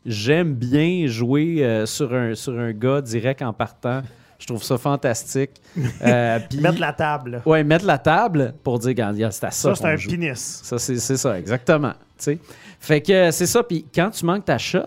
[0.07, 4.01] j'aime bien jouer euh, sur, un, sur un gars direct en partant.
[4.39, 5.51] Je trouve ça fantastique.
[6.01, 7.41] Euh, Mettre la table.
[7.45, 10.09] Ouais, mettre la table pour dire, regarde, c'est à ça, Ça, c'est un joue.
[10.11, 10.61] pénis.
[10.63, 11.93] Ça, c'est ça, exactement.
[12.79, 13.63] Fait que euh, c'est ça.
[13.63, 14.79] Puis quand tu manques ta shot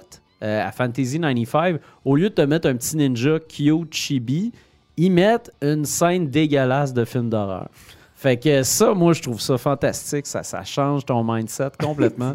[0.42, 4.52] euh, à Fantasy 95, au lieu de te mettre un petit ninja cute chibi,
[4.96, 7.68] ils mettent une scène dégueulasse de film d'horreur.
[8.14, 10.26] Fait que ça, moi, je trouve ça fantastique.
[10.26, 12.34] Ça, ça change ton mindset complètement.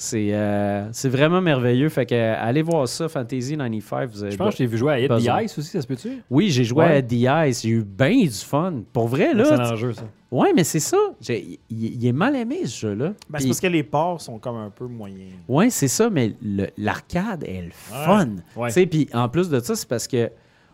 [0.00, 1.88] C'est euh, c'est vraiment merveilleux.
[1.88, 4.10] Fait que euh, allez voir ça, Fantasy 95.
[4.12, 5.82] Vous avez Je pense que je t'ai vu jouer à Hit the Ice aussi, ça
[5.82, 6.22] se peut-tu?
[6.30, 6.96] Oui, j'ai joué Ouais.
[6.96, 7.62] à The Ice.
[7.62, 8.82] J'ai eu bien du fun.
[8.92, 9.44] Pour vrai, là.
[9.44, 10.04] C'est l'enjeu, ça.
[10.30, 10.98] Ouais, mais c'est ça.
[11.20, 13.12] J'ai- Il il est mal aimé, ce jeu-là.
[13.28, 15.32] Ben, c'est parce que les ports sont comme un peu moyens.
[15.48, 18.28] Ouais, c'est ça, mais le- l'arcade est le fun.
[18.54, 18.68] Ouais.
[18.68, 20.30] Tu sais, Puis en plus de ça, c'est parce que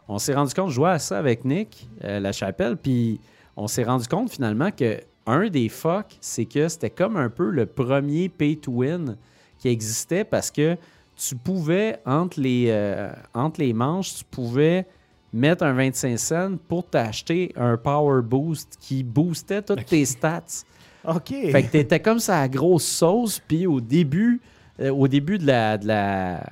[0.07, 3.21] on s'est rendu compte, je jouais à ça avec Nick, euh, la chapelle, puis
[3.57, 7.51] on s'est rendu compte finalement que un des fuck, c'est que c'était comme un peu
[7.51, 9.17] le premier pay to win
[9.59, 10.77] qui existait parce que
[11.17, 14.87] tu pouvais, entre les, euh, entre les manches, tu pouvais
[15.33, 20.65] mettre un 25 cents pour t'acheter un power boost qui boostait toutes tes stats.
[21.07, 21.29] OK.
[21.29, 24.41] Fait que t'étais comme ça à grosse sauce, puis au début,
[24.81, 26.45] euh, au début de la, de la...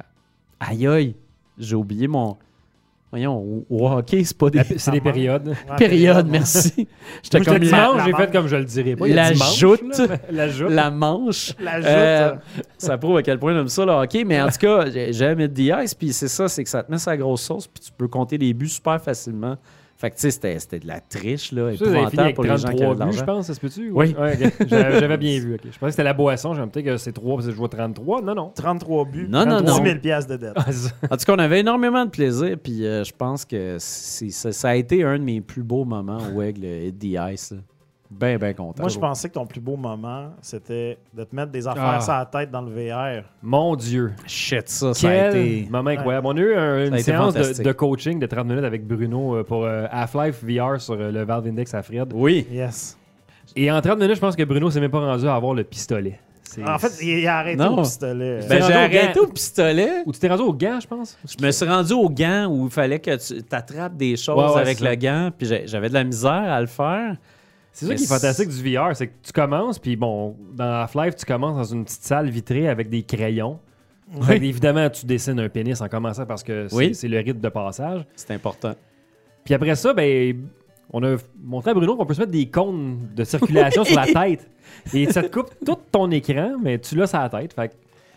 [0.61, 1.15] Aïe aïe,
[1.59, 2.37] j'ai oublié mon.
[3.13, 4.63] Voyons, au, au hockey, c'est pas des.
[4.79, 5.49] C'est des périodes.
[5.49, 6.33] Ouais, Période, ouais.
[6.33, 6.89] merci.
[7.23, 9.07] J'étais Moi, comme dimanche, j'ai fait comme je le dirais pas.
[9.07, 9.83] Il y a La dimanche, joute.
[9.99, 10.07] là.
[10.31, 10.71] La joute.
[10.71, 11.53] la manche.
[11.61, 11.91] La joute.
[11.91, 12.35] Euh,
[12.79, 15.37] ça prouve à quel point j'aime ça le hockey, mais en tout cas, j'ai- j'aime
[15.39, 17.85] mettre the ice, puis c'est ça, c'est que ça te met sa grosse sauce, puis
[17.85, 19.57] tu peux compter les buts super facilement.
[20.03, 22.57] Fait que tu sais, c'était- c'était de la triche, là, épouvantable avec pour les gens
[22.57, 23.91] qui 33 avaient de buts, je pense, ça se peut-tu?
[23.93, 24.17] Oui.
[24.19, 24.37] Ouais.
[24.69, 25.55] J'avais bien vu.
[25.55, 25.61] ok.
[25.65, 26.55] Je pensais que c'était la boisson.
[26.55, 28.21] J'ai peut-être que c'est 3 parce que je vois 33.
[28.21, 28.51] Non, non.
[28.53, 29.27] 33 buts.
[29.31, 29.85] Non, non, 10 non.
[29.85, 30.53] 000 piastres de dette.
[30.57, 30.65] Ah.
[31.09, 34.69] En tout cas, on avait énormément de plaisir, puis euh, je pense que ça, ça
[34.71, 37.53] a été un de mes plus beaux moments au Aigle Hit the Ice.
[37.53, 37.59] là.
[38.19, 38.83] Ben, ben content.
[38.83, 42.01] Moi, je pensais que ton plus beau moment, c'était de te mettre des affaires Ah.
[42.01, 43.25] sur la tête dans le VR.
[43.43, 44.13] Mon Dieu.
[44.27, 45.69] Shit, ça, ça a été...
[45.71, 46.27] moment incroyable.
[46.27, 49.37] On a eu un- Ça a une séance de, coaching de 30 minutes avec Bruno
[49.37, 52.13] euh, pour euh, Half-Life VR sur euh, le Valve Index à Fred.
[52.15, 52.47] Oui.
[52.51, 52.97] Yes.
[53.57, 55.65] Et en 30 minutes, je pense que Bruno s'est même pas rendu à avoir le
[55.65, 56.19] pistolet.
[56.67, 57.79] En fait, il a arrêté Non.
[57.79, 58.41] au pistolet.
[58.47, 59.23] Ben, j'ai au arrêté gant.
[59.23, 59.91] au pistolet?
[60.05, 61.17] Ou tu t'es rendu au gant, je pense?
[61.27, 64.55] Je me suis rendu au gant où il fallait que tu attrapes des choses Ouais,
[64.57, 67.17] ouais, avec le gant, puis j'avais de la misère à le faire.
[67.73, 71.17] C'est ça qui est fantastique du VR, c'est que tu commences, puis bon, dans Half-Life,
[71.17, 73.59] tu commences dans une petite salle vitrée avec des crayons.
[74.23, 76.93] Fait évidemment, tu dessines un pénis en commençant parce que c'est Oui.
[77.05, 78.05] le rite de passage.
[78.15, 78.75] C'est important.
[79.43, 80.37] Puis après ça, ben,
[80.93, 84.07] on a montré à Bruno qu'on peut se mettre des cônes de circulation sur la
[84.27, 84.47] tête.
[84.93, 87.55] Et ça te coupe tout ton écran, mais tu l'as sur la tête.
[87.55, 87.75] Fait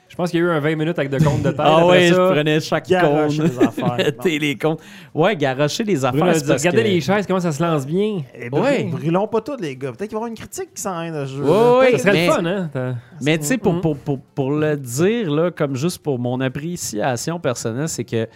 [0.08, 1.56] je pense qu'il y a eu un 20 minutes avec de cônes de tête.
[1.60, 3.48] Ah Après ouais, ça, je prenais chaque Garocher cône.
[3.50, 3.98] des affaires.
[4.26, 4.78] Les cônes.
[5.14, 6.20] Ouais, garocher les affaires.
[6.26, 8.22] parce regardez que- les chaises, comment ça se lance bien?
[8.36, 8.84] Et brû- Ouais.
[8.86, 9.92] Brûlons pas tout, les gars.
[9.92, 11.44] Peut-être qu'il va y avoir une critique qui s'en vient de ce jeu.
[11.44, 11.92] Ouais.
[11.94, 12.96] Ça serait mais- le fun, hein?
[13.22, 13.82] Mais tu sais, pour, Mhm.
[13.82, 18.28] pour, pour, pour le dire, là, comme juste pour mon appréciation personnelle, c'est que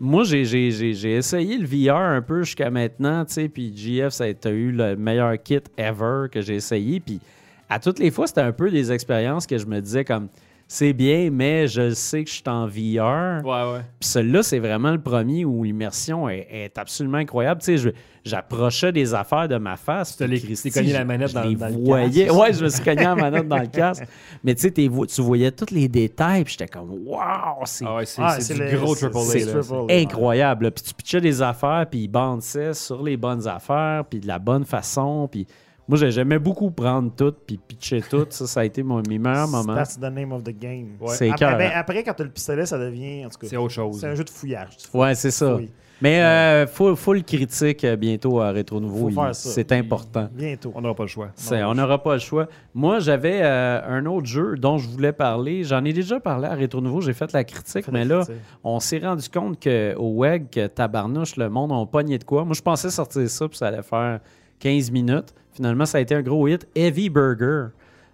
[0.00, 3.72] moi, j'ai- j'ai j'ai- j'ai essayé le VR un peu jusqu'à maintenant, tu sais, puis
[3.76, 7.20] GF, ça a été eu le meilleur kit ever que j'ai essayé, puis
[7.68, 10.28] à toutes les fois, c'était un peu des expériences que je me disais comme,
[10.66, 13.44] c'est bien, mais je sais que je suis en VR.
[13.44, 13.80] Ouais, ouais.
[14.00, 17.60] Puis celui-là, c'est vraiment le premier où l'immersion est, est absolument incroyable.
[17.60, 17.90] Tu sais, je-
[18.24, 20.16] j'approchais des affaires de ma face.
[20.16, 22.26] puis les- Christy, t'es cogné la je- manette je dans- les dans le voyais.
[22.26, 22.40] casque.
[22.40, 24.04] Ouais, je me suis cogné la manette dans le casque.
[24.44, 24.88] Mais tu sais, tu
[25.22, 28.54] voyais tous les détails, puis j'étais comme, waouh, c'est Ah ouais, c'est Ah, c'est c'est
[28.54, 29.84] du le- gros c'est- triple A.
[29.88, 30.70] c'est incroyable.
[30.72, 34.38] Puis tu pitchais des affaires, puis ils bandissaient sur les bonnes affaires, puis de la
[34.38, 35.28] bonne façon.
[35.30, 35.46] Puis
[35.88, 38.26] moi, j'ai- j'aimais beaucoup prendre tout, puis pitcher tout.
[38.30, 39.74] Ça, ça a été mon, mes meilleurs moments.
[39.74, 40.96] That's the name of the game.
[41.00, 41.14] Ouais.
[41.14, 43.26] C'est Après, ben, après, quand t'as le pistolet, ça devient.
[43.26, 43.98] En tout cas, C'est autre chose.
[44.00, 44.76] c'est un jeu de fouillage.
[44.76, 45.58] Tu Ouais, c'est ça.
[46.02, 49.08] Mais euh, full, full critique euh, bientôt à Rétro Faut Nouveau.
[49.10, 49.48] il- faire ça.
[49.50, 50.28] C'est important.
[50.32, 50.72] Bientôt.
[50.74, 51.28] On n'aura pas le choix.
[51.36, 52.48] C'est- on n'aura pas le choix.
[52.74, 55.62] Moi, j'avais euh, un autre jeu dont je voulais parler.
[55.62, 57.00] J'en ai déjà parlé à Rétro Nouveau.
[57.00, 58.24] J'ai fait la critique, mais la là,
[58.64, 62.44] on s'est rendu compte qu'au WEG, que tabarnouche, le monde a pogné de quoi.
[62.44, 64.18] Moi, je pensais sortir ça, puis ça allait faire
[64.58, 65.32] 15 minutes.
[65.54, 66.66] Finalement, ça a été un gros hit.
[66.74, 67.68] Heavy Burger.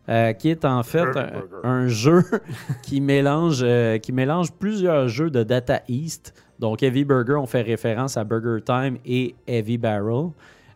[0.09, 1.31] euh, qui est en fait un,
[1.63, 2.23] un jeu
[2.83, 6.35] qui mélange, euh, qui mélange plusieurs jeux de Data East.
[6.59, 10.31] Donc, Heavy Burger, on fait référence à Burger Time et Heavy Barrel.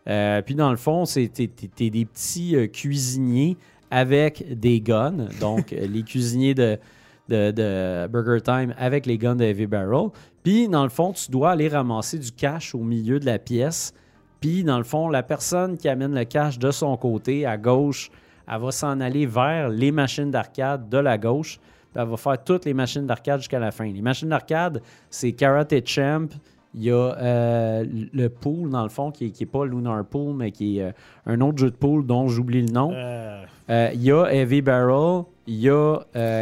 [0.07, 3.57] Euh, puis, dans le fond, c'est t'es- t'es- t'es des petits cuisiniers
[3.91, 5.27] avec des guns.
[5.41, 6.77] Donc, les cuisiniers de,
[7.27, 10.09] de, de Burger Time avec les guns de Heavy Barrel.
[10.43, 13.93] Puis, dans le fond, tu dois aller ramasser du cash au milieu de la pièce.
[14.45, 18.11] Puis, dans le fond, la personne qui amène le cash de son côté, à gauche,
[18.47, 21.57] elle va s'en aller vers les machines d'arcade de la gauche.
[21.91, 23.85] Puis elle va faire toutes les machines d'arcade jusqu'à la fin.
[23.91, 26.27] Les machines d'arcade, c'est Karate Champ.
[26.75, 30.51] Il y a euh, le pool, dans le fond, qui n'est pas Lunar Pool, mais
[30.51, 30.91] qui est euh,
[31.25, 32.91] un autre jeu de pool dont j'oublie le nom.
[32.93, 36.01] Euh, Il y a Heavy Barrel, il y a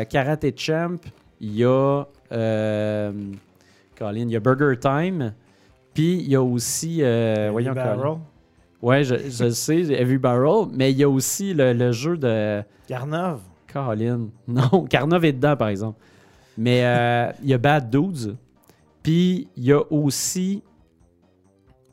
[0.09, 0.97] Karate Champ,
[1.39, 2.03] il y a.
[2.29, 5.31] Colin, il y a Burger Time.
[5.93, 6.99] Puis il y a aussi.
[7.01, 8.17] euh, voyons, Barrel.
[8.81, 12.17] Ouais, je, je le sais, Heavy Barrel, mais il y a aussi le, le jeu
[12.17, 12.61] de.
[12.87, 13.39] Carnov.
[13.71, 14.27] Colin.
[14.47, 15.99] Non, Carnov est dedans, par exemple.
[16.57, 18.35] Mais euh, il y a Bad Dudes.
[19.01, 20.61] Puis il y a aussi.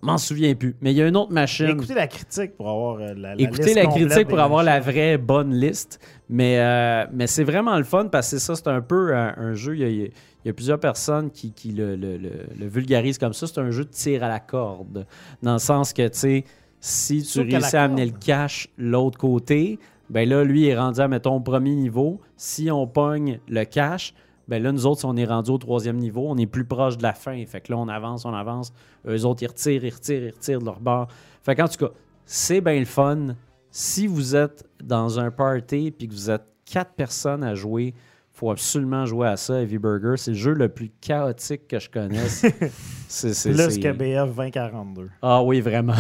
[0.03, 0.75] M'en souviens plus.
[0.81, 1.69] Mais il y a une autre machine.
[1.69, 4.81] Écoutez la critique pour avoir euh, la, la Écoutez liste la critique pour avoir la
[4.81, 6.01] vraie bonne liste.
[6.31, 9.53] Mais, euh, mais c'est vraiment le fun parce que ça, c'est un peu un, un
[9.53, 9.77] jeu.
[9.77, 10.09] Il y, a,
[10.45, 13.47] il y a plusieurs personnes qui, qui le, le- le- le vulgarisent comme ça.
[13.47, 15.07] C'est un jeu de tir à la corde.
[15.43, 16.45] Dans le sens que, tu sais,
[16.81, 21.09] si tu réussis à amener le cash l'autre côté, ben là, lui est rendu à,
[21.09, 22.21] mettons, au premier niveau.
[22.37, 24.15] Si on pogne le cash,
[24.49, 26.97] ben là, nous autres, si on est rendu au troisième niveau, on est plus proche
[26.97, 27.45] de la fin.
[27.47, 28.73] Fait que là, on avance, on avance.
[29.07, 31.07] Eux autres, ils retirent, ils retirent, ils retirent de leur bord.
[31.43, 31.93] Fait qu'en tout cas,
[32.25, 33.37] c'est bien le fun.
[33.71, 37.95] Si vous êtes dans un party puis que vous êtes quatre personnes à jouer,
[38.41, 40.15] faut absolument jouer à ça, Heavy Burger.
[40.17, 42.47] C'est le jeu le plus chaotique que je connaisse.
[43.09, 45.11] c'est, c'est, Plus que BF 2042.
[45.21, 45.93] Ah oui, vraiment.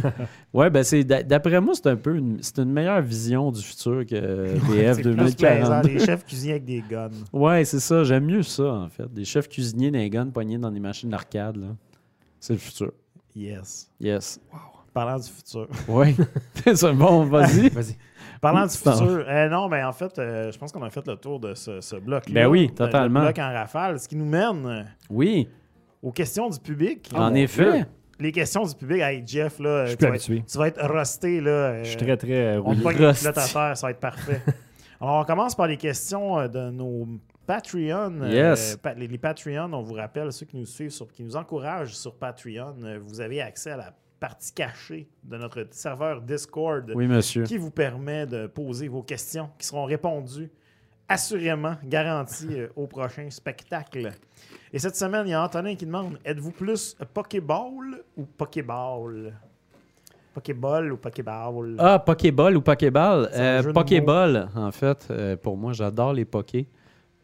[0.52, 3.62] ouais, ben c'est d'a- d'après moi, c'est un peu une, c'est une meilleure vision du
[3.62, 5.88] futur que BF C'est plus plaisant, 2042.
[5.88, 7.08] les chefs cuisiniers avec des guns.
[7.32, 8.04] Ouais, c'est ça.
[8.04, 9.10] J'aime mieux ça, en fait.
[9.10, 11.68] Des chefs cuisiniers d'un gun poignés dans des machines d'arcade, là.
[12.38, 12.92] C'est le futur.
[13.34, 13.90] Yes.
[13.98, 14.38] Yes.
[14.92, 15.68] Parlant du futur.
[15.88, 16.14] Ouais.
[16.74, 17.70] c'est bon, vas-y.
[17.70, 17.96] Vas-y.
[18.40, 21.16] Parlant du futur, euh, non, mais en fait, euh, je pense qu'on a fait le
[21.16, 22.32] tour de ce, ce bloc-là.
[22.34, 23.20] Ben oui, Le- totalement.
[23.20, 25.48] Le bloc en rafale, ce qui nous mène euh, Oui,
[26.02, 27.08] aux questions du public.
[27.14, 27.72] en mon effet.
[27.72, 27.84] Dieu.
[28.20, 30.44] Les questions du public, hey Jeff, là, Je suis tu, plus vas être, habitué.
[30.50, 31.40] tu vas être rusté.
[31.40, 34.40] Là, euh, Je suis très, très euh, on à terre, ça va être parfait.
[35.00, 37.06] Alors, on commence par les questions euh, de nos
[37.46, 38.20] Patreon.
[38.22, 38.76] euh, Yes.
[38.82, 41.94] pa- les, les Patreon, on vous rappelle, ceux qui nous suivent, sur- qui nous encouragent
[41.94, 47.06] sur Patreon, euh, vous avez accès à la partie cachée de notre serveur Discord Oui,
[47.06, 47.44] monsieur.
[47.44, 50.50] qui vous permet de poser vos questions qui seront répondues
[51.08, 54.10] assurément, garanties euh, au prochain spectacle.
[54.72, 59.32] Et cette semaine, il y a Antonin qui demande êtes-vous plus Pokéball ou Pokéball?
[60.34, 61.76] Pokéball ou Pokéball?
[61.78, 63.30] Ah, Pokéball ou Pokéball?
[63.32, 65.08] Euh, Pokéball, en fait.
[65.10, 66.66] euh, pour moi, j'adore les Pokés.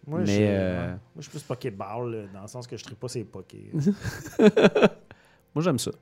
[0.07, 0.89] Moi, mais, je, euh, ouais.
[0.89, 3.71] Moi, je suis plus Pokéball, dans le sens que je ne pas ces Poké.
[5.55, 5.93] Moi, j'aime ça.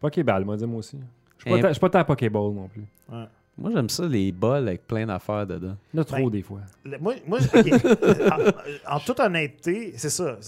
[0.00, 0.96] Pokéball, moi, dis moi aussi.
[1.38, 1.62] Je suis Eh.
[1.62, 2.84] pas pas tant Pokéball non plus.
[3.10, 3.24] Ouais.
[3.58, 5.76] Moi, j'aime ça, les bols avec plein d'affaires dedans.
[5.92, 6.60] Il y en a trop Ben, des fois.
[6.84, 7.38] Le- Moi, moi,
[8.88, 10.38] en, en toute honnêteté, c'est ça.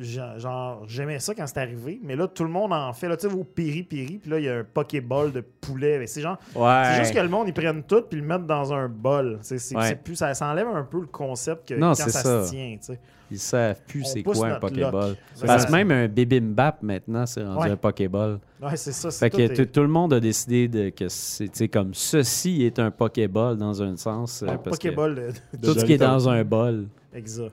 [0.00, 3.08] Genre, j'aimais ça quand c'est arrivé, mais là, tout le monde en fait.
[3.08, 5.98] Là, tu sais, vos piri-piri, puis là, il y a un Pokéball de poulet.
[5.98, 6.82] Mais C'est genre, Ouais.
[6.84, 9.38] c'est juste que le monde, ils prennent tout puis ils le mettent dans un bol.
[9.42, 9.94] C'est, c'est- Ouais.
[9.96, 12.44] plus, ça, ça enlève un peu le concept que Non, quand ça, ça.
[12.46, 12.76] se tient.
[12.80, 13.00] tu sais.
[13.30, 15.16] Ils savent plus c'est quoi un Pokéball.
[15.44, 17.70] Parce que même un bibimbap, maintenant, c'est rendu Ouais.
[17.72, 18.38] un Pokéball.
[18.62, 19.10] Ouais, c'est ça.
[19.10, 22.78] Fait tout que tout, tout le monde a décidé de, que c'est comme ceci est
[22.78, 24.42] un Pokéball dans un sens.
[24.42, 26.86] euh, un parce que Pokéball de, de tout ce qui est dans un bol.
[27.14, 27.52] Exact.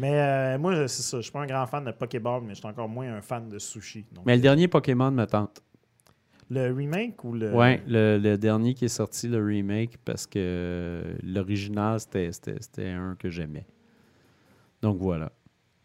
[0.00, 1.18] Mais euh, moi, je- c'est ça.
[1.18, 3.48] Je suis pas un grand fan de Pokéball, mais je suis encore moins un fan
[3.48, 4.06] de sushi.
[4.12, 5.62] Donc, Mais le dernier Pokémon me tente.
[6.48, 7.52] Le remake ou le.
[7.54, 12.30] Ouais, le, le dernier qui est sorti, le remake, parce que euh, l'original, c'était-
[12.88, 13.66] un que j'aimais.
[14.82, 15.30] Donc voilà.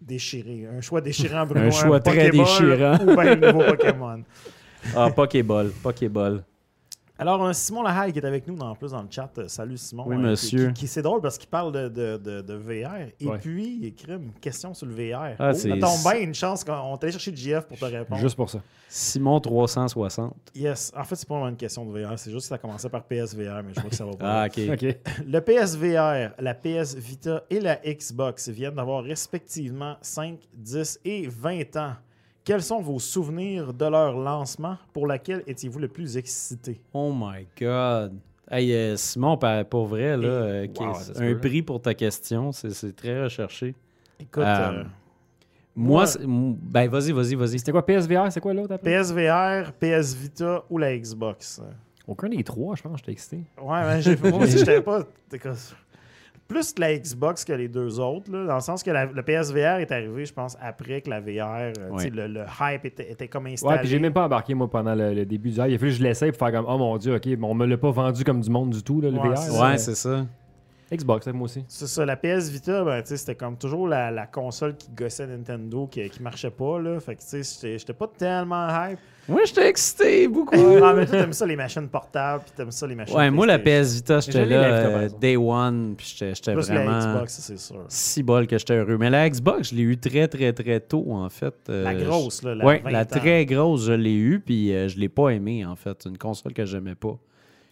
[0.01, 0.65] Déchiré.
[0.65, 1.65] Un choix déchirant, Bruno.
[1.67, 2.97] Un choix très Pokéball déchirant.
[3.01, 4.23] Ou bien le nouveau Pokémon?
[4.95, 6.43] Ah, Pokéball, Pokéball.
[7.17, 9.29] Alors, un Simon Lahaye qui est avec nous dans, en plus dans le chat.
[9.37, 10.03] Euh, Salut Simon.
[10.05, 10.67] Oui, Euh, qui- monsieur.
[10.67, 13.07] Qui, qui- c'est drôle parce qu'il parle de, de, de, de VR.
[13.21, 13.37] Et Ouais.
[13.37, 15.35] puis, il écrit une question sur le VR.
[15.39, 18.19] Ah, Oh, c'est- ça tombe bien, une chance qu'on t'allait chercher JF pour te répondre.
[18.19, 18.59] Juste pour ça.
[18.89, 20.35] Simon 360.
[20.55, 20.91] Yes.
[20.95, 22.19] En fait, c'est pas vraiment une question de VR.
[22.19, 24.43] C'est juste que ça commençait par PSVR, mais je vois que ça va pas.
[24.43, 24.59] Ah, ok.
[24.73, 24.97] OK.
[25.25, 31.75] Le PSVR, la PS Vita et la Xbox viennent d'avoir respectivement 5, 10 et 20
[31.77, 31.93] ans.
[32.45, 34.77] Quels sont vos souvenirs de leur lancement?
[34.93, 36.79] Pour laquelle étiez-vous le plus excité?
[36.93, 38.13] Oh my God.
[38.51, 39.35] Hey, euh, Simon,
[39.67, 41.35] pour vrai, là, euh, wow, un là.
[41.39, 43.73] prix pour ta question, c'est très recherché.
[44.19, 44.83] Écoute, Euh, euh,
[45.75, 47.57] Moi, ben vas-y, vas-y, vas-y.
[47.57, 48.31] C'était quoi PSVR?
[48.31, 48.91] C'est quoi l'autre après?
[48.91, 51.59] PSVR, PS Vita ou la Xbox?
[52.07, 52.99] Aucun des trois, je pense.
[52.99, 53.37] J'étais excité.
[53.59, 54.99] Ouais, mais j'ai moi aussi, j'étais pas.
[56.47, 59.79] Plus la Xbox que les deux autres, là, dans le sens que la- le PSVR
[59.79, 61.27] est arrivé, je pense, après que la VR.
[61.59, 62.09] euh, Ouais.
[62.11, 63.73] le, le hype était, était comme installé.
[63.73, 65.67] Ouais, puis j'ai même pas embarqué, moi, pendant le, le début du VR.
[65.67, 67.55] Il a fallu que je l'essaye pour faire comme, oh mon dieu, OK, mais on
[67.55, 69.61] me l'a pas vendu comme du monde du tout, là, le Ouais, VR.
[69.63, 70.25] Ouais, c'est ça.
[70.93, 71.65] Xbox, moi aussi.
[71.67, 74.87] C'est ça, la PS Vita, ben, tu sais, c'était comme toujours la, la console qui
[74.95, 76.79] gossait Nintendo, qui, qui marchait pas.
[76.79, 76.99] Là.
[76.99, 78.99] Fait que tu sais, j'étais- pas tellement hype.
[79.27, 80.55] Moi, j'étais excité beaucoup.
[80.83, 83.17] Ah, mais toi, t'aimes ça les machines portables, puis t'aimes ça les machines.
[83.17, 83.57] Ouais, moi, la.
[83.57, 87.83] PS Vita, j'étais là, euh, day one, puis j'étais vraiment la Xbox, ça, c'est sûr.
[87.87, 88.97] si bol que j'étais heureux.
[88.99, 91.55] Mais la Xbox, je l'ai eu très, très, très tôt, en fait.
[91.69, 93.05] Euh, La grosse, là, la ouais, 20 la ans.
[93.05, 95.97] très grosse, je l'ai eu, puis euh, je l'ai pas aimée, en fait.
[96.03, 97.17] C'est une console que j'aimais pas.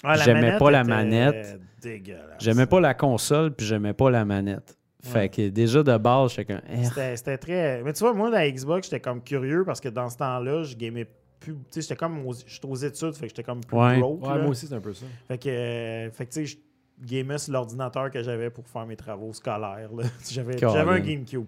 [0.04, 1.60] La j'aimais pas la était manette.
[1.84, 2.38] Dégueulasse.
[2.40, 4.78] J'aimais pas la console, puis j'aimais pas la manette.
[5.02, 5.30] Fait Ouais.
[5.30, 6.62] que déjà de base, comme...
[6.72, 7.84] Eh, C'était c'était très.
[7.84, 10.76] Mais tu vois, moi, la Xbox, j'étais comme curieux parce que dans ce temps-là, je
[10.78, 11.06] gamais
[11.42, 11.56] plus.
[11.56, 12.26] Tu sais, j'étais comme.
[12.26, 14.00] aux- J'étais aux études, fait que j'étais comme plus Ouais.
[14.00, 14.22] broke.
[14.26, 14.38] Ouais, là.
[14.40, 15.06] moi aussi, c'est un peu ça.
[15.28, 16.58] Fait que, euh, fait que tu sais,
[17.02, 19.90] je gamais sur l'ordinateur que j'avais pour faire mes travaux scolaires.
[19.94, 20.04] là.
[20.32, 21.48] J'avais un GameCube.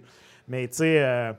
[0.50, 1.32] Mais tu sais, euh,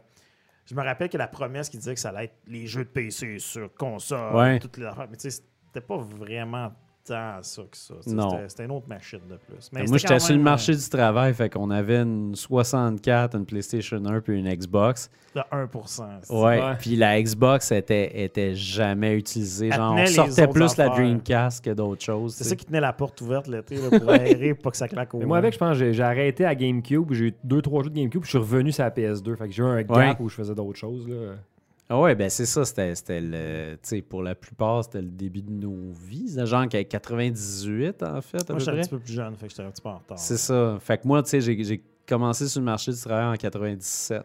[0.65, 2.89] je me rappelle que la promesse qui disait que ça allait être les jeux de
[2.89, 4.59] PC sur console, Ouais.
[4.59, 5.07] toutes les affaires.
[5.11, 6.73] Mais tu sais, c'était pas vraiment
[7.07, 7.95] tant ça que ça.
[8.03, 8.29] Tu sais, Non.
[8.49, 9.71] C'était une autre machine de plus.
[9.73, 14.05] Mais Moi, j'étais sur le marché du travail, fait qu'on avait une 64, une PlayStation
[14.05, 15.11] 1 puis une Xbox.
[15.37, 16.05] euh, De 1%.
[16.23, 16.61] c'est- Ouais.
[16.61, 16.75] Ouais.
[16.79, 19.71] Puis la Xbox était, était jamais utilisée.
[19.71, 20.89] Genre, on sortait plus la.
[20.89, 22.35] Dreamcast que d'autres choses.
[22.35, 25.13] C'est ça qui tenait la porte ouverte l'été pour aérer pour pas que ça claque
[25.15, 27.13] au Mais moi, avec, je pense, j'ai j'ai arrêté à GameCube.
[27.13, 28.21] J'ai eu deux, trois jeux de GameCube.
[28.23, 29.37] puis Je suis revenu sur la PS2.
[29.37, 30.17] Fait que j'ai eu un gap Ouais.
[30.21, 31.07] où je faisais d'autres choses.
[31.09, 31.35] Là.
[31.89, 33.75] Ah ouais, ben c'est ça, c'était c'était le.
[33.77, 36.31] Tu sais, pour la plupart, c'était le début de nos vies.
[36.31, 39.47] C'est Genre qu'à 98, en fait, à Moi, j'étais un petit peu plus jeune, fait
[39.47, 40.19] que j'étais un petit peu en retard.
[40.19, 40.79] C'est ça.
[40.81, 44.23] Fait que moi, tu sais, j'ai- commencé sur le marché du travail en 97.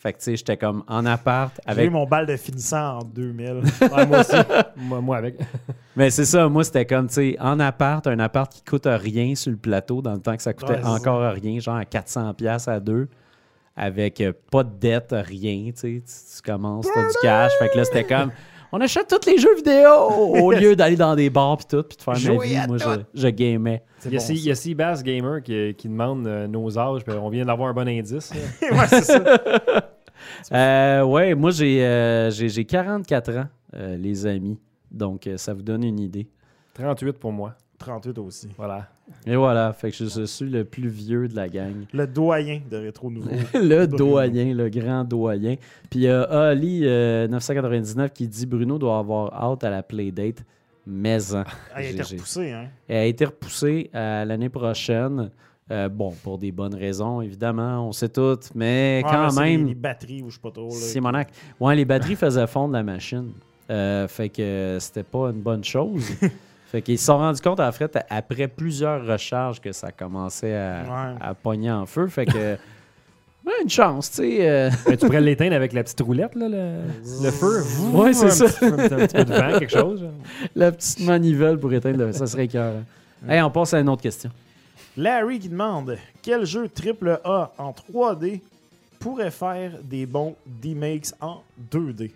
[0.00, 1.90] Fait que, tu sais, j'étais comme en appart J'ai eu avec.
[1.90, 3.62] mon bal de finissant en 2000.
[3.80, 4.36] Ouais, moi aussi.
[4.76, 5.34] moi, moi avec.
[5.96, 9.34] Mais c'est ça, moi, c'était comme, tu sais, en appart, un appart qui coûte rien
[9.34, 12.32] sur le plateau, dans le temps que ça coûtait Ouais, encore rien, genre à 400$
[12.34, 13.08] piastres à deux,
[13.78, 15.72] avec euh, pas de dette, rien, tu.
[15.72, 17.52] Tu, tu commences, t'as du cash.
[17.58, 18.32] Fait que là, c'était comme,
[18.72, 21.96] on achète tous les jeux vidéo au lieu d'aller dans des bars puis tout, puis
[21.96, 22.56] de faire ma Jouer vie.
[22.56, 22.84] à Moi, je,
[23.14, 23.82] je gamais.
[24.04, 27.14] Il y a, bon, y a Seabass Gamer qui, qui demande euh, nos âges, puis
[27.16, 28.32] on vient d'avoir un bon indice.
[28.62, 29.22] ouais, c'est ça.
[30.52, 34.58] Euh, ouais, moi, j'ai euh, j'ai- j'ai 44 ans, euh, les amis.
[34.90, 36.28] Donc, euh, ça vous donne une idée.
[36.74, 37.54] 38 pour moi.
[37.78, 38.48] 38 aussi.
[38.56, 38.88] Voilà.
[39.26, 41.74] Et voilà, fait que je, je suis le plus vieux de la gang.
[41.92, 43.30] Le doyen de Rétro Nouveau.
[43.54, 45.54] le doyen, le grand doyen.
[45.88, 49.82] Puis il y a Ali euh, 999 qui dit Bruno doit avoir hâte à la
[49.82, 50.44] playdate
[50.86, 51.44] maison.
[51.74, 52.66] Ah, il a été J'ai- j'ai- repoussé, hein?
[52.88, 55.30] Elle a été repoussée à l'année prochaine.
[55.70, 59.60] Euh, bon, pour des bonnes raisons, évidemment, on sait toutes, mais Ouais, quand mais même,
[59.64, 60.70] Les, les batteries ou je sais pas trop.
[60.70, 61.28] Simonac.
[61.60, 63.32] Ouais, les batteries faisaient fondre la machine.
[63.70, 66.02] Euh, fait que c'était pas une bonne chose.
[66.70, 70.82] fait qu'ils se sont rendus compte, en fait, après plusieurs recharges, que ça commençait à,
[70.82, 71.14] Ouais.
[71.20, 72.06] à pogner en feu.
[72.08, 72.52] Fait que.
[73.46, 74.48] ouais, une chance, tu sais.
[74.48, 76.82] euh, Ben, tu pourrais l'éteindre avec la petite roulette, là, le,
[77.24, 77.62] le feu.
[77.92, 78.44] Ouais, c'est un ça.
[78.46, 78.76] petit- Un,
[79.06, 80.04] petit peu de vent, quelque chose.
[80.54, 82.12] la petite manivelle pour éteindre le.
[82.12, 82.74] Ça serait cœur.
[83.28, 84.30] Hey, on passe à une autre question.
[84.96, 88.40] Larry qui demande quel jeu triple A en 3D
[88.98, 91.38] pourrait faire des bons D-Makes en
[91.72, 92.10] 2D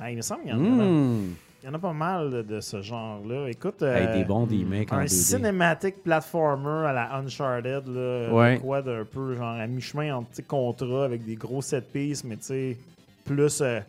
[0.00, 1.34] Ah, Il me semble qu'il y, en a- Hmm.
[1.62, 3.48] Il y en a pas mal de, de ce genre-là.
[3.48, 4.46] Écoute, Hey, euh, des bons
[4.92, 5.08] en un 2D.
[5.08, 8.56] cinématique platformer à la Uncharted, là, Ouais.
[8.56, 11.92] de quoi d'un peu genre à mi-chemin entre tu sais, contrat avec des gros set
[11.92, 12.76] pieces, mais tu sais,
[13.24, 13.60] plus.
[13.60, 13.80] euh,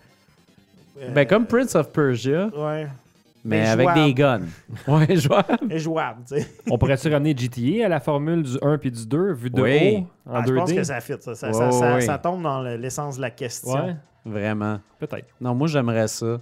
[1.01, 2.87] euh, Ben, comme Prince of Persia, Ouais.
[3.45, 4.41] mais Mais avec des guns.
[4.87, 5.57] Ouais, jouable.
[5.71, 6.47] Et jouable, tu sais.
[6.69, 10.05] On pourrait-tu ramener GTA à la formule du 1 puis du 2, vu de Oui.
[10.25, 10.55] haut, en Ah, je 2D?
[10.57, 11.13] pense que ça fit.
[11.21, 12.01] Ça, ça, ça- ça- ouais.
[12.01, 13.73] ça tombe dans le- l'essence de la question.
[13.85, 13.95] Ouais,
[14.25, 14.79] Vraiment.
[14.99, 15.27] peut-être.
[15.39, 16.37] Non, moi, j'aimerais ça.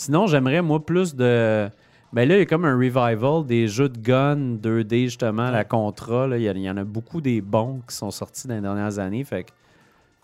[0.00, 1.68] Sinon, j'aimerais, moi, plus de.
[2.12, 5.64] Ben là, il y a comme un revival des jeux de gun 2D, justement, la
[5.64, 6.28] Contra.
[6.28, 6.36] là.
[6.38, 8.60] Il y, a- il y en a beaucoup des bons qui sont sortis dans les
[8.60, 9.24] dernières années.
[9.24, 9.50] Fait que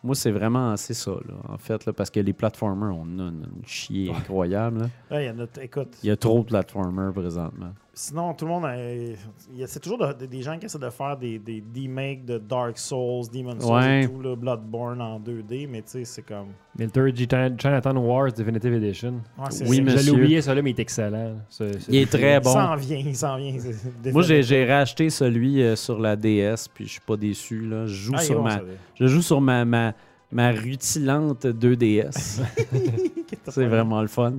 [0.05, 3.23] moi, c'est vraiment assez ça, là, en fait, là, parce que les platformers, on a
[3.23, 4.79] une, une chier incroyable.
[4.83, 4.87] là.
[5.17, 7.73] Ouais, il y en a- écoute, Il y a trop de platformers présentement.
[7.95, 8.65] Sinon, tout le monde.
[8.67, 9.17] a- il
[9.57, 12.39] y a- C'est toujours de- des gens qui essaient de faire des, des remakes de
[12.39, 14.03] Dark Souls, Demon Souls Ouais.
[14.05, 16.49] et tout, là, Bloodborne en 2D, mais tu sais, c'est comme.
[16.79, 19.13] Military Chin- Chinatown Wars Definitive Edition.
[19.39, 19.99] Ouais, Oui, monsieur.
[19.99, 21.37] J'allais oublier ça là, mais il est excellent.
[21.49, 22.53] Ce- ce- Il est très Il bon.
[22.53, 23.53] s'en vient, il s'en vient.
[24.13, 27.61] Moi, j'ai racheté celui euh, sur la DS, puis je suis pas déçu.
[27.61, 27.87] Là.
[27.87, 28.61] Je joue Ah, il sur bon, ma,
[28.97, 29.93] je joue sur ma, ma,
[30.33, 32.41] ma rutilante 2DS.
[33.49, 34.35] C'est vraiment le fun.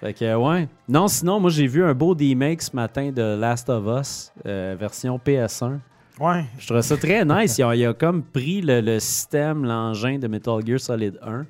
[0.00, 0.68] Fait que, ouais.
[0.88, 4.74] Non, sinon, moi, j'ai vu un beau remake ce matin de Last of Us, euh,
[4.78, 5.78] version PS1.
[6.18, 6.44] Ouais.
[6.58, 7.58] Je trouve ça très nice.
[7.58, 11.42] Il a, il a comme pris le, le système, l'engin de Metal Gear Solid 1,
[11.42, 11.48] puis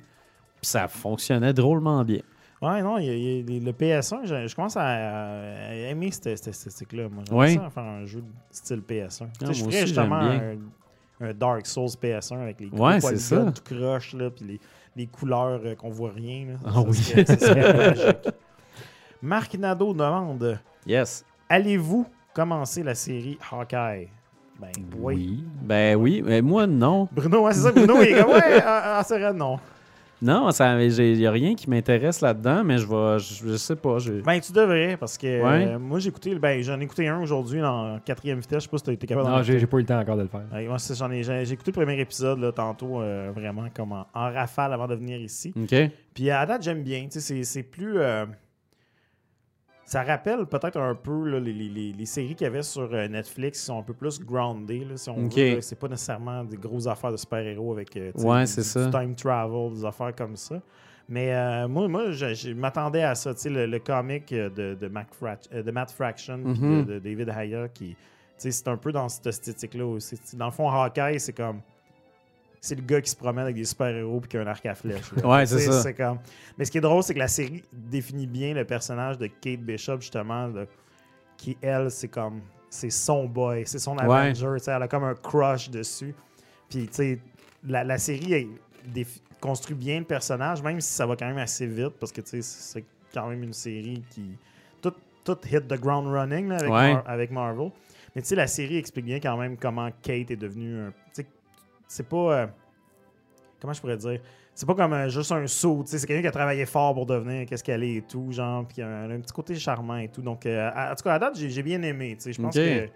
[0.63, 2.21] ça fonctionnait drôlement bien.
[2.61, 3.09] Ouais, non, il
[3.49, 7.09] il le PS1, je, je commence à, à aimer cette, cette esthétique-là.
[7.09, 7.55] Moi, j'aimerais Ouais.
[7.55, 9.07] ça faire un jeu de style PS1.
[9.07, 10.59] Tu sais, moi je aussi, ferais justement j'aime
[11.21, 14.59] un, un Dark Souls PS1 avec les gros Ouais, polygones tout croche, là, puis les,
[14.95, 16.47] les couleurs euh, qu'on voit rien.
[16.47, 16.53] Là.
[16.65, 16.95] Ah oui.
[16.95, 18.29] serait- ça serait magique.
[19.21, 21.23] Marc Nadeau demande Yes.
[21.49, 24.09] Allez-vous commencer la série Hawkeye?
[24.59, 25.43] Ben oui.
[25.61, 27.07] Ben oui, mais moi, non.
[27.11, 27.71] Bruno, c'est ça.
[27.71, 29.59] Bruno, il est comme Ouais, ah, c'est vrai, non.
[30.21, 33.17] Non, il n'y a rien qui m'intéresse là-dedans, mais je vais.
[33.19, 33.97] Je, je sais pas.
[34.23, 35.65] Ben, tu devrais, parce que Ouais.
[35.67, 38.59] euh, moi, j'ai écouté, ben, j'en ai écouté un aujourd'hui en quatrième vitesse.
[38.59, 40.21] Je sais pas si tu été capable Non, j'ai pas eu le temps encore de
[40.23, 40.43] le faire.
[40.53, 43.93] Ouais, moi, j'en ai, j'ai j'ai écouté le premier épisode là, tantôt, euh, vraiment comme
[43.93, 45.53] en, en rafale avant de venir ici.
[45.55, 45.75] OK.
[46.13, 47.03] Puis à date, j'aime bien.
[47.05, 47.97] Tu sais, c'est- c'est plus.
[47.97, 48.25] euh,
[49.91, 53.07] ça rappelle peut-être un peu là, les, les- les- séries qu'il y avait sur euh,
[53.09, 55.35] Netflix qui sont un peu plus groundées, là, si on Ok.
[55.35, 55.55] veut.
[55.55, 55.61] là.
[55.61, 58.89] C'est pas nécessairement des grosses affaires de super-héros avec euh, Ouais, du- ça.
[58.89, 60.61] time travel, des affaires comme ça.
[61.09, 63.33] Mais euh, moi, moi je, je m'attendais à ça.
[63.43, 65.07] Le, le comic euh, de, de, Mac
[65.53, 66.85] de Matt Fraction Mhm.
[66.85, 67.95] de, de David Haya qui.
[68.37, 70.17] C'est un peu dans cette esthétique-là aussi.
[70.35, 71.59] Dans le fond, Hawkeye, c'est comme
[72.63, 74.75] c'est le gars qui se promène avec des super-héros puis qui a un arc à
[74.75, 75.11] flèche.
[75.15, 75.27] là.
[75.27, 75.81] Ouais, c'est ça.
[75.81, 76.19] c'est comme...
[76.57, 79.61] Mais ce qui est drôle, c'est que la série définit bien le personnage de Kate
[79.61, 80.65] Bishop, justement, là,
[81.37, 82.41] qui, elle, c'est comme...
[82.69, 84.03] C'est son boy, c'est son Ouais.
[84.03, 84.47] Avenger.
[84.59, 86.13] tu sais, Elle a comme un crush dessus.
[86.69, 87.19] Puis, tu sais,
[87.67, 88.47] la, la série elle,
[88.93, 92.21] défi- construit bien le personnage, même si ça va quand même assez vite, parce que,
[92.21, 94.37] tu sais, c'est quand même une série qui...
[94.83, 94.93] Tout,
[95.25, 96.93] tout hit the ground running là, avec, Ouais.
[96.93, 97.71] Mar- avec Marvel.
[98.15, 100.93] Mais, tu sais, la série explique bien quand même comment Kate est devenue un...
[101.91, 102.17] c'est pas.
[102.41, 102.47] euh,
[103.59, 104.19] comment je pourrais dire?
[104.53, 106.93] C'est pas comme euh, juste un saut, tu sais, c'est quelqu'un qui a travaillé fort
[106.93, 110.09] pour devenir qu'est-ce qu'elle est et tout, genre, puis un, un petit côté charmant et
[110.09, 110.21] tout.
[110.21, 112.33] Donc, euh, à- en tout cas, à date, j'ai bien aimé, tu sais.
[112.33, 112.89] Je pense que.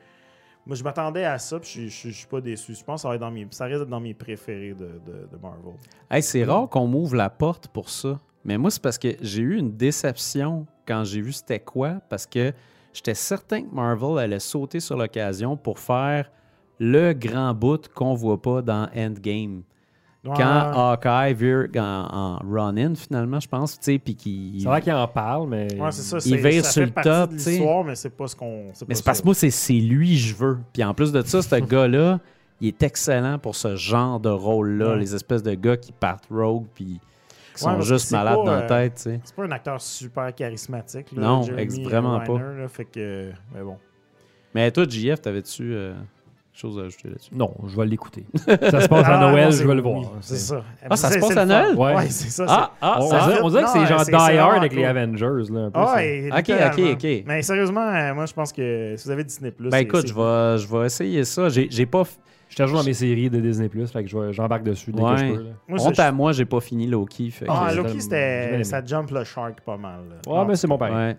[0.68, 2.74] Moi, je m'attendais à ça, puis je, je, je suis pas déçu.
[2.74, 5.00] Je pense que ça, va être dans mes, ça risque d'être dans mes préférés de,
[5.06, 5.74] de, de Marvel.
[6.10, 8.20] Hey, c'est rare qu'on m'ouvre la porte pour ça.
[8.44, 12.26] Mais moi, c'est parce que j'ai eu une déception quand j'ai vu c'était quoi, parce
[12.26, 12.52] que
[12.94, 16.32] j'étais certain que Marvel allait sauter sur l'occasion pour faire
[16.80, 19.64] le grand bout qu'on voit pas dans Endgame.
[20.24, 20.34] Ouais.
[20.36, 24.60] Quand Hawkeye vire en, en run-in, finalement, je pense, tu sais, puis qu'il...
[24.60, 25.80] C'est vrai qu'il en parle, mais.
[25.80, 26.18] Ouais, c'est ça.
[26.26, 27.84] Il vire ça sur fait le top, tu sais.
[27.86, 28.64] mais c'est pas ce qu'on.
[28.66, 30.58] Mais pas c'est parce que moi, c'est c'est lui je veux.
[30.74, 32.20] Puis en plus de ça, ce gars-là,
[32.60, 34.94] il est excellent pour ce genre de rôle-là.
[34.94, 35.00] Ouais.
[35.00, 37.00] Les espèces de gars qui partent rogue puis
[37.54, 39.22] qui sont juste c'est malades pas, dans la euh, tête, tu sais.
[39.24, 41.12] C'est pas un acteur super charismatique.
[41.12, 42.34] Là, Non, Jeremy vraiment pas.
[42.34, 43.32] Renner, là, fait que.
[43.54, 43.78] Mais bon.
[44.56, 45.94] Mais toi, JF, t'avais-tu euh,
[46.60, 47.32] chose à ajouter là-dessus?
[47.34, 48.26] Non, je vais l'écouter.
[48.36, 50.04] ça se passe à Ah, Noël, je vais le voir.
[50.22, 50.64] C'est ça.
[50.90, 51.46] Ah, ça se passe à.
[51.46, 51.76] Noël?
[51.76, 51.96] Ouais.
[51.96, 52.46] Ouais, c'est ça.
[52.48, 54.86] Ah, ah, On, ça- dirait, on dirait que c'est genre Die Hard avec les.
[54.86, 55.52] Avengers.
[55.52, 57.24] Là, un peu, Ah, Ok, ok, ok.
[57.26, 59.70] Mais sérieusement, moi, je pense que si vous avez Disney Plus.
[59.70, 61.50] Ben écoute, je vais, je vais essayer ça.
[61.50, 62.04] J'ai j'ai pas.
[62.48, 65.18] Je te dans mes séries de Disney+, fait que j'embarque dessus dès que Ouais.
[65.18, 65.44] je peux.
[65.44, 65.50] là.
[65.68, 67.32] Moi, Honte à moi, j'ai pas fini Loki.
[67.32, 68.64] Fait que- Ah, Loki, c'était.
[68.64, 70.02] Ça jump le shark pas mal.
[70.10, 70.32] là.
[70.32, 70.96] Ouais, Ah, mais c'est bon pareil.
[70.96, 71.18] ouais.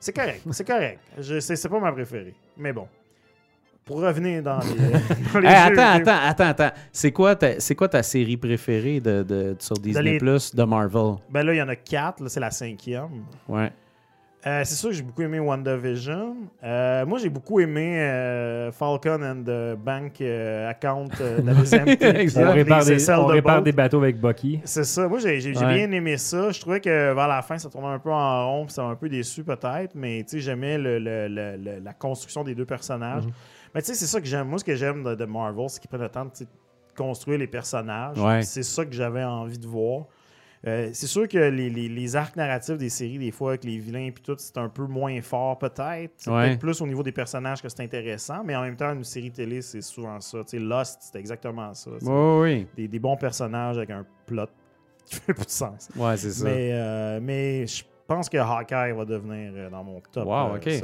[0.00, 0.98] C'est correct, c'est correct.
[1.18, 2.34] Je- c'est pas ma préférée.
[2.56, 2.86] Mais bon.
[3.84, 4.66] Pour revenir dans les.
[5.32, 6.70] dans les Hey, jeux attends, attends, attends, attends.
[6.92, 10.62] C'est quoi, ta- c'est quoi ta série préférée de, de- sur Disney les- Plus de
[10.62, 11.16] Marvel?
[11.28, 12.22] Ben là, il y en a quatre.
[12.22, 13.24] Là, c'est la cinquième.
[13.48, 13.72] Ouais.
[14.46, 16.34] Euh, c'est sûr que j'ai beaucoup aimé WandaVision.
[16.64, 21.52] Euh, moi, j'ai beaucoup aimé euh, Falcon and the Bank euh, Account euh, de la
[21.52, 22.46] deuxième Exact.
[22.48, 23.64] On répare, des, on de répare boat.
[23.64, 24.60] des bateaux avec Bucky.
[24.64, 25.08] C'est ça.
[25.08, 25.74] Moi, j'ai Ouais.
[25.74, 26.50] bien aimé ça.
[26.52, 28.94] Je trouvais que vers la fin, ça tournait un peu en rond, ça m'a un
[28.96, 32.64] peu déçu peut-être, mais tu sais, j'aimais le- le- le- le- la construction des deux
[32.64, 33.26] personnages.
[33.26, 33.32] Mhm.
[33.74, 34.48] Mais tu sais, c'est ça que j'aime.
[34.48, 36.30] Moi, ce que j'aime de, de Marvel, c'est qu'ils prennent le temps de
[36.96, 38.18] construire les personnages.
[38.18, 38.42] Ouais.
[38.42, 40.06] C'est ça que j'avais envie de voir.
[40.66, 43.78] Euh, c'est sûr que les, les- les arcs narratifs des séries, des fois, avec les
[43.78, 46.12] vilains et tout, c'est un peu moins fort, peut-être.
[46.18, 46.48] C'est Ouais.
[46.48, 49.30] peut-être plus au niveau des personnages que c'est intéressant, mais en même temps, une série
[49.30, 50.38] télé, c'est souvent ça.
[50.40, 51.92] Tu sais, Lost, c'était exactement ça.
[51.98, 52.66] C'est Ouais, oui.
[52.76, 54.44] Des, des bons personnages avec un plot
[55.06, 55.88] qui fait plus de sens.
[55.96, 56.44] Ouais, c'est ça.
[56.44, 57.82] Mais, euh, mais je
[58.14, 60.26] pense que Hawkeye va devenir euh, dans mon top.
[60.26, 60.68] Wow, ok.
[60.68, 60.80] Je,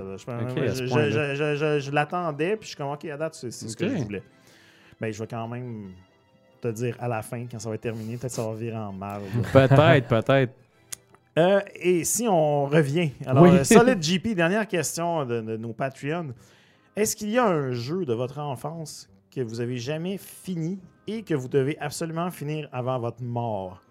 [0.86, 3.77] je- je- je- je- je l'attendais, puis je suis comme, OK, à date, c'est ce
[3.77, 4.23] que je voulais.
[5.01, 5.90] Ben, je vais quand même
[6.61, 8.93] te dire à la fin, quand ça va être terminé, peut-être ça va virer en
[8.93, 9.24] marde.
[9.53, 10.53] Peut-être, peut-être.
[11.39, 13.51] Euh, et si on revient, alors, Oui.
[13.51, 16.28] euh, Solid GP, dernière question de, de nos Patreons.
[16.97, 21.23] Est-ce qu'il y a un jeu de votre enfance que vous avez jamais fini et
[21.23, 23.82] que vous devez absolument finir avant votre mort?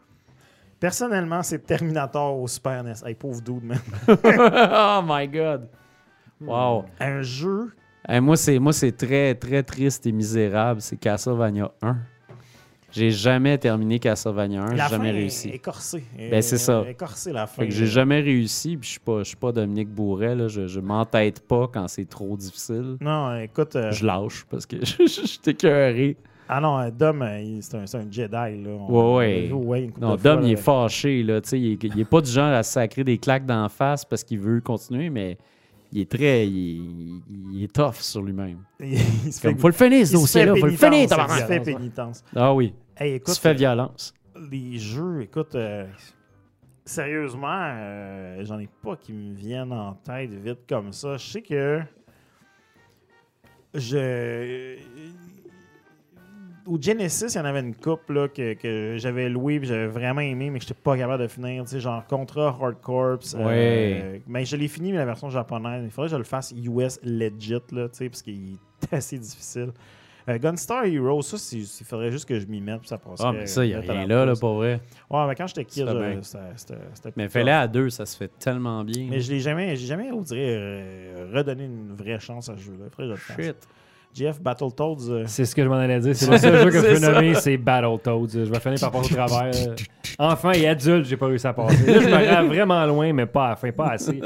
[0.80, 2.94] Personnellement, c'est Terminator au Super NES.
[3.06, 3.80] Hey, pauvre dude, man.
[4.08, 5.68] oh my God.
[6.42, 6.86] Wow.
[7.00, 7.72] Un jeu
[8.08, 10.80] Hey, moi, c'est moi, c'est très, très triste et misérable.
[10.82, 11.98] C'est Castlevania 1.
[12.92, 14.72] J'ai jamais terminé Castlevania 1.
[14.72, 15.50] J'ai jamais fin réussi.
[15.50, 16.04] est écorcée.
[16.18, 16.84] Ben, c'est ça.
[16.88, 17.64] Écorcée, la fin.
[17.64, 18.78] Fait que j'ai jamais réussi.
[18.78, 20.36] Puis je suis pas, je suis pas Dominique Bourret.
[20.36, 20.48] Là.
[20.48, 22.98] Je, je m'entête pas quand c'est trop difficile.
[23.02, 23.76] Non, écoute.
[23.76, 26.16] euh, Je lâche parce que je suis écœuré.
[26.48, 28.30] Ah non, euh, Dom, euh, il- c'est un, Jedi.
[28.32, 28.70] Là.
[28.88, 29.90] On- Ouais, ouais.
[29.98, 31.24] on Non, fois, Dom, il est fâché.
[31.24, 31.40] Là.
[31.52, 34.24] Il, est, il est pas du genre à se sacrer des claques d'en face parce
[34.24, 35.38] qu'il veut continuer, mais
[35.92, 36.48] il est très.
[36.48, 37.22] Il,
[37.54, 38.60] il est tough sur lui-même.
[38.80, 38.94] Il,
[39.26, 40.56] il se fait, Comme, faut le finir, il ce se fait dossier-là.
[40.56, 42.24] Faut le finir, Il se fait pénitence.
[42.36, 42.74] Ah oui.
[42.98, 44.14] Hey, Tu écoute, fais euh, violence.
[44.52, 45.86] les jeux, écoute, euh,
[46.86, 51.18] sérieusement, euh, j'en ai pas qui me viennent en tête vite comme ça.
[51.18, 51.82] Je sais que
[53.74, 54.78] je
[56.66, 59.88] au Genesis, il y en avait une coupe là, que, que j'avais loué et j'avais
[59.88, 61.64] vraiment aimé, mais que j'étais pas capable de finir.
[61.64, 63.20] Tu sais, genre Contra Hard Corps.
[63.36, 64.22] euh, Ouais.
[64.28, 65.84] mais je l'ai fini, mais la version japonaise.
[65.84, 69.18] Il faudrait que je le fasse US legit, là, tu sais, parce qu'il est assez
[69.18, 69.72] difficile.
[70.28, 73.28] Euh, Gunstar Hero, ça, il faudrait juste que je m'y mette, puis ça passerait.
[73.30, 74.82] Ah, mais ça, il n'y a rien là, là, pour vrai.
[75.08, 76.20] Ouais, mais quand j'étais kid, bien.
[76.24, 79.06] c'était- Mais fais-le à deux, ça se fait tellement bien.
[79.08, 82.62] Mais je l'ai jamais, j'ai jamais, on dirait, euh, redonné une vraie chance à ce
[82.64, 82.86] jeu-là.
[82.88, 83.46] Il faudrait que je le fasse.
[83.46, 83.68] Shit.
[84.16, 86.16] Jeff, Battletoads, euh, C'est ce que je m'en allais dire.
[86.16, 87.12] C'est le seul jeu que je peux ça.
[87.12, 88.28] nommer, c'est Battletoads.
[88.34, 89.52] Je vais finir par passer au travers.
[89.54, 89.76] euh.
[90.18, 91.86] Enfant et adulte, j'ai pas réussi à passer.
[91.86, 94.22] Là, je me rends vraiment loin, mais pas à la fin, pas assez.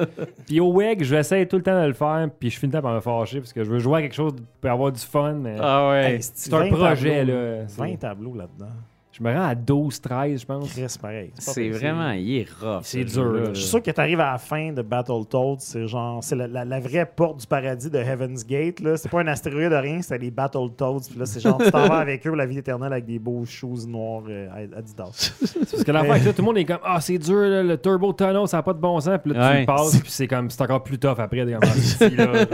[0.46, 2.72] Puis au WEG, je vais essayer tout le temps de le faire, puis je finis
[2.72, 5.34] par me fâcher parce que je veux jouer à quelque chose pour avoir du fun,
[5.34, 6.14] mais Ah ouais.
[6.14, 7.64] hey, c'est un 20 projet, tableaux, là.
[7.78, 8.72] 20 tableaux là-dedans.
[9.20, 10.70] Je me rends à 12, 13, je pense.
[10.72, 11.32] Chris, pareil.
[11.38, 12.80] c'est vraiment, il est rough.
[12.84, 13.46] C'est ce dur, jeu-là, là.
[13.48, 13.54] là.
[13.54, 16.48] Je suis sûr que tu arrives à la fin de Battletoads, c'est genre, c'est la,
[16.48, 18.80] la- la vraie porte du paradis de Heaven's Gate.
[18.80, 18.96] Là.
[18.96, 21.02] C'est pas un astéroïde de rien, c'est les Battletoads.
[21.10, 23.20] Puis là, c'est genre, tu t'en vas avec eux pour la vie éternelle avec des
[23.20, 24.48] beaux shoes noirs euh,
[24.78, 25.34] Adidas.
[25.72, 28.48] Parce que l'affaire tout le monde est comme Ah, c'est dur, là, le Turbo Tunnel,
[28.48, 29.18] ça n'a pas de bon sens.
[29.24, 29.66] Puis là, tu Ouais.
[29.66, 31.40] passes, puis c'est comme c'est encore plus tough après.
[31.62, 32.46] Ah, c'est- là.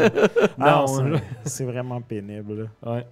[0.60, 2.70] Ah, non, c'est- vraiment pénible.
[2.84, 2.92] là.
[2.94, 3.06] Ouais.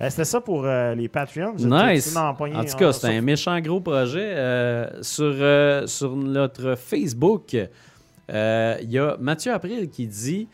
[0.00, 1.54] Euh, C'était ça pour euh, les Patreons.
[1.56, 2.04] J'ai- Nice.
[2.04, 2.18] j'ai- j'ai-
[2.56, 4.32] En tout cas, en- c'est un méchant gros projet.
[4.36, 10.48] Euh, sur, sur notre Facebook, il y a Mathieu April qui dit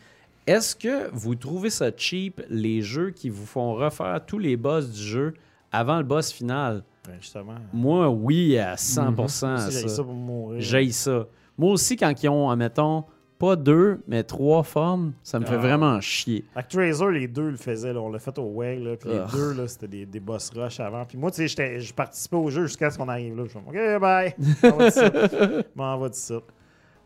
[0.47, 4.91] Est-ce que vous trouvez ça cheap, les jeux qui vous font refaire tous les boss
[4.91, 5.33] du jeu
[5.71, 6.83] avant le boss final?
[7.07, 7.55] Ouais, justement.
[7.73, 9.55] Moi, oui, à 100%.
[9.55, 9.95] Aussi, j'ai ça.
[9.95, 10.61] ça pour mourir.
[10.61, 11.25] J'haïs ça.
[11.57, 13.05] Moi aussi, quand ils ont, admettons,
[13.37, 15.59] pas deux, mais trois formes, ça me fait Ah.
[15.59, 16.45] vraiment chier.
[16.55, 17.93] Actraiser, les deux le faisaient.
[17.93, 17.99] Là.
[18.01, 18.83] On l'a fait au WEG.
[18.83, 19.25] Là, puis les Ugh.
[19.33, 21.05] deux, là, c'était des, des boss rush avant.
[21.05, 23.43] Puis moi, tu sais, je participais au jeu jusqu'à ce qu'on arrive là.
[23.45, 24.33] Je suis comme, OK, bye.
[24.63, 25.65] M'en va d'ici.
[25.75, 26.33] M'en va d'ici.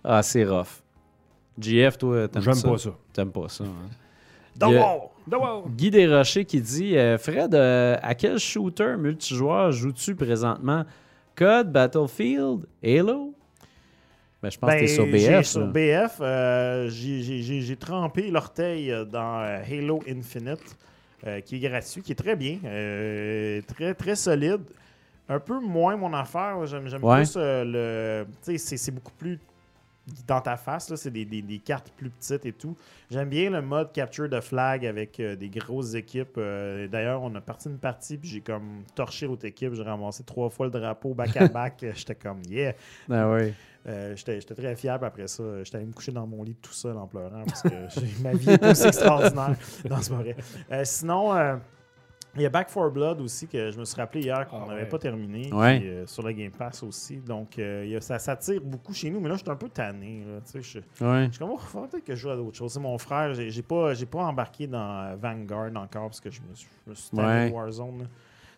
[0.04, 0.82] Ah, c'est rough.
[1.60, 2.70] GF, toi, t'aimes J'aime ça?
[2.70, 2.90] pas ça.
[3.12, 3.90] T'aimes pas ça, hein?
[4.62, 4.98] Il y a-
[5.38, 5.66] wow.
[5.70, 10.86] Guy Desrochers qui dit euh, Fred, euh, à quel shooter multijoueur joues-tu présentement?
[11.36, 13.34] COD, Battlefield, Halo
[14.42, 15.46] ben, Je pense que Ben, t'es sur j'ai- BF.
[15.46, 15.68] Sur.
[15.68, 20.78] BF, euh, j'ai- trempé l'orteil euh, dans euh, Halo Infinite,
[21.28, 24.62] euh, qui est gratuit, qui est très bien, euh, très, très solide.
[25.28, 26.66] Un peu moins mon affaire.
[26.66, 27.18] J'aime Ouais.
[27.18, 28.26] plus le.
[28.44, 29.38] Tu sais, c'est beaucoup plus
[30.28, 30.94] dans ta face.
[30.96, 32.76] C'est des, des- des cartes plus petites et tout.
[33.10, 36.36] J'aime bien le mode capture de flag avec euh, des grosses équipes.
[36.38, 39.74] Euh, D'ailleurs, on a parti une partie, puis j'ai comme torché l'autre équipe.
[39.74, 41.86] J'ai ramassé trois fois le drapeau back-à-back.
[41.96, 42.74] J'étais comme, yeah.
[43.10, 43.54] Ah oui.
[43.88, 45.02] Euh, J'étais très fier.
[45.02, 47.62] Après ça, euh, j'étais allé me coucher dans mon lit tout seul en pleurant parce
[47.62, 47.70] que
[48.22, 49.56] ma vie est aussi extraordinaire.
[49.88, 50.36] Pas vrai.
[50.72, 51.56] Euh, sinon, euh,
[52.36, 54.68] il y a Back 4 Blood aussi que je me suis rappelé hier qu'on Ah
[54.68, 54.90] n'avait ouais.
[54.90, 55.52] pas terminé.
[55.52, 55.80] Ouais.
[55.80, 57.18] puis, euh, sur le Game Pass aussi.
[57.18, 59.20] Donc, euh, il y a- ça s'attire beaucoup chez nous.
[59.20, 60.24] Mais là, je suis un peu tanné.
[60.28, 60.40] là.
[60.46, 61.28] Tu sais, je, Ouais.
[61.32, 62.72] suis comme, oh, peut-être que je joue à d'autres choses.
[62.74, 64.80] C'est mon frère, j'ai j'ai pas, j'ai pas embarqué dans
[65.12, 67.50] euh, Vanguard encore parce que je me suis, je me suis tanné Ouais.
[67.50, 68.00] de Warzone.
[68.00, 68.06] là.
[68.06, 68.12] Tu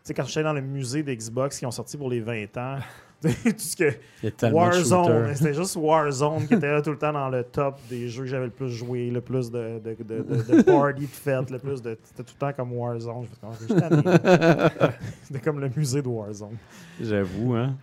[0.03, 2.77] sais, quand j'étais dans le musée d'Xbox qui ont sorti pour les 20 ans,
[3.21, 4.51] tout ce que.
[4.51, 8.23] Warzone, c'était juste Warzone qui était là tout le temps dans le top des jeux
[8.23, 11.51] que j'avais le plus joué, le plus de, de, de, de, de party de fête,
[11.51, 11.97] le plus de.
[12.03, 13.27] C'était tout le temps comme Warzone.
[15.23, 16.57] C'était comme le musée de Warzone.
[16.99, 17.75] J'avoue, hein.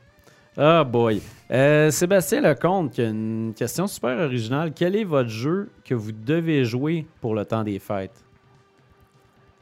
[0.56, 1.23] Ah boy.
[1.52, 4.73] Euh, Sébastien Lecomte qui a une question super originale.
[4.74, 8.24] Quel est votre jeu que vous devez jouer pour le temps des fêtes?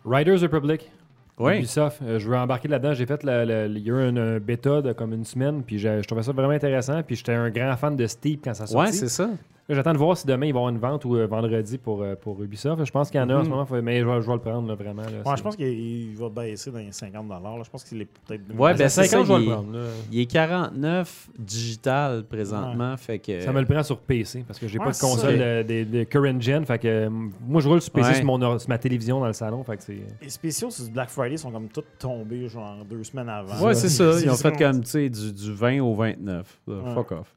[0.07, 0.90] Riders Republic.
[1.39, 1.59] Oui.
[1.59, 2.01] Ubisoft.
[2.03, 2.95] Euh, je veux embarquer là-dedans.
[2.95, 5.63] J'ai fait la- la- il y a eu un, un bêta de comme une semaine,
[5.63, 7.03] puis j'ai- je trouvais ça vraiment intéressant.
[7.03, 8.91] Puis j'étais un grand fan de Steep quand ça sortit.
[8.91, 9.29] Ouais, c'est ça.
[9.68, 12.01] J'attends de voir si demain il va y avoir une vente ou euh, vendredi pour,
[12.01, 12.84] euh, pour Ubisoft.
[12.84, 13.51] Je pense qu'il y en a en ce Mhm.
[13.51, 15.02] moment, faut- mais je vais, je vais le prendre là, vraiment.
[15.02, 17.40] Là, Ouais, c'est- je pense qu'il il va baisser dans les 50 là.
[17.64, 18.43] Je pense qu'il est peut-être.
[18.56, 19.72] Ouais, ben, c'est 50, ça, je vais il le est- prendre.
[19.76, 19.84] là.
[20.12, 23.40] Il est 49 digital présentement, fait que...
[23.40, 25.98] Ça me le prend sur PC parce que j'ai Ouais, pas de console de, de-
[25.98, 26.64] de current gen.
[26.64, 28.14] Fait que euh, moi je roule sur PC Ouais.
[28.14, 29.64] sur, mon or- sur ma télévision dans le salon.
[29.64, 29.98] Fait que c'est.
[30.22, 33.66] Les spéciaux sur Black Friday sont comme tous tombés genre deux semaines avant.
[33.66, 34.12] Ouais, c'est ça.
[34.22, 36.56] Ils ont fait comme, tu sais, du, du 20 au 29.
[36.68, 36.94] Là, Ouais.
[36.94, 37.32] Fuck off.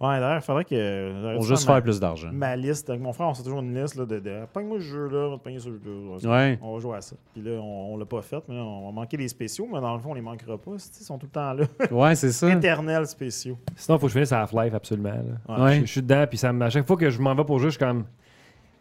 [0.00, 1.38] Ouais, d'ailleurs, il faudrait que.
[1.38, 2.30] dû juste ma- faire plus d'argent.
[2.32, 4.84] Ma liste, avec mon frère, on s'est toujours une liste là, de, de Pogne-moi ce
[4.84, 6.30] jeu-là, on va te pogner ce jeu-là.
[6.30, 6.58] Ouais.
[6.62, 7.16] On va jouer à ça.
[7.34, 9.78] Puis là, on, on l'a pas fait, mais là, on va manquer les spéciaux, mais
[9.80, 10.70] dans le fond, on les manquera pas.
[10.76, 11.64] Ils sont tout le temps là.
[11.90, 12.50] Ouais, c'est ça.
[12.50, 13.58] Éternels spéciaux.
[13.76, 15.10] Sinon, il faut que je finisse Half-Life absolument.
[15.10, 15.54] là.
[15.58, 15.62] Ouais.
[15.64, 15.74] Ouais.
[15.80, 17.58] Je, je suis dedans, puis ça me- à chaque fois que je m'en vais pour
[17.58, 18.04] jouer, je suis comme.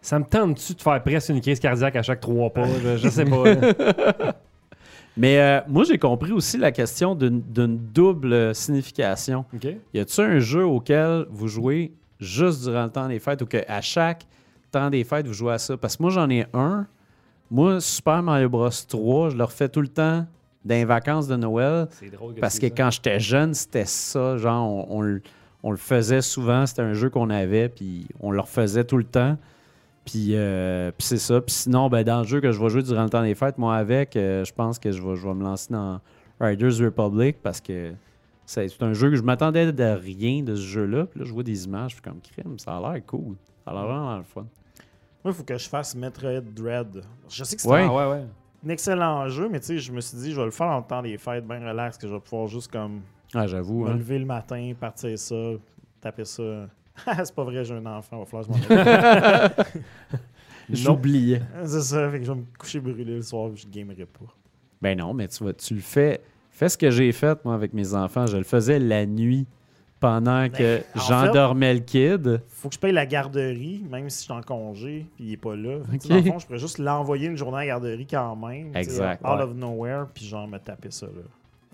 [0.01, 2.65] Ça me tente-tu de faire presque une crise cardiaque à chaque trois pas?
[2.81, 3.43] Je, je sais pas.
[5.17, 9.45] Mais euh, moi, j'ai compris aussi la question d'une double signification.
[9.53, 9.67] OK?
[9.93, 13.81] Y a-tu un jeu auquel vous jouez juste durant le temps des fêtes ou qu'à
[13.81, 14.25] chaque
[14.71, 15.75] temps des fêtes, vous jouez à ça?
[15.77, 16.85] Parce que moi, j'en ai un.
[17.51, 18.69] Moi, Super Mario Bros.
[18.69, 20.25] 3, je le refais tout le temps
[20.63, 21.87] dans les vacances de Noël.
[21.91, 24.37] C'est drôle Parce que quand j'étais jeune, c'était ça.
[24.37, 25.21] Genre, on, on le-
[25.63, 26.65] on le faisait souvent.
[26.65, 29.37] C'était un jeu qu'on avait, puis on le refaisait tout le temps.
[30.09, 31.39] Puis, euh, puis c'est ça.
[31.39, 33.59] Puis sinon, ben, dans le jeu que je vais jouer durant le temps des fêtes,
[33.59, 35.99] moi, avec, euh, je pense que je vais, je vais me lancer dans
[36.39, 37.93] Riders Republic parce que
[38.45, 41.05] c'est c'est un jeu que je m'attendais de rien de ce jeu-là.
[41.05, 42.57] Puis là, je vois des images, je suis comme crime.
[42.57, 43.35] Ça a l'air cool.
[43.63, 44.47] Ça a l'air vraiment le fun.
[45.23, 47.03] Moi, il faut que je fasse Metroid Dread.
[47.29, 47.85] Je sais que c'est Ouais.
[47.85, 48.23] Ouais, ouais.
[48.65, 50.77] un excellent jeu, mais tu sais, je me suis dit, je vais le faire dans
[50.79, 53.01] le temps des fêtes, bien relax, que je vais pouvoir juste comme
[53.35, 53.83] Ah, j'avoue.
[53.83, 53.95] me hein.
[53.95, 55.35] lever le matin, partir ça,
[56.01, 56.67] taper ça.
[57.23, 59.73] c'est pas vrai, j'ai un enfant, il va falloir que
[60.13, 60.17] je.
[60.75, 61.41] J'oubliais.
[61.65, 64.25] C'est ça, fait que je vais me coucher brûlé le soir, je ne gamerai pas.
[64.81, 66.21] Ben non, mais tu, vas, tu le fais.
[66.51, 68.27] Fais ce que j'ai fait, moi, avec mes enfants.
[68.27, 69.47] Je le faisais la nuit
[69.99, 72.41] pendant que Ben, en j'endormais le kid.
[72.47, 75.37] Faut que je paye la garderie, même si je suis en congé, puis il est
[75.37, 75.79] pas là.
[75.99, 76.09] Tu sais, Ok.
[76.09, 78.75] Dans le fond, je pourrais juste l'envoyer une journée à la garderie quand même.
[78.75, 79.43] Exact, Out ouais.
[79.43, 81.23] of nowhere, puis genre me taper ça là.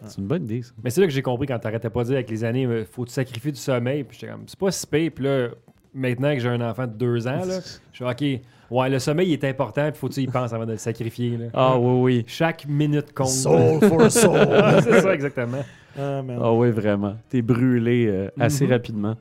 [0.04, 0.72] C'est une bonne idée, ça.
[0.84, 2.84] Mais c'est là que j'ai compris quand t'arrêtais pas de dire avec les années, euh,
[2.86, 4.04] faut te sacrifier du sommeil.
[4.04, 5.12] Puis j'étais comme, c'est pas si pire.
[5.16, 5.48] Puis là,
[5.94, 7.60] maintenant que j'ai un enfant de deux ans, là,
[7.92, 8.42] je suis OK,
[8.72, 9.90] ouais, le sommeil il est important.
[9.92, 11.38] Puis faut que tu y penses avant de le sacrifier.
[11.38, 11.46] Là.
[11.54, 12.24] Ah oui, oui.
[12.28, 13.30] Chaque minute compte.
[13.30, 14.38] Soul for soul.
[14.38, 15.64] Ah, c'est ça, exactement.
[15.98, 16.22] Ah.
[16.42, 17.16] Ah oui, vraiment.
[17.30, 18.72] T'es brûlé euh, assez Mhm.
[18.74, 19.16] rapidement.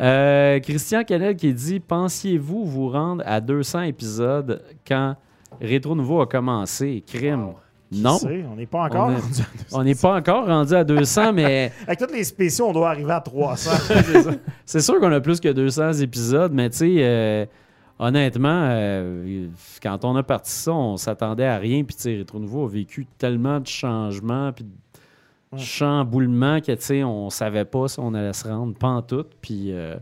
[0.00, 5.16] Euh, Christian Canel qui dit Pensiez-vous vous rendre à 200 épisodes quand
[5.60, 7.02] Rétro Nouveau a commencé?
[7.06, 7.48] Crime.
[7.90, 8.18] Qui Non.
[8.18, 8.44] sait?
[8.50, 9.78] On n'est pas encore On rendu à 200.
[9.78, 13.12] On n'est pas encore rendu à 200, mais Avec tous les spéciaux, on doit arriver
[13.12, 13.70] à 300.
[14.66, 17.46] c'est sûr qu'on a plus que 200 épisodes, mais tu sais, euh,
[17.98, 19.46] honnêtement, euh,
[19.82, 21.82] quand on a parti ça, on s'attendait à rien.
[21.84, 24.70] Puis, tu sais, Rétro Nouveau a vécu tellement de changements, puis de
[25.50, 25.58] Ouais.
[25.58, 29.24] chamboulements que, tu sais, on savait pas si on allait se rendre, pas en tout.
[29.40, 29.94] Puis, euh,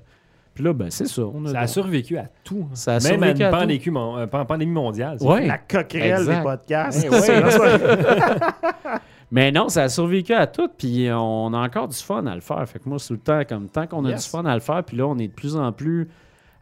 [0.56, 1.22] puis là, ben, c'est ça.
[1.22, 2.62] On a, Ça a survécu à tout.
[2.66, 2.74] hein.
[2.74, 3.60] Ça a Même survécu à à une tout.
[3.60, 5.18] pandémie, mon- euh, pan- pandémie mondiale.
[5.20, 5.46] Ouais.
[5.46, 6.36] La coquerelle Exact.
[6.38, 7.04] des podcasts.
[7.06, 7.18] Eh ouais.
[9.30, 12.40] Mais non, ça a survécu à tout, puis on a encore du fun à le
[12.40, 12.66] faire.
[12.68, 14.24] Fait que moi, c'est tout le temps comme tant qu'on a Yes.
[14.24, 16.08] du fun à le faire, puis là, on est de plus en plus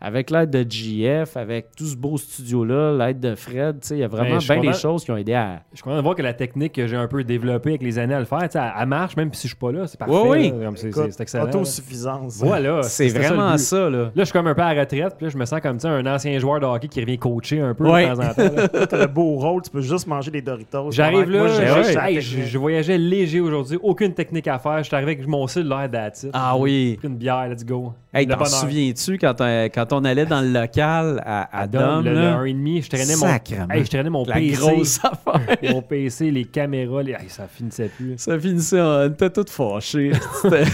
[0.00, 4.00] avec l'aide de JF, avec tout ce beau studio-là, l'aide de Fred, tu sais, il
[4.00, 5.62] y a vraiment Ben, bien des choses qui ont aidé à.
[5.72, 7.98] Je suis content de voir que la technique que j'ai un peu développée avec les
[7.98, 9.86] années à le faire, elle, elle marche même si je suis pas là.
[9.86, 10.12] C'est parfait.
[10.14, 10.60] Oui, oui.
[10.62, 10.70] là.
[10.74, 11.44] C'est- Écoute, c'est c'est excellent.
[11.44, 12.36] Autosuffisance.
[12.38, 12.82] Voilà.
[12.82, 13.98] C'est ça vraiment ça, là.
[14.04, 15.76] Là, je suis comme un peu à la retraite, puis là, je me sens comme
[15.76, 18.08] tu sais, un ancien joueur de hockey qui revient coacher un peu Ouais.
[18.08, 18.54] de temps en temps.
[18.54, 18.86] là.
[18.86, 20.90] T'as le beau rôle, tu peux juste manger des Doritos.
[20.90, 21.82] J'arrive que moi, là,
[22.22, 24.78] je voyageais léger aujourd'hui, aucune technique à faire.
[24.78, 26.30] Je suis arrivé avec mon cellulaire d'attitude.
[26.34, 26.90] Ah oui.
[26.92, 27.92] J'ai pris une bière, let's go.
[28.12, 32.11] Hey, t'en souviens-tu quand, on- quand on allait dans le local à, Dom, Dom, le,
[32.12, 32.43] le là?
[32.44, 34.56] 1,5, je traînais mon, hey, je traînais mon la PC.
[34.56, 35.56] grosse affaire.
[35.73, 37.12] Mon PC, les caméras, les...
[37.12, 38.15] hey, ça finissait plus.
[38.19, 39.05] Ça finissait en...
[39.05, 40.12] On était tous fâchés.
[40.43, 40.65] C'était-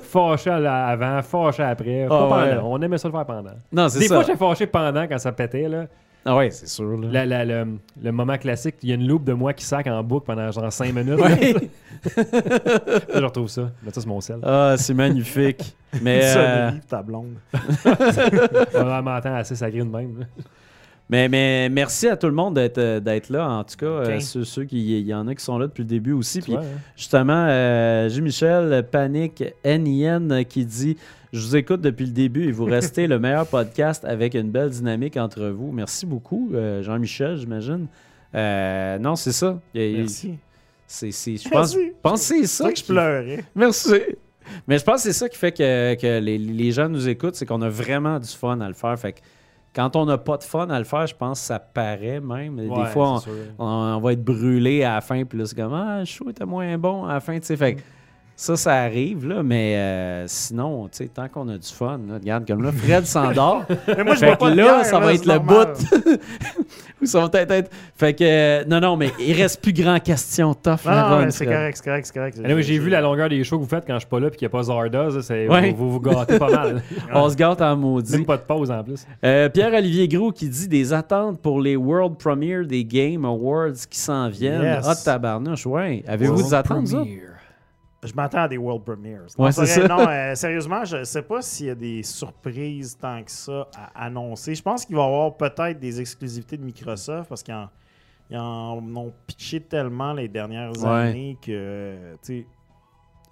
[0.00, 2.06] Fâché avant, fâché après.
[2.08, 2.72] Pas Ah pendant.
[2.72, 3.50] On aimait ça le faire pendant.
[3.72, 4.14] non, c'est Des ça.
[4.16, 5.68] fois, j'étais fâché pendant quand ça pétait.
[5.68, 5.86] Là.
[6.24, 6.98] Ah ouais, c'est sûr.
[6.98, 7.08] Là.
[7.24, 9.86] La- la- le, le moment classique, il y a une loupe de moi qui sac
[9.86, 11.18] en boucle pendant genre 5 minutes.
[11.18, 11.54] Ouais.
[13.14, 13.70] Je retrouve ça.
[13.82, 14.38] Mets ça sur mon sel.
[14.42, 15.74] Ah, c'est magnifique.
[16.02, 16.34] Mais, euh,
[16.68, 17.34] sonnerie, ta blonde.
[18.74, 20.26] On m'entend assez sacré de même.
[21.08, 23.48] mais, mais merci à tout le monde d'être euh, d'être là.
[23.50, 25.82] En tout cas, euh, ceux, ceux qui, il y en a qui sont là depuis
[25.82, 26.40] le début aussi.
[26.40, 26.78] Puis Ouais, hein.
[26.96, 30.96] justement, euh, J-Michel Panique NIN qui dit
[31.32, 34.70] Je vous écoute depuis le début et vous restez le meilleur podcast avec une belle
[34.70, 35.70] dynamique entre vous.
[35.70, 37.86] Merci beaucoup, euh, Jean-Michel, j'imagine.
[38.34, 39.60] Euh, non, c'est ça.
[39.72, 40.38] Il Merci.
[40.86, 41.48] C'est, je
[42.02, 42.72] pense, c'est ça.
[42.72, 43.44] que je pleurais.
[43.54, 43.94] Merci.
[44.66, 47.36] Mais je pense que c'est ça qui fait que, que les, les gens nous écoutent,
[47.36, 48.98] c'est qu'on a vraiment du fun à le faire.
[48.98, 49.20] Fait que
[49.74, 52.56] quand on n'a pas de fun à le faire, je pense que ça paraît même.
[52.56, 53.22] Des fois,
[53.58, 56.44] on, va être brûlé à la fin, puis là, c'est comme Ah, le show était
[56.44, 57.38] moins bon à la fin.
[57.38, 57.56] tu sais.
[57.56, 57.80] Fait que
[58.40, 62.14] ça, ça arrive, là, mais euh, sinon, tu sais, tant qu'on a du fun, là,
[62.14, 63.66] regarde, comme là, Fred s'endort.
[63.86, 66.18] Mais moi, je Fait vois que pas de là, ça va être le bout.
[67.02, 67.70] Ou ça va peut-être être.
[67.96, 70.54] Fait que, euh, non, non, mais il reste plus grand question.
[70.54, 72.38] Tough, Non, c'est correct, c'est correct, c'est correct.
[72.42, 74.28] Anyway, j'ai vu la longueur des shows que vous faites quand je suis pas là
[74.28, 75.30] et qu'il n'y a pas Zardoz.
[75.30, 75.72] Ouais.
[75.72, 76.82] Vous, vous vous gâtez pas mal.
[77.14, 78.12] On se gâte en maudit.
[78.12, 79.06] Même pas de pause en plus.
[79.24, 83.98] Euh, Pierre-Olivier Gros qui dit des attentes pour les World Premiere des Game Awards qui
[83.98, 84.62] s'en viennent.
[84.62, 84.86] Yes.
[84.86, 86.02] Ah, tabarnouche, ouais.
[86.06, 87.02] Avez-vous des attentes, ça?
[88.02, 89.18] Je m'attends à des World Premiers.
[89.18, 89.86] Ouais, Non, c'est ça.
[89.86, 94.06] Non, euh, sérieusement, je sais pas s'il y a des surprises tant que ça à
[94.06, 94.54] annoncer.
[94.54, 97.54] Je pense qu'il va y avoir peut-être des exclusivités de Microsoft parce qu'ils
[98.38, 100.88] en, ont pitché tellement les dernières Ouais.
[100.88, 102.16] années que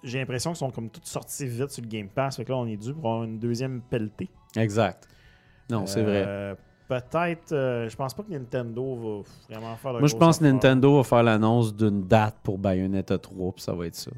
[0.03, 2.37] j'ai l'impression qu'ils sont comme toutes sorties vite sur le Game Pass.
[2.37, 4.29] Fait que là, on est dû pour avoir une deuxième pelletée.
[4.55, 5.07] Exact.
[5.69, 6.23] Non, c'est vrai.
[6.27, 6.55] Euh,
[6.87, 10.43] Peut-être, euh, je pense pas que Nintendo va vraiment faire le Moi, je pense que.
[10.45, 14.09] Nintendo va faire l'annonce d'une date pour Bayonetta 3, puis ça va être ça.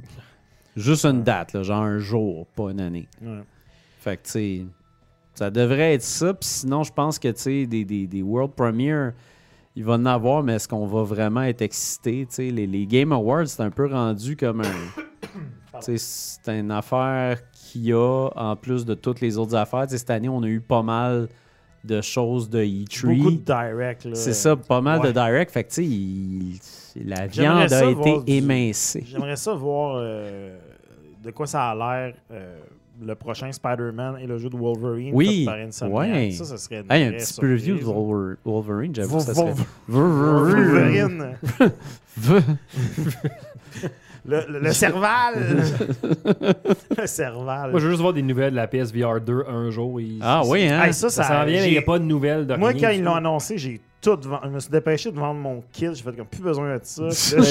[0.76, 3.08] Juste une date, là, genre un jour, pas une année.
[3.22, 3.42] Ouais.
[4.00, 4.66] Fait que, tu sais,
[5.36, 6.34] ça devrait être ça.
[6.34, 9.14] Puis sinon, je pense que, tu sais, des, des, des World Premiere,
[9.76, 12.26] il va en avoir, mais est-ce qu'on va vraiment être excité?
[12.30, 14.64] Tu sais, les, les Game Awards, c'est un peu rendu comme un.
[15.84, 19.84] tu sais, c'est une affaire qu'il y a en plus de toutes les autres affaires.
[19.88, 21.28] Tu sais, cette année, on a eu pas mal
[21.84, 23.16] de choses de E3.
[23.18, 24.06] Beaucoup de direct.
[24.06, 24.16] là.
[24.16, 25.52] C'est ça, pas mal de direct.
[25.52, 26.60] Fait que, tu sais, il-
[27.00, 29.04] la J'aimerais viande ça a voir été du- émincée.
[29.08, 30.58] J'aimerais ça voir euh,
[31.24, 32.60] de quoi ça a l'air euh,
[33.04, 35.12] le prochain Spider-Man et le jeu de Wolverine.
[35.16, 35.56] Oui, par
[35.90, 36.32] ouais.
[36.32, 37.84] Ça, ça serait une Hey, un petit preview de.
[37.84, 39.54] Wolver- Wolverine, j'avoue, ça serait...
[39.88, 41.38] Wolverine.
[44.24, 45.34] Le, le, le Serval.
[46.98, 47.72] le Serval.
[47.72, 50.00] Moi, je veux juste voir des nouvelles de la PSVR 2 un jour.
[50.22, 50.84] Ah oui, hein?
[50.84, 52.70] Hey, ça, Ça, ça, s'en vient, mais il n'y a pas de nouvelles de Moi,
[52.70, 55.62] rien quand ils l'ont annoncé, j'ai tout vend- Je me suis dépêché de vendre mon
[55.72, 55.88] kit.
[55.94, 57.10] J'ai fait comme plus besoin de ça.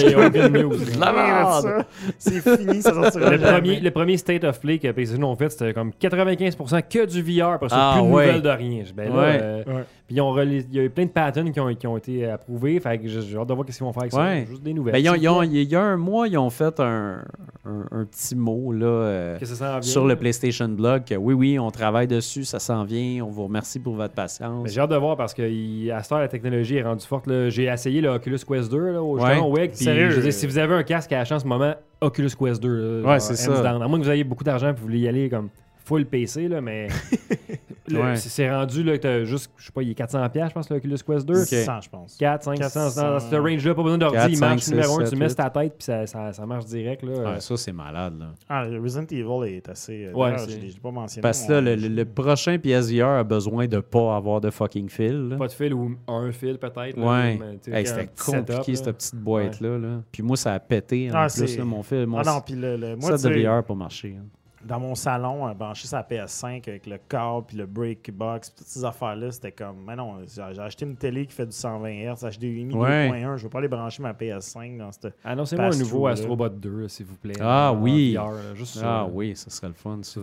[2.19, 5.51] C'est fini, ça sortira Le premier, le premier State of Play que PlayStation ont fait,
[5.51, 8.27] c'était comme 95% que du VR, parce que Ah, plus de ouais.
[8.27, 8.83] nouvelles de rien.
[8.95, 9.39] Ben là, Ouais.
[9.41, 9.85] euh, Ouais.
[10.07, 11.97] Puis ils ont relais- il y a eu plein de patterns qui ont, qui ont
[11.97, 12.81] été approuvés.
[12.81, 14.45] Fait que j'ai hâte de voir ce qu'ils vont faire avec Ouais.
[14.45, 14.51] ça.
[14.51, 14.95] Juste des nouvelles.
[14.95, 15.47] Ben, ils ont- C'est ils ont- quoi?
[15.47, 17.23] il y a un mois, ils ont fait un,
[17.65, 19.83] un- un petit mot là, euh, Que ça s'en vient.
[19.83, 23.45] sur le PlayStation Blog que oui, oui, on travaille dessus, ça s'en vient, on vous
[23.45, 24.65] remercie pour votre patience.
[24.65, 27.05] Mais j'ai hâte de voir parce que il- à cette heure, la technologie est rendue
[27.07, 27.27] forte.
[27.27, 27.49] là.
[27.51, 29.70] J'ai essayé le Oculus Quest 2 là, au Ouais.
[29.73, 30.10] Sérieux?
[30.10, 32.62] je veux dire, si vous avez un casque à acheter en ce moment, Oculus Quest
[32.62, 33.02] 2.
[33.02, 33.62] là, Ouais, genre, c'est hands ça.
[33.62, 33.83] down.
[33.83, 35.49] À moins que vous ayez beaucoup d'argent et vous voulez y aller comme
[35.85, 36.89] full PC, là, mais
[37.91, 38.17] Ouais.
[38.17, 40.70] c'est- rendu là que t'as juste, je sais pas, il est 400$, piastres, je pense,
[40.70, 41.34] l'Oculus Quest 2.
[41.44, 42.17] 100, je pense.
[42.17, 44.92] 4, 5, 600, 400, dans ce range-là, pas besoin d'ordi, 4, il marche 5, numéro
[45.00, 47.02] 1, 6, tu 7, mets sur ta tête, puis ça, ça, ça marche direct.
[47.02, 47.33] Là.
[47.34, 48.18] Ouais, ça, c'est malade.
[48.18, 48.26] Là.
[48.49, 50.07] Ah, le Resident Evil est assez.
[50.07, 51.23] euh, Ouais, je l'ai- pas mentionné.
[51.23, 55.28] Parce que là, le, le- prochain PSVR a besoin de pas avoir de fucking fil.
[55.31, 55.36] là.
[55.36, 56.99] Pas de fil ou un fil peut-être.
[56.99, 57.39] Ouais.
[57.68, 59.78] Hey, C'était compliqué, cette petite boîte-là.
[59.78, 60.02] là.
[60.12, 61.59] Puis moi, ça a pété en Ah, plus.
[61.59, 64.17] mon fil, mon Ah non, puis le, moi, set de VR n'a pas marché.
[64.64, 68.66] Dans mon salon, euh, branché sa PS5 avec le câble puis le break box, toutes
[68.66, 72.39] ces affaires-là, c'était comme, mais non, j'ai acheté une télé qui fait du 120 Hz,
[72.39, 73.08] HDMI Ouais.
[73.10, 75.14] 2.1, je veux pas aller brancher ma PS5 dans cette.
[75.24, 76.06] Annoncez-moi un Pass-through, nouveau.
[76.08, 77.34] Astrobot 2, s'il vous plaît.
[77.40, 78.14] Ah, en oui.
[78.14, 80.20] VR, là, juste ça, Ah oui, ça serait le fun, ça.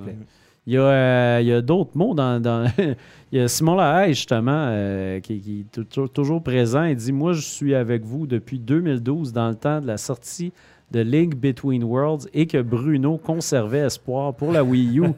[0.69, 2.41] Il y a, euh, il y a d'autres mots dans.
[2.41, 2.69] dans-
[3.31, 6.83] il y a Simon Lahaye, justement, euh, qui, qui est tou- toujours présent.
[6.83, 10.51] Il dit Moi, je suis avec vous depuis 2012, dans le temps de la sortie
[10.91, 15.03] de Link Between Worlds, et que Bruno conservait espoir pour la Wii U.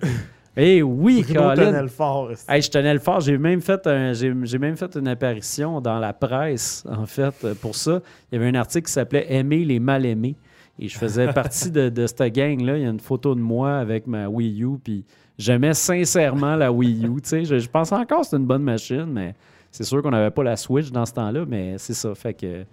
[0.62, 1.82] Eh oui, Bruno Colin.
[1.84, 2.32] le fort.
[2.50, 3.22] Hey, je tenais le fort.
[3.22, 7.54] J'ai même fait un- j'ai j'ai même fait une apparition dans la presse, en fait,
[7.62, 8.02] pour ça.
[8.30, 10.36] Il y avait un article qui s'appelait Aimer les mal aimés.
[10.78, 12.76] Et je faisais partie de, de cette gang-là.
[12.78, 14.80] Il y a une photo de moi avec ma Wii U.
[14.84, 15.06] Puis
[15.38, 17.22] j'aimais sincèrement la Wii U.
[17.22, 19.36] Tu sais, je, je pense encore que c'est une bonne machine, mais
[19.72, 21.46] c'est sûr qu'on n'avait pas la Switch dans ce temps-là.
[21.48, 22.14] Mais c'est ça.
[22.16, 22.66] Fait que.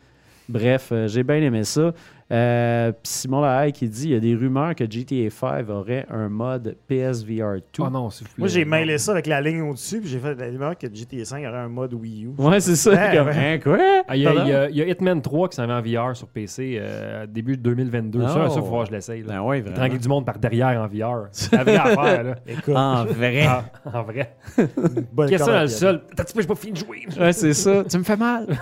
[0.49, 1.93] Bref, euh, j'ai bien aimé ça.
[2.33, 6.07] Euh, puis Simon Lahaye qui dit il y a des rumeurs que GTA 5 aurait
[6.11, 7.61] un mode PSVR 2.
[7.79, 8.39] Oh non, s'il vous plaît.
[8.41, 11.25] Moi, j'ai mêlé ça avec la ligne au-dessus, puis j'ai fait la rumeur que GTA
[11.25, 12.31] 5 aurait un mode Wii U.
[12.37, 12.91] Ouais, c'est ça.
[12.91, 13.35] Ouais, comme, ouais.
[13.37, 13.79] hein, quoi?
[14.09, 16.79] Ah, Il y, a- il y Hitman 3 qui s'en va en VR sur PC
[16.81, 18.21] euh, début 2022.
[18.27, 18.49] Ça, Oh.
[18.49, 19.23] ça, faut voir, je l'essaye.
[19.23, 19.71] Ben vraiment.
[19.77, 21.29] Tranquille du monde par derrière en VR.
[21.31, 22.35] C'est la vraie affaire, là.
[22.49, 23.45] Écoute, En vrai.
[23.47, 24.35] Ah, en vrai.
[25.13, 26.01] bonne Qu'est-ce que corde dans à le sol?
[26.17, 27.07] T'as petit peu, j'ai pas fini de jouer.
[27.21, 27.85] Ouais, c'est ça.
[27.89, 28.49] tu me fais mal.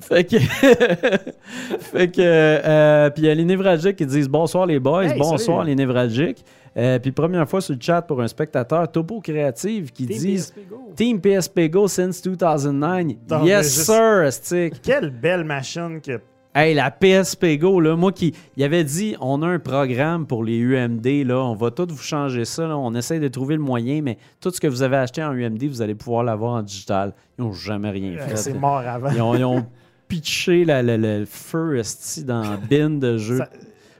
[0.00, 0.36] fait que.
[1.78, 2.20] fait que.
[2.20, 5.70] euh, puis il y a les névralgiques qui disent bonsoir les boys, Hey, bonsoir salut.
[5.70, 6.44] les névralgiques.
[6.76, 10.52] Euh, puis première fois sur le chat pour un spectateur Topo Créative qui disent
[10.96, 13.16] Team PSP Go since 2009.
[13.28, 14.82] Attends, mais yes juste- sir, stick.
[14.82, 16.20] Quelle belle machine que.
[16.56, 18.32] Hey, la PSP Go, là, moi qui.
[18.56, 21.98] Il avait dit on a un programme pour les UMD, là, on va tout vous
[22.02, 24.96] changer ça, là, on essaie de trouver le moyen, mais tout ce que vous avez
[24.96, 27.12] acheté en UMD, vous allez pouvoir l'avoir en digital.
[27.38, 28.36] Ils n'ont jamais rien fait.
[28.36, 29.10] C'est mort avant.
[29.10, 29.66] Ils ont, ils ont
[30.08, 31.80] pitché le feu
[32.24, 33.38] dans la bin de jeu.
[33.38, 33.48] Ça-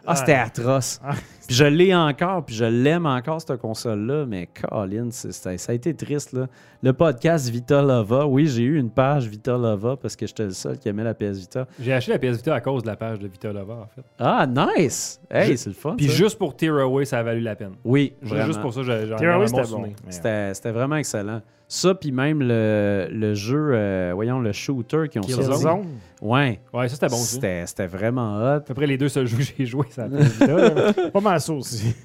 [0.06, 1.00] Ah, c'était atroce.
[1.46, 5.72] Puis je l'ai encore, puis je l'aime encore, cette console-là, mais Colin, c'est- c'est- ça
[5.72, 6.32] a été triste.
[6.32, 6.46] Là.
[6.82, 10.50] Le podcast Vita Lova, oui, j'ai eu une page Vita Lova parce que j'étais le
[10.50, 11.66] seul qui aimait la PS Vita.
[11.80, 14.02] J'ai acheté la PS Vita à cause de la page de Vita Lover, en fait.
[14.18, 15.20] Ah, nice!
[15.30, 15.94] Hey, c'est le fun.
[15.96, 16.12] Puis ça.
[16.14, 17.72] juste pour Tear Away, ça a valu la peine.
[17.84, 18.46] Oui, Juste- vraiment.
[18.46, 19.84] Juste pour ça, j'ai- j'en ai c'était bon.
[20.08, 21.40] C'était c'était vraiment excellent.
[21.66, 25.48] Ça, puis même le, le jeu, euh, voyons, le shooter qui ont sorti.
[25.50, 25.86] Killzone.
[26.20, 27.34] Ouais, Ouais, ça, c'était bon aussi.
[27.34, 28.56] c'était c'était vraiment hot.
[28.56, 30.06] À peu près les deux seuls jeux que j'ai joués, ça.
[30.06, 30.92] la PS Vita, là.
[31.10, 31.94] Pas mal ça aussi.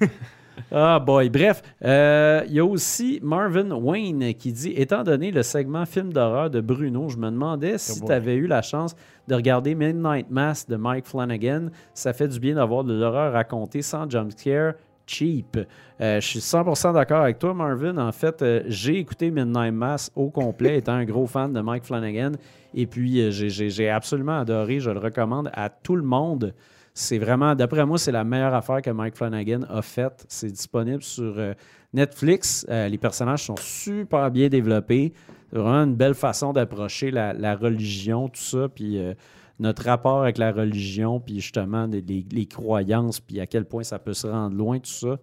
[0.72, 5.42] Ah boy, bref, euh, il y a aussi Marvin Wayne qui dit étant donné le
[5.42, 8.08] segment film d'horreur de Bruno, je me demandais si boy.
[8.08, 8.94] tu avais eu la chance
[9.26, 11.68] de regarder Midnight Mass de Mike Flanagan.
[11.94, 14.74] Ça fait du bien d'avoir de l'horreur racontée sans jumpscare
[15.06, 15.56] cheap.
[16.00, 17.98] Euh, je suis 100% d'accord avec toi, Marvin.
[17.98, 21.84] En fait, euh, j'ai écouté Midnight Mass au complet, étant un gros fan de Mike
[21.84, 22.32] Flanagan.
[22.74, 24.78] Et puis, j'ai absolument adoré.
[24.78, 26.54] Je le recommande à tout le monde.
[26.94, 30.24] C'est vraiment, d'après moi, c'est la meilleure affaire que Mike Flanagan a faite.
[30.28, 31.54] C'est disponible sur euh,
[31.92, 32.66] Netflix.
[32.68, 35.12] Euh, les personnages sont super bien développés.
[35.50, 38.68] C'est vraiment une belle façon d'approcher la, religion, tout ça.
[38.68, 39.14] Puis euh,
[39.60, 43.98] notre rapport avec la religion, puis justement les, les- croyances, puis à quel point ça
[43.98, 45.18] peut se rendre loin, tout ça.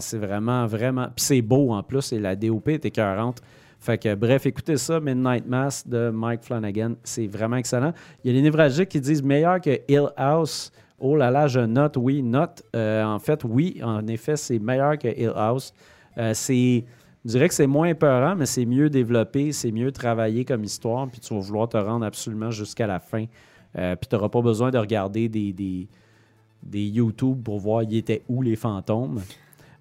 [0.00, 1.06] C'est vraiment, vraiment.
[1.06, 3.40] Puis c'est beau en plus, et la DOP est écœurante.
[3.84, 6.94] Fait que, bref, écoutez ça, Midnight Mass de Mike Flanagan.
[7.04, 7.92] C'est vraiment excellent.
[8.24, 10.72] Il y a les névralgiques qui disent meilleur que Hill House.
[10.98, 12.62] Oh là là, je note, oui, note.
[12.74, 15.74] Euh, en fait, oui, en effet, c'est meilleur que Hill House.
[16.16, 16.82] Euh, c'est.
[17.26, 21.06] Je dirais que c'est moins épeurant, mais c'est mieux développé, c'est mieux travaillé comme histoire,
[21.06, 23.26] puis tu vas vouloir te rendre absolument jusqu'à la fin.
[23.76, 25.88] Euh, puis tu n'auras pas besoin de regarder des, des,
[26.62, 29.20] des YouTube pour voir il était où les fantômes.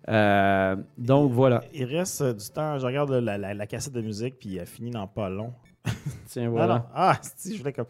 [0.10, 1.62] Euh, donc voilà.
[1.74, 2.78] Il reste euh, du temps.
[2.78, 5.54] Je regarde la, la- la cassette de musique, puis elle finit dans pas long.
[6.28, 6.76] Tiens, Ah, voilà.
[6.76, 6.84] non.
[6.96, 7.86] Ah, si, je voulais comme.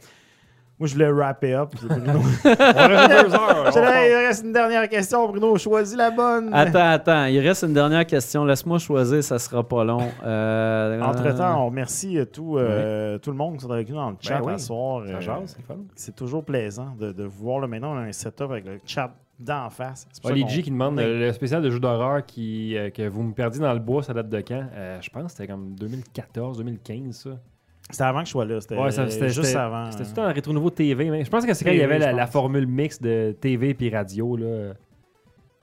[0.79, 1.75] Moi, je voulais wrap it up.
[1.75, 2.13] Bruno.
[2.19, 3.71] On reste deux heures.
[3.75, 5.55] Il reste une dernière question, Bruno.
[5.57, 6.51] Choisis la bonne.
[6.53, 8.43] Attends, attends, il reste une dernière question.
[8.43, 10.01] Laisse-moi choisir, ça sera pas long.
[10.25, 14.09] Euh, Entre-temps, on remercie euh, tout, euh, tout le monde qui sont avec nous dans
[14.09, 14.53] le chat oui.
[14.53, 15.03] à soir.
[15.07, 15.19] Euh,
[15.95, 17.59] c'est toujours plaisant de, de vous voir.
[17.59, 20.07] Là, maintenant, on a un setup avec le chat d'en face.
[20.23, 23.23] Oli G qui demande on euh, le spécial de jeu d'horreur qui, euh, que vous
[23.23, 24.65] me perdiez dans le bois, ça date de quand?
[24.73, 27.29] Euh, Je pense que c'était comme 2014, 2015, ça.
[27.89, 28.61] C'était avant que je sois là.
[28.61, 28.91] C'était Ouais,
[29.29, 29.91] juste avant.
[29.91, 31.09] C'était tout en rétro nouveau TV.
[31.09, 33.89] Mais je pense que c'est quand il y avait la, formule mix de TV puis
[33.93, 34.37] radio.
[34.37, 34.73] Là.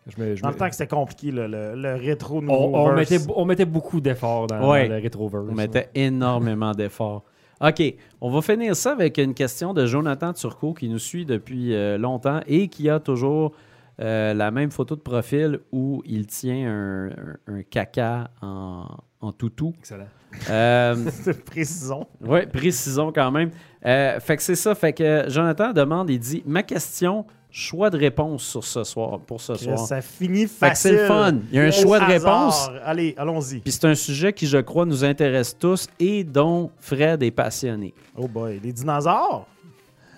[0.07, 2.42] Je me- je Dans me- le temps que c'était compliqué, le, le, le rétro on,
[2.42, 3.10] nouveau on verse.
[3.10, 4.89] mettait, on mettait beaucoup d'efforts dans, Ouais.
[4.89, 5.47] dans le Retroverse.
[5.50, 7.23] On mettait énormément d'efforts.
[7.60, 7.82] OK,
[8.22, 11.98] on va finir ça avec une question de Jonathan Turcot qui nous suit depuis euh,
[11.98, 13.52] longtemps et qui a toujours
[14.00, 18.86] euh, la même photo de profil où il tient un, un- un caca en,
[19.20, 19.74] en toutou.
[19.78, 20.06] Excellent.
[20.48, 20.97] Euh,
[21.44, 22.06] Précisons.
[22.22, 23.50] oui, précisons quand même.
[23.84, 24.74] Euh, fait que c'est ça.
[24.74, 29.41] Fait que Jonathan demande, il dit Ma question, choix de réponse sur ce soir, pour
[29.41, 29.79] ce soir.
[29.79, 30.93] Ça finit c'est facile.
[30.93, 31.35] le fun.
[31.51, 32.69] Il y a un choix de réponse.
[32.85, 33.59] Allez, allons-y.
[33.61, 37.93] Puis c'est un sujet qui, je crois, nous intéresse tous et dont Fred est passionné.
[38.17, 39.47] Oh boy, les dinosaures?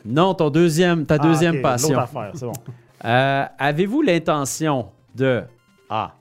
[0.05, 1.99] Non, ton deuxième, ta Ah, deuxième passion.
[1.99, 2.53] Affaire, c'est bon.
[3.05, 5.43] Euh, Avez-vous l'intention de
[5.91, 6.15] A.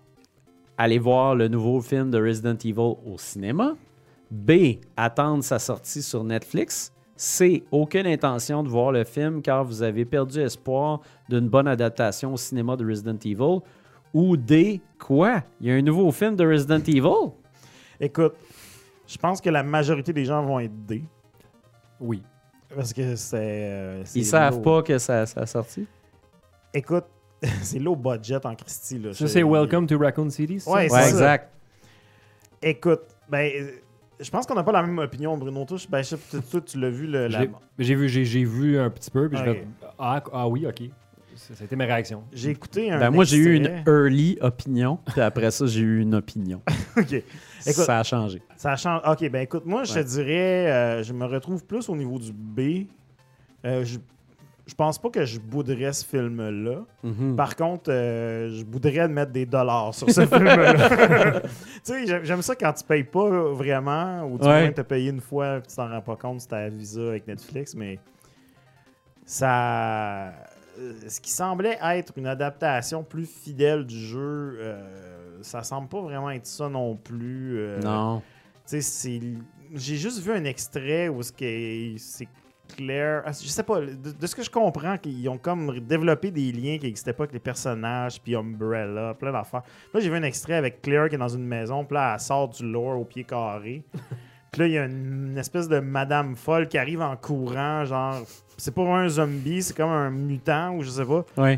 [0.80, 3.74] Aller voir le nouveau film de Resident Evil au cinéma?
[4.32, 4.52] B.
[4.98, 6.92] Attendre sa sortie sur Netflix?
[7.24, 7.64] C.
[7.72, 12.38] Aucune intention de voir le film car vous avez perdu espoir d'une bonne adaptation au
[12.38, 13.60] cinéma de Resident Evil.
[14.12, 14.82] Ou D.
[14.98, 15.44] Quoi?
[15.60, 17.32] Il y a un nouveau film de Resident Evil?
[18.00, 18.34] Écoute,
[19.06, 21.04] je pense que la majorité des gens vont être D.
[22.00, 22.24] Oui.
[22.76, 23.38] Parce que c'est.
[23.70, 24.62] euh, Ils savent low.
[24.62, 25.86] pas que ça, ça a sorti?
[26.74, 27.06] Écoute,
[27.62, 28.98] c'est low budget en Christie.
[28.98, 29.14] Là.
[29.14, 30.76] Ça, c'est Welcome to Raccoon City, c'est ça?
[30.76, 31.10] Ouais, c'est Ouais, ça.
[31.10, 31.52] exact.
[32.64, 33.52] Écoute, ben.
[34.22, 35.66] Je pense qu'on n'a pas la même opinion, Bruno.
[35.66, 37.08] Toi, je- ben, je sais toi, tu l'as vu.
[37.08, 37.40] Le, la-
[37.80, 39.52] J'ai vu, j'ai, vu un petit peu, puis je
[40.00, 40.84] ah, ah oui, ok.
[41.36, 42.24] Ça, ça a été ma réaction.
[42.34, 43.00] J'ai écouté un.
[43.00, 46.62] Ben, moi, j'ai eu une early opinion, puis après ça, j'ai eu une opinion.
[46.98, 47.14] OK.
[47.14, 47.26] Écoute,
[47.86, 48.42] ça a changé.
[48.58, 49.02] Ça change.
[49.08, 52.32] Ok, ben écoute, moi, je te dirais, euh, je me retrouve plus au niveau du
[52.34, 52.88] B.
[53.66, 53.98] Euh, je,
[54.72, 56.86] je pense pas que je bouderais ce film-là.
[57.04, 57.36] Mhm.
[57.36, 61.42] Par contre, euh, je bouderais de mettre des dollars sur ce film-là.
[61.42, 61.50] tu
[61.84, 64.62] sais, j'aime- ça quand tu payes pas vraiment, ou du Ouais.
[64.64, 67.02] moins tu as payé une fois et tu t'en rends pas compte, c'était à Visa
[67.10, 68.00] avec Netflix, mais
[69.26, 70.32] ça.
[71.08, 76.32] Ce qui semblait être une adaptation plus fidèle du jeu, euh, ça semble pas vraiment
[76.32, 77.58] être ça non plus.
[77.60, 78.20] euh, Non.
[78.20, 78.26] tu
[78.66, 79.22] sais, c'est-
[79.76, 82.28] j'ai juste vu un extrait où c'est
[82.76, 83.24] clair.
[83.26, 86.52] Ah, Je sais pas, de, de ce que je comprends, qu'ils ont comme développé des
[86.52, 89.64] liens qui n'existaient pas avec les personnages, puis Umbrella, plein d'affaires.
[89.94, 92.20] Là, j'ai vu un extrait avec Claire qui est dans une maison, puis là, elle
[92.20, 93.84] sort du lore au pied carré.
[94.52, 97.86] Puis là, il y a une, une espèce de madame folle qui arrive en courant,
[97.86, 98.18] genre.
[98.58, 101.24] C'est pas un zombie, c'est comme un mutant ou je sais pas.
[101.38, 101.58] Ouais.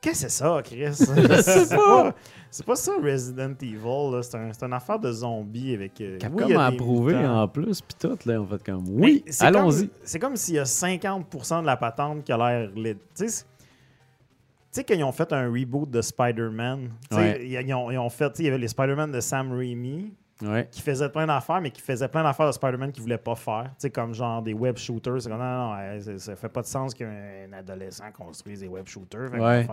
[0.00, 0.94] Qu'est-ce que c'est ça, Chris?
[0.94, 2.14] c'est pas.
[2.54, 4.20] C'est pas ça Resident Evil, là.
[4.22, 5.98] c'est un, une affaire de zombies avec.
[6.02, 9.46] euh, Capcom oui, a approuvé en plus, puis tout, là, on fait comme oui, c'est
[9.46, 9.88] allons-y.
[9.88, 12.94] comme- C'est comme s'il y a 50% de la patente qui a l'air lit.
[13.16, 17.40] Tu sais, quand ils ont fait un reboot de Spider-Man, Ouais.
[17.42, 19.52] ils, ils ont, ils ont fait, tu sais, il y avait les Spider-Man de Sam
[19.52, 20.66] Raimi Ouais.
[20.72, 23.64] qui faisaient plein d'affaires, mais qui faisaient plein d'affaires de Spider-Man qu'ils voulaient pas faire.
[23.70, 25.22] Tu sais, comme genre des web shooters.
[25.22, 29.30] C'est comme, non, non, ça, fait pas de sens qu'un adolescent construise des web shooters.
[29.30, 29.66] Fait Ouais.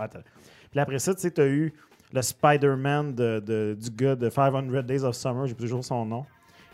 [0.70, 1.74] Puis après ça, tu sais, t'as eu
[2.14, 6.26] le Spider-Man de, de- du gars de 500 Days of Summer, j'ai toujours son nom.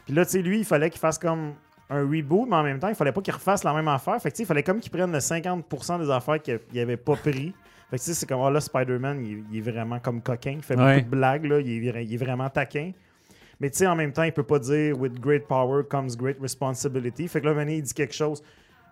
[0.05, 1.53] Puis là, tu sais, lui, il fallait qu'il fasse comme
[1.89, 4.19] un reboot, mais en même temps, il fallait pas qu'il refasse la même affaire.
[4.21, 6.97] Fait que, tu sais, il fallait comme qu'il prenne le 50% des affaires qu'il avait
[6.97, 7.53] pas pris.
[7.89, 10.51] Fait que, tu sais, c'est comme, ah, là, Spider-Man, il, il est vraiment comme coquin.
[10.57, 10.95] Il fait Ouais.
[10.97, 11.59] beaucoup de blagues, là.
[11.59, 12.91] Il est, vra- il est vraiment taquin.
[13.59, 16.37] Mais, tu sais, en même temps, il peut pas dire, with great power comes great
[16.41, 17.27] responsibility.
[17.27, 18.41] Fait que là, maintenant, il dit quelque chose.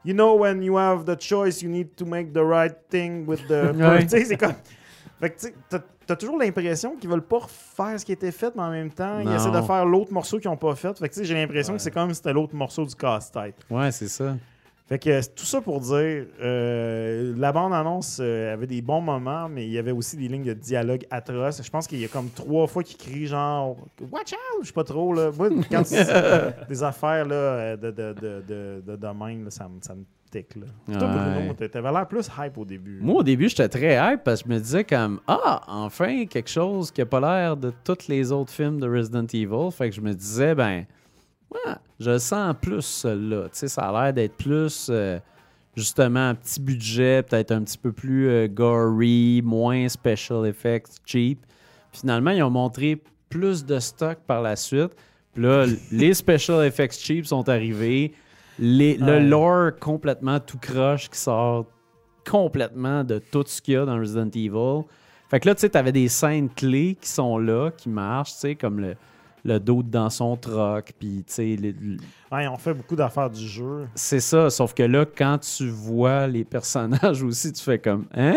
[0.06, 3.48] You know, when you have the choice, you need to make the right thing with
[3.48, 3.72] the.
[3.76, 4.00] Ouais.
[4.04, 4.54] Tu sais, c'est comme.
[5.20, 8.32] Fait que, tu sais, t'as- toujours l'impression qu'ils veulent pas refaire ce qui a été
[8.32, 10.98] fait, mais en même temps, ils essaient de faire l'autre morceau qu'ils ont pas fait.
[10.98, 11.78] Fait que, tu sais, j'ai l'impression Ouais.
[11.78, 13.56] que c'est comme si c'était l'autre morceau du casse-tête.
[13.70, 14.36] Ouais, c'est ça.
[14.86, 19.66] Fait que tout ça pour dire, euh, la bande-annonce euh, avait des bons moments, mais
[19.66, 21.62] il y avait aussi des lignes de dialogue atroces.
[21.64, 23.78] Je pense qu'il y a comme trois fois qu'il crie genre
[24.12, 25.14] «Watch out!» Je sais pas trop.
[25.14, 25.32] Là.
[25.38, 26.04] Moi, quand c'est
[26.68, 29.80] des affaires là, euh, de, de, de, de, de domaine, là, ça, me-
[30.42, 30.56] tic.
[30.56, 30.66] Là.
[31.00, 31.36] Toi, Ouais.
[31.40, 33.00] Bruno, t'a- t'avais l'air plus hype au début.
[33.02, 36.50] Moi, au début, j'étais très hype parce que je me disais comme Ah, enfin, quelque
[36.50, 39.72] chose qui a pas l'air de tous les autres films de Resident Evil.
[39.72, 40.86] Fait que je me disais, ben,
[41.52, 43.44] ouais, je le sens plus, celui-là.
[43.44, 45.20] Tu sais, ça a l'air d'être plus, euh,
[45.76, 51.46] justement, un petit budget, peut-être un petit peu plus euh, gory, moins special effects, cheap.
[51.92, 54.92] Finalement, ils ont montré plus de stock par la suite.
[55.34, 58.14] Puis là, les special effects cheap sont arrivés.
[58.60, 58.98] Les-.
[58.98, 61.66] Le lore complètement tout croche qui sort
[62.30, 64.84] complètement de tout ce qu'il y a dans Resident Evil.
[65.30, 68.40] Fait que là, tu sais, t'avais des scènes clés qui sont là, qui marchent, tu
[68.40, 68.96] sais, comme le,
[69.44, 71.58] le dos dans son troc, puis tu sais,
[72.32, 73.88] Ouais, on fait beaucoup d'affaires du jeu.
[73.96, 74.50] c'est ça.
[74.50, 78.36] Sauf que là, quand tu vois les personnages aussi, tu fais comme Hein?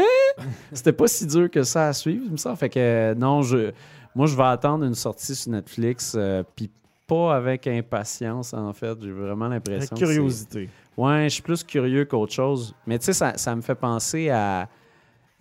[0.73, 2.57] C'était pas si dur que ça à suivre, semble.
[2.57, 3.71] Fait que euh, non, je,
[4.15, 6.71] moi, je vais attendre une sortie sur Netflix, euh, puis
[7.07, 8.97] pas avec impatience, en fait.
[9.01, 9.95] J'ai vraiment l'impression.
[9.97, 10.69] c'est- curiosité.
[10.97, 12.75] Ouais, je suis plus curieux qu'autre chose.
[12.87, 14.69] Mais tu sais, ça, ça me fait penser à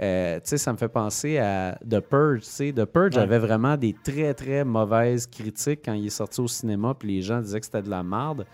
[0.02, 2.42] Euh, tu sais, ça me fait penser à The Purge.
[2.42, 2.74] sais.
[2.74, 3.22] The Purge Ouais.
[3.22, 7.22] avait vraiment des très, très mauvaises critiques quand il est sorti au cinéma, puis les
[7.22, 8.45] gens disaient que c'était de la merde.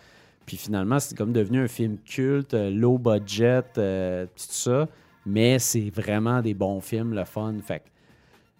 [0.45, 4.87] Puis finalement, c'est comme devenu un film culte, euh, low budget, euh, tout ça.
[5.25, 7.55] Mais c'est vraiment des bons films, le fun.
[7.65, 7.85] Fait que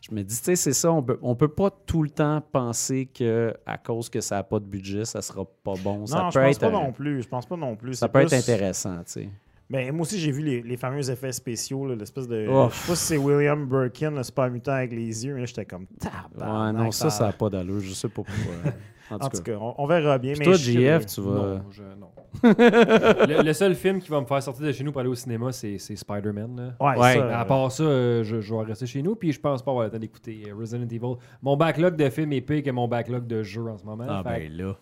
[0.02, 2.42] je me dis, tu sais, c'est ça, on peut, on peut pas tout le temps
[2.52, 6.08] penser que à cause que ça n'a pas de budget, ça sera pas bon.
[6.08, 7.22] ça Non, je peut pense être, pas non plus.
[7.22, 7.94] Je pense pas non plus.
[7.94, 9.30] ça peut être intéressant, tu sais.
[9.70, 12.46] Ben, moi aussi, j'ai vu les, les fameux effets spéciaux, l'espèce de.
[12.50, 12.68] Oh.
[12.72, 15.66] Je sais pas si c'est William Birkin, le super mutant avec les yeux, mais j'étais
[15.66, 15.86] comme.
[16.04, 17.80] Ouais, non, ça, ça n'a pas d'allure.
[17.80, 18.34] Je sais pas pourquoi.
[19.12, 19.38] En tout En cas.
[19.38, 20.32] tout cas, on, on verra bien.
[20.34, 20.54] Puis mais toi.
[20.56, 21.30] JF, tu vas.
[21.32, 22.08] Non, je- non.
[22.44, 25.16] le, le seul film qui va me faire sortir de chez nous pour aller au
[25.16, 26.76] cinéma, c'est Spider-Man.
[26.80, 27.14] Ouais, Ouais.
[27.16, 29.72] ça, à part ça, euh, je, je vais rester chez nous, puis je pense pas
[29.72, 31.16] avoir le temps d'écouter euh, Resident Evil.
[31.42, 34.06] Mon backlog de films est pire que mon backlog de jeux en ce moment.
[34.08, 34.76] Ah, Fait ben là.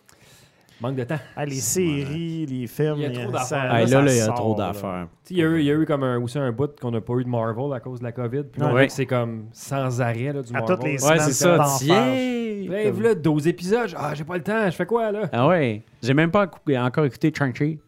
[0.80, 1.18] Que manque de temps.
[1.36, 2.94] ah, les séries, les films.
[2.96, 3.72] Il y a trop d'affaires.
[3.72, 5.06] Là, il y a sort, trop d'affaires.
[5.30, 7.14] Il y, a eu- y a eu comme un, aussi un bout qu'on n'a pas
[7.14, 8.44] eu de Marvel à cause de la COVID.
[8.52, 8.88] Puis Ouais.
[8.88, 10.76] c'est comme sans arrêt là, du À Marvel.
[10.76, 11.66] toutes les Ouais, semaines, c'est ça.
[11.78, 12.92] Tiens!
[13.02, 13.90] Là, 12 épisodes.
[13.96, 14.66] Ah, j'ai pas le temps.
[14.66, 15.28] Je fais quoi, là?
[15.32, 15.82] Ah ouais.
[16.02, 17.78] J'ai même pas encore écouté Shang-Chi.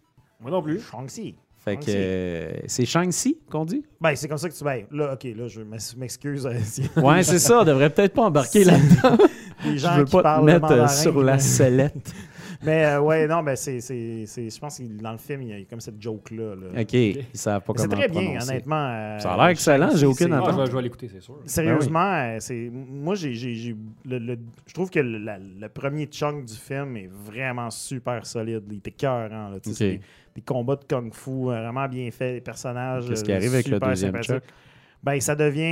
[0.40, 0.80] Moi non plus.
[0.80, 1.36] Shang-Chi.
[1.64, 3.84] Fait que euh, c'est Shang-Chi qu'on dit?
[4.00, 4.64] Ben, c'est comme ça que tu.
[4.64, 6.44] Ben, là, ok, là, je m'ex- m'excuse.
[6.44, 6.54] euh,
[7.00, 7.60] Ouais, c'est ça.
[7.60, 9.16] On devrait peut-être pas embarquer là-dedans.
[9.64, 12.12] les Je gens veux qui pas te mettre euh, mandarin, sur la sellette.
[12.64, 13.80] Mais euh, ouais, non, ben, c'est.
[13.80, 16.54] c'est- c'est- Je pense que dans le film, il y a comme cette joke-là.
[16.54, 16.80] là.
[16.82, 16.92] OK.
[16.94, 18.50] Ils savent pas Mais C'est comment très bien, prononcer.
[18.50, 18.88] honnêtement.
[18.88, 20.52] euh, Ça a l'air excellent, j'ai aucune c'est- Ah, attente.
[20.52, 21.38] je, vais, je vais l'écouter, c'est sûr.
[21.46, 23.76] Sérieusement, euh, c'est moi j'ai j'ai- j'ai-
[24.08, 28.24] le, le- je trouve que le, la- le premier chunk du film est vraiment super
[28.26, 28.62] solide.
[28.70, 29.48] Il était cœurant.
[29.48, 29.76] là, tu sais, Ok.
[29.76, 30.00] c'est Des,
[30.36, 33.06] des combats de kung-fu euh, vraiment bien faits, des personnages.
[33.08, 34.34] Qu'est-ce euh, qui arrive avec le super deuxième sympathiques.
[34.34, 34.54] Chuck?
[35.02, 35.62] Ben, ça devient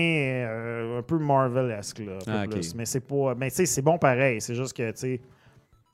[0.45, 2.51] euh, un peu Marvel-esque, là, un peu Ah, ok.
[2.51, 2.75] plus.
[2.75, 3.35] Mais c'est pas.
[3.37, 4.41] Mais tu sais, c'est bon pareil.
[4.41, 5.21] C'est juste que, tu sais.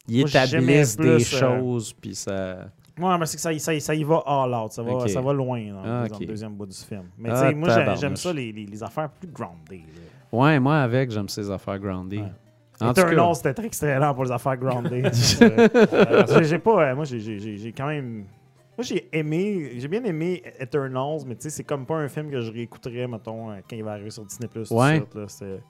[0.08, 2.68] Ils Moi, établissent des plus, euh, choses, puis ça...
[2.98, 4.72] Ouais, mais c'est que ça, y- ça, ça y va all out.
[4.72, 7.04] Ça va, ça va loin dans, Ah, dans le deuxième bout du film.
[7.18, 9.80] Mais Ah, tu sais, moi, j'aime ça, les, les, les affaires plus grounded.
[9.80, 10.38] là.
[10.38, 12.18] Ouais, moi, avec, j'aime ces affaires groundées.
[12.80, 12.88] Ouais.
[12.90, 15.10] Eternal, c'était très excellent pour les affaires grounded.
[15.42, 16.90] Euh, j'ai pas.
[16.90, 18.24] euh, moi, j'ai- quand même.
[18.78, 19.72] Moi, j'ai aimé.
[19.78, 23.06] J'ai bien aimé Eternals, mais tu sais, c'est comme pas un film que je réécouterais,
[23.06, 24.70] mettons, euh, quand il va arriver sur Disney Plus.
[24.70, 25.02] Ouais.
[25.28, 25.60] C'était-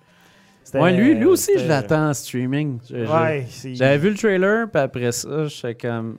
[0.74, 2.78] ouais, lui, lui aussi, je l'attends en streaming.
[2.90, 6.16] Ouais, J'avais vu le trailer, puis après ça, j'étais comme...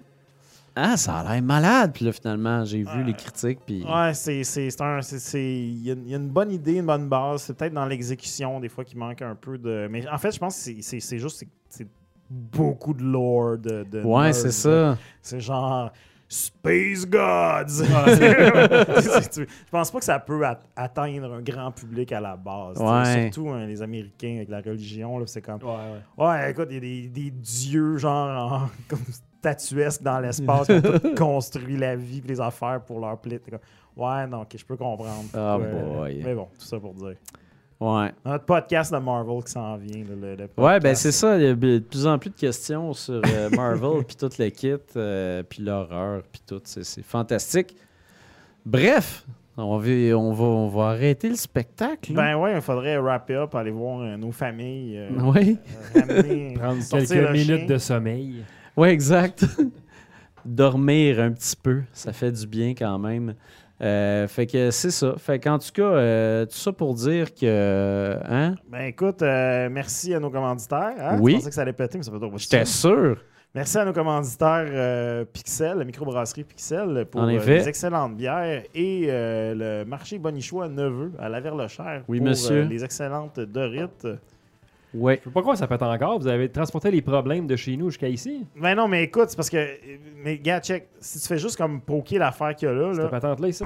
[0.80, 1.92] Ah, ça a l'air malade.
[1.93, 3.84] Puis là, finalement, j'ai vu les critiques, puis...
[3.84, 5.01] Ouais, c'est c'est- c'est un.
[5.01, 7.42] c'est- c'est- Il y, a- il y a une bonne idée, une bonne base.
[7.42, 9.88] C'est peut-être dans l'exécution, des fois, qu'il manque un peu de.
[9.90, 11.40] Mais en fait, je pense que c'est- c'est c'est juste.
[11.40, 11.88] c'est- C'est
[12.30, 13.58] beaucoup de lore.
[13.58, 14.98] De, de Ouais, c'est ça.
[15.24, 15.92] C'est genre
[16.30, 17.84] Space Gods.
[17.86, 22.78] Je pense pas que ça peut at- atteindre un grand public à la base.
[22.80, 23.30] Ouais.
[23.32, 25.26] Surtout hein, les Américains avec la religion.
[25.26, 25.62] C'est comme.
[25.64, 25.70] Ouais,
[26.18, 26.26] ouais.
[26.26, 29.00] Ouais, écoute, il y a des, des dieux genre en- comme
[29.40, 33.60] statuesques dans l'espace qui ont construit la vie et les affaires pour leur comme,
[33.96, 35.24] Ouais, non, ok, je peux comprendre.
[35.34, 36.22] Ah, boy.
[36.24, 37.16] Mais bon, tout ça pour dire.
[37.80, 38.12] Ouais.
[38.26, 40.04] Notre podcast de Marvel qui s'en vient.
[40.04, 41.38] le, le Ouais, ben c'est ça.
[41.38, 44.50] Il y a de plus en plus de questions sur euh, Marvel, puis tout le
[44.50, 46.60] kit, euh, puis l'horreur, puis tout.
[46.66, 47.76] C'est fantastique.
[48.66, 49.26] Bref,
[49.58, 52.14] on va, on, va, on va arrêter le spectacle.
[52.14, 52.22] là.
[52.34, 54.98] Ben ouais, il faudrait wrap up, aller voir euh, nos familles.
[54.98, 55.58] euh, oui,
[55.96, 57.66] euh, ramener- Prendre quelques minutes chien.
[57.68, 58.44] de sommeil.
[58.76, 59.46] ouais, exact.
[60.46, 63.34] Dormir un petit peu, ça fait du bien quand même.
[63.80, 65.14] Euh, fait que c'est ça.
[65.18, 68.18] Fait qu'en tout cas, euh, tout ça pour dire que.
[68.28, 68.56] Hein?
[68.70, 70.96] Ben écoute, euh, merci à nos commanditaires.
[71.00, 71.20] Hein?
[71.22, 71.34] Oui.
[71.34, 73.18] Je pensais que ça allait péter, mais ça fait trop J'étais sûr.
[73.56, 80.20] Merci à nos commanditaires Pixel, la microbrasserie Pixel, pour les excellentes bières et le marché
[80.20, 82.64] Bonichois Neveu à la Verlechère Oui, pour monsieur.
[82.64, 84.08] les excellentes Dorites.
[84.93, 85.19] Ouais.
[85.19, 86.19] Je sais pas quoi ça pète encore.
[86.19, 88.45] Vous avez transporté les problèmes de chez nous jusqu'à ici?
[88.56, 89.57] Ben non, mais écoute, c'est parce que.
[90.24, 90.88] Mais gars, check.
[90.99, 93.64] Si tu fais juste comme poker l'affaire qu'il y a là, Cette là patente-là ici.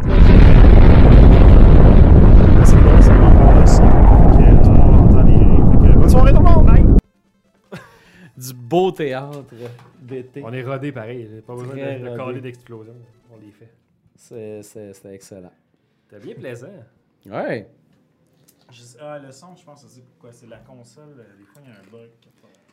[2.63, 3.83] c'est là, c'est vraiment le son.
[3.83, 5.81] Fait que tout le monde entend les rires.
[5.81, 6.65] Fait que, bonne soirée tout le monde!
[6.65, 6.85] Bye!
[8.37, 9.43] Du beau théâtre
[10.01, 10.41] d'été.
[10.43, 11.29] On est rodé pareil.
[11.45, 12.93] Pas besoin Très de, de d'explosion.
[13.31, 13.71] On les fait.
[14.15, 15.51] C'est- C'était excellent.
[16.09, 16.67] C'était bien plaisant.
[17.29, 17.67] Ouais.
[18.71, 20.31] Je sais- ah, le son, je pense que c'est pourquoi.
[20.31, 21.15] C'est la console.
[21.19, 22.09] euh, Des fois, il y a un bug.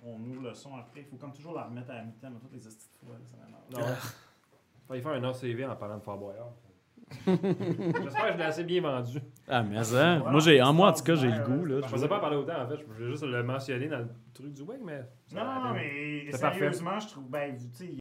[0.05, 1.01] On ouvre le son après.
[1.01, 3.17] Il faut comme toujours la remettre à la mi-temps, mais toutes les astuces de fois.
[3.17, 3.91] là, ça m'énerve.
[3.91, 3.95] Non.
[4.89, 6.53] Fallait faire un ACV en parlant de Fort Boyard.
[7.27, 9.19] J'espère que je l'ai assez bien vendu.
[9.49, 10.19] Ah, mais ça.
[10.19, 11.65] moi, j'ai, en moi, en tout cas, j'ai le goût.
[11.65, 11.81] Là.
[11.83, 12.77] Je faisais pas en parler autant en fait.
[12.79, 15.01] Je voulais juste le mentionner dans le truc du web, mais.
[15.33, 17.29] Non, non, mais sérieusement, je trouve.
[17.29, 17.97] Ben, tu sais,